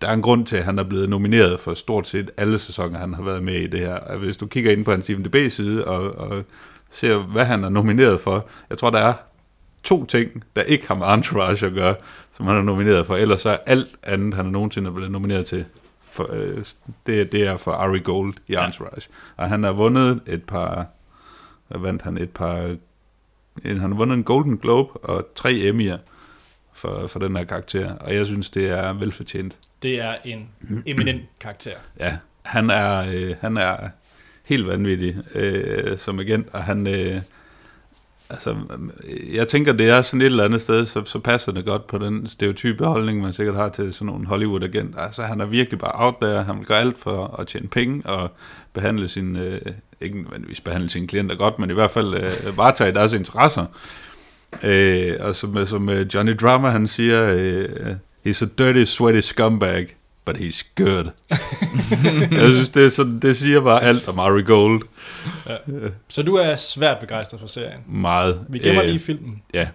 der 0.03 0.09
er 0.09 0.13
en 0.13 0.23
grund 0.23 0.47
til, 0.47 0.57
at 0.57 0.65
han 0.65 0.79
er 0.79 0.85
blevet 0.85 1.09
nomineret 1.09 1.61
for 1.61 1.75
stort 1.75 2.09
set 2.09 2.31
alle 2.37 2.59
sæsoner, 2.59 2.99
han 2.99 3.15
har 3.15 3.23
været 3.23 3.43
med 3.43 3.55
i 3.55 3.67
det 3.67 3.81
her. 3.81 4.17
Hvis 4.17 4.37
du 4.37 4.47
kigger 4.47 4.73
ind 4.73 4.85
på 4.85 4.91
hans 4.91 5.09
IMDb-side 5.09 5.85
og, 5.85 6.31
og 6.31 6.45
ser, 6.91 7.19
hvad 7.19 7.45
han 7.45 7.65
er 7.65 7.69
nomineret 7.69 8.21
for, 8.21 8.49
jeg 8.71 8.79
tror, 8.79 8.91
der 8.91 8.99
er 8.99 9.15
to 9.83 10.05
ting, 10.05 10.45
der 10.57 10.63
ikke 10.63 10.89
har 10.89 10.95
med 10.95 11.07
Entourage 11.07 11.67
at 11.67 11.73
gøre, 11.73 11.95
som 12.37 12.47
han 12.47 12.57
er 12.57 12.63
nomineret 12.63 13.07
for. 13.07 13.17
Ellers 13.17 13.41
så 13.41 13.51
er 13.51 13.57
alt 13.67 13.97
andet, 14.03 14.35
han 14.35 14.47
er 14.47 14.51
nogensinde 14.51 14.93
blevet 14.93 15.11
nomineret 15.11 15.47
til, 15.47 15.65
for, 16.19 16.29
øh, 16.33 16.65
det, 17.07 17.33
det 17.33 17.47
er 17.47 17.57
for 17.57 17.73
Ari 17.73 17.99
Gold 17.99 18.35
i 18.49 18.55
Entourage. 18.55 19.09
Og 19.37 19.49
han 19.49 19.63
har 19.63 19.73
vundet 19.73 20.21
et 20.27 20.45
par, 20.45 20.87
vandt 21.69 22.03
han, 22.03 22.19
et 22.19 22.31
par, 22.31 22.77
han 23.63 23.79
har 23.81 23.89
vundet 23.89 24.17
en 24.17 24.25
Golden 24.25 24.59
Globe 24.59 24.99
og 24.99 25.27
tre 25.35 25.51
Emmy'er 25.51 25.99
for, 26.73 27.07
for 27.07 27.19
den 27.19 27.37
her 27.37 27.45
karakter, 27.45 27.95
og 27.95 28.15
jeg 28.15 28.27
synes, 28.27 28.51
det 28.51 28.67
er 28.67 28.93
velfortjent. 28.93 29.59
Det 29.83 30.01
er 30.01 30.15
en 30.25 30.51
eminent 30.87 31.23
karakter. 31.41 31.77
Ja, 32.01 32.17
han 32.43 32.71
er, 32.71 33.07
øh, 33.15 33.37
han 33.41 33.57
er 33.57 33.89
helt 34.45 34.67
vanvittig 34.67 35.17
øh, 35.35 35.99
som 35.99 36.19
agent, 36.19 36.49
og 36.53 36.65
han... 36.65 36.87
Øh, 36.87 37.21
altså, 38.31 38.57
jeg 39.35 39.49
tænker, 39.49 39.73
det 39.73 39.89
er 39.89 40.03
sådan 40.03 40.21
et 40.21 40.27
eller 40.27 40.45
andet 40.45 40.63
sted, 40.63 40.87
så, 40.87 41.05
så 41.05 41.19
passer 41.19 41.53
det 41.53 41.65
godt 41.65 41.87
på 41.87 41.99
den 41.99 42.27
stereotype 42.27 42.85
holdning, 42.85 43.21
man 43.21 43.33
sikkert 43.33 43.57
har 43.57 43.69
til 43.69 43.93
sådan 43.93 44.07
nogle 44.07 44.27
Hollywood-agent. 44.27 44.99
Altså, 44.99 45.23
han 45.23 45.41
er 45.41 45.47
virkelig 45.47 45.79
bare 45.79 45.93
out 45.95 46.15
there, 46.23 46.43
han 46.43 46.59
vil 46.59 46.67
gøre 46.67 46.81
alt 46.81 46.99
for 46.99 47.37
at 47.41 47.47
tjene 47.47 47.69
penge 47.69 48.07
og 48.07 48.31
behandle 48.73 49.09
sin, 49.09 49.37
øh, 49.37 49.61
ikke 50.01 50.23
nødvendigvis 50.23 50.61
behandle 50.61 50.91
sine 50.91 51.07
klienter 51.07 51.37
godt, 51.37 51.59
men 51.59 51.71
i 51.71 51.75
hvert 51.75 51.91
fald 51.91 52.15
øh, 52.15 52.57
varetage 52.57 52.93
deres 52.93 53.13
interesser. 53.13 53.67
Øh, 54.63 55.15
og 55.21 55.35
som, 55.35 55.67
som 55.67 55.91
Johnny 55.91 56.33
Drama, 56.41 56.71
han 56.71 56.87
siger, 56.87 57.35
øh, 57.37 57.95
he's 58.27 58.45
a 58.45 58.49
dirty, 58.59 58.85
sweaty 58.85 59.21
scumbag, 59.21 59.97
but 60.29 60.37
he's 60.37 60.63
good. 60.75 61.05
jeg 62.43 62.51
synes, 62.51 62.69
det, 62.69 62.85
er 62.85 62.89
sådan, 62.89 63.19
det 63.19 63.37
siger 63.37 63.61
bare 63.61 63.83
alt 63.83 64.09
om 64.09 64.19
Ari 64.19 64.43
Gold. 64.43 64.83
Så 66.09 66.23
du 66.23 66.35
er 66.35 66.57
svært 66.57 66.99
begejstret 66.99 67.41
for 67.41 67.47
serien. 67.47 67.81
Meget. 67.87 68.41
Vi 68.49 68.59
gemmer 68.59 68.83
Øh, 68.83 68.89
lige 68.89 68.99
filmen. 68.99 69.43
Ja, 69.55 69.69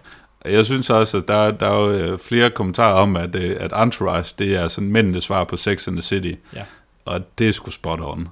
jeg 0.44 0.64
synes 0.64 0.90
også, 0.90 1.16
at 1.16 1.28
der, 1.28 1.50
der 1.50 1.66
er 1.66 1.74
jo 1.74 1.90
øh, 1.90 2.18
flere 2.18 2.50
kommentarer 2.50 2.94
om, 2.94 3.16
at, 3.16 3.34
øh, 3.34 3.56
at 3.60 3.72
Entourage, 3.82 4.34
det 4.38 4.54
er 4.54 4.68
sådan 4.68 4.88
mændenes 4.88 5.24
svar 5.24 5.44
på 5.44 5.56
Sex 5.56 5.88
and 5.88 5.96
the 5.96 6.02
City. 6.02 6.32
Ja. 6.54 6.62
Og 7.04 7.20
det 7.38 7.48
er 7.48 7.52
sgu 7.52 7.70
spot 7.70 8.00
on. 8.02 8.28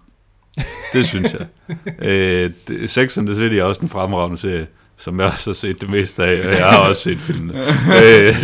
Det 0.92 1.06
synes 1.06 1.34
jeg. 1.34 1.46
øh, 2.08 2.50
Sex 2.86 3.18
and 3.18 3.26
the 3.26 3.36
City 3.36 3.54
er 3.54 3.64
også 3.64 3.82
en 3.82 3.88
fremragende 3.88 4.38
serie, 4.38 4.66
som 4.98 5.20
jeg 5.20 5.26
også 5.26 5.50
har 5.50 5.54
set 5.54 5.80
det 5.80 5.90
meste 5.90 6.24
af, 6.24 6.48
og 6.48 6.52
jeg 6.52 6.66
har 6.66 6.88
også 6.88 7.02
set 7.02 7.18
filmene. 7.18 7.54
øh, 8.04 8.36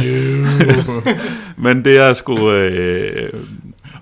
men 1.56 1.84
det 1.84 1.96
er 1.96 2.12
sgu... 2.12 2.50
Øh, 2.50 3.32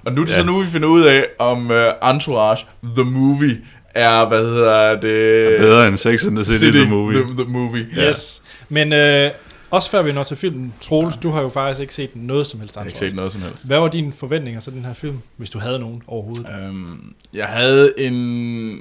Og 0.06 0.12
nu 0.12 0.20
er 0.20 0.24
det 0.24 0.32
Ja. 0.32 0.36
så 0.38 0.44
nu, 0.44 0.60
vi 0.60 0.66
finder 0.66 0.88
ud 0.88 1.02
af, 1.02 1.24
om 1.38 1.70
uh, 1.70 2.10
Entourage, 2.10 2.66
The 2.96 3.02
Movie, 3.04 3.60
er, 3.94 4.24
hvad 4.28 4.42
hedder 4.44 4.90
det? 4.92 5.58
bedre 5.60 5.86
end 5.86 5.96
Sex 5.96 6.24
and 6.26 6.34
the 6.36 6.44
City, 6.44 6.70
the 6.78 6.88
movie. 6.90 7.22
The, 7.22 7.32
the 7.44 7.44
movie. 7.52 7.86
Yes. 7.98 8.42
Men 8.68 8.92
øh, 8.92 9.30
også 9.70 9.90
før 9.90 10.02
vi 10.02 10.12
når 10.12 10.22
til 10.22 10.36
filmen, 10.36 10.74
Troels, 10.80 11.16
du 11.16 11.30
har 11.30 11.42
jo 11.42 11.48
faktisk 11.48 11.80
ikke 11.80 11.94
set 11.94 12.10
noget 12.14 12.46
som 12.46 12.60
helst 12.60 12.74
Jeg 12.76 12.82
har 12.82 12.86
ikke 12.86 12.98
set 12.98 13.14
noget 13.14 13.32
som 13.32 13.42
helst. 13.42 13.66
Hvad 13.66 13.78
var 13.78 13.88
dine 13.88 14.12
forventninger 14.12 14.60
til 14.60 14.72
den 14.72 14.84
her 14.84 14.94
film, 14.94 15.18
hvis 15.36 15.50
du 15.50 15.58
havde 15.58 15.78
nogen 15.78 16.02
overhovedet? 16.06 16.46
Øhm, 16.62 17.14
jeg 17.34 17.46
havde 17.46 17.92
en... 18.00 18.80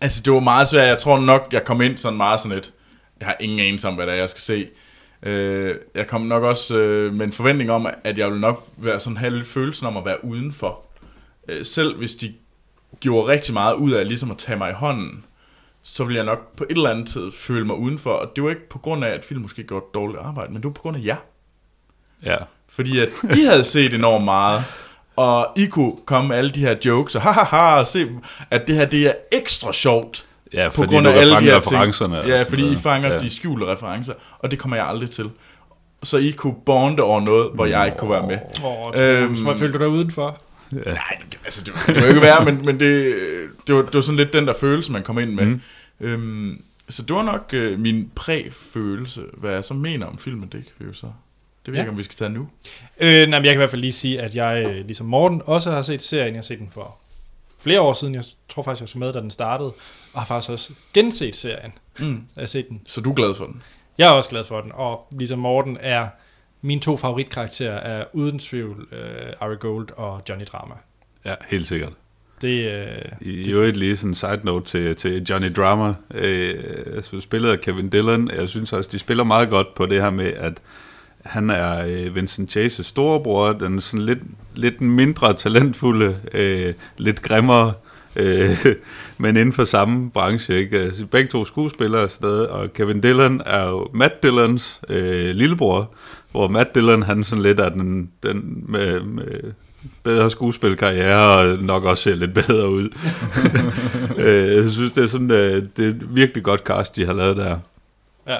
Altså, 0.00 0.22
det 0.24 0.32
var 0.32 0.40
meget 0.40 0.68
svært. 0.68 0.88
Jeg 0.88 0.98
tror 0.98 1.18
nok, 1.20 1.48
jeg 1.52 1.64
kom 1.64 1.80
ind 1.82 1.98
sådan 1.98 2.16
meget 2.16 2.40
sådan 2.40 2.58
et... 2.58 2.72
Jeg 3.20 3.26
har 3.26 3.36
ingen 3.40 3.60
anelse 3.60 3.88
om, 3.88 3.94
hvad 3.94 4.06
det 4.06 4.14
er, 4.14 4.18
jeg 4.18 4.28
skal 4.28 4.40
se. 4.40 4.66
Øh, 5.22 5.74
jeg 5.94 6.06
kom 6.06 6.20
nok 6.20 6.42
også 6.42 6.78
øh, 6.78 7.14
med 7.14 7.26
en 7.26 7.32
forventning 7.32 7.70
om, 7.70 7.86
at 8.04 8.18
jeg 8.18 8.26
ville 8.26 8.40
nok 8.40 8.68
være 8.76 9.00
sådan 9.00 9.16
have 9.16 9.34
lidt 9.34 9.48
følelsen 9.48 9.86
om 9.86 9.96
at 9.96 10.04
være 10.04 10.24
udenfor. 10.24 10.80
Øh, 11.48 11.64
selv 11.64 11.96
hvis 11.96 12.14
de 12.14 12.34
gjorde 13.00 13.28
rigtig 13.28 13.54
meget 13.54 13.74
ud 13.74 13.92
af 13.92 14.08
ligesom 14.08 14.30
at 14.30 14.38
tage 14.38 14.58
mig 14.58 14.70
i 14.70 14.74
hånden, 14.74 15.24
så 15.82 16.04
ville 16.04 16.16
jeg 16.16 16.24
nok 16.24 16.56
på 16.56 16.64
et 16.70 16.76
eller 16.76 16.90
andet 16.90 17.08
tid 17.08 17.32
føle 17.32 17.64
mig 17.64 17.76
udenfor. 17.76 18.10
Og 18.10 18.32
det 18.36 18.44
var 18.44 18.50
ikke 18.50 18.68
på 18.68 18.78
grund 18.78 19.04
af, 19.04 19.08
at 19.08 19.24
film 19.24 19.42
måske 19.42 19.62
gjorde 19.62 19.84
et 19.88 19.94
dårligt 19.94 20.20
arbejde, 20.20 20.52
men 20.52 20.56
det 20.56 20.64
var 20.64 20.72
på 20.72 20.82
grund 20.82 20.96
af 20.96 21.04
jer. 21.04 21.16
Ja. 22.24 22.36
Fordi 22.68 23.00
at 23.00 23.08
I 23.36 23.40
havde 23.40 23.64
set 23.64 23.94
enormt 23.94 24.24
meget, 24.24 24.64
og 25.16 25.52
I 25.56 25.66
kunne 25.66 25.96
komme 26.06 26.28
med 26.28 26.36
alle 26.36 26.50
de 26.50 26.60
her 26.60 26.76
jokes, 26.84 27.14
og 27.14 27.22
hahaha, 27.22 27.84
se, 27.84 28.08
at 28.50 28.66
det 28.66 28.74
her 28.74 28.84
det 28.84 29.06
er 29.06 29.12
ekstra 29.32 29.72
sjovt. 29.72 30.27
Ja, 30.54 30.68
på 30.68 30.74
fordi 30.74 30.94
grund 30.94 31.06
af 31.06 31.12
alle 31.20 31.34
de 31.36 31.40
her 31.40 31.56
referencerne 31.56 32.16
ting. 32.16 32.28
Ja, 32.28 32.42
fordi 32.42 32.72
I 32.72 32.76
fanger 32.76 33.12
Ja. 33.12 33.18
de 33.18 33.30
skjulte 33.30 33.66
referencer, 33.66 34.12
og 34.38 34.50
det 34.50 34.58
kommer 34.58 34.76
jeg 34.76 34.86
aldrig 34.86 35.10
til. 35.10 35.30
Så 36.02 36.16
I 36.16 36.30
kunne 36.30 36.54
bonde 36.66 37.02
over 37.02 37.20
noget, 37.20 37.50
hvor 37.54 37.66
jeg 37.66 37.86
ikke 37.86 37.98
kunne 37.98 38.10
være 38.10 38.26
med. 38.26 38.38
Åh, 38.64 39.22
Øhm. 39.22 39.44
Hvad 39.44 39.56
følte 39.56 39.78
du 39.78 39.82
dig 39.84 39.88
udenfor? 39.92 40.38
Nej, 40.70 40.84
det, 41.30 41.38
altså, 41.44 41.64
det, 41.64 41.74
det 41.86 41.94
var 41.96 42.02
jo 42.02 42.08
ikke 42.08 42.20
være, 42.20 42.44
men, 42.44 42.64
men 42.66 42.80
det, 42.80 43.14
det, 43.66 43.74
var, 43.74 43.82
det 43.82 43.94
var 43.94 44.00
sådan 44.00 44.16
lidt 44.16 44.32
den 44.32 44.46
der 44.46 44.54
følelse, 44.60 44.92
man 44.92 45.02
kom 45.02 45.18
ind 45.18 45.30
med. 45.30 45.44
Mm. 45.46 45.60
Øhm, 46.00 46.62
Så 46.88 47.02
det 47.02 47.16
var 47.16 47.22
nok 47.22 47.50
øh, 47.52 47.78
min 47.78 48.10
præfølelse, 48.14 49.22
hvad 49.36 49.52
jeg 49.52 49.64
så 49.64 49.74
mener 49.74 50.06
om 50.06 50.18
filmen, 50.18 50.42
det 50.42 50.52
kan 50.64 50.72
vi 50.78 50.84
jo 50.84 50.92
så... 50.94 51.06
Det 51.06 51.72
ved 51.72 51.74
jeg 51.74 51.76
Ja. 51.76 51.82
ikke, 51.82 51.90
om 51.90 51.98
vi 51.98 52.02
skal 52.02 52.16
tage 52.16 52.30
nu. 52.30 52.48
Øh, 53.00 53.10
nej, 53.10 53.26
men 53.26 53.32
jeg 53.32 53.42
kan 53.44 53.52
i 53.52 53.56
hvert 53.56 53.70
fald 53.70 53.80
lige 53.82 53.92
sige, 53.92 54.20
at 54.20 54.34
jeg, 54.36 54.66
øh, 54.68 54.84
ligesom 54.86 55.06
Morten, 55.06 55.42
også 55.44 55.70
har 55.70 55.82
set 55.82 56.02
serien. 56.02 56.28
Jeg 56.34 56.38
har 56.38 56.42
set 56.42 56.58
den 56.58 56.68
for 56.74 56.96
flere 57.60 57.80
år 57.80 57.92
siden. 57.92 58.14
Jeg 58.14 58.24
tror 58.48 58.62
faktisk, 58.62 58.80
jeg 58.80 58.88
så 58.88 58.98
med, 58.98 59.12
da 59.12 59.20
den 59.20 59.30
startede. 59.30 59.72
Og 60.12 60.20
har 60.20 60.26
faktisk 60.26 60.50
også 60.50 60.72
genset 60.94 61.36
serien. 61.36 61.72
Mm. 61.98 62.22
Jeg 62.36 62.42
har 62.42 62.46
set 62.46 62.68
den. 62.68 62.80
Så 62.86 63.00
du 63.00 63.10
er 63.10 63.14
glad 63.14 63.34
for 63.34 63.46
den? 63.46 63.62
Jeg 63.98 64.08
er 64.08 64.12
også 64.12 64.30
glad 64.30 64.44
for 64.44 64.60
den. 64.60 64.72
Og 64.74 65.06
ligesom 65.10 65.38
Morten 65.38 65.78
er 65.80 66.08
mine 66.62 66.80
to 66.80 66.96
favoritkarakterer 66.96 67.78
er 67.78 68.04
uden 68.12 68.38
tvivl 68.38 68.86
uh, 68.92 68.98
Ari 69.40 69.56
Gold 69.60 69.88
og 69.96 70.22
Johnny 70.28 70.44
Drama. 70.52 70.74
Ja, 71.24 71.34
helt 71.48 71.66
sikkert. 71.66 71.92
Det, 72.42 72.72
øh, 72.72 73.02
i 73.20 73.52
øvrigt 73.52 73.76
lige 73.76 73.96
sådan 73.96 74.10
en 74.10 74.14
side 74.14 74.40
note 74.44 74.66
til, 74.66 74.96
til 74.96 75.24
Johnny 75.24 75.52
Drama, 75.52 75.94
øh, 76.14 76.54
altså 76.96 77.20
spillet 77.20 77.50
af 77.50 77.60
Kevin 77.60 77.88
Dillon. 77.88 78.30
Jeg 78.30 78.48
synes 78.48 78.72
også, 78.72 78.90
de 78.92 78.98
spiller 78.98 79.24
meget 79.24 79.50
godt 79.50 79.74
på 79.74 79.86
det 79.86 80.02
her 80.02 80.10
med, 80.10 80.26
at 80.26 80.52
han 81.24 81.50
er 81.50 81.86
øh, 81.86 82.14
Vincent 82.14 82.50
Chases 82.50 82.86
storebror, 82.86 83.52
den 83.52 83.80
sådan 83.80 84.06
lidt, 84.06 84.18
lidt 84.54 84.80
mindre 84.80 85.34
talentfulde, 85.34 86.20
øh, 86.32 86.74
lidt 86.96 87.22
grimmere, 87.22 87.72
øh, 88.16 88.66
men 89.18 89.36
inden 89.36 89.52
for 89.52 89.64
samme 89.64 90.10
branche. 90.10 90.54
Ikke? 90.54 90.78
Altså, 90.78 91.06
begge 91.06 91.28
to 91.30 91.44
skuespillere 91.44 92.02
og 92.02 92.10
sådan 92.10 92.28
noget, 92.28 92.48
og 92.48 92.72
Kevin 92.72 93.00
Dillon 93.00 93.42
er 93.46 93.68
jo 93.68 93.88
Matt 93.94 94.22
Dillons 94.22 94.80
øh, 94.88 95.30
lillebror, 95.34 95.94
hvor 96.30 96.48
Matt 96.48 96.74
Dillon 96.74 97.02
han 97.02 97.24
sådan 97.24 97.42
lidt 97.42 97.60
er 97.60 97.68
den, 97.68 98.10
den 98.22 98.64
med, 98.68 99.00
med 99.00 99.52
bedre 100.02 100.30
skuespilkarriere, 100.30 101.38
og 101.38 101.58
nok 101.62 101.84
også 101.84 102.02
ser 102.02 102.14
lidt 102.14 102.34
bedre 102.34 102.70
ud. 102.70 102.88
øh, 104.24 104.56
jeg 104.56 104.70
synes, 104.70 104.92
det 104.92 105.04
er 105.04 105.08
sådan, 105.08 105.30
øh, 105.30 105.66
det 105.76 105.84
er 105.84 105.88
et 105.88 106.14
virkelig 106.14 106.44
godt 106.44 106.60
cast, 106.60 106.96
de 106.96 107.06
har 107.06 107.12
lavet 107.12 107.36
der. 107.36 107.58
ja. 108.26 108.38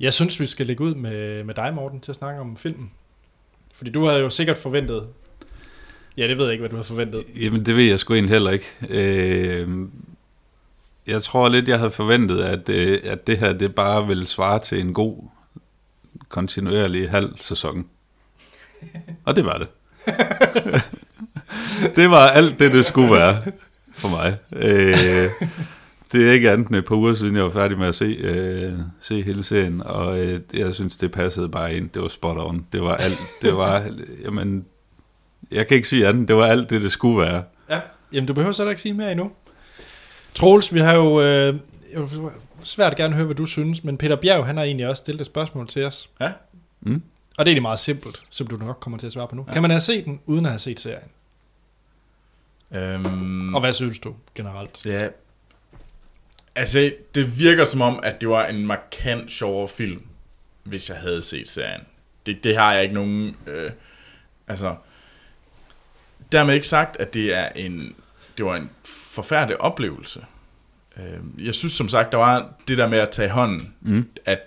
Jeg 0.00 0.14
synes, 0.14 0.40
vi 0.40 0.46
skal 0.46 0.66
lægge 0.66 0.84
ud 0.84 0.94
med, 0.94 1.44
med 1.44 1.54
dig, 1.54 1.74
Morten, 1.74 2.00
til 2.00 2.12
at 2.12 2.16
snakke 2.16 2.40
om 2.40 2.56
filmen. 2.56 2.90
Fordi 3.74 3.90
du 3.90 4.04
havde 4.04 4.20
jo 4.20 4.30
sikkert 4.30 4.58
forventet... 4.58 5.06
Ja, 6.16 6.28
det 6.28 6.38
ved 6.38 6.44
jeg 6.44 6.52
ikke, 6.52 6.62
hvad 6.62 6.70
du 6.70 6.76
har 6.76 6.82
forventet. 6.82 7.24
Jamen, 7.40 7.66
det 7.66 7.76
ved 7.76 7.84
jeg 7.84 8.00
sgu 8.00 8.14
egentlig 8.14 8.32
heller 8.32 8.50
ikke. 8.50 8.66
Øh, 8.88 9.68
jeg 11.06 11.22
tror 11.22 11.48
lidt, 11.48 11.68
jeg 11.68 11.78
havde 11.78 11.90
forventet, 11.90 12.40
at, 12.40 12.68
øh, 12.68 13.00
at 13.04 13.26
det 13.26 13.38
her, 13.38 13.52
det 13.52 13.74
bare 13.74 14.06
ville 14.06 14.26
svare 14.26 14.58
til 14.58 14.80
en 14.80 14.94
god, 14.94 15.16
kontinuerlig 16.28 17.10
halv 17.10 17.38
sæson. 17.40 17.86
Og 19.24 19.36
det 19.36 19.44
var 19.44 19.58
det. 19.58 19.68
det 21.96 22.10
var 22.10 22.28
alt 22.28 22.58
det, 22.58 22.72
det 22.72 22.86
skulle 22.86 23.12
være 23.12 23.42
for 23.94 24.08
mig. 24.08 24.36
Øh, 24.52 24.94
det 26.12 26.28
er 26.28 26.32
ikke 26.32 26.50
andet 26.50 26.68
end 26.68 26.76
et 26.76 26.84
par 26.84 26.94
uger 26.94 27.14
siden, 27.14 27.36
jeg 27.36 27.44
var 27.44 27.50
færdig 27.50 27.78
med 27.78 27.88
at 27.88 27.94
se, 27.94 28.04
øh, 28.04 28.72
se 29.00 29.22
hele 29.22 29.42
serien, 29.42 29.82
og 29.82 30.20
øh, 30.20 30.40
jeg 30.54 30.74
synes, 30.74 30.96
det 30.96 31.12
passede 31.12 31.48
bare 31.48 31.74
ind. 31.74 31.90
Det 31.94 32.02
var 32.02 32.08
spot 32.08 32.36
on. 32.38 32.66
Det 32.72 32.82
var 32.82 32.96
alt. 32.96 33.18
Det 33.42 33.56
var, 33.56 33.90
jamen, 34.24 34.64
jeg 35.50 35.66
kan 35.66 35.74
ikke 35.76 35.88
sige 35.88 36.08
andet. 36.08 36.28
Det 36.28 36.36
var 36.36 36.46
alt 36.46 36.70
det, 36.70 36.82
det 36.82 36.92
skulle 36.92 37.18
være. 37.26 37.44
Ja. 37.70 37.80
Jamen, 38.12 38.26
du 38.26 38.34
behøver 38.34 38.52
så 38.52 38.68
ikke 38.68 38.80
sige 38.82 38.94
mere 38.94 39.10
endnu. 39.10 39.32
Troels, 40.34 40.74
vi 40.74 40.80
har 40.80 40.94
jo... 40.94 41.20
Øh, 41.20 41.56
jeg 41.92 42.00
vil 42.00 42.08
svært 42.62 42.96
gerne 42.96 43.14
høre, 43.14 43.24
hvad 43.26 43.36
du 43.36 43.46
synes, 43.46 43.84
men 43.84 43.98
Peter 43.98 44.16
Bjerg, 44.16 44.46
han 44.46 44.56
har 44.56 44.64
egentlig 44.64 44.88
også 44.88 45.00
stillet 45.00 45.20
et 45.20 45.26
spørgsmål 45.26 45.68
til 45.68 45.84
os. 45.84 46.10
Ja. 46.20 46.32
Mm. 46.80 46.94
Og 46.94 47.00
det 47.38 47.38
er 47.38 47.44
egentlig 47.46 47.62
meget 47.62 47.78
simpelt, 47.78 48.16
som 48.30 48.46
du 48.46 48.56
nok 48.56 48.78
kommer 48.80 48.98
til 48.98 49.06
at 49.06 49.12
svare 49.12 49.28
på 49.28 49.34
nu. 49.34 49.44
Ja. 49.48 49.52
Kan 49.52 49.62
man 49.62 49.70
have 49.70 49.80
set 49.80 50.04
den, 50.04 50.20
uden 50.26 50.46
at 50.46 50.52
have 50.52 50.58
set 50.58 50.80
serien? 50.80 51.08
Øhm, 52.72 53.54
Og 53.54 53.60
hvad 53.60 53.72
synes 53.72 53.98
du 53.98 54.14
generelt? 54.34 54.86
Ja. 54.86 55.08
Altså, 56.56 56.92
det 57.14 57.38
virker 57.38 57.64
som 57.64 57.80
om, 57.80 58.00
at 58.02 58.20
det 58.20 58.28
var 58.28 58.46
en 58.46 58.66
markant 58.66 59.30
sjovere 59.30 59.68
film, 59.68 60.02
hvis 60.62 60.88
jeg 60.88 60.96
havde 60.96 61.22
set 61.22 61.48
serien. 61.48 61.80
Det, 62.26 62.44
det 62.44 62.56
har 62.56 62.72
jeg 62.72 62.82
ikke 62.82 62.94
nogen... 62.94 63.36
Øh, 63.46 63.70
altså, 64.48 64.74
dermed 66.32 66.54
ikke 66.54 66.66
sagt, 66.66 66.96
at 67.00 67.14
det 67.14 67.34
er 67.36 67.48
en... 67.48 67.94
Det 68.38 68.46
var 68.46 68.56
en 68.56 68.70
forfærdelig 68.84 69.60
oplevelse. 69.60 70.24
Øh, 70.96 71.46
jeg 71.46 71.54
synes 71.54 71.72
som 71.72 71.88
sagt, 71.88 72.12
der 72.12 72.18
var 72.18 72.52
det 72.68 72.78
der 72.78 72.88
med 72.88 72.98
at 72.98 73.10
tage 73.10 73.28
hånden, 73.28 73.74
Mm. 73.80 74.08
at 74.24 74.38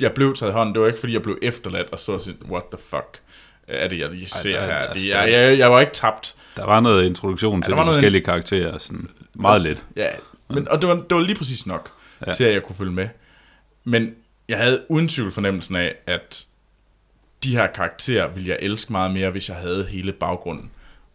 jeg 0.00 0.12
blev 0.12 0.36
taget 0.36 0.52
hånden, 0.54 0.74
det 0.74 0.82
var 0.82 0.88
ikke 0.88 1.00
fordi, 1.00 1.12
jeg 1.12 1.22
blev 1.22 1.38
efterladt 1.42 1.88
og 1.92 1.98
så 1.98 2.18
sådan, 2.18 2.40
what 2.50 2.62
the 2.72 2.78
fuck 2.90 3.20
er 3.68 3.88
det, 3.88 3.98
jeg 3.98 4.10
lige 4.10 4.26
ser 4.26 4.58
der- 4.60 4.66
her. 4.66 4.92
Det, 4.92 5.06
jeg, 5.06 5.30
jeg, 5.32 5.58
jeg 5.58 5.70
var 5.70 5.80
ikke 5.80 5.92
tabt. 5.92 6.34
Der 6.56 6.64
var 6.66 6.80
noget 6.80 7.04
introduktion 7.04 7.62
til 7.62 7.72
der 7.72 7.78
de 7.80 7.86
forskellige 7.86 8.22
karakterer, 8.24 8.78
sådan 8.78 9.08
meget 9.34 9.60
lidt. 9.60 9.86
Ja, 9.96 10.08
men, 10.48 10.68
og 10.68 10.80
det 10.80 10.88
var, 10.88 10.94
det 10.94 11.14
var 11.16 11.20
lige 11.20 11.36
præcis 11.36 11.66
nok, 11.66 11.90
Ja. 12.20 12.24
ja. 12.26 12.32
til 12.32 12.44
at 12.44 12.52
jeg 12.54 12.62
kunne 12.62 12.76
følge 12.76 12.92
med. 12.92 13.08
Men 13.84 14.14
jeg 14.48 14.58
havde 14.58 14.82
uden 14.88 15.08
tvivl 15.08 15.32
fornemmelsen 15.32 15.76
af, 15.76 15.94
at 16.06 16.46
de 17.44 17.56
her 17.56 17.66
karakterer 17.66 18.28
ville 18.28 18.48
jeg 18.48 18.58
elske 18.60 18.92
meget 18.92 19.10
mere, 19.10 19.30
hvis 19.30 19.48
jeg 19.48 19.56
havde 19.56 19.84
hele 19.84 20.12
baggrunden. 20.12 20.70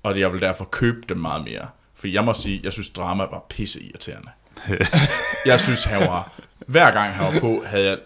Og 0.05 0.19
jeg 0.19 0.31
ville 0.33 0.47
derfor 0.47 0.65
købe 0.65 0.97
dem 1.09 1.17
meget 1.17 1.43
mere. 1.43 1.67
For 1.95 2.07
jeg 2.07 2.23
må 2.23 2.33
sige, 2.33 2.61
jeg 2.63 2.73
synes, 2.73 2.89
drama 2.89 3.23
var 3.23 3.45
pisse 3.49 3.79
irriterende. 3.83 4.29
jeg 5.45 5.59
synes, 5.61 5.83
han 5.83 5.99
var... 6.01 6.31
Hver 6.67 6.91
gang 6.91 7.13
han 7.13 7.33
var 7.33 7.39
på, 7.39 7.63
havde 7.65 7.85
jeg, 7.85 7.97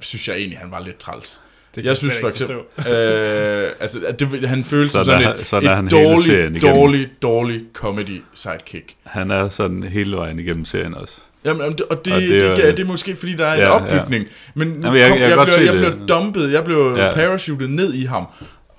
synes 0.00 0.28
jeg 0.28 0.36
egentlig, 0.36 0.58
han 0.58 0.70
var 0.70 0.80
lidt 0.80 0.98
træls. 0.98 1.40
Det 1.74 1.84
jeg 1.84 1.96
synes 1.96 2.14
for 2.20 2.28
eksempel, 2.28 2.56
øh, 2.92 3.72
altså, 3.80 4.00
at 4.06 4.20
det, 4.20 4.48
han 4.48 4.64
føles 4.64 4.90
som 4.90 5.04
Sådan 5.04 5.22
sådan 5.22 5.36
er- 5.36 5.40
et, 5.40 5.46
sådan 5.46 5.68
er 5.70 5.74
han 5.76 5.86
et 5.86 5.92
hele 5.92 6.22
serien 6.22 6.52
dårligt, 6.52 6.62
igennem. 6.64 6.74
dårligt, 6.76 7.22
dårligt 7.22 7.64
comedy 7.72 8.22
sidekick. 8.34 8.94
Han 9.04 9.30
er 9.30 9.48
sådan 9.48 9.82
hele 9.82 10.16
vejen 10.16 10.38
igennem 10.38 10.64
serien 10.64 10.94
også. 10.94 11.14
Jamen, 11.44 11.62
jamen, 11.62 11.78
det- 11.78 11.86
og 11.86 12.04
det, 12.04 12.12
Og 12.12 12.16
og 12.16 12.22
det 12.22 12.30
det, 12.30 12.42
er- 12.50 12.54
det, 12.54 12.76
det, 12.76 12.82
er 12.84 12.86
måske, 12.88 13.16
fordi 13.16 13.34
der 13.34 13.46
er 13.46 13.54
en 13.54 13.60
Ja, 13.60 13.66
ja, 13.76 13.84
ja. 13.94 13.98
opbygning. 14.00 14.26
Men 14.54 14.68
nu 14.68 14.74
Jamen, 14.84 15.00
jeg- 15.00 15.08
kom, 15.10 15.18
jeg 15.18 15.28
jeg, 15.28 15.36
godt 15.36 15.50
blev, 15.56 15.66
jeg 15.66 15.74
blev 15.74 16.08
dumpet, 16.08 16.52
jeg 16.52 16.64
blev 16.64 16.94
Ja. 16.96 17.06
ja. 17.06 17.14
parachutet 17.14 17.70
ned 17.70 17.94
i 17.94 18.04
ham, 18.04 18.26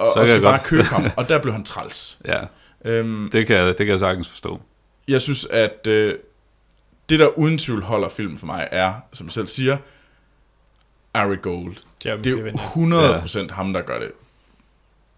og, 0.02 0.14
kan 0.14 0.20
og 0.22 0.28
jeg 0.28 0.28
skal 0.30 0.42
bare 0.42 0.52
godt- 0.58 0.64
købe 0.68 0.84
ham, 0.84 1.06
og 1.18 1.30
der 1.30 1.38
blev 1.42 1.54
han 1.54 1.64
træls. 1.64 2.20
Ja, 2.26 2.40
Øhm, 2.86 3.30
det 3.32 3.48
kan, 3.48 3.56
jeg, 3.56 3.66
det 3.68 3.78
kan 3.78 3.88
jeg 3.88 4.00
sagtens 4.00 4.30
forstå. 4.30 4.62
jeg 5.08 5.22
synes, 5.22 5.46
at 5.46 5.88
øh, 5.88 6.16
det, 7.10 7.20
der 7.20 7.28
uden 7.40 7.58
tvivl 7.58 7.82
holder 7.84 8.10
filmen 8.10 8.38
for 8.40 8.46
mig, 8.46 8.68
er, 8.72 8.94
som 9.14 9.26
jeg 9.28 9.34
selv 9.34 9.48
siger, 9.48 9.78
Ari 11.14 11.36
Gold. 11.42 11.76
Jeremy 12.06 12.24
Det 12.24 12.32
er 12.32 12.36
Piven, 12.36 12.60
jo 12.92 12.98
ja. 12.98 13.20
100% 13.20 13.40
ja. 13.40 13.54
ham, 13.54 13.74
der 13.74 13.82
gør 13.82 14.00
det. 14.00 14.12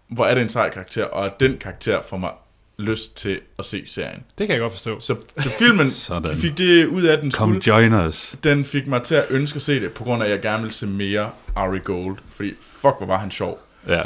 Hvor 0.08 0.26
er 0.26 0.34
det 0.34 0.42
en 0.42 0.48
sej 0.48 0.70
karakter, 0.70 1.04
og 1.04 1.40
den 1.40 1.58
karakter 1.58 2.02
får 2.02 2.16
mig 2.16 2.30
lyst 2.78 3.16
til 3.16 3.40
at 3.58 3.64
se 3.64 3.86
serien. 3.86 4.22
Det 4.38 4.46
kan 4.46 4.54
jeg 4.54 4.60
godt 4.60 4.72
forstå. 4.72 5.00
Så 5.00 5.16
filmen 5.58 5.90
Sådan. 6.08 6.36
fik 6.36 6.58
det 6.58 6.86
ud 6.86 7.02
af, 7.02 7.18
den 7.18 7.32
Come 7.32 7.62
skulle. 7.62 7.76
join 7.78 7.92
us. 7.94 8.36
Den 8.44 8.64
fik 8.64 8.86
mig 8.86 9.02
til 9.02 9.14
at 9.14 9.24
ønske 9.30 9.56
at 9.56 9.62
se 9.62 9.80
det, 9.80 9.92
på 9.92 10.04
grund 10.04 10.22
af, 10.22 10.26
at 10.26 10.32
jeg 10.32 10.40
gerne 10.42 10.62
ville 10.62 10.74
se 10.74 10.86
mere 10.86 11.30
Ari 11.56 11.78
Gold. 11.84 12.18
Fordi 12.30 12.54
fuck, 12.60 12.94
hvor 12.98 13.06
var 13.06 13.16
han 13.18 13.30
sjov. 13.30 13.58
Ja, 13.88 14.02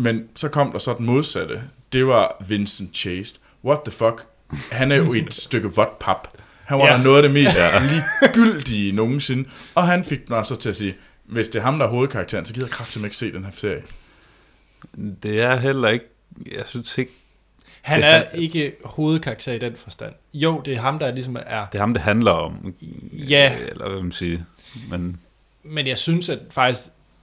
Men 0.00 0.28
så 0.36 0.48
kom 0.48 0.72
der 0.72 0.78
så 0.78 0.94
den 0.98 1.06
modsatte. 1.06 1.62
Det 1.92 2.06
var 2.06 2.44
Vincent 2.48 2.96
Chase. 2.96 3.34
What 3.64 3.78
the 3.84 3.92
fuck? 3.92 4.26
Han 4.72 4.92
er 4.92 4.96
jo 4.96 5.12
et 5.14 5.34
stykke 5.34 5.68
vådt 5.74 5.98
pap. 5.98 6.28
Han 6.64 6.78
var 6.78 6.86
Ja. 6.86 6.96
ja. 6.96 7.02
noget 7.02 7.16
af 7.16 7.22
det 7.22 7.32
mest 7.32 7.56
ja. 7.56 7.68
ligegyldige 7.82 8.92
nogensinde. 8.92 9.48
Og 9.74 9.86
han 9.86 10.04
fik 10.04 10.30
mig 10.30 10.46
så 10.46 10.56
til 10.56 10.68
at 10.68 10.76
sige, 10.76 10.94
hvis 11.24 11.48
det 11.48 11.58
er 11.58 11.62
ham, 11.62 11.78
der 11.78 11.86
er 11.86 11.90
hovedkarakteren, 11.90 12.46
så 12.46 12.54
gider 12.54 12.66
jeg 12.66 12.72
kraftigt 12.72 13.04
ikke 13.04 13.16
se 13.16 13.32
den 13.32 13.44
her 13.44 13.52
serie. 13.52 13.82
det 15.22 15.40
er 15.40 15.56
heller 15.58 15.88
ikke... 15.88 16.04
Jeg 16.56 16.62
synes 16.66 16.98
ikke, 16.98 17.12
Han 17.82 18.02
er 18.02 18.06
er- 18.06 18.30
ikke 18.30 18.72
hovedkarakter 18.84 19.52
i 19.52 19.58
den 19.58 19.76
forstand. 19.76 20.12
Jo, 20.34 20.62
det 20.64 20.74
er 20.74 20.80
ham, 20.80 20.98
der 20.98 21.14
ligesom 21.14 21.36
er... 21.46 21.66
det 21.72 21.78
er 21.78 21.82
ham, 21.82 21.92
det 21.94 22.02
handler 22.02 22.32
om. 22.32 22.74
Ja. 23.12 23.56
Eller 23.68 23.88
hvad 23.90 24.02
man 24.02 24.12
siger. 24.12 24.38
Men 24.90 25.20
Men 25.62 25.86
jeg 25.86 25.98
synes, 25.98 26.28
at 26.28 26.38
faktisk, 26.50 26.80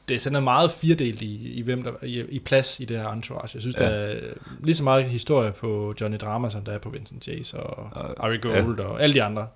det 0.07 0.15
er 0.15 0.19
sådan 0.19 0.33
noget 0.33 0.43
meget 0.43 0.71
firedelt 0.71 1.21
i, 1.21 1.51
i, 1.53 1.61
hvem 1.61 1.83
der, 1.83 1.91
i, 2.03 2.23
i 2.29 2.39
plads 2.39 2.79
i 2.79 2.85
det 2.85 2.97
her 2.97 3.09
entourage. 3.11 3.49
Jeg 3.53 3.61
synes, 3.61 3.75
Ja. 3.79 3.83
ja. 3.85 3.91
der 3.91 3.97
er 4.05 4.15
lige 4.63 4.75
så 4.75 4.83
meget 4.83 5.03
historie 5.05 5.51
på 5.51 5.93
Johnny 6.01 6.17
Drama, 6.21 6.49
som 6.49 6.61
der 6.61 6.71
er 6.71 6.77
på 6.79 6.89
Vincent 6.89 7.23
Chase 7.23 7.57
og 7.57 7.89
Og- 7.91 8.25
Ari 8.25 8.37
Gold 8.37 8.79
og 8.79 9.01
alle 9.03 9.15
de 9.15 9.23
andre. 9.23 9.47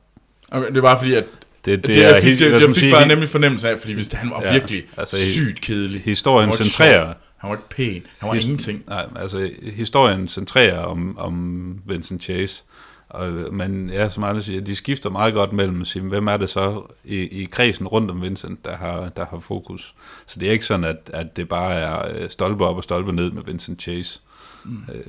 Okay, 0.52 0.68
det 0.68 0.78
er 0.78 0.82
bare 0.82 0.98
fordi, 0.98 1.14
at 1.14 1.26
det, 1.65 1.80
det, 1.84 1.88
det 1.88 2.02
jeg 2.02 2.15
fik, 2.15 2.23
helt- 2.23 2.40
det, 2.40 2.52
jeg 2.52 2.61
skal 2.61 2.76
fik 2.76 2.91
bare 2.94 3.07
nemlig 3.07 3.30
fornemmelse 3.30 3.69
af, 3.69 3.80
fordi 3.80 3.94
hvis 3.94 4.07
han 4.14 4.30
var 4.30 4.41
Ja, 4.41 4.48
ja, 4.48 4.53
virkelig 4.53 4.84
altså, 4.98 5.18
sygt 5.26 5.61
kedelig. 5.61 6.02
historien 6.02 6.49
Han 6.49 6.49
var 6.49 6.53
ikke 6.53 6.64
centrerer-. 6.64 7.14
Han 7.38 7.49
var 7.49 7.56
ikke 7.56 7.69
pæn. 7.69 8.03
Han 8.19 8.30
var 8.30 8.36
His- 8.36 8.44
ingenting. 8.44 8.84
Nej, 8.88 9.06
altså 9.15 9.49
historien 9.76 10.28
centrerer 10.28 10.80
om, 10.80 11.18
om 11.18 11.76
Vincent 11.86 12.23
Chase. 12.23 12.64
Og, 13.11 13.53
men 13.53 13.89
ja, 13.89 14.09
som 14.09 14.23
andre 14.23 14.41
siger, 14.41 14.61
de 14.61 14.75
skifter 14.75 15.09
meget 15.09 15.33
godt 15.33 15.53
mellem 15.53 15.81
at 15.81 15.88
sige, 15.88 16.03
hvem 16.03 16.27
er 16.27 16.38
det 16.38 16.49
så 16.49 16.83
i, 17.03 17.15
i 17.15 17.45
kredsen 17.45 17.88
rundt 17.88 18.11
om 18.11 18.21
Vincent, 18.21 18.65
der 18.65 18.75
har, 18.77 19.09
der 19.09 19.25
har 19.25 19.39
fokus. 19.39 19.95
Så 20.27 20.39
det 20.39 20.47
er 20.47 20.51
ikke 20.51 20.65
sådan, 20.65 20.83
at, 20.83 21.09
at 21.13 21.35
det 21.35 21.49
bare 21.49 21.73
er 21.73 22.15
øh, 22.15 22.29
stolpe 22.29 22.65
op 22.65 22.75
og 22.75 22.83
stolpe 22.83 23.11
ned 23.11 23.31
med 23.31 23.43
Vincent 23.43 23.81
Chase. 23.81 24.19
Mm. 24.63 24.83
Øh, 24.93 25.03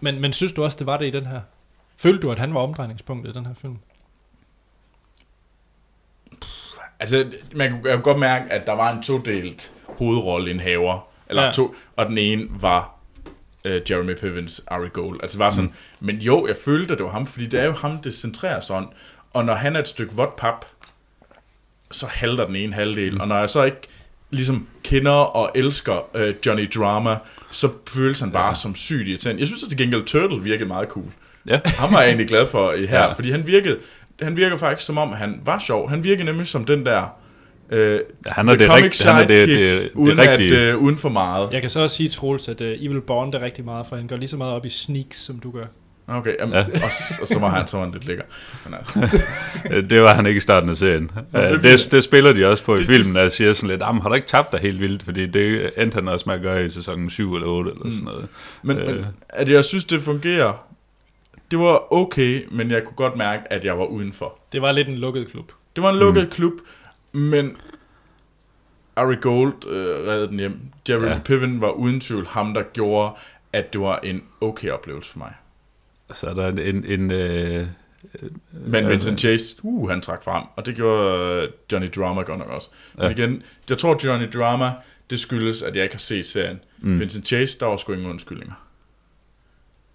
Men, 0.00 0.20
men 0.20 0.32
synes 0.32 0.52
du 0.52 0.64
også, 0.64 0.76
det 0.78 0.86
var 0.86 0.96
det 0.96 1.06
i 1.06 1.10
den 1.10 1.26
her? 1.26 1.40
Følte 1.96 2.22
du, 2.22 2.30
at 2.32 2.38
han 2.38 2.54
var 2.54 2.60
omdrejningspunktet 2.60 3.30
i 3.30 3.38
den 3.38 3.46
her 3.46 3.54
film? 3.54 3.76
Altså, 7.00 7.32
man 7.54 7.70
kunne, 7.82 7.98
godt 7.98 8.18
mærke, 8.18 8.52
at 8.52 8.66
der 8.66 8.72
var 8.72 8.92
en 8.92 9.02
todelt 9.02 9.72
hovedrolleindhaver. 9.84 11.08
Eller 11.28 11.42
Ja. 11.42 11.46
ja. 11.46 11.52
to, 11.52 11.74
og 11.96 12.06
den 12.06 12.18
ene 12.18 12.48
var 12.50 12.95
uh, 13.66 13.90
Jeremy 13.90 14.14
Pivens 14.14 14.62
Ari 14.66 14.88
Gold. 14.92 15.20
Altså 15.22 15.38
var 15.38 15.50
sådan, 15.50 15.70
mm. 16.00 16.06
men 16.06 16.16
jo, 16.16 16.46
jeg 16.46 16.56
følte, 16.64 16.92
at 16.92 16.98
det 16.98 17.04
var 17.04 17.12
ham, 17.12 17.26
fordi 17.26 17.46
det 17.46 17.60
er 17.60 17.64
jo 17.64 17.72
ham, 17.72 17.98
det 17.98 18.14
centrerer 18.14 18.60
sig 18.60 18.76
om. 18.76 18.92
Og 19.32 19.44
når 19.44 19.54
han 19.54 19.76
er 19.76 19.80
et 19.80 19.88
stykke 19.88 20.14
vådt 20.14 20.36
pap, 20.36 20.64
så 21.90 22.06
halter 22.06 22.46
den 22.46 22.56
ene 22.56 22.74
halvdel. 22.74 23.20
Og 23.20 23.28
når 23.28 23.38
jeg 23.38 23.50
så 23.50 23.62
ikke 23.62 23.80
ligesom 24.30 24.66
kender 24.84 25.12
og 25.12 25.50
elsker 25.54 26.16
øh, 26.16 26.34
Johnny 26.46 26.70
Drama, 26.74 27.16
så 27.50 27.68
føles 27.88 28.20
han 28.20 28.32
bare 28.32 28.46
ja. 28.46 28.54
som 28.54 28.74
sygt 28.74 29.08
irriterende. 29.08 29.40
Jeg 29.40 29.46
synes 29.48 29.62
at 29.62 29.68
til 29.68 29.78
gengæld, 29.78 30.04
Turtle 30.04 30.42
virkede 30.42 30.68
meget 30.68 30.88
cool. 30.88 31.06
Ja. 31.46 31.60
Ham 31.64 31.92
var 31.92 32.00
jeg 32.00 32.08
egentlig 32.08 32.28
glad 32.28 32.46
for 32.46 32.72
i 32.72 32.86
her, 32.86 33.02
ja. 33.02 33.12
fordi 33.12 33.30
han 33.30 33.46
virkede, 33.46 33.78
han 34.22 34.36
virker 34.36 34.56
faktisk 34.56 34.86
som 34.86 34.98
om, 34.98 35.12
han 35.12 35.40
var 35.44 35.58
sjov. 35.58 35.90
Han 35.90 36.04
virkede 36.04 36.24
nemlig 36.24 36.46
som 36.46 36.64
den 36.64 36.86
der... 36.86 37.18
Øh, 37.70 38.00
Ja, 38.26 38.30
han 38.30 38.48
er 38.48 38.56
det 38.56 38.66
comic 38.68 38.84
rigt- 38.84 39.04
han 39.04 39.22
er 39.22 39.26
det- 39.26 39.48
det- 39.48 39.58
det 39.82 39.90
uden, 39.94 40.18
rigtige. 40.18 40.58
at, 40.58 40.74
øh, 40.74 40.78
uden 40.78 40.96
for 40.98 41.08
meget. 41.08 41.48
Jeg 41.52 41.60
kan 41.60 41.70
så 41.70 41.80
også 41.80 41.96
sige, 41.96 42.08
Troels, 42.08 42.48
at 42.48 42.60
uh, 42.60 42.66
Evil 42.66 43.00
Bond 43.00 43.34
er 43.34 43.42
rigtig 43.42 43.64
meget, 43.64 43.86
for 43.86 43.96
han 43.96 44.06
går 44.06 44.16
lige 44.16 44.28
så 44.28 44.36
meget 44.36 44.52
op 44.54 44.66
i 44.66 44.68
sneaks, 44.68 45.16
som 45.22 45.38
du 45.38 45.50
gør. 45.50 45.64
Okay, 46.08 46.34
jamen, 46.40 46.54
Ja. 46.54 46.60
og, 46.64 46.90
og, 47.22 47.28
så 47.28 47.38
var 47.38 47.48
han, 47.48 47.68
så 47.68 47.76
var 47.76 47.84
han 47.84 47.92
lidt 47.92 48.06
lækker. 48.06 48.24
Men 48.64 48.74
altså, 48.74 49.18
Øh, 49.70 49.90
Det 49.90 50.02
var 50.02 50.14
han 50.14 50.26
ikke 50.26 50.38
i 50.38 50.40
starten 50.40 50.68
af 50.70 50.76
serien. 50.76 51.10
det 51.32 51.52
Øh, 51.54 51.62
det, 51.62 51.88
det 51.90 52.04
spiller 52.04 52.32
de 52.32 52.46
også 52.46 52.64
på 52.64 52.76
i 52.76 52.84
filmen, 52.84 53.14
der 53.14 53.28
siger 53.28 53.52
sådan 53.52 53.68
lidt, 53.70 53.80
"Jamen, 53.80 54.02
har 54.02 54.08
du 54.08 54.14
ikke 54.14 54.26
tabt 54.26 54.52
dig 54.52 54.60
helt 54.60 54.80
vildt? 54.80 55.02
Fordi 55.02 55.26
det 55.26 55.70
endte 55.78 55.94
han 55.94 56.08
også 56.08 56.24
med 56.26 56.34
at 56.34 56.42
gøre 56.42 56.64
i 56.66 56.70
sæsonen 56.70 57.10
7 57.10 57.34
eller 57.34 57.48
8 57.48 57.70
eller 57.70 57.84
sådan 57.90 58.04
noget. 58.04 58.28
men, 58.62 58.78
Øh. 58.78 58.86
men 58.96 59.06
at 59.28 59.48
jeg 59.48 59.64
synes, 59.64 59.84
det 59.84 60.02
fungerer, 60.02 60.66
det 61.50 61.58
var 61.58 61.92
okay, 61.92 62.44
men 62.50 62.70
jeg 62.70 62.84
kunne 62.84 62.96
godt 62.96 63.16
mærke, 63.16 63.42
at 63.52 63.64
jeg 63.64 63.78
var 63.78 63.84
udenfor. 63.84 64.38
Det 64.52 64.62
var 64.62 64.72
lidt 64.72 64.88
en 64.88 64.96
lukket 64.96 65.28
klub. 65.30 65.52
Det 65.76 65.84
var 65.84 65.90
en 65.92 65.98
lukket 65.98 66.22
mm. 66.24 66.30
klub, 66.30 66.52
men 67.16 67.56
Ari 68.96 69.16
Gold 69.20 69.66
øh, 69.68 70.06
redde 70.08 70.28
den 70.28 70.38
hjem. 70.38 70.60
Jeremy 70.88 71.06
Ja. 71.06 71.12
ja. 71.12 71.18
Piven 71.24 71.60
var 71.60 71.70
uden 71.70 72.00
tvivl 72.00 72.26
ham, 72.26 72.54
der 72.54 72.62
gjorde, 72.62 73.14
at 73.52 73.72
det 73.72 73.80
var 73.80 73.98
en 73.98 74.22
okay 74.40 74.70
oplevelse 74.70 75.10
for 75.10 75.18
mig. 75.18 75.32
Så 76.14 76.26
er 76.26 76.34
der 76.34 76.48
en... 76.48 76.58
en, 76.58 76.84
en 76.84 77.10
øh, 77.10 77.66
Men 78.52 78.84
Ja, 78.84 78.90
Vincent 78.90 79.20
Chase, 79.20 79.56
uh, 79.62 79.90
han 79.90 80.00
trak 80.00 80.22
frem, 80.22 80.44
og 80.56 80.66
det 80.66 80.74
gjorde 80.76 81.42
øh, 81.42 81.48
Johnny 81.72 81.90
Drama 81.96 82.22
godt 82.22 82.38
nok 82.38 82.48
også. 82.48 82.68
Ja. 82.98 83.02
Ja. 83.02 83.08
Men 83.08 83.18
igen, 83.18 83.42
jeg 83.70 83.78
tror 83.78 84.06
Johnny 84.06 84.26
Drama, 84.34 84.72
det 85.10 85.20
skyldes, 85.20 85.62
at 85.62 85.76
jeg 85.76 85.82
ikke 85.82 85.94
har 85.94 86.00
set 86.00 86.26
serien. 86.26 86.60
Mm. 86.78 87.00
Vincent 87.00 87.26
Chase, 87.26 87.58
der 87.58 87.66
var 87.66 87.76
sgu 87.76 87.92
ingen 87.92 88.10
undskyldninger. 88.10 88.54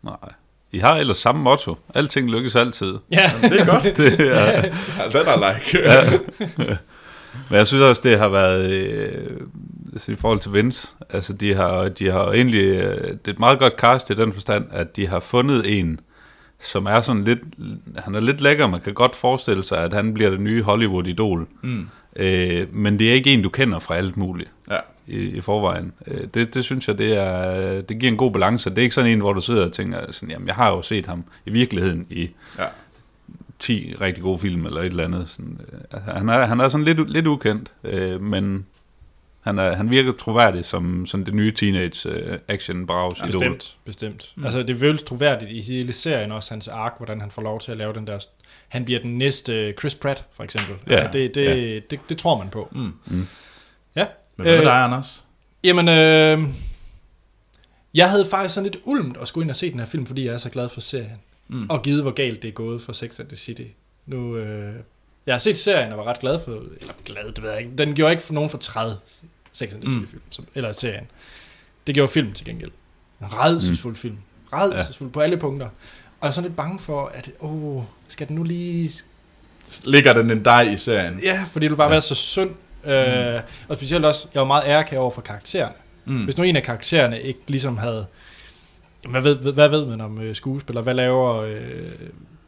nej. 0.04 0.16
I 0.74 0.80
har 0.80 0.96
ellers 0.96 1.18
samme 1.18 1.42
motto. 1.42 1.76
Alting 1.96 2.32
lykkes 2.32 2.56
altid. 2.56 2.94
Ja, 3.12 3.32
Det 3.42 3.60
er 3.60 3.66
godt. 3.66 3.84
Det 3.98 4.20
er, 4.20 4.62
That 5.14 5.28
I 5.28 5.40
like. 5.40 5.80
ja. 5.80 6.76
Men 7.50 7.58
jeg 7.58 7.68
synes 7.68 7.84
også, 7.84 8.02
det 8.10 8.20
har 8.20 8.30
været... 8.30 8.72
Øh, 8.72 9.38
altså 9.94 10.12
i 10.12 10.16
forhold 10.16 10.40
til 10.40 10.54
Vince, 10.54 10.88
altså 11.10 11.34
de 11.34 11.54
har, 11.56 11.90
de 11.90 12.12
har 12.12 12.32
egentlig... 12.32 12.64
Øh, 12.64 13.08
det 13.08 13.28
er 13.28 13.32
et 13.32 13.40
meget 13.40 13.60
godt 13.60 13.74
cast 13.80 14.10
i 14.10 14.14
den 14.14 14.34
forstand, 14.34 14.66
at 14.72 14.96
de 14.96 15.08
har 15.08 15.20
fundet 15.20 15.80
en, 15.80 16.00
som 16.60 16.86
er 16.86 17.02
sådan 17.02 17.24
lidt... 17.24 17.40
Han 17.98 18.16
er 18.16 18.20
lidt 18.20 18.42
lækker, 18.42 18.68
man 18.68 18.82
kan 18.82 18.94
godt 18.94 19.16
forestille 19.16 19.64
sig, 19.64 19.78
at 19.78 19.94
han 19.94 20.14
bliver 20.14 20.30
det 20.30 20.40
nye 20.40 20.64
Hollywood-idol. 20.64 21.48
Mm. 21.62 21.88
Øh, 22.16 22.68
men 22.76 23.00
det 23.00 23.10
er 23.10 23.14
ikke 23.14 23.34
en, 23.34 23.42
du 23.42 23.50
kender 23.50 23.80
fra 23.80 23.96
alt 23.96 24.18
muligt 24.18 24.50
Ja. 24.72 24.78
i, 25.08 25.18
i 25.18 25.42
forvejen. 25.42 25.92
Øh, 26.08 26.22
det, 26.34 26.54
det 26.54 26.64
synes 26.64 26.88
jeg, 26.88 26.98
det, 26.98 27.18
er, 27.18 27.82
det 27.82 28.00
giver 28.00 28.12
en 28.12 28.18
god 28.18 28.32
balance. 28.32 28.70
Det 28.70 28.78
er 28.78 28.82
ikke 28.82 28.96
sådan 28.96 29.12
en, 29.12 29.20
hvor 29.20 29.34
du 29.34 29.42
sidder 29.42 29.66
og 29.66 29.72
tænker, 29.72 30.12
sådan, 30.12 30.30
jamen, 30.32 30.48
jeg 30.48 30.56
har 30.56 30.70
jo 30.70 30.82
set 30.82 31.06
ham 31.06 31.24
i 31.46 31.50
virkeligheden 31.52 32.06
i 32.10 32.30
Ja. 32.60 32.66
10 33.62 33.96
rigtig 34.02 34.24
gode 34.24 34.40
film 34.40 34.66
eller 34.66 34.82
et 34.82 34.86
eller 34.86 35.06
andet. 35.06 35.30
Sådan, 35.30 35.60
øh, 35.94 36.02
han, 36.02 36.30
er, 36.30 36.46
han 36.46 36.60
er 36.60 36.70
sådan 36.70 36.86
lidt, 36.86 37.10
lidt 37.10 37.28
ukendt, 37.28 37.72
øh, 37.84 38.22
men 38.22 38.66
han, 39.42 39.60
er, 39.60 39.76
han 39.76 39.90
virker 39.90 40.12
troværdig 40.12 40.66
som, 40.66 41.06
som 41.06 41.26
det 41.26 41.34
nye 41.34 41.54
teenage 41.54 42.10
øh, 42.10 42.40
action 42.48 42.88
braus 42.88 43.18
idol. 43.18 43.28
bestemt, 43.28 43.78
bestemt. 43.86 44.34
Mm. 44.36 44.46
Altså, 44.46 44.64
det 44.64 44.78
føles 44.78 45.04
troværdigt 45.04 45.52
i 45.52 45.74
hele 45.74 45.94
serien 45.94 46.32
også, 46.32 46.54
hans 46.54 46.68
ark, 46.68 46.94
hvordan 46.98 47.22
han 47.22 47.32
får 47.32 47.42
lov 47.42 47.62
til 47.62 47.72
at 47.72 47.78
lave 47.78 47.94
den 47.94 48.08
der... 48.08 48.20
Han 48.68 48.86
bliver 48.86 49.00
den 49.00 49.18
næste 49.18 49.74
Chris 49.80 49.96
Pratt, 49.96 50.26
for 50.32 50.44
eksempel. 50.44 50.76
Ja, 50.88 50.92
altså, 50.92 51.10
det, 51.14 51.36
det, 51.36 51.46
ja. 51.46 51.56
det, 51.56 51.92
det, 51.92 52.00
det 52.10 52.18
tror 52.18 52.38
man 52.38 52.50
på. 52.50 52.70
Mm. 52.72 52.94
Ja. 53.96 54.06
Men 54.38 54.44
hvad 54.44 54.52
med 54.52 54.60
Øh, 54.60 54.66
dig, 54.66 54.84
Anders? 54.84 55.24
Jamen, 55.64 55.88
øh, 55.88 56.50
jeg 57.94 58.10
havde 58.10 58.26
faktisk 58.26 58.56
sådan 58.56 58.72
lidt 58.72 58.84
ulmt 58.86 59.18
at 59.18 59.28
skulle 59.28 59.44
ind 59.44 59.50
og 59.50 59.56
se 59.56 59.72
den 59.72 59.80
her 59.80 59.86
film, 59.86 60.06
fordi 60.06 60.26
jeg 60.26 60.34
er 60.34 60.38
så 60.38 60.50
glad 60.50 60.70
for 60.70 60.82
serien. 60.82 61.20
Mm. 61.52 61.70
Og 61.70 61.82
givet, 61.82 62.02
hvor 62.02 62.12
galt 62.12 62.42
det 62.42 62.48
er 62.48 62.52
gået 62.52 62.82
for 62.82 62.94
Sex 62.94 63.20
and 63.20 63.28
the 63.28 63.38
City. 63.38 63.64
Nu, 64.06 64.38
øh, 64.38 64.76
jeg 65.26 65.34
har 65.34 65.40
set 65.40 65.58
serien 65.58 65.92
og 65.92 65.98
var 65.98 66.04
ret 66.04 66.20
glad 66.20 66.40
for, 66.46 66.52
eller 66.52 66.94
glad, 67.06 67.32
det 67.32 67.44
ved 67.44 67.50
jeg 67.50 67.60
ikke. 67.60 67.72
Den 67.78 67.96
gjorde 67.96 68.12
ikke 68.12 68.24
for 68.24 68.34
nogen 68.34 68.50
for 68.50 68.58
30 68.58 68.98
Sex 69.52 69.74
and 69.74 69.82
the 69.82 69.92
City 69.92 70.12
film, 70.12 70.22
som, 70.30 70.48
eller 70.56 70.72
serien. 70.72 71.08
Det 71.88 71.96
gjorde 71.96 72.12
film 72.12 72.34
til 72.34 72.46
gengæld. 72.46 72.72
En 73.22 73.28
redselsfuld 73.34 73.94
mm. 73.94 73.98
film. 73.98 74.18
Redselsfuld 74.54 75.10
ja. 75.10 75.14
på 75.14 75.20
alle 75.20 75.38
punkter. 75.38 75.66
Og 75.66 75.72
jeg 76.22 76.28
er 76.28 76.32
sådan 76.32 76.48
lidt 76.48 76.58
bange 76.58 76.80
for, 76.80 77.06
at, 77.06 77.32
åh, 77.40 77.84
skal 78.08 78.28
den 78.28 78.36
nu 78.36 78.44
lige 78.44 78.92
Ligger 79.84 80.14
den 80.14 80.32
en 80.32 80.44
dig 80.44 80.74
i 80.74 80.78
serien? 80.78 81.20
Ja, 81.24 81.46
fordi 81.52 81.64
det 81.64 81.72
vil 81.72 81.78
bare 81.78 81.88
ja. 81.88 81.92
være 81.92 82.02
så 82.02 82.16
synd. 82.16 82.50
Mm. 82.84 82.92
Øh, 82.92 83.42
og 83.68 83.76
specielt 83.76 84.06
også, 84.06 84.28
jeg 84.34 84.40
var 84.40 84.48
meget 84.48 84.64
ærkær 84.66 85.00
over 85.00 85.12
for 85.12 85.22
karaktererne. 85.22 85.76
Mm. 86.06 86.24
Hvis 86.24 86.38
nu 86.38 86.44
en 86.44 86.56
af 86.56 86.64
karaktererne 86.64 87.22
ikke 87.22 87.40
ligesom 87.48 87.78
havde... 87.78 88.06
Hvad 89.10 89.22
ved, 89.22 89.54
hvad 89.54 89.70
ved 89.70 89.86
man 89.86 90.02
om 90.02 90.22
øh, 90.22 90.36
skuespillere? 90.36 90.84
Hvad 90.84 90.94
laver 90.94 91.36
øh, 91.36 91.84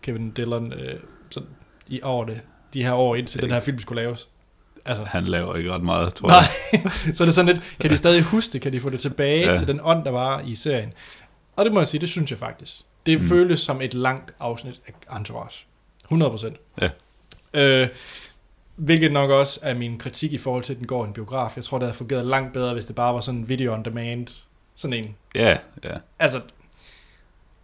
Kevin 0.01 0.31
Dillon 0.31 0.73
øh, 0.73 0.99
sådan, 1.29 1.49
i 1.87 2.01
år 2.03 2.23
det, 2.23 2.41
de 2.73 2.83
her 2.83 2.93
år, 2.93 3.15
indtil 3.15 3.41
den 3.41 3.51
her 3.51 3.59
film 3.59 3.79
skulle 3.79 4.01
laves? 4.01 4.29
Altså, 4.85 5.03
Han 5.03 5.23
laver 5.23 5.55
ikke 5.55 5.71
ret 5.71 5.83
meget, 5.83 6.13
tror 6.13 6.27
nej, 6.27 6.39
jeg. 6.73 6.91
så 7.15 7.23
er 7.23 7.25
det 7.25 7.35
sådan 7.35 7.55
lidt, 7.55 7.75
kan 7.79 7.89
de 7.89 7.97
stadig 7.97 8.21
huske 8.21 8.53
det? 8.53 8.61
Kan 8.61 8.73
de 8.73 8.79
få 8.79 8.89
det 8.89 8.99
tilbage 8.99 9.51
ja. 9.51 9.57
til 9.57 9.67
den 9.67 9.79
ånd, 9.83 10.05
der 10.05 10.11
var 10.11 10.39
i 10.39 10.55
serien? 10.55 10.93
Og 11.55 11.65
det 11.65 11.73
må 11.73 11.79
jeg 11.79 11.87
sige, 11.87 12.01
det 12.01 12.09
synes 12.09 12.31
jeg 12.31 12.39
faktisk. 12.39 12.75
Det 13.05 13.21
mm. 13.21 13.27
føles 13.27 13.59
som 13.59 13.81
et 13.81 13.93
langt 13.93 14.31
afsnit 14.39 14.81
af 14.87 15.17
Entourage. 15.17 15.65
100 16.05 16.31
procent. 16.31 16.57
Ja. 16.81 16.89
Øh, 17.53 17.87
hvilket 18.75 19.11
nok 19.11 19.29
også 19.29 19.59
er 19.63 19.73
min 19.73 19.97
kritik 19.97 20.33
i 20.33 20.37
forhold 20.37 20.63
til, 20.63 20.73
at 20.73 20.79
den 20.79 20.87
går 20.87 21.05
i 21.05 21.07
en 21.07 21.13
biograf. 21.13 21.55
Jeg 21.55 21.63
tror, 21.63 21.77
det 21.77 21.85
havde 21.85 21.97
fungeret 21.97 22.25
langt 22.25 22.53
bedre, 22.53 22.73
hvis 22.73 22.85
det 22.85 22.95
bare 22.95 23.13
var 23.13 23.21
sådan 23.21 23.39
en 23.39 23.49
video 23.49 23.73
on 23.73 23.85
demand. 23.85 24.27
Sådan 24.75 24.93
en. 24.93 25.15
Ja, 25.35 25.57
ja. 25.83 25.89
Altså, 26.19 26.37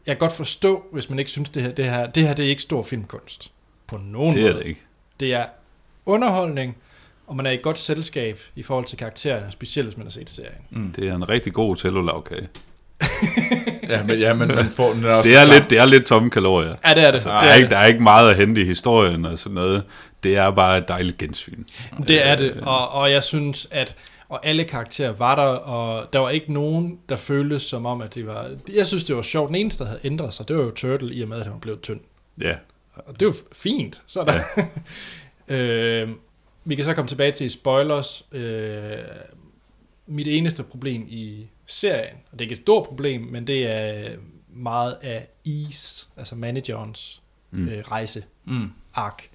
jeg 0.05 0.15
kan 0.15 0.17
godt 0.19 0.33
forstå, 0.33 0.83
hvis 0.91 1.09
man 1.09 1.19
ikke 1.19 1.31
synes, 1.31 1.49
det 1.49 1.61
her, 1.63 1.71
det 1.71 1.85
her, 1.85 2.05
det 2.07 2.27
her 2.27 2.33
det 2.33 2.45
er 2.45 2.49
ikke 2.49 2.61
stor 2.61 2.83
filmkunst. 2.83 3.51
På 3.87 3.97
nogen 3.97 4.35
Det 4.35 4.43
er 4.45 4.51
måde. 4.51 4.59
det 4.63 4.67
ikke. 4.69 4.81
Det 5.19 5.33
er 5.33 5.45
underholdning, 6.05 6.77
og 7.27 7.35
man 7.35 7.45
er 7.45 7.51
i 7.51 7.53
et 7.53 7.61
godt 7.61 7.77
selskab 7.79 8.39
i 8.55 8.63
forhold 8.63 8.85
til 8.85 8.97
karaktererne, 8.97 9.51
specielt 9.51 9.87
hvis 9.87 9.97
man 9.97 10.05
har 10.05 10.11
set 10.11 10.29
serien. 10.29 10.93
Det 10.95 11.07
er 11.07 11.15
en 11.15 11.29
rigtig 11.29 11.53
god 11.53 11.77
cellulavkage. 11.77 12.47
Ja, 13.89 14.03
men, 14.03 14.19
ja, 14.19 14.33
men 14.33 14.47
man 14.47 14.65
får 14.69 14.93
den 14.93 15.05
er 15.05 15.13
også 15.13 15.29
Det 15.29 15.37
er, 15.37 15.45
klar. 15.45 15.53
lidt, 15.59 15.69
det 15.69 15.77
er 15.79 15.85
lidt 15.85 16.05
tomme 16.05 16.29
kalorier. 16.29 16.73
Ja, 16.87 16.93
det 16.93 17.03
er 17.03 17.11
det. 17.11 17.23
Der 17.23 17.39
det, 17.39 17.47
er, 17.47 17.51
er 17.51 17.55
ikke, 17.55 17.63
det. 17.65 17.71
der 17.71 17.77
er 17.77 17.85
ikke 17.85 17.99
meget 18.03 18.29
at 18.29 18.35
hente 18.35 18.61
i 18.61 18.65
historien 18.65 19.25
og 19.25 19.39
sådan 19.39 19.55
noget. 19.55 19.83
Det 20.23 20.37
er 20.37 20.51
bare 20.51 20.77
et 20.77 20.87
dejligt 20.87 21.17
gensyn. 21.17 21.63
det 22.07 22.27
er 22.27 22.35
det, 22.35 22.59
og, 22.65 22.89
og 22.91 23.11
jeg 23.11 23.23
synes, 23.23 23.67
at 23.71 23.95
og 24.29 24.45
alle 24.45 24.63
karakterer 24.63 25.11
var 25.11 25.35
der, 25.35 25.43
og 25.43 26.13
der 26.13 26.19
var 26.19 26.29
ikke 26.29 26.53
nogen, 26.53 26.99
der 27.09 27.15
føltes 27.15 27.61
som 27.61 27.85
om, 27.85 28.01
at 28.01 28.15
det 28.15 28.27
var... 28.27 28.51
Jeg 28.75 28.87
synes, 28.87 29.03
det 29.03 29.15
var 29.15 29.21
sjovt. 29.21 29.47
Den 29.47 29.55
eneste, 29.55 29.83
der 29.83 29.89
havde 29.89 30.01
ændret 30.03 30.33
sig, 30.33 30.47
det 30.47 30.57
var 30.57 30.63
jo 30.63 30.71
Turtle, 30.71 31.13
i 31.13 31.21
og 31.21 31.27
med, 31.29 31.37
at 31.37 31.43
han 31.43 31.53
var 31.53 31.59
blevet 31.59 31.81
tynd. 31.81 31.99
Ja, 32.41 32.55
Og 32.95 33.13
det 33.19 33.21
er 33.21 33.25
jo 33.29 33.33
fint. 33.51 34.01
Så 34.07 34.19
er 34.19 34.25
der. 34.25 34.39
øh, 36.03 36.09
vi 36.65 36.75
kan 36.75 36.85
så 36.85 36.93
komme 36.93 37.09
tilbage 37.09 37.31
til 37.31 37.51
spoilers. 37.51 38.25
Øh, 38.31 38.97
mit 40.07 40.27
eneste 40.27 40.63
problem 40.63 41.05
i 41.09 41.47
serien, 41.65 42.15
og 42.31 42.39
det 42.39 42.41
er 42.41 42.45
ikke 42.45 42.53
et 42.53 42.61
stort 42.61 42.87
problem, 42.87 43.21
men 43.21 43.47
det 43.47 43.65
er 43.75 44.09
meget 44.53 44.97
af 45.01 45.27
Ease, 45.45 46.07
altså 46.17 46.35
managerens 46.35 47.21
mm. 47.51 47.67
øh, 47.67 47.79
rejse 47.79 48.23
Mm. 48.45 48.71
ark. 48.93 49.29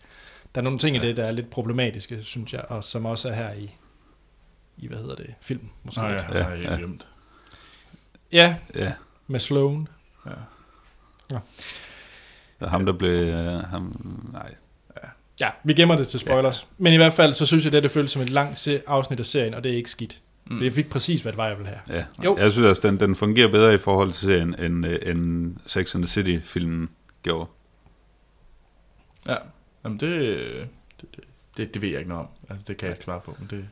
Der 0.54 0.60
er 0.60 0.62
nogle 0.64 0.78
ting 0.78 0.96
i 0.96 0.98
det, 0.98 1.16
der 1.16 1.24
er 1.24 1.30
lidt 1.32 1.50
problematiske, 1.50 2.22
synes 2.22 2.52
jeg, 2.52 2.64
og 2.68 2.84
som 2.84 3.06
også 3.06 3.28
er 3.28 3.32
her 3.32 3.52
i, 3.52 3.70
i 4.76 4.86
hvad 4.88 4.98
hedder 4.98 5.14
det, 5.14 5.34
film, 5.40 5.68
måske. 5.82 6.00
Nå, 6.00 6.06
ja, 6.08 6.14
ja, 6.32 6.38
Ja, 6.38 6.54
ja, 6.54 6.70
ja. 6.70 6.76
glemt. 6.76 7.08
ja, 8.32 8.56
ja. 8.74 8.92
med 9.26 9.40
Sloan. 9.40 9.88
Og 12.60 12.70
ham 12.70 12.86
der 12.86 12.92
blev... 12.92 13.28
Uh, 13.34 13.60
ham, 13.62 13.96
nej, 14.32 14.54
Ja, 15.40 15.50
vi 15.64 15.74
gemmer 15.74 15.96
det 15.96 16.08
til 16.08 16.20
spoilers. 16.20 16.60
Ja. 16.62 16.66
Men 16.78 16.92
i 16.92 16.96
hvert 16.96 17.12
fald, 17.12 17.32
så 17.32 17.46
synes 17.46 17.64
jeg, 17.64 17.74
at 17.74 17.82
det 17.82 17.90
føles 17.90 18.10
som 18.10 18.22
et 18.22 18.30
langt 18.30 18.58
se- 18.58 18.82
afsnit 18.86 19.20
af 19.20 19.26
serien, 19.26 19.54
og 19.54 19.64
det 19.64 19.72
er 19.72 19.76
ikke 19.76 19.90
skidt. 19.90 20.20
Mm. 20.46 20.62
Jeg 20.62 20.72
fik 20.72 20.90
præcis, 20.90 21.22
hvad 21.22 21.32
det 21.32 21.36
var, 21.36 21.46
jeg 21.48 21.58
ville 21.58 21.72
have. 21.72 21.98
ja. 21.98 22.04
Jo. 22.24 22.36
Jeg 22.36 22.52
synes 22.52 22.66
også, 22.66 22.88
den, 22.88 23.00
den 23.00 23.16
fungerer 23.16 23.48
bedre 23.48 23.74
i 23.74 23.78
forhold 23.78 24.12
til 24.12 24.26
serien, 24.26 24.60
end, 24.60 24.86
øh, 24.86 24.98
end 25.02 25.56
Sex 25.66 25.94
and 25.94 26.02
the 26.04 26.08
City-filmen 26.10 26.88
gjorde. 27.22 27.50
Ja, 29.28 29.36
Jamen, 29.84 30.00
det, 30.00 30.10
det, 31.00 31.08
det, 31.56 31.74
det 31.74 31.82
ved 31.82 31.88
jeg 31.88 31.98
ikke 31.98 32.08
noget 32.10 32.24
om. 32.26 32.30
Altså, 32.50 32.64
det 32.68 32.76
kan 32.76 32.88
jeg 32.88 32.94
ikke 32.96 33.04
svare 33.04 33.20
på, 33.20 33.36
men 33.38 33.48
det... 33.50 33.68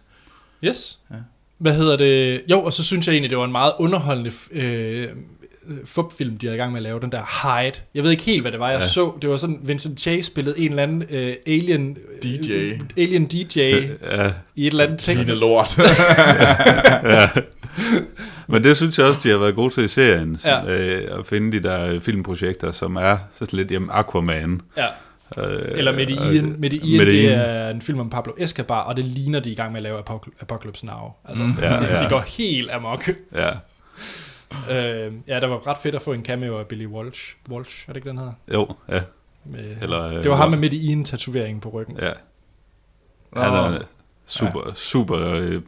Yes. 0.64 0.98
Ja. 1.10 1.16
Hvad 1.58 1.74
hedder 1.74 1.96
det? 1.96 2.42
Jo, 2.50 2.62
og 2.62 2.72
så 2.72 2.84
synes 2.84 3.06
jeg 3.06 3.12
egentlig, 3.12 3.30
det 3.30 3.38
var 3.38 3.44
en 3.44 3.52
meget 3.52 3.72
underholdende 3.78 4.32
øh, 4.52 5.06
fupfilm, 5.84 6.38
de 6.38 6.46
havde 6.46 6.56
i 6.56 6.60
gang 6.60 6.72
med 6.72 6.78
at 6.78 6.82
lave, 6.82 7.00
den 7.00 7.12
der 7.12 7.22
Hide. 7.42 7.72
Jeg 7.94 8.02
ved 8.02 8.10
ikke 8.10 8.22
helt, 8.22 8.42
hvad 8.42 8.52
det 8.52 8.60
var, 8.60 8.70
jeg 8.70 8.78
ja. 8.78 8.84
Ja. 8.84 8.88
så. 8.88 9.12
Det 9.22 9.30
var 9.30 9.36
sådan, 9.36 9.60
Vincent 9.62 10.00
Chase 10.00 10.22
spillede 10.22 10.60
en 10.60 10.70
eller 10.70 10.82
anden 10.82 11.04
øh, 11.10 11.34
alien... 11.46 11.96
DJ. 12.22 12.50
Øh, 12.52 12.80
alien 12.98 13.26
DJ 13.26 13.58
Ja, 13.60 14.32
i 14.56 14.66
et 14.66 14.70
eller 14.70 14.84
andet 14.84 14.98
ting. 14.98 15.18
Fine 15.18 15.34
lort. 15.34 15.78
men 18.48 18.64
det 18.64 18.76
synes 18.76 18.98
jeg 18.98 19.06
også, 19.06 19.20
de 19.24 19.30
har 19.30 19.38
været 19.38 19.54
gode 19.54 19.74
til 19.74 19.84
i 19.84 19.88
serien. 19.88 20.40
Ja. 20.44 20.58
Ja. 20.58 20.70
Øh, 20.72 21.18
at 21.18 21.26
finde 21.26 21.52
de 21.52 21.62
der 21.62 22.00
filmprojekter, 22.00 22.72
som 22.72 22.96
er 22.96 23.18
så 23.38 23.56
lidt 23.56 23.70
jamen, 23.70 23.90
Aquaman. 23.92 24.60
Ja. 24.76 24.86
Øh, 25.38 25.78
Eller 25.78 25.92
Medellin. 25.92 26.18
altså, 26.22 26.46
Medellin, 26.58 26.98
Medellin. 26.98 27.24
det 27.24 27.34
er 27.34 27.68
en 27.70 27.82
film 27.82 27.98
om 28.00 28.10
Pablo 28.10 28.32
Escobar, 28.38 28.82
og 28.82 28.96
det 28.96 29.04
ligner, 29.04 29.40
de 29.40 29.48
er 29.48 29.52
i 29.52 29.56
gang 29.56 29.72
med 29.72 29.78
at 29.78 29.82
lave 29.82 29.98
Apoc- 29.98 30.32
Apocalypse 30.40 30.86
Now. 30.86 31.12
Altså, 31.24 31.44
mm, 31.44 31.52
ja, 31.60 31.78
det, 31.78 31.88
ja. 31.88 31.98
det 31.98 32.08
går 32.08 32.20
helt 32.38 32.70
amok. 32.70 33.08
Ja, 33.34 33.50
Øh, 34.70 35.12
ja, 35.28 35.40
der 35.40 35.46
var 35.46 35.66
ret 35.66 35.78
fedt 35.82 35.94
at 35.94 36.02
få 36.02 36.12
en 36.12 36.24
cameo 36.24 36.58
af 36.58 36.66
Billy 36.66 36.86
Walsh. 36.86 37.36
Walsh, 37.50 37.88
er 37.88 37.92
det 37.92 37.96
ikke 37.98 38.08
den 38.08 38.18
hedder? 38.18 38.32
jo, 38.54 38.68
ja, 38.88 39.00
Med, 39.44 39.76
Eller, 39.82 40.02
øh, 40.02 40.14
det 40.22 40.30
var 40.30 40.36
ham 40.36 40.50
med 40.50 40.58
Medellin-tatoveringen 40.58 41.60
på 41.60 41.68
ryggen. 41.68 41.96
ja. 42.02 42.12
Han 43.36 43.52
er 43.74 43.78
super, 44.26 44.72
super 44.74 45.18
øh, 45.18 45.60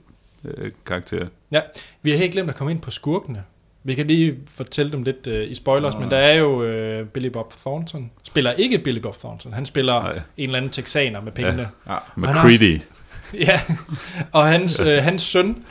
øh, 0.45 0.70
karakter. 0.86 1.27
Ja, 1.51 1.61
vi 2.03 2.11
har 2.11 2.19
helt 2.19 2.32
glemt 2.32 2.49
at 2.51 2.57
komme 2.57 2.70
ind 2.70 2.81
på 2.81 2.91
skurkene. 2.91 3.45
Vi 3.86 3.94
kan 3.94 4.06
lige 4.06 4.36
fortælle 4.56 4.93
dem 4.93 5.02
lidt 5.02 5.27
uh, 5.27 5.51
i 5.51 5.55
spoilers, 5.55 5.94
men 5.94 6.11
der 6.11 6.16
er 6.16 6.35
jo 6.35 6.62
uh, 7.01 7.06
Billy 7.09 7.28
Bob 7.28 7.52
Thornton. 7.61 8.11
Spiller 8.23 8.52
ikke 8.52 8.78
Billy 8.78 8.98
Bob 8.98 9.19
Thornton, 9.19 9.52
han 9.52 9.66
spiller 9.66 10.02
Nej. 10.02 10.12
en 10.12 10.23
eller 10.36 10.56
anden 10.56 10.70
texaner 10.70 11.20
med 11.20 11.32
pengene. 11.32 11.69
Ja. 11.89 11.97
McCready. 12.16 12.81
Ja, 13.39 13.61
og 14.32 14.47
hans, 14.47 14.81
øh, 14.81 15.02
hans 15.02 15.23
søn 15.23 15.62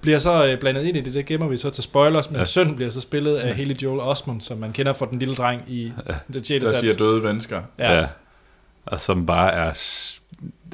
bliver 0.00 0.18
så 0.18 0.46
øh, 0.46 0.58
blandet 0.58 0.84
ind 0.84 0.96
i 0.96 1.00
det, 1.00 1.14
det 1.14 1.26
gemmer 1.26 1.48
vi 1.48 1.56
så 1.56 1.70
til 1.70 1.84
spoilers, 1.84 2.30
men 2.30 2.34
ja. 2.34 2.40
Ja. 2.40 2.44
sønnen 2.44 2.76
bliver 2.76 2.90
så 2.90 3.00
spillet 3.00 3.36
af 3.36 3.54
Haley 3.54 3.74
Joel 3.82 4.00
Osment, 4.00 4.44
som 4.44 4.58
man 4.58 4.72
kender 4.72 4.92
fra 4.92 5.06
den 5.10 5.18
lille 5.18 5.34
dreng 5.34 5.62
i 5.68 5.92
The 6.32 6.42
Jada 6.50 6.66
Der 6.66 6.76
siger 6.76 6.94
døde 6.94 7.22
mennesker. 7.22 7.62
Ja. 7.78 7.98
Ja. 7.98 8.06
Og 8.86 9.00
som 9.00 9.26
bare 9.26 9.52
er... 9.52 9.72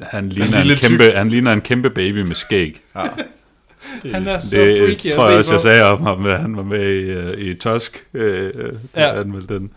Han 0.01 0.29
ligner, 0.29 0.61
en 0.61 0.77
kæmpe, 0.77 1.11
han 1.15 1.29
ligner 1.29 1.53
en 1.53 1.61
kæmpe 1.61 1.89
baby 1.89 2.21
med 2.21 2.35
skæg. 2.35 2.79
Ja. 2.95 3.01
Han 4.11 4.27
er 4.27 4.39
så 4.39 4.57
Det 4.57 4.77
freaky 4.79 5.15
tror 5.15 5.29
jeg 5.29 5.39
også, 5.39 5.51
jeg 5.53 5.61
sagde 5.61 5.83
om 5.83 6.01
ham, 6.01 6.25
at 6.25 6.39
han 6.41 6.57
var 6.57 6.63
med 6.63 6.89
i, 6.93 7.01
øh, 7.01 7.37
i 7.37 7.53
Tusk. 7.55 8.07
Øh, 8.13 8.51
øh, 8.55 8.73
Ja. 8.95 9.01
ja. 9.01 9.19
anmeldte 9.19 9.53
den. 9.55 9.71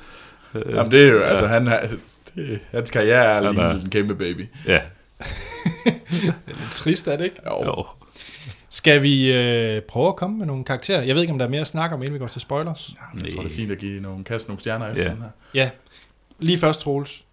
Øh, 0.55 0.63
Jamen, 0.73 0.93
det 0.93 1.03
er 1.03 1.09
jo, 1.13 1.19
ja. 1.19 1.25
altså, 1.29 1.47
han 1.47 1.69
er, 1.69 1.89
det, 2.35 2.59
hans 2.71 2.91
karriere 2.91 3.25
er 3.25 3.43
Han 3.43 3.55
lige 3.75 3.85
en 3.85 3.91
kæmpe 3.91 4.15
baby. 4.15 4.49
Ja, 4.67 4.81
Trist 6.73 7.09
er 7.09 7.17
det 7.17 7.25
ikke? 7.25 7.37
Jo. 7.47 7.65
jo. 7.65 7.87
Skal 8.69 9.03
vi 9.03 9.33
øh, 9.35 9.83
prøve 9.83 10.09
at 10.09 10.17
komme 10.17 10.39
med 10.39 10.47
nogle 10.47 10.65
karakterer? 10.65 11.03
Jeg 11.03 11.15
ved 11.15 11.23
ikke, 11.23 11.33
om 11.33 11.39
der 11.39 11.47
er 11.47 11.51
mere 11.51 11.61
at 11.61 11.67
snakke 11.67 11.97
om, 11.97 12.03
inden 12.03 12.15
vi 12.15 12.19
går 12.19 12.27
til 12.27 12.41
spoilers. 12.41 12.95
Jeg 13.25 13.33
tror, 13.33 13.43
det 13.43 13.51
er 13.51 13.55
fint 13.55 13.73
at 13.73 13.79
give 13.79 14.01
nogle, 14.01 14.25
kaste 14.25 14.49
nogle 14.51 14.61
stjerner 14.61 14.89
efter 14.89 15.03
Ja. 15.05 15.09
den 15.11 15.17
her. 15.23 15.29
Ja, 15.55 15.71
lige 16.39 16.59
først, 16.59 16.81
Troels. 16.81 17.25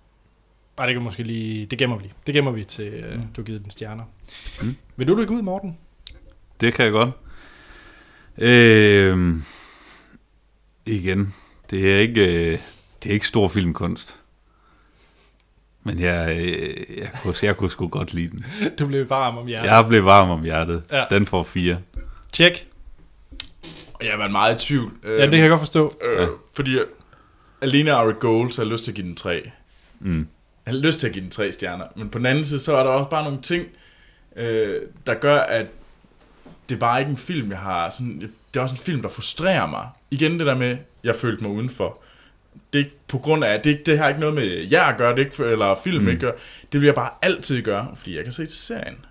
Ej, 0.77 0.85
det 0.85 0.95
kan 0.95 1.03
måske 1.03 1.23
lige... 1.23 1.65
Det 1.65 1.77
gemmer 1.79 1.97
vi 1.97 2.03
lige. 2.03 2.13
Det 2.27 2.33
gemmer 2.35 2.51
vi 2.51 2.63
til, 2.63 2.87
øh, 2.87 3.15
du 3.15 3.19
har 3.35 3.43
givet 3.43 3.61
den 3.63 3.71
stjerner. 3.71 4.03
Mm. 4.61 4.75
Vil 4.95 5.07
du 5.07 5.15
lægge 5.15 5.33
ud, 5.33 5.41
Morten? 5.41 5.77
Det 6.61 6.73
kan 6.73 6.85
jeg 6.85 6.91
godt. 6.91 7.09
Øh, 8.37 9.35
igen, 10.85 11.33
det 11.69 11.93
er 11.93 11.99
ikke, 11.99 12.51
øh, 12.51 12.59
det 13.03 13.09
er 13.09 13.13
ikke 13.13 13.27
stor 13.27 13.47
filmkunst. 13.47 14.15
Men 15.83 15.99
jeg, 15.99 16.37
øh, 16.39 16.97
jeg, 16.97 17.09
kunne, 17.21 17.35
jeg 17.43 17.57
kunne 17.57 17.71
sgu 17.71 17.87
godt 17.87 18.13
lide 18.13 18.29
den. 18.29 18.45
Du 18.79 18.87
blev 18.87 19.09
varm 19.09 19.37
om 19.37 19.47
hjertet. 19.47 19.69
Jeg 19.71 19.85
blev 19.87 20.05
varm 20.05 20.29
om 20.29 20.43
hjertet. 20.43 20.83
Ja. 20.91 21.05
Den 21.09 21.25
får 21.25 21.43
fire. 21.43 21.77
Tjek. 22.31 22.67
Og 23.93 24.03
jeg 24.03 24.11
har 24.11 24.17
været 24.17 24.31
meget 24.31 24.63
i 24.63 24.67
tvivl. 24.67 24.91
Ja, 25.03 25.21
det 25.21 25.31
kan 25.31 25.39
jeg 25.39 25.49
godt 25.49 25.61
forstå. 25.61 25.97
Øh, 26.01 26.21
Ja. 26.21 26.27
Fordi 26.53 26.77
alene 27.61 27.91
Ari 27.91 28.13
Gold, 28.19 28.51
så 28.51 28.61
har 28.61 28.65
jeg 28.65 28.71
lyst 28.71 28.83
til 28.83 28.91
at 28.91 28.95
give 28.95 29.07
den 29.07 29.15
tre. 29.15 29.51
Mm. 29.99 30.27
Jeg 30.65 30.73
har 30.73 30.79
lyst 30.79 30.99
til 30.99 31.07
at 31.07 31.13
give 31.13 31.23
den 31.23 31.31
tre 31.31 31.51
stjerner. 31.51 31.85
Men 31.95 32.09
på 32.09 32.17
den 32.17 32.25
anden 32.25 32.45
side, 32.45 32.59
så 32.59 32.75
er 32.75 32.83
der 32.83 32.89
også 32.89 33.09
bare 33.09 33.23
nogle 33.23 33.41
ting, 33.41 33.67
øh, 34.35 34.75
der 35.05 35.13
gør, 35.13 35.39
at 35.39 35.65
det 36.69 36.75
er 36.75 36.79
bare 36.79 36.99
ikke 36.99 37.11
en 37.11 37.17
film, 37.17 37.51
jeg 37.51 37.59
har 37.59 37.89
sådan... 37.89 38.19
Det 38.53 38.59
er 38.59 38.61
også 38.61 38.73
en 38.73 38.85
film, 38.85 39.01
der 39.01 39.09
frustrerer 39.09 39.67
mig. 39.67 39.87
Igen 40.11 40.39
det 40.39 40.47
der 40.47 40.55
med, 40.55 40.77
jeg 41.03 41.15
følte 41.15 41.43
mig 41.43 41.51
udenfor. 41.51 42.01
Det 42.73 42.79
er 42.79 42.83
ikke 42.83 42.97
på 43.07 43.17
grund 43.17 43.43
af, 43.43 43.61
det, 43.61 43.69
er 43.69 43.73
ikke, 43.73 43.91
det 43.91 43.97
har 43.97 44.07
ikke 44.07 44.19
noget 44.19 44.35
med 44.35 44.67
jer 44.71 44.83
at 44.83 44.97
gøre, 44.97 45.15
det 45.15 45.19
ikke, 45.19 45.43
eller 45.43 45.79
film 45.83 46.03
mm. 46.03 46.09
ikke 46.09 46.19
gør. 46.19 46.31
Det 46.71 46.81
vil 46.81 46.85
jeg 46.85 46.95
bare 46.95 47.09
altid 47.21 47.61
gøre, 47.61 47.95
fordi 47.95 48.15
jeg 48.15 48.23
kan 48.23 48.33
se 48.33 48.43
i 48.43 48.47
serien. 48.49 49.05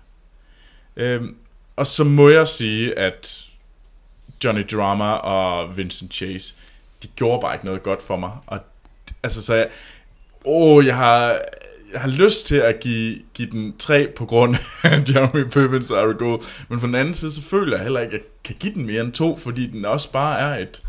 Øhm, 0.95 1.35
og 1.75 1.87
så 1.87 2.03
må 2.03 2.29
jeg 2.29 2.47
sige, 2.47 2.99
at 2.99 3.47
Johnny 4.43 4.63
Drama 4.71 5.11
og 5.11 5.77
Vincent 5.77 6.13
Chase, 6.13 6.55
de 7.03 7.07
gjorde 7.07 7.41
bare 7.41 7.53
ikke 7.55 7.65
noget 7.65 7.83
godt 7.83 8.03
for 8.03 8.17
mig. 8.17 8.31
Og, 8.47 8.59
altså, 9.23 9.41
så 9.41 9.53
jeg, 9.53 9.69
åh, 10.45 10.85
jeg 10.85 10.95
har, 10.95 11.41
jeg 11.93 12.01
har 12.01 12.09
lyst 12.09 12.45
til 12.45 12.55
at 12.55 12.79
give, 12.79 13.19
give 13.33 13.49
den 13.51 13.77
3 13.77 14.07
på 14.15 14.25
grund 14.25 14.55
af 14.83 15.03
Jeremy 15.09 15.43
Pippins 15.43 15.91
og 15.91 15.99
Ari 16.01 16.13
Gold, 16.13 16.41
men 16.69 16.79
på 16.79 16.87
den 16.87 16.95
anden 16.95 17.13
side, 17.13 17.31
så 17.33 17.41
føler 17.41 17.77
jeg 17.77 17.83
heller 17.83 17.99
ikke, 17.99 18.13
at 18.15 18.19
jeg 18.21 18.27
kan 18.43 18.55
give 18.59 18.73
den 18.73 18.85
mere 18.85 19.01
end 19.01 19.11
2, 19.11 19.37
fordi 19.37 19.67
den 19.67 19.85
også 19.85 20.11
bare 20.11 20.39
er 20.39 20.61
et... 20.61 20.83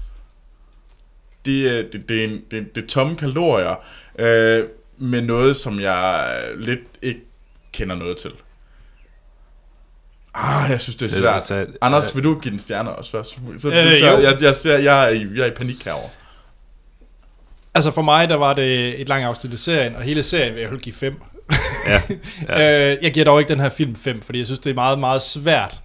Det, 1.44 1.68
er- 1.78 1.90
det, 1.92 2.08
det, 2.08 2.20
er, 2.20 2.24
en, 2.28 2.40
det, 2.50 2.74
det 2.74 2.82
er 2.82 2.86
tomme 2.86 3.16
kalorier, 3.16 3.74
øh, 4.18 4.64
med 4.98 5.20
noget, 5.22 5.56
som 5.56 5.80
jeg 5.80 6.42
lidt 6.56 6.80
ikke 7.02 7.20
kender 7.72 7.96
noget 7.96 8.16
til. 8.16 8.30
Ah, 10.34 10.70
jeg 10.70 10.80
synes, 10.80 10.96
det 10.96 11.02
er 11.02 11.08
Det- 11.08 11.18
svært. 11.18 11.46
så- 11.46 11.66
Anders, 11.80 12.14
vil 12.16 12.24
du 12.24 12.38
give 12.40 12.50
den 12.52 12.58
stjerner 12.60 12.90
også 12.90 13.10
først? 13.10 13.30
Så, 13.30 13.68
Øh, 13.70 13.98
så 13.98 14.16
jeg, 14.18 14.42
jeg, 14.42 14.56
ser, 14.56 14.78
jeg, 14.78 15.04
er 15.04 15.08
i, 15.08 15.26
jeg 15.34 15.42
er 15.42 15.46
i 15.46 15.54
panik 15.54 15.84
herovre. 15.84 16.08
Altså 17.74 17.90
for 17.90 18.02
mig, 18.02 18.28
der 18.28 18.34
var 18.36 18.52
det 18.52 19.00
et 19.00 19.08
langt 19.08 19.26
afsnit 19.26 19.52
af 19.52 19.58
serien, 19.58 19.96
og 19.96 20.02
hele 20.02 20.22
serien 20.22 20.54
vil 20.54 20.60
jeg 20.62 20.70
give 20.70 20.92
5. 20.94 21.20
Ja, 21.88 22.02
Ja. 22.48 22.90
Øh, 22.92 22.96
jeg 23.02 23.12
giver 23.12 23.24
dog 23.24 23.40
ikke 23.40 23.48
den 23.48 23.60
her 23.60 23.68
film 23.68 23.96
5, 23.96 24.22
fordi 24.22 24.38
jeg 24.38 24.46
synes, 24.46 24.58
det 24.58 24.70
er 24.70 24.74
meget, 24.74 24.98
meget 24.98 25.22
svært. 25.22 25.80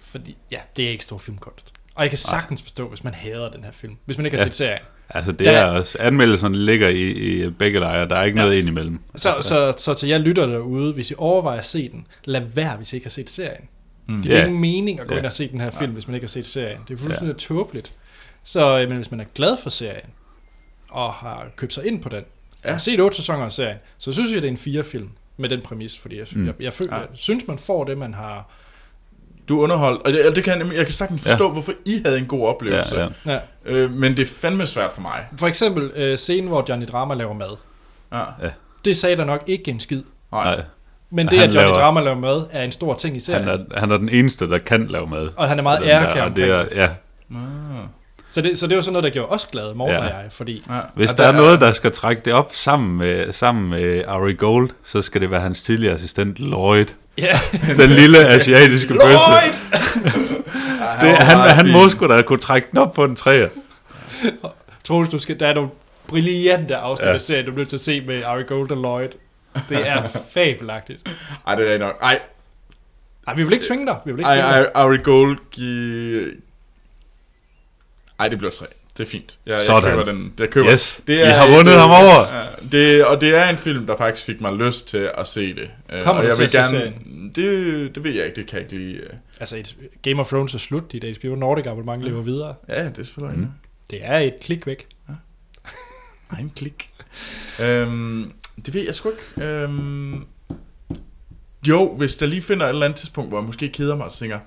Fordi, 0.00 0.36
ja, 0.50 0.58
det 0.76 0.84
er 0.84 0.90
ikke 0.90 1.02
stor 1.02 1.18
filmkunst. 1.18 1.72
Og 1.94 2.02
jeg 2.02 2.10
kan 2.10 2.18
sagtens 2.18 2.62
forstå, 2.62 2.88
hvis 2.88 3.04
man 3.04 3.14
hader 3.14 3.50
den 3.50 3.64
her 3.64 3.70
film. 3.72 3.96
Hvis 4.04 4.16
man 4.16 4.26
ikke 4.26 4.36
har 4.38 4.44
Ja. 4.44 4.50
set 4.50 4.54
serien. 4.54 4.82
altså 5.10 5.32
det 5.32 5.46
Der- 5.46 5.52
er 5.52 5.64
også... 5.66 5.96
Anmeldelserne 6.00 6.56
ligger 6.56 6.88
i, 6.88 7.02
i 7.10 7.50
begge 7.50 7.78
lejre. 7.80 8.08
Der 8.08 8.16
er 8.16 8.22
ikke 8.24 8.36
Ja. 8.38 8.42
ja. 8.42 8.48
noget 8.48 8.58
ind 8.60 8.68
imellem. 8.68 8.98
Så, 9.16 9.34
så, 9.40 9.74
så 9.76 9.94
til 9.94 10.08
jer 10.08 10.18
lytter 10.18 10.46
derude, 10.46 10.92
hvis 10.92 11.10
I 11.10 11.14
overvejer 11.18 11.58
at 11.58 11.64
se 11.64 11.88
den, 11.88 12.06
lad 12.24 12.40
være, 12.40 12.76
hvis 12.76 12.92
I 12.92 12.96
ikke 12.96 13.06
har 13.06 13.10
set 13.10 13.30
serien. 13.30 13.68
Mm. 14.06 14.14
Det 14.14 14.22
giver 14.24 14.36
Ja. 14.38 14.44
ingen 14.44 14.60
mening 14.60 15.00
at 15.00 15.06
gå 15.06 15.14
Ja. 15.14 15.18
ind 15.18 15.26
og 15.26 15.32
se 15.32 15.48
den 15.48 15.60
her 15.60 15.70
film, 15.70 15.92
hvis 15.92 16.06
man 16.08 16.14
ikke 16.14 16.24
har 16.24 16.28
set 16.28 16.46
serien. 16.46 16.78
Det 16.88 16.94
er 16.94 16.98
fuldstændig 16.98 17.32
ja. 17.34 17.38
tåbeligt. 17.38 17.92
Så 18.44 18.80
øh, 18.80 18.88
men 18.88 18.96
hvis 18.96 19.10
man 19.10 19.20
er 19.20 19.24
glad 19.34 19.56
for 19.62 19.70
serien, 19.70 20.10
og 20.92 21.12
har 21.12 21.46
købt 21.56 21.72
sig 21.72 21.86
ind 21.86 22.02
på 22.02 22.08
den, 22.08 22.24
ja. 22.64 22.68
og 22.68 22.74
har 22.74 22.78
set 22.78 23.00
otte 23.00 23.16
sæsoner 23.16 23.44
af 23.44 23.52
serien, 23.52 23.76
så 23.98 24.12
synes 24.12 24.32
jeg, 24.32 24.42
det 24.42 24.48
er 24.48 24.52
en 24.52 24.58
fire 24.58 24.84
film 24.84 25.08
med 25.36 25.48
den 25.48 25.60
præmis, 25.62 25.98
fordi 25.98 26.18
jeg, 26.18 26.26
mm. 26.34 26.46
Jeg, 26.46 26.54
jeg, 26.60 26.72
føler, 26.72 26.94
Ja. 26.94 27.00
jeg 27.00 27.08
synes, 27.12 27.46
man 27.46 27.58
får 27.58 27.84
det, 27.84 27.98
man 27.98 28.14
har... 28.14 28.48
Du 29.48 29.58
er 29.58 29.62
underholdt, 29.62 30.02
og 30.02 30.12
det, 30.12 30.36
det 30.36 30.44
kan, 30.44 30.58
jeg- 30.58 30.74
jeg 30.76 30.84
kan 30.84 30.94
sagtens 30.94 31.22
forstå, 31.22 31.46
ja. 31.46 31.52
hvorfor 31.52 31.72
I 31.86 32.02
havde 32.04 32.18
en 32.18 32.26
god 32.26 32.46
oplevelse. 32.48 32.96
Ja, 32.96 33.08
ja. 33.26 33.32
Ja. 33.32 33.38
Øh, 33.64 33.90
men 33.90 34.16
det 34.16 34.22
er 34.22 34.26
fandme 34.26 34.66
svært 34.66 34.92
for 34.92 35.00
mig. 35.02 35.26
For 35.36 35.46
eksempel 35.46 35.90
øh, 35.96 36.16
scenen, 36.18 36.48
hvor 36.48 36.64
Johnny 36.68 36.86
Drama 36.86 37.14
laver 37.14 37.32
mad. 37.34 37.56
Ja. 38.12 38.50
Det 38.84 38.96
sagde 38.96 39.16
der 39.16 39.24
nok 39.24 39.42
ikke 39.46 39.70
en 39.70 39.80
skid. 39.80 40.02
Nej. 40.32 40.44
Nej, 40.56 40.64
Men 41.10 41.26
det, 41.26 41.38
Han 41.38 41.48
at 41.48 41.54
Johnny 41.54 41.66
laver- 41.68 41.74
Drama 41.74 42.00
laver 42.00 42.18
mad, 42.18 42.46
er 42.50 42.62
en 42.62 42.72
stor 42.72 42.94
ting 42.94 43.16
i 43.16 43.20
serien. 43.20 43.44
han 43.48 43.66
er, 43.70 43.80
han 43.80 43.90
er 43.90 43.96
den 43.96 44.08
eneste, 44.08 44.50
der 44.50 44.58
kan 44.58 44.86
lave 44.86 45.06
mad. 45.06 45.28
og 45.36 45.48
han 45.48 45.58
er 45.58 45.62
meget 45.62 45.80
det 46.36 46.44
er, 46.50 46.64
ja. 46.74 46.88
Ah. 47.30 47.86
Så 48.32 48.40
det, 48.40 48.58
så 48.58 48.66
det 48.66 48.76
var 48.76 48.82
sådan 48.82 48.92
noget, 48.92 49.04
der 49.04 49.10
gjorde 49.10 49.28
os 49.32 49.46
glade, 49.52 49.74
Morten 49.74 49.94
Ja. 49.96 50.00
og 50.00 50.06
jeg, 50.06 50.24
fordi... 50.30 50.64
Ja. 50.70 50.80
Hvis 50.94 51.12
Og 51.12 51.18
der 51.18 51.24
er 51.26 51.32
noget, 51.32 51.60
der 51.60 51.72
skal 51.72 51.92
trække 51.92 52.22
det 52.24 52.32
op 52.32 52.50
sammen 52.54 52.98
med, 52.98 53.32
sammen 53.32 53.70
med 53.70 54.04
Ari 54.08 54.34
Gold, 54.34 54.70
så 54.84 55.02
skal 55.02 55.20
det 55.20 55.30
være 55.30 55.40
hans 55.40 55.62
tidligere 55.62 55.94
assistent 55.94 56.38
Lloyd. 56.38 56.86
Ja, 57.18 57.38
Den 57.76 57.90
lille 57.90 58.18
asiatiske 58.28 58.88
bøsse. 58.88 59.06
Lloyd! 59.08 59.52
Det, 61.00 61.16
han, 61.18 61.38
han 61.50 61.72
må 61.72 61.88
sgu 61.88 62.06
da 62.08 62.22
kunne 62.22 62.38
trække 62.38 62.68
den 62.70 62.78
op 62.78 62.92
på 62.92 63.04
en 63.04 63.16
træer. 63.16 63.48
Troels, 64.84 65.08
du 65.10 65.18
skal, 65.18 65.40
der 65.40 65.46
er 65.46 65.54
nogle 65.54 65.70
brillante 66.08 66.76
afsnit 66.76 67.06
Ja. 67.08 67.12
af 67.14 67.20
serien, 67.20 67.46
du 67.46 67.52
er 67.52 67.56
nødt 67.56 67.68
til 67.68 67.76
at 67.76 67.80
se 67.80 68.00
med 68.00 68.22
Ari 68.24 68.42
Gold 68.42 68.70
og 68.70 68.76
Lloyd. 68.76 69.08
Det 69.68 69.88
er 69.88 70.02
fabelagtigt. 70.34 71.10
Ej, 71.46 71.54
det 71.54 71.72
er 71.74 71.78
nok. 71.78 71.94
Ej, 72.02 72.18
Nej, 73.26 73.34
vi 73.36 73.42
vil 73.42 73.52
ikke 73.52 73.64
tvinge 73.66 73.86
dig. 73.86 73.96
Vi 74.04 74.12
vil 74.12 74.20
ikke 74.20 74.28
ej, 74.28 74.34
tvinge 74.34 74.48
ej, 74.50 74.58
dig. 74.60 74.70
Ari 74.74 74.98
Gold 75.04 75.38
give... 75.50 76.24
Ej, 78.22 78.28
det 78.28 78.38
bliver 78.38 78.50
tre. 78.50 78.66
Det 78.98 79.06
er 79.06 79.08
fint. 79.10 79.38
Jeg, 79.46 79.52
jeg 79.52 79.66
Sådan. 79.66 79.90
køber 79.90 80.04
den. 80.04 80.32
Jeg 80.38 80.50
køber. 80.50 80.72
Yes, 80.72 81.00
det 81.06 81.14
I 81.14 81.22
har 81.22 81.56
vundet 81.56 81.74
ham 81.80 81.90
over. 81.90 82.36
Ja, 82.38 82.44
det, 82.72 83.04
og 83.04 83.20
det 83.20 83.34
er 83.34 83.48
en 83.48 83.56
film, 83.56 83.86
der 83.86 83.96
faktisk 83.96 84.26
fik 84.26 84.40
mig 84.40 84.52
lyst 84.52 84.88
til 84.88 85.10
at 85.18 85.28
se 85.28 85.54
det. 85.54 85.70
Øh, 85.92 86.02
Kommer 86.02 86.22
og 86.22 86.24
du 86.24 86.28
jeg 86.28 86.36
til 86.36 86.52
vil 86.52 86.58
at 86.58 86.66
se 86.66 86.76
gerne, 86.76 86.94
det, 87.34 87.94
det 87.94 88.04
ved 88.04 88.12
jeg 88.12 88.24
ikke, 88.24 88.36
det 88.36 88.46
kan 88.46 88.56
jeg 88.62 88.72
ikke 88.72 88.84
lige... 88.86 88.96
øh. 89.00 89.10
Altså, 89.40 89.56
et, 89.56 89.76
Game 90.02 90.20
of 90.20 90.28
Thrones 90.28 90.54
er 90.54 90.58
slut. 90.58 90.92
Dit 90.92 91.18
HBO 91.22 91.34
Nordic 91.34 91.66
abonnement 91.66 92.02
lever 92.02 92.22
videre. 92.22 92.54
Ja, 92.68 92.84
det 92.84 92.98
er 92.98 93.02
selvfølgelig 93.02 93.40
mm. 93.40 93.48
Det 93.90 93.98
er 94.02 94.18
et 94.18 94.34
klik 94.40 94.66
væk. 94.66 94.86
Ej, 96.32 96.38
en 96.40 96.52
klik. 96.56 96.90
øhm, 97.62 98.32
det 98.66 98.74
ved 98.74 98.84
jeg 98.84 98.94
sgu 98.94 99.10
ikke. 99.10 99.46
Øhm, 99.48 100.24
jo, 101.68 101.94
hvis 101.96 102.16
der 102.16 102.26
lige 102.26 102.42
finder 102.42 102.66
et 102.66 102.70
eller 102.70 102.84
andet 102.86 102.98
tidspunkt, 102.98 103.30
hvor 103.30 103.38
jeg 103.38 103.44
måske 103.46 103.68
keder 103.68 103.94
mig 103.96 104.06
og 104.06 104.12
tænker, 104.12 104.38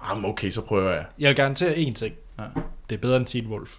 ah, 0.00 0.24
okay, 0.24 0.50
så 0.50 0.60
prøver 0.60 0.90
jeg. 0.92 1.04
Jeg 1.18 1.28
vil 1.28 1.36
garantere 1.36 1.72
én 1.74 1.92
ting. 1.94 2.14
Ja. 2.38 2.44
Det 2.92 2.98
er 2.98 3.00
bedre 3.00 3.16
end 3.16 3.26
Teen 3.26 3.46
Wolf. 3.46 3.70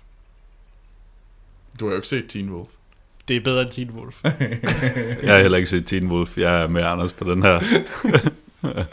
Du 1.80 1.86
har 1.86 1.92
jo 1.92 1.96
ikke 1.96 2.08
set 2.08 2.26
Teen 2.30 2.50
Wolf. 2.50 2.70
Det 3.28 3.36
er 3.38 3.42
bedre 3.42 3.62
end 3.62 3.70
Teen 3.70 3.92
Wolf. 3.92 4.24
Jeg 5.24 5.34
har 5.36 5.42
heller 5.42 5.58
ikke 5.58 5.70
set 5.70 5.88
Teen 5.88 6.12
Wolf. 6.12 6.38
Jeg 6.38 6.62
er 6.62 6.68
med 6.68 6.84
Anders 6.84 7.14
på 7.14 7.32
den 7.34 7.44
her. 7.44 7.60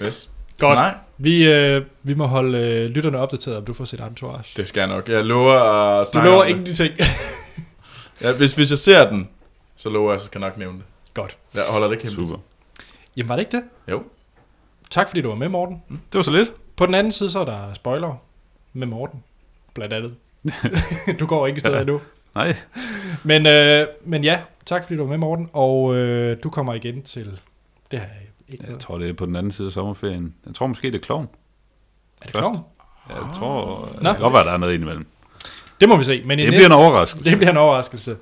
Yes. 0.00 0.30
Godt. 0.58 0.74
Nej, 0.76 0.94
Vi, 1.18 1.52
øh, 1.52 1.82
vi 2.02 2.14
må 2.14 2.26
holde 2.26 2.58
øh, 2.58 2.90
lytterne 2.90 3.18
opdateret, 3.18 3.56
om 3.56 3.64
du 3.64 3.72
får 3.72 3.84
set 3.84 4.00
Entourage. 4.00 4.52
det 4.56 4.68
skal 4.68 4.80
jeg 4.80 4.88
nok. 4.88 5.08
Jeg 5.08 5.24
lover 5.24 5.52
at 6.00 6.08
Du 6.14 6.18
lover 6.18 6.36
om 6.40 6.46
det. 6.46 6.50
ingenting. 6.50 6.94
Ja, 8.20 8.32
hvis, 8.36 8.52
hvis 8.54 8.70
jeg 8.70 8.78
ser 8.78 9.10
den, 9.10 9.28
så 9.76 9.88
lover 9.90 10.12
jeg, 10.12 10.20
så 10.20 10.26
skal 10.26 10.40
jeg 10.40 10.48
nok 10.48 10.58
nævne 10.58 10.78
det. 10.78 10.84
Godt. 11.14 11.36
Jeg 11.54 11.62
holder 11.68 11.86
det 11.88 11.94
ikke 11.94 12.04
hemmeligt. 12.04 12.28
Super. 12.30 12.42
Jamen 13.16 13.28
var 13.28 13.36
det 13.36 13.40
ikke 13.42 13.56
det? 13.56 13.64
Jo. 13.90 14.02
Tak 14.90 15.08
fordi 15.08 15.20
du 15.20 15.28
var 15.28 15.34
med, 15.34 15.48
Morten. 15.48 15.82
Det 15.88 15.98
var 16.18 16.22
så 16.22 16.30
lidt. 16.30 16.52
På 16.76 16.86
den 16.86 16.94
anden 16.94 17.12
side, 17.12 17.30
så 17.30 17.38
er 17.38 17.44
der 17.44 17.74
spoiler 17.74 18.22
med 18.78 18.86
Morten, 18.86 19.22
blandt 19.74 19.94
andet. 19.94 20.14
du 21.20 21.26
går 21.26 21.46
ikke 21.46 21.60
steder 21.60 21.80
endnu. 21.80 22.00
Nej, 22.34 22.56
Men, 23.24 23.46
øh, 23.46 23.86
men 24.04 24.24
ja, 24.24 24.40
tak 24.66 24.84
fordi 24.84 24.96
du 24.96 25.02
var 25.02 25.10
med, 25.10 25.18
Morten. 25.18 25.50
Og 25.52 25.96
øh, 25.96 26.36
du 26.42 26.50
kommer 26.50 26.74
igen 26.74 27.02
til... 27.02 27.40
Det 27.90 27.96
jeg 27.98 28.10
ikke 28.48 28.64
jeg 28.68 28.78
tror, 28.78 28.98
det 28.98 29.08
er 29.08 29.12
på 29.12 29.26
den 29.26 29.36
anden 29.36 29.52
side 29.52 29.66
af 29.66 29.72
sommerferien. 29.72 30.34
Jeg 30.46 30.54
tror 30.54 30.66
måske, 30.66 30.86
det 30.86 30.94
er 30.94 31.02
kloven. 31.02 31.28
Er 32.20 32.24
det 32.24 32.34
kloven? 32.34 32.58
Jeg 33.08 33.16
tror, 33.34 33.88
det 33.94 34.02
Nå. 34.02 34.12
kan 34.12 34.20
godt 34.20 34.34
være, 34.34 34.44
der 34.44 34.52
er 34.52 34.56
noget 34.56 34.74
indimellem. 34.74 35.06
Det 35.80 35.88
må 35.88 35.96
vi 35.96 36.04
se. 36.04 36.22
Men 36.24 36.38
i 36.38 36.42
Det 36.42 36.50
næste, 36.50 36.58
bliver 36.58 36.66
en 36.78 36.84
overraskelse. 36.84 37.30
det 37.30 37.38
bliver 37.38 37.50
en 37.50 37.56
overraskelse. 37.56 38.16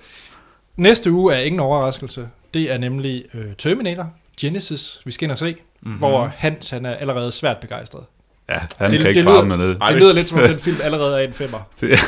Næste 0.77 1.13
uge 1.13 1.35
er 1.35 1.39
ingen 1.41 1.61
overraskelse. 1.61 2.29
Det 2.55 2.73
er 2.73 2.79
nemlig 2.79 3.25
øh, 3.35 3.57
Terminator, 3.59 4.13
Genesis, 4.41 5.01
vi 5.05 5.11
skal 5.13 5.25
ind 5.25 5.33
og 5.33 5.39
se. 5.39 5.57
Mm-hmm. 5.81 5.99
Hvor 5.99 6.25
Hans 6.37 6.71
han 6.71 6.87
er 6.87 6.95
allerede 6.95 7.33
svært 7.33 7.57
begejstret. 7.61 8.05
Ja, 8.49 8.59
han 8.77 8.91
Det- 8.91 9.01
kan 9.01 9.09
ikke 9.09 9.19
det 9.21 9.25
farme 9.29 9.45
lyder- 9.49 9.57
dernede. 9.57 9.77
Ej, 9.81 9.87
Det 9.87 9.95
det- 9.95 10.03
lyder 10.03 10.13
lidt 10.13 10.29
som 10.29 10.39
om 10.39 10.49
den 10.49 10.59
film 10.59 10.77
allerede 10.83 11.23
er 11.23 11.27
en 11.27 11.33
femmer. 11.33 11.59
Det, 11.81 11.99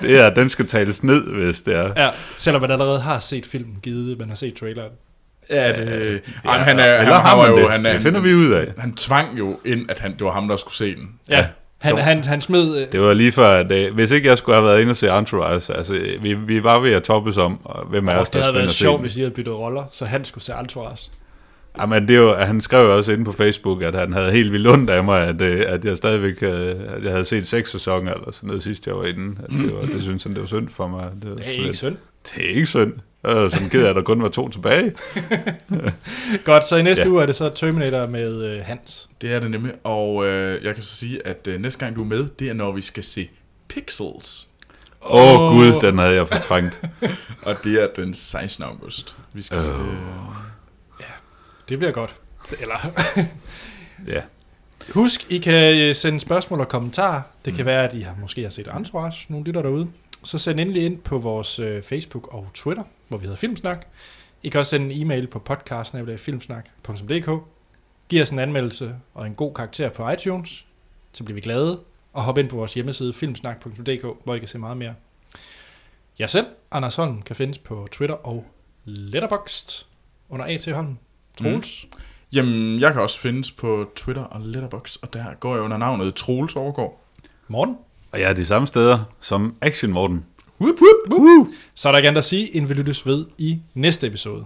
det 0.00 0.20
er, 0.20 0.30
den 0.30 0.50
skal 0.50 0.66
tales 0.66 1.02
ned, 1.02 1.22
hvis 1.26 1.62
det 1.62 1.74
er. 1.76 1.90
Ja, 2.04 2.08
selvom 2.36 2.62
man 2.62 2.70
allerede 2.70 3.00
har 3.00 3.18
set 3.18 3.46
filmen, 3.46 3.76
givet 3.82 4.18
man 4.18 4.28
har 4.28 4.36
set 4.36 4.54
traileren. 4.54 4.90
Ja, 5.50 5.68
det... 5.72 5.76
Ja, 6.44 6.50
Ja, 6.52 6.58
han, 6.58 6.78
er, 6.78 6.82
han, 6.82 7.00
eller 7.00 7.14
han, 7.14 7.22
har 7.22 7.36
var 7.36 7.42
man 7.48 7.50
jo... 7.50 7.62
det? 7.62 7.70
Han, 7.70 7.84
det 7.84 7.92
han, 7.92 8.02
finder 8.02 8.20
vi 8.20 8.34
ud 8.34 8.50
af. 8.50 8.66
Han 8.78 8.94
tvang 8.94 9.38
jo 9.38 9.58
ind, 9.64 9.90
at 9.90 9.98
han, 9.98 10.12
det 10.12 10.20
var 10.24 10.30
ham, 10.32 10.48
der 10.48 10.56
skulle 10.56 10.74
se 10.74 10.94
den. 10.94 11.08
Ja, 11.28 11.46
han, 11.78 11.98
han, 11.98 12.24
han 12.24 12.40
smed... 12.40 12.80
Øh, 12.82 12.92
Det 12.92 13.00
var 13.00 13.14
lige 13.14 13.32
før, 13.32 13.48
at 13.48 13.72
øh, 13.72 13.94
hvis 13.94 14.10
ikke 14.10 14.28
jeg 14.28 14.38
skulle 14.38 14.56
have 14.56 14.66
været 14.68 14.80
inde 14.80 14.90
og 14.90 14.96
se 14.96 15.08
Entourage, 15.18 15.74
altså 15.76 16.00
vi, 16.22 16.34
vi 16.34 16.62
var 16.64 16.78
ved 16.78 16.92
at 16.92 17.02
toppes 17.02 17.36
om, 17.36 17.52
hvem 17.90 18.08
af 18.08 18.16
os, 18.16 18.28
det 18.28 18.34
der 18.34 18.38
havde 18.40 18.48
skulle 18.52 18.60
ind 18.60 18.66
været 18.66 18.74
sjovt, 18.74 19.00
hvis 19.00 19.16
I 19.16 19.20
havde 19.20 19.30
byttet 19.34 19.54
roller, 19.54 19.84
så 19.92 20.04
han 20.04 20.24
skulle 20.24 20.44
se 20.44 20.52
Entourage. 20.60 21.10
Jamen, 21.78 22.08
det 22.08 22.16
er 22.16 22.20
jo, 22.20 22.34
han 22.34 22.60
skrev 22.60 22.84
jo 22.84 22.96
også 22.96 23.12
inde 23.12 23.24
på 23.24 23.32
Facebook, 23.32 23.82
at 23.82 23.94
han 23.94 24.12
havde 24.12 24.32
helt 24.32 24.52
vildt 24.52 24.66
ondt 24.68 24.90
af 24.90 25.04
mig, 25.04 25.26
at, 25.26 25.42
øh, 25.42 25.64
at 25.66 25.84
jeg 25.84 25.96
stadigvæk 25.96 26.42
øh, 26.42 26.68
at 26.96 27.04
jeg 27.04 27.10
havde 27.10 27.24
set 27.24 27.46
seks 27.46 27.70
sæsoner 27.70 28.12
eller 28.14 28.32
sådan 28.32 28.46
noget 28.46 28.62
sidst 28.62 28.86
jeg 28.86 28.96
var 28.96 29.04
inde. 29.04 29.36
At 29.44 29.50
det, 29.50 29.74
var, 29.74 29.80
det 29.80 30.02
synes 30.02 30.22
han, 30.22 30.32
det 30.32 30.40
var 30.40 30.46
synd 30.46 30.68
for 30.68 30.88
mig. 30.88 31.10
Det, 31.22 31.30
var 31.30 31.36
Det 31.36 31.46
er 31.46 31.50
sådan 31.50 31.64
ikke 31.64 31.74
synd. 31.76 31.96
Det 32.24 32.44
er 32.44 32.48
ikke 32.48 32.66
synd. 32.66 32.92
Jeg 33.22 33.32
er 33.32 33.48
sådan 33.48 33.68
ked 33.68 33.84
af, 33.84 33.90
at 33.90 33.96
der 33.96 34.02
kun 34.02 34.22
var 34.22 34.28
to 34.28 34.48
tilbage. 34.48 34.92
Godt, 36.44 36.64
så 36.64 36.76
i 36.76 36.82
næste 36.82 37.02
Ja. 37.04 37.10
uge 37.10 37.22
er 37.22 37.26
det 37.26 37.36
så 37.36 37.48
Terminator 37.48 38.06
med 38.06 38.44
øh, 38.44 38.60
Hans. 38.64 39.10
Det 39.20 39.32
er 39.32 39.40
det 39.40 39.50
nemlig. 39.50 39.72
Og 39.84 40.26
øh, 40.26 40.64
jeg 40.64 40.74
kan 40.74 40.82
så 40.82 40.96
sige, 40.96 41.26
at 41.26 41.46
øh, 41.46 41.60
næste 41.60 41.84
gang 41.84 41.96
du 41.96 42.02
er 42.02 42.06
med, 42.06 42.26
det 42.38 42.48
er, 42.48 42.52
når 42.54 42.72
vi 42.72 42.80
skal 42.80 43.04
se 43.04 43.28
Pixels. 43.68 44.48
Åh 45.10 45.40
oh, 45.40 45.56
gud, 45.56 45.80
den 45.80 45.98
havde 45.98 46.14
jeg 46.14 46.28
fortrængt. 46.28 46.82
Og 47.46 47.54
det 47.64 47.82
er 47.82 47.86
den 47.96 48.14
16. 48.14 48.64
august. 48.64 49.16
Vi 49.34 49.42
skal 49.42 49.58
Åh. 49.58 49.64
se... 49.64 49.72
Det 51.68 51.78
bliver 51.78 51.92
godt. 51.92 52.20
Eller... 52.60 52.76
Ja. 54.06 54.22
Husk, 54.90 55.26
I 55.30 55.38
kan 55.38 55.78
øh, 55.78 55.94
sende 55.94 56.20
spørgsmål 56.20 56.60
og 56.60 56.68
kommentarer. 56.68 57.22
Det 57.44 57.54
kan 57.54 57.66
være, 57.66 57.88
at 57.88 57.94
I 57.94 58.00
har, 58.00 58.16
måske 58.20 58.42
har 58.42 58.50
set 58.50 58.68
Entourage, 58.76 59.26
nogle 59.28 59.46
lytter 59.46 59.62
derude. 59.62 59.88
Så 60.24 60.38
send 60.38 60.60
endelig 60.60 60.84
ind 60.84 60.98
på 60.98 61.18
vores 61.18 61.58
øh, 61.58 61.82
Facebook 61.82 62.34
og 62.34 62.50
Twitter, 62.54 62.84
hvor 63.08 63.18
vi 63.18 63.22
hedder 63.22 63.36
Filmsnak. 63.36 63.86
I 64.42 64.48
kan 64.48 64.58
også 64.58 64.70
sende 64.70 64.94
en 64.94 65.02
e-mail 65.02 65.26
på 65.26 65.38
podcast.filmsnak.dk. 65.38 67.30
Giv 68.08 68.22
os 68.22 68.30
en 68.30 68.38
anmeldelse 68.38 68.96
og 69.14 69.26
en 69.26 69.34
god 69.34 69.54
karakter 69.54 69.88
på 69.88 70.10
iTunes, 70.10 70.66
så 71.12 71.24
bliver 71.24 71.34
vi 71.34 71.40
glade. 71.40 71.80
Og 72.12 72.22
hop 72.22 72.38
ind 72.38 72.48
på 72.48 72.56
vores 72.56 72.74
hjemmeside 72.74 73.12
filmsnak.dk, 73.12 74.06
hvor 74.24 74.34
I 74.34 74.38
kan 74.38 74.48
se 74.48 74.58
meget 74.58 74.76
mere. 74.76 74.94
Jeg 76.18 76.30
selv, 76.30 76.46
Anders 76.70 76.96
Holm, 76.96 77.22
kan 77.22 77.36
findes 77.36 77.58
på 77.58 77.88
Twitter 77.92 78.14
og 78.14 78.44
Letterboxd 78.84 79.86
under 80.28 80.46
A.T. 80.46 80.72
Holm. 80.72 80.98
Troels. 81.38 81.86
Mm. 81.92 81.98
Jamen, 82.32 82.80
jeg 82.80 82.92
kan 82.92 83.02
også 83.02 83.20
findes 83.20 83.50
på 83.50 83.90
Twitter 83.96 84.22
og 84.22 84.40
Letterboxd, 84.40 84.98
og 85.02 85.12
der 85.12 85.24
går 85.40 85.54
jeg 85.54 85.64
under 85.64 85.76
navnet 85.76 86.14
Troels 86.14 86.56
Overgaard. 86.56 87.04
Morten. 87.48 87.76
Og 88.12 88.20
jeg 88.20 88.30
er 88.30 88.32
de 88.32 88.46
samme 88.46 88.68
steder 88.68 89.04
som 89.20 89.54
Action 89.60 89.92
Morten. 89.92 90.24
Whoop, 90.60 90.74
whoop, 90.74 91.20
whoop. 91.20 91.46
Så 91.74 91.88
er 91.88 91.92
der 91.92 91.98
ikke 91.98 92.08
andet 92.08 92.18
at 92.18 92.24
sige, 92.24 92.56
end 92.56 92.66
vi 92.66 92.74
lyttes 92.74 93.06
ved 93.06 93.26
i 93.38 93.58
næste 93.74 94.06
episode. 94.06 94.44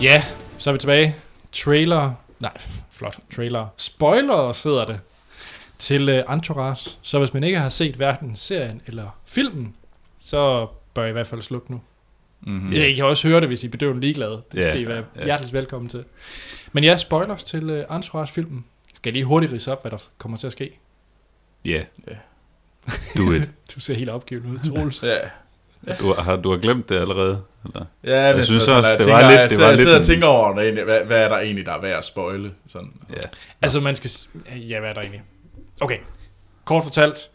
Ja, 0.00 0.22
så 0.58 0.70
er 0.70 0.72
vi 0.72 0.78
tilbage. 0.78 1.14
Trailer, 1.52 2.12
nej, 2.40 2.52
flot, 2.90 3.18
trailer. 3.34 3.66
Spoiler 3.76 4.68
hedder 4.68 4.84
det 4.84 5.00
til 5.78 6.08
uh, 6.08 6.34
Entourage. 6.34 6.90
Så 7.02 7.18
hvis 7.18 7.34
man 7.34 7.44
ikke 7.44 7.58
har 7.58 7.68
set 7.68 7.94
hverken 7.94 8.36
serien 8.36 8.82
eller 8.86 9.18
filmen, 9.26 9.74
så 10.18 10.66
bør 10.94 11.04
I 11.04 11.08
i 11.08 11.12
hvert 11.12 11.26
fald 11.26 11.42
slukke 11.42 11.72
nu. 11.72 11.80
Mm-hmm. 12.40 12.72
Ja. 12.72 12.84
I 12.84 12.94
kan 12.94 13.04
også 13.04 13.28
høre 13.28 13.40
det, 13.40 13.48
hvis 13.48 13.62
I 13.64 13.66
er 13.66 13.70
bedøvende 13.70 14.00
ligeglade. 14.00 14.42
Det 14.52 14.64
skal 14.64 14.82
I 14.82 14.86
være 14.86 15.04
ja. 15.16 15.24
hjertelig 15.24 15.52
velkommen 15.52 15.88
til. 15.88 16.04
Men 16.72 16.84
ja, 16.84 16.96
spoilers 16.96 17.44
til 17.44 17.70
uh, 17.70 17.96
Entourage-filmen. 17.96 18.64
Skal 18.94 19.10
jeg 19.10 19.12
lige 19.12 19.24
hurtigt 19.24 19.52
rise 19.52 19.72
op, 19.72 19.82
hvad 19.82 19.90
der 19.90 19.98
kommer 20.18 20.38
til 20.38 20.46
at 20.46 20.52
ske? 20.52 20.78
Ja. 21.64 21.84
Ja. 22.08 22.16
Do 23.16 23.32
it. 23.32 23.50
Du 23.74 23.80
ser 23.80 23.94
helt 23.94 24.10
opgiven 24.10 24.46
ud, 24.46 24.58
Troels. 24.58 25.02
Ja. 25.02 25.18
Du 26.00 26.12
har, 26.18 26.36
du 26.36 26.50
har 26.50 26.58
glemt 26.58 26.88
det 26.88 26.96
allerede? 27.00 27.42
Eller? 27.64 27.84
Ja, 28.04 28.20
Jeg 28.26 28.34
men 28.34 28.44
synes 28.44 28.62
sådan, 28.62 28.76
også, 28.78 28.88
jeg 28.90 28.98
det 28.98 29.06
tænker, 29.06 29.22
var 29.22 29.30
lidt- 29.30 29.40
jeg 29.40 29.50
det 29.50 29.56
sidder- 29.56 29.64
var 29.64 29.70
jeg 29.70 29.76
lidt 29.76 29.80
sidder 29.82 29.96
og 29.96 30.00
en- 30.00 30.06
tænker 30.06 30.26
over, 30.26 30.54
det 30.60 30.84
hvad, 30.84 31.04
hvad 31.04 31.24
er 31.24 31.28
der 31.28 31.38
egentlig, 31.38 31.66
der 31.66 31.72
er 31.72 31.80
værd 31.80 31.98
at 31.98 32.04
spoile? 32.04 32.50
Sådan. 32.68 32.92
Ja. 33.10 33.20
altså, 33.62 33.80
man 33.80 33.96
skal... 33.96 34.10
Ja, 34.68 34.80
hvad 34.80 34.88
er 34.90 34.94
der 34.94 35.00
egentlig? 35.00 35.22
Okay, 35.80 35.98
kort 36.64 36.84
fortalt. 36.84 37.30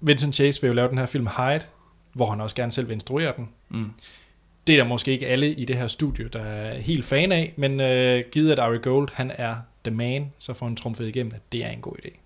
Vincent 0.00 0.34
Chase 0.34 0.60
vil 0.60 0.68
jo 0.68 0.74
lave 0.74 0.88
den 0.88 0.98
her 0.98 1.06
film 1.06 1.26
Hyde, 1.36 1.60
hvor 2.12 2.26
han 2.30 2.40
også 2.40 2.56
gerne 2.56 2.72
selv 2.72 2.88
vil 2.88 2.94
instruere 2.94 3.32
den. 3.36 3.48
Mm. 3.68 3.90
Det 4.66 4.72
er 4.72 4.76
der 4.82 4.88
måske 4.88 5.12
ikke 5.12 5.26
alle 5.26 5.50
i 5.50 5.64
det 5.64 5.76
her 5.76 5.86
studie, 5.86 6.28
der 6.28 6.40
er 6.42 6.78
helt 6.78 7.04
fan 7.04 7.32
af, 7.32 7.52
men 7.56 7.80
øh, 7.80 8.22
givet 8.32 8.52
at 8.52 8.58
Ari 8.58 8.78
Gold, 8.78 9.08
han 9.12 9.32
er 9.34 9.56
the 9.84 9.94
man, 9.94 10.32
så 10.38 10.54
får 10.54 10.66
han 10.66 10.76
trumfet 10.76 11.08
igennem, 11.08 11.32
at 11.34 11.40
det 11.52 11.64
er 11.64 11.68
en 11.70 11.80
god 11.80 11.92
idé. 12.04 12.18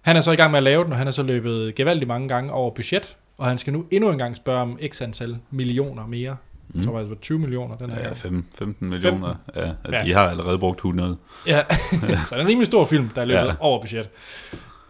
Han 0.00 0.16
er 0.16 0.20
så 0.20 0.32
i 0.32 0.36
gang 0.36 0.50
med 0.50 0.58
at 0.58 0.62
lave 0.62 0.84
den, 0.84 0.92
og 0.92 0.98
han 0.98 1.06
er 1.06 1.10
så 1.10 1.22
løbet 1.22 1.74
gevaldigt 1.74 2.08
mange 2.08 2.28
gange 2.28 2.52
over 2.52 2.70
budget, 2.74 3.16
og 3.40 3.46
han 3.46 3.58
skal 3.58 3.72
nu 3.72 3.84
endnu 3.90 4.10
en 4.10 4.18
gang 4.18 4.36
spørge 4.36 4.60
om 4.62 4.78
x 4.88 5.02
antal 5.02 5.36
millioner 5.50 6.06
mere. 6.06 6.36
Mm. 6.68 6.78
Jeg 6.80 6.84
tror 6.86 6.92
faktisk, 6.92 7.04
det 7.10 7.16
var 7.16 7.20
20 7.20 7.38
millioner, 7.38 7.76
den 7.76 7.90
her. 7.90 8.02
Ja, 8.02 8.12
fem, 8.12 8.44
15 8.58 8.88
millioner. 8.88 9.34
Ja, 9.56 9.70
at 9.84 9.92
Ja. 9.92 10.02
De 10.04 10.12
har 10.12 10.28
allerede 10.28 10.58
brugt 10.58 10.78
100. 10.78 11.16
Ja, 11.46 11.62
så 12.00 12.06
det 12.06 12.32
er 12.32 12.36
en 12.36 12.46
rimelig 12.48 12.66
stor 12.66 12.84
film, 12.84 13.08
der 13.08 13.20
er 13.20 13.24
løbet 13.24 13.40
ja. 13.40 13.46
Ja. 13.46 13.54
over 13.60 13.80
budget. 13.80 14.10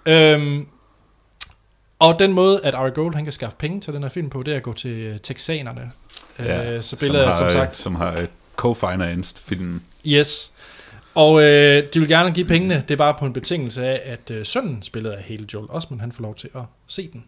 Øhm, 0.06 0.66
og 1.98 2.18
den 2.18 2.32
måde, 2.32 2.60
at 2.64 2.74
Ari 2.74 2.90
Gold 2.90 3.14
han 3.14 3.24
kan 3.24 3.32
skaffe 3.32 3.56
penge 3.56 3.80
til 3.80 3.94
den 3.94 4.02
her 4.02 4.10
film 4.10 4.30
på, 4.30 4.42
det 4.42 4.52
er 4.52 4.56
at 4.56 4.62
gå 4.62 4.72
til 4.72 4.90
øh, 4.90 5.18
texanerne. 5.18 5.90
Ja, 6.38 6.72
øh, 6.74 6.82
så 6.82 6.96
billedet 6.98 7.22
er 7.26 7.30
har, 7.30 7.36
som 7.36 7.46
øh, 7.46 7.52
sagt, 7.52 7.76
Som 7.76 7.94
har 7.94 8.16
øh, 8.18 8.26
co-financed 8.56 9.42
filmen. 9.44 9.82
yes. 10.06 10.52
Og 11.14 11.42
øh, 11.42 11.82
de 11.94 12.00
vil 12.00 12.08
gerne 12.08 12.32
give 12.32 12.46
pengene, 12.46 12.74
det 12.74 12.90
er 12.90 12.96
bare 12.96 13.14
på 13.18 13.24
en 13.26 13.32
betingelse 13.32 13.86
af, 13.86 14.00
at 14.12 14.30
øh, 14.30 14.46
sønnen, 14.46 14.82
spillet 14.82 15.10
af 15.10 15.22
hele 15.22 15.46
Joel 15.54 15.66
Osment, 15.70 16.00
han 16.00 16.12
får 16.12 16.22
lov 16.22 16.34
til 16.34 16.48
at 16.54 16.62
se 16.86 17.10
den. 17.12 17.24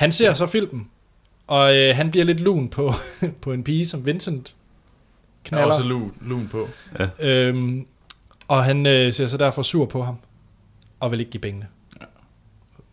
Ja. 0.00 0.04
Han 0.04 0.12
ser 0.12 0.34
så 0.34 0.46
filmen, 0.46 0.88
og 1.46 1.76
øh, 1.76 1.96
han 1.96 2.10
bliver 2.10 2.24
lidt 2.24 2.40
lun 2.40 2.68
på, 2.68 2.92
på 3.42 3.52
en 3.52 3.64
pige, 3.64 3.86
som 3.86 4.06
Vincent 4.06 4.54
Jeg 5.44 5.46
er 5.46 5.48
knaller. 5.48 5.66
også 5.74 5.82
lun, 5.82 6.12
lun 6.20 6.48
på. 6.48 6.68
Øhm, 7.20 7.86
og 8.48 8.64
han 8.64 8.86
øh, 8.86 9.12
ser 9.12 9.26
så 9.26 9.36
derfor 9.36 9.62
sur 9.62 9.86
på 9.86 10.02
ham, 10.02 10.16
og 11.00 11.10
vil 11.10 11.20
ikke 11.20 11.30
give 11.32 11.40
pengene. 11.40 11.66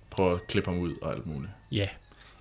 Prøv 0.09 0.33
at 0.33 0.47
klippe 0.47 0.69
ham 0.69 0.79
ud 0.79 0.93
og 1.01 1.11
alt 1.13 1.27
muligt. 1.27 1.51
Ja. 1.71 1.87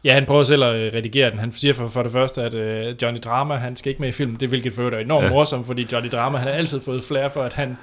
Ja, 0.04 0.14
han 0.14 0.26
prøver 0.26 0.42
selv 0.42 0.62
at 0.64 0.74
øh, 0.76 0.92
redigere 0.94 1.30
den. 1.30 1.38
Han 1.38 1.52
siger 1.52 1.74
for, 1.74 1.88
for 1.88 2.02
det 2.02 2.12
første, 2.12 2.42
at 2.42 2.54
øh, 2.54 2.94
Johnny 3.02 3.20
Drama, 3.24 3.54
han 3.54 3.76
skal 3.76 3.90
ikke 3.90 4.00
med 4.00 4.08
i 4.08 4.12
filmen. 4.12 4.36
Det 4.36 4.42
er 4.42 4.48
hvilket 4.48 4.72
for 4.72 4.82
øvrigt 4.82 4.96
er 4.96 5.00
enormt 5.00 5.22
ja. 5.24 5.28
Ja. 5.28 5.34
morsomt, 5.34 5.66
fordi 5.66 5.86
Johnny 5.92 6.08
Drama, 6.08 6.38
han 6.38 6.48
har 6.48 6.54
altid 6.54 6.80
fået 6.80 7.02
flere 7.02 7.30
for, 7.30 7.42
at 7.42 7.52
han, 7.52 7.76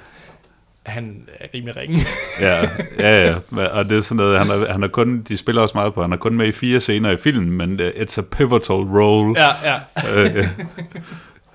han 0.86 1.28
er 1.38 1.46
rimelig 1.54 1.76
ringe. 1.76 1.98
Ja, 2.40 2.62
ja, 2.98 3.24
ja. 3.26 3.38
Men- 3.50 3.66
Og 3.66 3.84
det 3.88 3.98
er 3.98 4.02
sådan 4.02 4.16
noget, 4.16 4.38
han 4.38 4.50
er, 4.62 4.72
han 4.72 4.82
er 4.82 4.88
kun, 4.88 5.22
de 5.22 5.36
spiller 5.36 5.62
også 5.62 5.74
meget 5.74 5.94
på, 5.94 6.02
han 6.02 6.12
er 6.12 6.16
kun 6.16 6.34
med 6.34 6.46
i 6.48 6.52
fire 6.52 6.80
scener 6.80 7.10
i 7.10 7.16
filmen, 7.16 7.50
men 7.52 7.80
uh, 7.80 7.86
it's 7.86 8.18
a 8.18 8.22
pivotal 8.22 8.74
role. 8.76 9.34
ja, 9.40 9.48
ja. 9.64 9.74
Øh, 10.20 10.36
ja. 10.36 10.48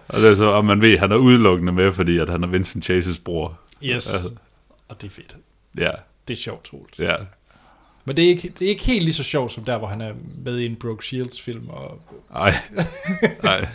og 0.08 0.20
det 0.22 0.32
er 0.32 0.36
så, 0.36 0.46
og 0.50 0.66
man 0.66 0.82
ved, 0.82 0.98
han 0.98 1.12
er 1.12 1.16
udelukkende 1.16 1.72
med, 1.74 1.92
fordi 1.92 2.18
at 2.18 2.30
han 2.30 2.44
er 2.44 2.48
Vincent 2.48 2.84
Chases 2.86 3.18
bror. 3.20 3.60
Yes. 3.84 4.14
Altså. 4.14 4.32
Og 4.88 5.02
det 5.02 5.08
er 5.08 5.12
fedt. 5.12 5.36
Ja, 5.78 5.92
Det 6.28 6.34
er 6.34 6.38
sjovt, 6.38 6.64
Troels. 6.66 7.00
ja. 7.00 7.16
Men 8.06 8.18
det 8.18 8.26
er, 8.26 8.30
ikke, 8.30 8.54
det 8.60 8.66
er 8.66 8.70
ikke 8.70 8.84
helt 8.84 9.04
lige 9.04 9.14
så 9.14 9.24
sjovt, 9.24 9.52
som 9.52 9.64
der, 9.64 9.78
hvor 9.78 9.88
han 9.88 10.02
er 10.02 10.14
med 10.36 10.60
i 10.60 10.66
en 10.66 10.76
Brooke 10.76 11.06
Shields 11.06 11.42
film, 11.42 11.70
og, 11.70 12.02
Ej, 12.36 12.54
ej. 13.44 13.68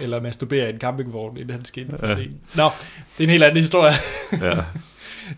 Eller 0.00 0.20
masturberer 0.20 0.66
i 0.66 0.70
en 0.70 0.78
campingvogn, 0.80 1.36
inden 1.36 1.50
han 1.50 1.64
skal 1.64 1.82
ind 1.82 1.98
på 1.98 2.06
scenen. 2.06 2.40
Nå, 2.54 2.70
det 3.18 3.20
er 3.20 3.24
en 3.24 3.30
helt 3.30 3.42
anden 3.42 3.60
historie. 3.62 3.92
Ja. 4.40 4.54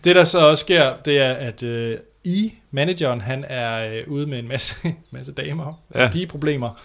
Det 0.05 0.17
der 0.17 0.25
så 0.25 0.39
også 0.39 0.61
sker, 0.61 0.95
det 1.05 1.19
er, 1.19 1.33
at 1.33 1.63
øh, 1.63 1.99
I, 2.25 2.55
manageren, 2.71 3.21
han 3.21 3.45
er 3.49 3.95
øh, 3.95 4.03
ude 4.07 4.27
med 4.27 4.39
en 4.39 4.49
masse, 4.49 4.77
masse 5.11 5.33
damer, 5.33 5.81
ja. 5.95 6.09
Pigeproblemer, 6.11 6.81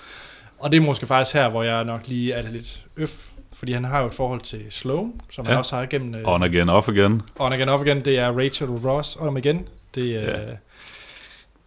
Og 0.59 0.71
det 0.71 0.77
er 0.77 0.81
måske 0.81 1.05
faktisk 1.07 1.33
her, 1.35 1.49
hvor 1.49 1.63
jeg 1.63 1.85
nok 1.85 2.07
lige 2.07 2.33
er 2.33 2.41
lidt 2.51 2.83
øf, 2.97 3.23
fordi 3.53 3.71
han 3.71 3.83
har 3.83 4.01
jo 4.01 4.07
et 4.07 4.13
forhold 4.13 4.41
til 4.41 4.61
Sloan, 4.69 5.21
som 5.31 5.45
ja. 5.45 5.49
han 5.49 5.57
også 5.57 5.75
har 5.75 5.83
igennem 5.83 6.15
øh, 6.15 6.21
On 6.25 6.43
again, 6.43 6.69
off 6.69 6.89
again. 6.89 7.21
On 7.39 7.53
Again 7.53 7.69
Off 7.69 7.81
Again. 7.83 8.05
Det 8.05 8.19
er 8.19 8.31
Rachel 8.39 8.67
Ross 8.69 9.15
On 9.19 9.37
Again. 9.37 9.67
Det, 9.95 10.01
øh, 10.01 10.13
Ja. 10.13 10.39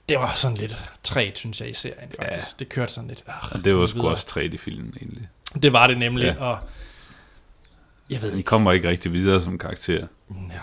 det 0.08 0.16
var 0.18 0.32
sådan 0.34 0.56
lidt 0.56 0.84
træt, 1.02 1.38
synes 1.38 1.60
jeg, 1.60 1.70
i 1.70 1.74
serien 1.74 2.08
faktisk. 2.20 2.46
Ja. 2.52 2.54
Det 2.58 2.68
kørte 2.68 2.92
sådan 2.92 3.08
lidt. 3.08 3.24
Øh, 3.28 3.34
Og 3.52 3.64
det 3.64 3.76
var 3.76 3.86
sgu 3.86 4.08
også 4.08 4.26
træt 4.26 4.54
i 4.54 4.56
filmen, 4.58 4.94
egentlig. 5.02 5.28
Det 5.62 5.72
var 5.72 5.86
det 5.86 5.98
nemlig, 5.98 6.24
Ja. 6.38 6.44
og 6.44 6.58
jeg 8.10 8.22
ved 8.22 8.30
Den 8.30 8.38
ikke. 8.38 8.46
kommer 8.48 8.72
ikke 8.72 8.88
rigtig 8.88 9.12
videre 9.12 9.42
som 9.42 9.58
karakter. 9.58 10.06
Nej. 10.28 10.58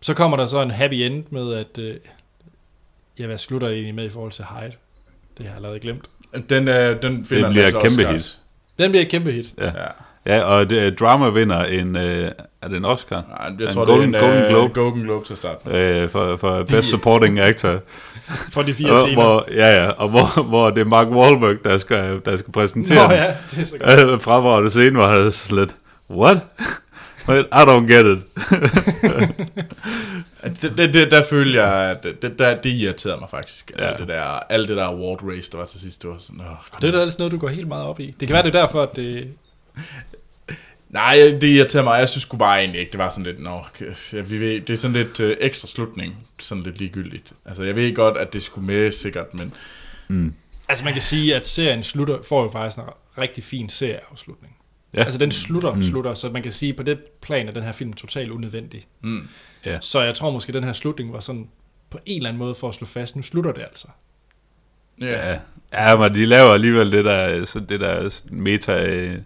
Så 0.00 0.14
kommer 0.14 0.36
der 0.36 0.46
så 0.46 0.62
en 0.62 0.70
happy 0.70 0.94
end 0.94 1.24
med, 1.30 1.52
at... 1.54 1.78
Øh, 1.78 1.96
ja, 3.18 3.26
hvad 3.26 3.38
slutter 3.38 3.68
det 3.68 3.74
egentlig 3.74 3.94
med 3.94 4.04
i 4.04 4.10
forhold 4.10 4.32
til 4.32 4.44
Hyde? 4.44 4.72
Det 5.38 5.38
har 5.38 5.44
jeg 5.44 5.54
allerede 5.56 5.80
glemt. 5.80 6.10
Den, 6.48 6.68
øh, 6.68 7.02
den 7.02 7.24
finder 7.26 7.50
bliver 7.50 7.66
en 7.66 7.72
masse 7.74 7.76
et 7.76 7.82
kæmpe 7.96 8.12
hit. 8.12 8.38
Den 8.78 8.90
bliver 8.90 9.02
et 9.04 9.10
kæmpe 9.10 9.32
hit. 9.32 9.54
Ja. 9.58 9.64
Ja. 9.66 9.86
Ja, 10.28 10.40
og 10.42 10.70
det, 10.70 10.98
drama 11.00 11.28
vinder 11.28 11.64
en, 11.64 11.96
øh, 11.96 12.30
er 12.62 12.68
det 12.68 12.76
en 12.76 12.84
Oscar? 12.84 13.22
Nej, 13.28 13.52
jeg 13.58 13.66
En 13.66 13.72
tror, 13.72 13.84
Golden- 13.84 14.12
det 14.14 14.20
er 14.22 14.24
en 14.24 14.30
Golden 14.30 14.44
øh, 14.44 14.50
Globe. 14.50 14.74
Golden 14.80 15.02
Globe 15.02 15.24
til 15.26 15.36
start. 15.36 15.56
Øh, 15.74 16.08
for, 16.08 16.36
for 16.36 16.62
Best 16.64 16.88
Supporting 16.88 17.40
Actor. 17.40 17.78
For 18.52 18.62
de 18.62 18.74
fire 18.74 18.90
og, 18.92 18.98
scener. 18.98 19.14
hvor, 19.22 19.46
ja, 19.54 19.82
ja, 19.84 19.90
og 19.90 20.08
hvor, 20.08 20.42
hvor 20.42 20.70
det 20.70 20.80
er 20.80 20.84
Mark 20.84 21.06
Wahlberg, 21.08 21.56
der 21.64 21.78
skal, 21.78 22.20
der 22.24 22.36
skal 22.36 22.52
præsentere 22.52 23.08
Nå 23.08 23.14
ja, 23.14 23.34
det 23.50 23.58
er 23.60 23.64
så 23.64 23.76
godt. 23.78 24.10
Øh, 24.12 24.20
Fremragende 24.20 24.70
scene, 24.70 24.90
hvor 24.90 25.06
han 25.08 25.26
er 25.26 25.30
sådan 25.30 25.58
lidt, 25.58 25.76
what? 26.10 26.36
I 27.28 27.62
don't 27.70 27.92
get 27.92 28.06
it. 28.06 28.18
Det, 30.62 30.72
det, 30.76 30.94
det, 30.94 31.10
der 31.10 31.22
følte 31.30 31.62
jeg, 31.62 31.90
at 31.90 32.02
det, 32.02 32.22
det, 32.22 32.38
der, 32.38 32.54
det 32.54 32.70
irriterede 32.70 33.20
mig 33.20 33.28
faktisk. 33.30 33.72
Ja. 33.78 33.84
Alt, 33.84 33.98
det 33.98 34.08
der, 34.08 34.22
alt 34.22 34.68
det 34.68 34.76
der 34.76 34.84
award 34.84 35.20
race, 35.22 35.50
der 35.52 35.58
var 35.58 35.66
til 35.66 35.80
sidst, 35.80 36.02
det 36.02 36.10
var 36.10 36.16
sådan, 36.18 36.40
det 36.80 36.88
er 36.88 36.92
da 36.92 36.98
ellers 36.98 37.18
noget, 37.18 37.32
du 37.32 37.38
går 37.38 37.48
helt 37.48 37.68
meget 37.68 37.84
op 37.84 38.00
i. 38.00 38.14
Det 38.20 38.28
kan 38.28 38.34
være, 38.34 38.42
det 38.42 38.54
er 38.54 38.60
derfor, 38.60 38.82
at 38.82 38.96
det... 38.96 39.28
Nej, 40.88 41.14
det 41.40 41.42
irriterede 41.42 41.84
mig. 41.84 41.98
Jeg 41.98 42.08
synes 42.08 42.22
sgu 42.22 42.36
bare 42.36 42.58
egentlig 42.58 42.80
ikke, 42.80 42.92
det 42.92 42.98
var 42.98 43.10
sådan 43.10 43.24
lidt, 43.24 43.42
nå, 43.42 43.64
vi 44.12 44.38
ved, 44.38 44.60
det 44.60 44.70
er 44.70 44.76
sådan 44.76 44.96
lidt 44.96 45.20
øh, 45.20 45.36
ekstra 45.40 45.68
slutning, 45.68 46.26
sådan 46.38 46.64
lidt 46.64 46.78
ligegyldigt. 46.78 47.32
Altså, 47.44 47.62
jeg 47.62 47.76
ved 47.76 47.94
godt, 47.94 48.16
at 48.16 48.32
det 48.32 48.42
skulle 48.42 48.66
med 48.66 48.92
sikkert, 48.92 49.34
men 49.34 49.54
Altså 50.68 50.84
man 50.84 50.92
kan 50.92 51.02
sige, 51.02 51.36
at 51.36 51.44
serien 51.44 51.82
slutter, 51.82 52.18
får 52.28 52.42
jo 52.42 52.50
faktisk 52.50 52.78
en 52.78 52.84
rigtig 53.20 53.44
fin 53.44 53.68
serieafslutning. 53.68 54.56
Ja. 54.94 55.02
Altså 55.02 55.18
den 55.18 55.32
slutter, 55.32 55.74
mm. 55.74 55.82
slutter, 55.82 56.14
så 56.14 56.30
man 56.30 56.42
kan 56.42 56.52
sige, 56.52 56.74
på 56.74 56.82
det 56.82 56.98
plan 57.22 57.48
er 57.48 57.52
den 57.52 57.62
her 57.62 57.72
film 57.72 57.92
totalt 57.92 58.30
unødvendig. 58.30 58.86
mm, 59.00 59.28
Ja. 59.64 59.78
Så 59.80 60.00
jeg 60.02 60.14
tror 60.14 60.30
måske, 60.30 60.50
at 60.50 60.54
den 60.54 60.64
her 60.64 60.72
slutning 60.72 61.12
var 61.12 61.20
sådan 61.20 61.48
på 61.90 61.98
en 62.06 62.16
eller 62.16 62.28
anden 62.28 62.38
måde 62.38 62.54
for 62.54 62.68
at 62.68 62.74
slå 62.74 62.86
fast, 62.86 63.16
nu 63.16 63.22
slutter 63.22 63.52
det 63.52 63.62
altså. 63.62 63.88
ja. 65.00 65.30
Ja, 65.32 65.38
ja 65.72 65.96
men 65.96 66.14
de 66.14 66.26
laver 66.26 66.52
alligevel 66.52 66.92
det 66.92 67.04
der, 67.04 67.44
så 67.44 67.60
det 67.60 67.80
der 67.80 68.20
meta 68.30 68.86
øh, 68.86 69.18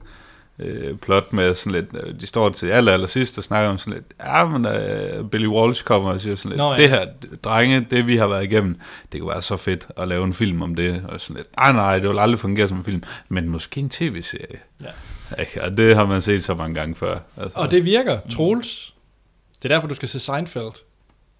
øh, 0.58 0.96
plot 0.98 1.32
med 1.32 1.54
sådan 1.54 1.72
lidt, 1.72 1.86
øh, 2.06 2.20
de 2.20 2.26
står 2.26 2.48
til 2.48 2.66
aller, 2.66 2.92
aller 2.92 3.06
sidst 3.06 3.38
og 3.38 3.44
snakker 3.44 3.70
om 3.70 3.78
sådan 3.78 3.92
lidt, 3.92 4.04
ja, 4.20 4.44
men 4.46 4.66
øh, 4.66 5.30
Billy 5.30 5.46
Walsh 5.46 5.84
kommer 5.84 6.10
og 6.12 6.20
siger 6.20 6.36
sådan 6.36 6.48
lidt, 6.48 6.58
Nå, 6.58 6.72
ja. 6.72 6.78
det 6.78 6.88
her, 6.88 7.06
drenge, 7.44 7.86
det 7.90 8.06
vi 8.06 8.16
har 8.16 8.26
været 8.26 8.44
igennem, 8.44 8.80
det 9.12 9.20
kunne 9.20 9.30
være 9.30 9.42
så 9.42 9.56
fedt 9.56 9.86
at 9.96 10.08
lave 10.08 10.24
en 10.24 10.32
film 10.32 10.62
om 10.62 10.74
det, 10.74 11.04
og 11.08 11.20
sådan 11.20 11.36
lidt, 11.36 11.48
nej, 11.56 11.72
nej, 11.72 11.98
det 11.98 12.08
vil 12.08 12.18
aldrig 12.18 12.40
fungere 12.40 12.68
som 12.68 12.78
en 12.78 12.84
film, 12.84 13.02
men 13.28 13.48
måske 13.48 13.80
en 13.80 13.90
tv-serie. 13.90 14.58
Ja. 14.82 14.86
Ikke? 15.42 15.64
Og 15.64 15.76
det 15.76 15.96
har 15.96 16.04
man 16.06 16.22
set 16.22 16.44
så 16.44 16.54
mange 16.54 16.74
gange 16.74 16.94
før. 16.94 17.18
Altså, 17.36 17.58
Og 17.58 17.70
det 17.70 17.84
virker, 17.84 18.18
Troels. 18.30 18.94
Det 19.62 19.70
er 19.70 19.74
derfor, 19.74 19.88
du 19.88 19.94
skal 19.94 20.08
se 20.08 20.18
Seinfeld. 20.20 20.82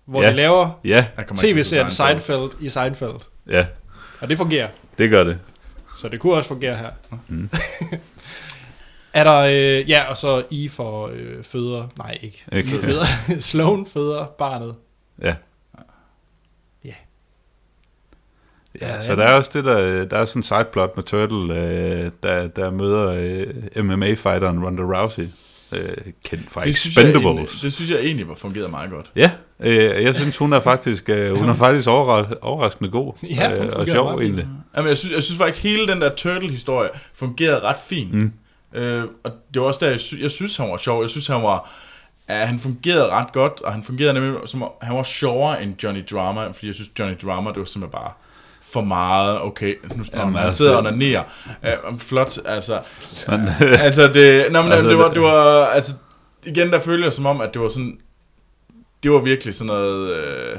Hvor 0.04 0.22
Ja. 0.22 0.30
de 0.30 0.36
laver 0.36 0.80
Ja, 0.84 1.06
tv-serien. 1.36 1.90
Seinfeld 1.90 2.50
i 2.60 2.68
Seinfeld. 2.68 3.20
ja, 3.48 3.66
Og 4.20 4.28
det 4.28 4.38
fungerer. 4.38 4.68
det 4.98 5.10
gør 5.10 5.24
det. 5.24 5.38
Så 5.98 6.08
det 6.08 6.20
kunne 6.20 6.34
også 6.34 6.48
fungere 6.48 6.76
her. 6.76 6.90
Mm. 7.28 7.50
er 9.14 9.24
der, 9.24 9.38
øh, 9.80 9.90
ja, 9.90 10.02
og 10.10 10.16
så 10.16 10.42
I 10.50 10.68
for 10.68 11.10
øh, 11.14 11.44
føder, 11.44 11.88
nej 11.98 12.18
ikke, 12.22 12.44
Ikke, 12.52 12.68
I 12.76 12.78
føder, 12.78 13.04
Sloan 13.40 13.86
føder 13.86 14.26
barnet. 14.26 14.74
Ja. 15.22 15.34
Ja. 16.84 16.90
Ja, 18.80 18.88
Ja, 18.94 19.00
så 19.00 19.12
ja. 19.12 19.16
der 19.18 19.24
er 19.26 19.34
også 19.34 19.50
det 19.54 19.64
der, 19.64 20.04
der 20.04 20.18
er 20.18 20.24
sådan 20.24 20.38
en 20.40 20.44
sideplot 20.44 20.96
med 20.96 21.04
Turtle, 21.04 21.54
øh, 21.60 22.10
der, 22.22 22.46
der 22.46 22.70
møder 22.70 23.06
øh, 23.12 23.84
MMA-fighteren 23.84 24.64
Ronda 24.64 24.82
Rousey, 24.82 25.28
øh, 25.72 25.96
kendt 26.24 26.50
fra 26.50 26.64
Det 26.64 26.76
synes, 26.76 26.96
jeg 26.96 27.02
egentlig, 27.04 27.20
Expendables. 27.22 27.60
det 27.60 27.72
synes 27.72 27.90
jeg 27.90 27.98
egentlig 28.00 28.28
var 28.28 28.34
fungeret 28.34 28.70
meget 28.70 28.90
godt. 28.90 29.10
Ja, 29.16 29.30
øh, 29.60 30.04
jeg 30.04 30.14
synes, 30.14 30.36
hun 30.36 30.52
er 30.52 30.60
faktisk, 30.60 31.08
øh, 31.08 31.36
hun 31.38 31.48
er 31.48 31.54
faktisk 31.54 31.88
overras- 31.88 32.38
overraskende 32.40 32.90
god 32.90 33.12
Ja, 33.36 33.64
øh, 33.64 33.70
og 33.72 33.88
sjov 33.88 34.20
egentlig. 34.20 34.46
Jamen, 34.76 34.88
jeg 34.88 34.98
synes, 34.98 35.14
jeg 35.14 35.22
synes 35.22 35.38
faktisk, 35.38 35.62
hele 35.62 35.86
den 35.92 36.00
der 36.00 36.14
Turtle-historie 36.14 36.88
fungerede 37.14 37.60
ret 37.60 37.76
fint. 37.88 38.14
Mm. 38.14 38.32
Øh, 38.74 39.04
og 39.24 39.32
det 39.54 39.62
var 39.62 39.68
også 39.68 39.84
der, 39.84 39.90
jeg, 39.90 40.00
sy- 40.00 40.14
jeg 40.20 40.30
synes, 40.30 40.56
han 40.56 40.70
var 40.70 40.76
sjov. 40.76 41.00
Jeg 41.02 41.10
synes, 41.10 41.26
han 41.26 41.42
var... 41.42 41.70
Ja, 42.28 42.44
han 42.44 42.58
fungerede 42.60 43.06
ret 43.10 43.32
godt, 43.32 43.60
og 43.62 43.72
han 43.72 43.82
fungerede 43.84 44.14
nemlig 44.14 44.34
som... 44.46 44.64
Han 44.82 44.96
var 44.96 45.02
sjovere 45.02 45.62
end 45.62 45.82
Johnny 45.82 46.04
Drama, 46.10 46.46
fordi 46.46 46.66
jeg 46.66 46.74
synes, 46.74 46.90
Johnny 46.98 47.16
Drama, 47.22 47.50
det 47.50 47.58
var 47.58 47.64
simpelthen 47.64 48.00
bare 48.00 48.10
for 48.72 48.80
meget, 48.80 49.40
okay, 49.42 49.74
nu 49.96 50.04
skal 50.04 50.18
Jamen, 50.18 50.34
han 50.34 50.46
altså, 50.46 50.58
sidder 50.58 50.76
og 50.76 50.84
det- 50.84 50.92
onanerer. 50.92 51.22
Uh, 51.92 51.98
flot, 51.98 52.38
altså. 52.44 52.74
altså, 53.60 54.02
det, 54.14 54.52
nå, 54.52 54.62
men, 54.62 54.72
Altså, 54.72 54.90
det 54.90 54.98
var, 54.98 55.12
det- 55.12 55.22
var, 55.22 55.66
altså, 55.66 55.94
igen, 56.44 56.72
der 56.72 56.80
følte 56.80 57.04
jeg 57.04 57.12
som 57.12 57.26
om, 57.26 57.40
at 57.40 57.54
det 57.54 57.62
var 57.62 57.68
sådan, 57.68 57.98
det 59.02 59.10
var 59.10 59.18
virkelig 59.18 59.54
sådan 59.54 59.66
noget 59.66 60.16
øh, 60.16 60.58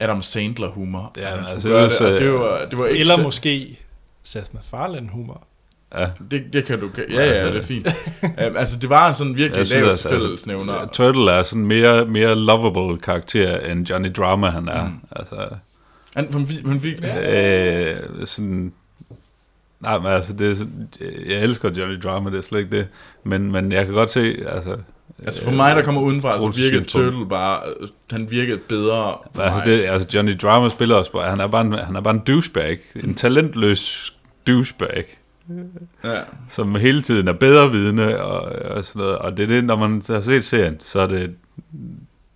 Adam 0.00 0.22
Sandler 0.22 0.68
humor. 0.68 1.12
Ja, 1.16 1.26
han 1.28 1.38
altså, 1.38 1.54
det 1.54 1.64
det, 1.64 1.72
var 2.02 2.18
det 2.18 2.32
var, 2.32 2.66
det 2.70 2.78
var 2.78 2.86
ikke 2.86 3.00
Eller 3.00 3.14
så- 3.16 3.22
måske 3.22 3.78
Seth 4.22 4.54
MacFarlane 4.54 5.08
humor. 5.08 5.42
Ja. 5.98 6.06
Det, 6.30 6.44
det 6.52 6.64
kan 6.64 6.80
du... 6.80 6.90
Ja, 6.98 7.02
ja, 7.14 7.20
Altså- 7.20 7.46
det 7.46 7.56
er 7.56 7.62
fint. 7.62 7.86
um, 8.50 8.56
altså, 8.56 8.78
det 8.78 8.90
var 8.90 9.12
sådan 9.12 9.36
virkelig 9.36 9.66
synes, 9.66 9.80
lavt 9.80 9.90
altså, 9.90 10.08
fællesnævner. 10.08 10.72
altså, 10.74 10.94
Turtle 11.04 11.30
er 11.32 11.42
sådan 11.42 11.64
mere, 11.66 12.04
mere 12.04 12.34
lovable 12.36 12.98
karakter, 12.98 13.58
end 13.58 13.90
Johnny 13.90 14.08
Drama 14.16 14.50
han 14.50 14.68
er. 14.68 14.84
Mm. 14.86 15.00
Altså, 15.16 15.36
Han, 16.16 16.28
han, 16.32 16.46
han 16.66 16.80
fik... 16.80 16.94
Øh, 17.28 17.96
sådan... 18.26 18.72
Nej, 19.80 19.98
men 19.98 20.06
altså, 20.06 20.32
det 20.32 20.50
er, 20.50 20.54
sådan- 20.54 20.88
jeg 21.28 21.42
elsker 21.42 21.70
Johnny 21.76 22.00
Drama, 22.02 22.30
det 22.30 22.38
er 22.38 22.42
slet 22.42 22.58
ikke 22.60 22.76
det. 22.76 22.86
Men, 23.24 23.52
men 23.52 23.72
jeg 23.72 23.84
kan 23.84 23.94
godt 23.94 24.10
se, 24.10 24.44
altså... 24.48 24.76
Altså 25.24 25.44
for 25.44 25.50
mig, 25.50 25.76
der 25.76 25.82
kommer 25.82 26.00
udenfra, 26.00 26.40
så 26.40 26.48
virkede. 26.48 26.84
Turtle 26.84 27.28
bare... 27.28 27.60
Han 28.10 28.30
virkede 28.30 28.58
bedre 28.68 29.16
Altså, 29.38 29.62
det, 29.64 29.84
altså 29.84 30.08
Johnny 30.14 30.36
Drama 30.42 30.68
spiller 30.68 30.94
også 30.96 31.12
bare, 31.12 31.30
han 31.30 31.40
er 31.40 31.46
bare 31.46 31.60
en, 31.66 31.72
han 31.72 31.96
er 31.96 32.00
bare 32.00 32.14
en 32.14 32.22
douchebag, 32.26 32.78
en 33.04 33.14
talentløs 33.14 34.14
douchebag, 34.46 35.04
Ja. 36.04 36.20
som 36.48 36.74
hele 36.74 37.02
tiden 37.02 37.28
er 37.28 37.32
bedre 37.32 37.70
vidne 37.70 38.22
og, 38.22 38.40
og 38.76 38.84
sådan 38.84 39.00
noget. 39.00 39.18
Og 39.18 39.36
det 39.36 39.42
er 39.42 39.46
det, 39.46 39.64
når 39.64 39.76
man 39.76 40.02
har 40.06 40.20
set 40.20 40.44
serien, 40.44 40.80
så 40.80 41.00
er 41.00 41.06
det, 41.06 41.34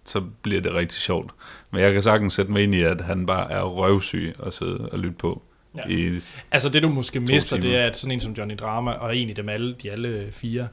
så 0.05 0.21
bliver 0.43 0.61
det 0.61 0.75
rigtig 0.75 0.99
sjovt. 0.99 1.31
Men 1.71 1.81
jeg 1.81 1.93
kan 1.93 2.03
sagtens 2.03 2.35
sætte 2.35 2.53
mig 2.53 2.63
ind 2.63 2.75
i, 2.75 2.83
at 2.83 3.01
han 3.01 3.27
bare 3.27 3.53
er 3.53 3.63
røvsyg 3.63 4.35
at 4.47 4.55
sidde 4.55 4.89
og 4.93 4.99
lytte 4.99 5.17
på. 5.17 5.43
Ja. 5.77 5.89
I, 5.89 6.21
Altså 6.51 6.69
det 6.69 6.83
du 6.83 6.89
måske 6.89 7.21
mister, 7.21 7.57
timer. 7.57 7.73
det 7.73 7.81
er, 7.81 7.87
at 7.87 7.97
sådan 7.97 8.13
en 8.13 8.21
som 8.21 8.33
Johnny 8.33 8.55
Drama, 8.59 8.91
og 8.91 9.17
egentlig 9.17 9.37
dem 9.37 9.49
alle, 9.49 9.75
de 9.83 9.91
alle 9.91 10.29
fire, 10.33 10.69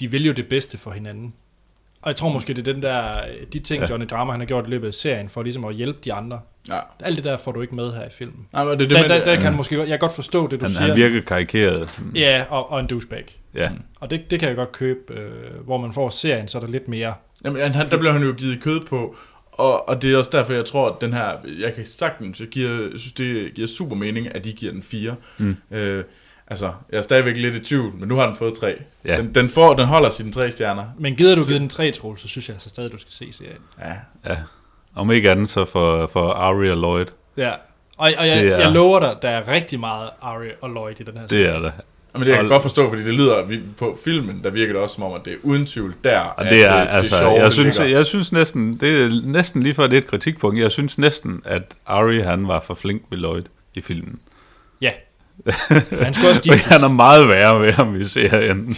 de 0.00 0.10
vil 0.10 0.26
jo 0.26 0.32
det 0.32 0.48
bedste 0.48 0.78
for 0.78 0.90
hinanden. 0.90 1.34
Og 2.02 2.08
jeg 2.08 2.16
tror 2.16 2.28
måske, 2.28 2.54
det 2.54 2.68
er 2.68 2.72
den 2.72 2.82
der, 2.82 3.20
de 3.52 3.58
ting, 3.58 3.82
ja. 3.82 3.88
Johnny 3.90 4.06
Drama 4.10 4.30
han 4.32 4.40
har 4.40 4.46
gjort 4.46 4.66
i 4.66 4.70
løbet 4.70 4.88
af 4.88 4.94
serien, 4.94 5.28
for 5.28 5.42
ligesom 5.42 5.64
at 5.64 5.74
hjælpe 5.74 5.98
de 6.04 6.12
andre. 6.12 6.40
ja. 6.68 6.78
Alt 7.00 7.16
det 7.16 7.24
der 7.24 7.36
får 7.36 7.52
du 7.52 7.60
ikke 7.60 7.74
med 7.74 7.92
her 7.92 8.04
i 8.04 8.10
filmen. 8.10 8.46
Nej, 8.52 8.64
men 8.64 8.78
det 8.78 8.84
er 8.84 8.88
det 8.88 8.96
Der, 9.10 9.18
der, 9.18 9.24
der 9.24 9.40
kan 9.40 9.52
måske 9.56 9.76
godt, 9.76 9.88
jeg 9.88 9.98
kan 9.98 10.06
godt 10.06 10.14
forstå 10.14 10.46
det, 10.46 10.60
du 10.60 10.64
han, 10.64 10.74
siger. 10.74 10.86
han 10.86 10.96
virker 10.96 11.20
karikeret. 11.20 12.00
Ja, 12.14 12.44
og, 12.50 12.70
og 12.70 12.80
en 12.80 12.86
douchebag. 12.86 13.40
Ja. 13.54 13.70
Og 14.00 14.10
det, 14.10 14.30
det 14.30 14.40
kan 14.40 14.48
jeg 14.48 14.56
godt 14.56 14.72
købe, 14.72 15.14
øh, 15.14 15.64
hvor 15.64 15.78
man 15.78 15.92
får 15.92 16.10
serien, 16.10 16.48
så 16.48 16.58
er 16.58 16.62
der 16.62 16.68
lidt 16.68 16.88
mere. 16.88 17.14
Jamen, 17.44 17.72
han, 17.72 17.90
der 17.90 17.98
blev 17.98 18.12
han 18.12 18.22
jo 18.22 18.32
givet 18.38 18.62
kød 18.62 18.80
på, 18.80 19.16
og, 19.52 19.88
og 19.88 20.02
det 20.02 20.12
er 20.12 20.16
også 20.16 20.30
derfor, 20.32 20.52
jeg 20.52 20.64
tror, 20.64 20.88
at 20.88 21.00
den 21.00 21.12
her, 21.12 21.32
jeg 21.60 21.74
kan 21.74 21.84
sagtens, 21.88 22.40
jeg, 22.40 22.48
giver, 22.48 22.70
jeg 22.70 23.00
synes, 23.00 23.12
det 23.12 23.54
giver 23.54 23.68
super 23.68 23.96
mening, 23.96 24.34
at 24.34 24.44
de 24.44 24.52
giver 24.52 24.72
den 24.72 24.82
fire. 24.82 25.14
Mm. 25.38 25.56
Øh, 25.70 26.04
altså, 26.50 26.72
jeg 26.92 26.98
er 26.98 27.02
stadigvæk 27.02 27.36
lidt 27.36 27.54
i 27.54 27.60
tvivl, 27.60 27.94
men 27.94 28.08
nu 28.08 28.16
har 28.16 28.26
den 28.26 28.36
fået 28.36 28.54
tre. 28.54 28.74
Ja. 29.08 29.16
Den, 29.16 29.34
den, 29.34 29.48
får, 29.48 29.74
den 29.74 29.86
holder 29.86 30.10
sine 30.10 30.32
tre 30.32 30.50
stjerner. 30.50 30.84
Men 30.98 31.14
gider 31.16 31.34
du 31.36 31.44
give 31.44 31.58
den 31.58 31.68
tre, 31.68 31.90
Troels, 31.90 32.20
så 32.20 32.28
synes 32.28 32.48
jeg 32.48 32.54
altså 32.54 32.68
stadig, 32.68 32.92
du 32.92 32.98
skal 32.98 33.12
se 33.12 33.32
serien. 33.32 33.60
Ja. 33.80 33.92
ja. 34.32 34.36
Om 34.96 35.10
ikke 35.10 35.30
andet, 35.30 35.48
så 35.48 35.64
for, 35.64 36.06
for 36.06 36.30
Ari 36.30 36.70
og 36.70 36.76
Lloyd. 36.76 37.06
Ja. 37.36 37.50
Og, 37.50 38.10
og 38.18 38.26
jeg, 38.28 38.42
Det 38.44 38.52
er- 38.52 38.58
jeg 38.58 38.72
lover 38.72 39.00
dig, 39.00 39.16
der 39.22 39.28
er 39.28 39.48
rigtig 39.48 39.80
meget 39.80 40.10
Ari 40.22 40.48
og 40.60 40.70
Lloyd 40.70 40.94
i 41.00 41.02
den 41.02 41.16
her 41.16 41.26
Det 41.26 41.46
er 41.46 41.58
det. 41.58 41.72
Men 42.12 42.22
det 42.22 42.28
jeg 42.28 42.36
kan 42.36 42.44
Og- 42.44 42.50
godt 42.50 42.62
forstå, 42.62 42.88
fordi 42.88 43.02
det 43.04 43.14
lyder, 43.14 43.42
vi, 43.44 43.60
på 43.78 43.98
filmen, 44.04 44.44
der 44.44 44.50
virker 44.50 44.72
det 44.72 44.82
også 44.82 44.94
som 44.94 45.04
om, 45.04 45.12
at 45.12 45.20
det 45.24 45.32
er 45.32 45.36
uden 45.42 45.66
tvivl 45.66 45.94
der, 46.04 46.18
Og 46.20 46.44
at 46.44 46.50
det 46.52 46.64
er, 46.64 46.72
altså, 46.72 47.18
sjove, 47.18 47.32
jeg, 47.32 47.44
det 47.44 47.52
synes, 47.52 47.78
ligger. 47.78 47.96
jeg 47.96 48.06
synes 48.06 48.32
næsten, 48.32 48.76
det 48.80 49.04
er 49.04 49.10
næsten 49.24 49.62
lige 49.62 49.74
for 49.74 49.82
det 49.86 49.92
er 49.92 49.98
et 50.00 50.06
kritikpunkt, 50.06 50.58
jeg 50.60 50.70
synes 50.70 50.98
næsten, 50.98 51.42
at 51.44 51.62
Ari 51.86 52.20
han 52.20 52.48
var 52.48 52.60
for 52.60 52.74
flink 52.74 53.02
ved 53.10 53.18
Lloyd 53.18 53.42
i 53.74 53.80
filmen. 53.80 54.18
Han 56.04 56.14
skulle 56.14 56.28
også 56.30 56.40
Og 56.40 56.42
giftes. 56.42 56.66
han 56.66 56.82
er 56.82 56.88
meget 56.88 57.28
værre 57.28 57.60
ved 57.60 57.70
ham 57.72 58.00
i 58.00 58.04
serien. 58.04 58.74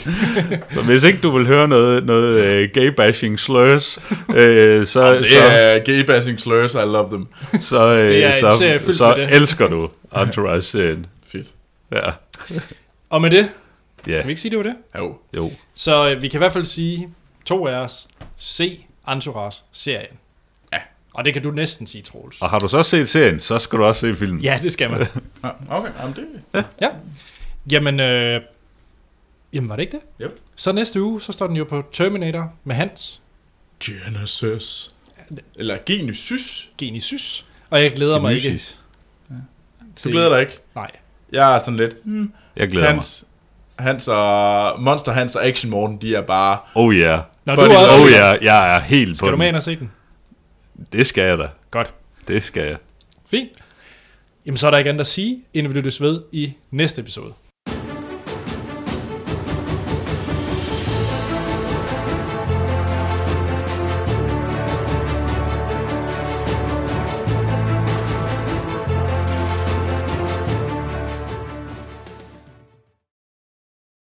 så 0.70 0.82
hvis 0.84 1.02
ikke 1.04 1.18
du 1.22 1.30
vil 1.30 1.46
høre 1.46 1.68
noget, 1.68 2.04
noget 2.06 2.62
uh, 2.64 2.70
gay-bashing 2.82 3.36
slurs, 3.36 3.98
uh, 4.28 4.34
så, 4.34 4.84
så, 4.86 5.16
Det 5.20 5.38
er 5.38 5.78
gay-bashing 5.78 6.38
slurs, 6.38 6.74
I 6.74 6.76
love 6.76 7.08
them. 7.08 7.28
så, 7.60 7.92
uh, 7.92 7.98
Det 7.98 8.24
er 8.24 8.34
så, 8.40 8.92
så 8.92 9.14
det. 9.16 9.30
elsker 9.36 9.66
du 9.66 9.88
Entourage-serien. 10.16 11.06
Fedt. 11.32 11.46
Ja. 11.92 12.10
Og 13.10 13.22
med 13.22 13.30
det, 13.30 13.48
Ja, 14.06 14.16
kan 14.16 14.26
vi 14.26 14.30
ikke 14.30 14.40
sige, 14.40 14.50
det 14.50 14.58
var 14.58 14.62
det? 14.62 14.74
Jo. 14.98 15.16
jo. 15.36 15.50
Så 15.74 16.10
øh, 16.10 16.22
vi 16.22 16.28
kan 16.28 16.38
i 16.38 16.42
hvert 16.42 16.52
fald 16.52 16.64
sige, 16.64 17.08
to 17.44 17.66
af 17.66 17.74
os, 17.74 18.08
se 18.36 18.84
Entourage-serien. 19.12 20.16
Ja. 21.14 21.18
Og 21.18 21.24
det 21.24 21.32
kan 21.32 21.42
du 21.42 21.50
næsten 21.50 21.86
sige, 21.86 22.02
Troels. 22.02 22.40
Og 22.40 22.50
har 22.50 22.58
du 22.58 22.68
så 22.68 22.82
set 22.82 23.08
serien, 23.08 23.40
så 23.40 23.58
skal 23.58 23.78
du 23.78 23.84
også 23.84 24.00
se 24.00 24.14
filmen. 24.16 24.40
Ja, 24.42 24.60
det 24.62 24.72
skal 24.72 24.90
man. 24.90 25.00
Ja, 25.44 25.50
okay, 25.70 25.90
jamen 26.00 26.16
det... 26.54 26.64
ja. 26.80 26.88
Jamen, 27.72 28.00
øh, 28.00 28.40
jamen, 29.52 29.68
var 29.68 29.76
det 29.76 29.82
ikke 29.82 29.92
det? 29.96 30.24
Jo. 30.24 30.28
Så 30.56 30.72
næste 30.72 31.02
uge, 31.02 31.20
så 31.20 31.32
står 31.32 31.46
den 31.46 31.56
jo 31.56 31.64
på 31.64 31.84
Terminator 31.92 32.52
med 32.64 32.74
Hans 32.74 33.22
Genesis. 33.84 34.94
Eller 35.56 35.78
Genesis. 35.86 36.70
Genesis. 36.78 37.46
Og 37.70 37.82
jeg 37.82 37.92
glæder 37.92 38.20
mig 38.20 38.34
ikke 38.34 38.46
Genesis. 38.48 38.78
Du 40.04 40.10
glæder 40.10 40.28
dig 40.28 40.40
ikke? 40.40 40.58
Nej. 40.74 40.90
Jeg 41.32 41.54
er 41.54 41.58
sådan 41.58 41.76
lidt... 41.76 41.94
Hmm, 42.04 42.32
Jeg 42.56 42.68
glæder 42.68 42.86
mig. 42.86 42.94
Hans, 42.94 43.24
Hans 43.78 44.08
og 44.08 44.80
Monster 44.82 45.12
Hans 45.12 45.36
og 45.36 45.44
Action 45.44 45.70
Morten, 45.70 46.00
de 46.00 46.14
er 46.14 46.20
bare... 46.22 46.58
Oh 46.74 46.98
ja. 46.98 47.02
Yeah. 47.02 47.20
Fordi- 47.58 47.72
du 47.74 47.78
også, 47.78 47.96
Oh 47.98 48.10
ja, 48.10 48.32
yeah. 48.32 48.44
jeg 48.44 48.76
er 48.76 48.80
helt 48.80 49.16
Skal 49.16 49.26
på 49.26 49.30
du 49.30 49.36
med 49.36 49.48
ind 49.48 49.56
og 49.56 49.62
se 49.62 49.76
den? 49.76 49.90
Det 50.92 51.06
skal 51.06 51.24
jeg 51.24 51.38
da. 51.38 51.48
Godt. 51.70 51.94
Det 52.28 52.42
skal 52.42 52.66
jeg. 52.66 52.76
Fint. 53.26 53.50
Jamen, 54.46 54.56
så 54.56 54.66
er 54.66 54.70
der 54.70 54.78
ikke 54.78 54.90
andet 54.90 55.00
at 55.00 55.06
sige, 55.06 55.44
inden 55.54 55.74
vi 55.74 55.78
lyttes 55.78 56.00
ved 56.00 56.22
i 56.32 56.52
næste 56.70 57.00
episode. 57.00 57.32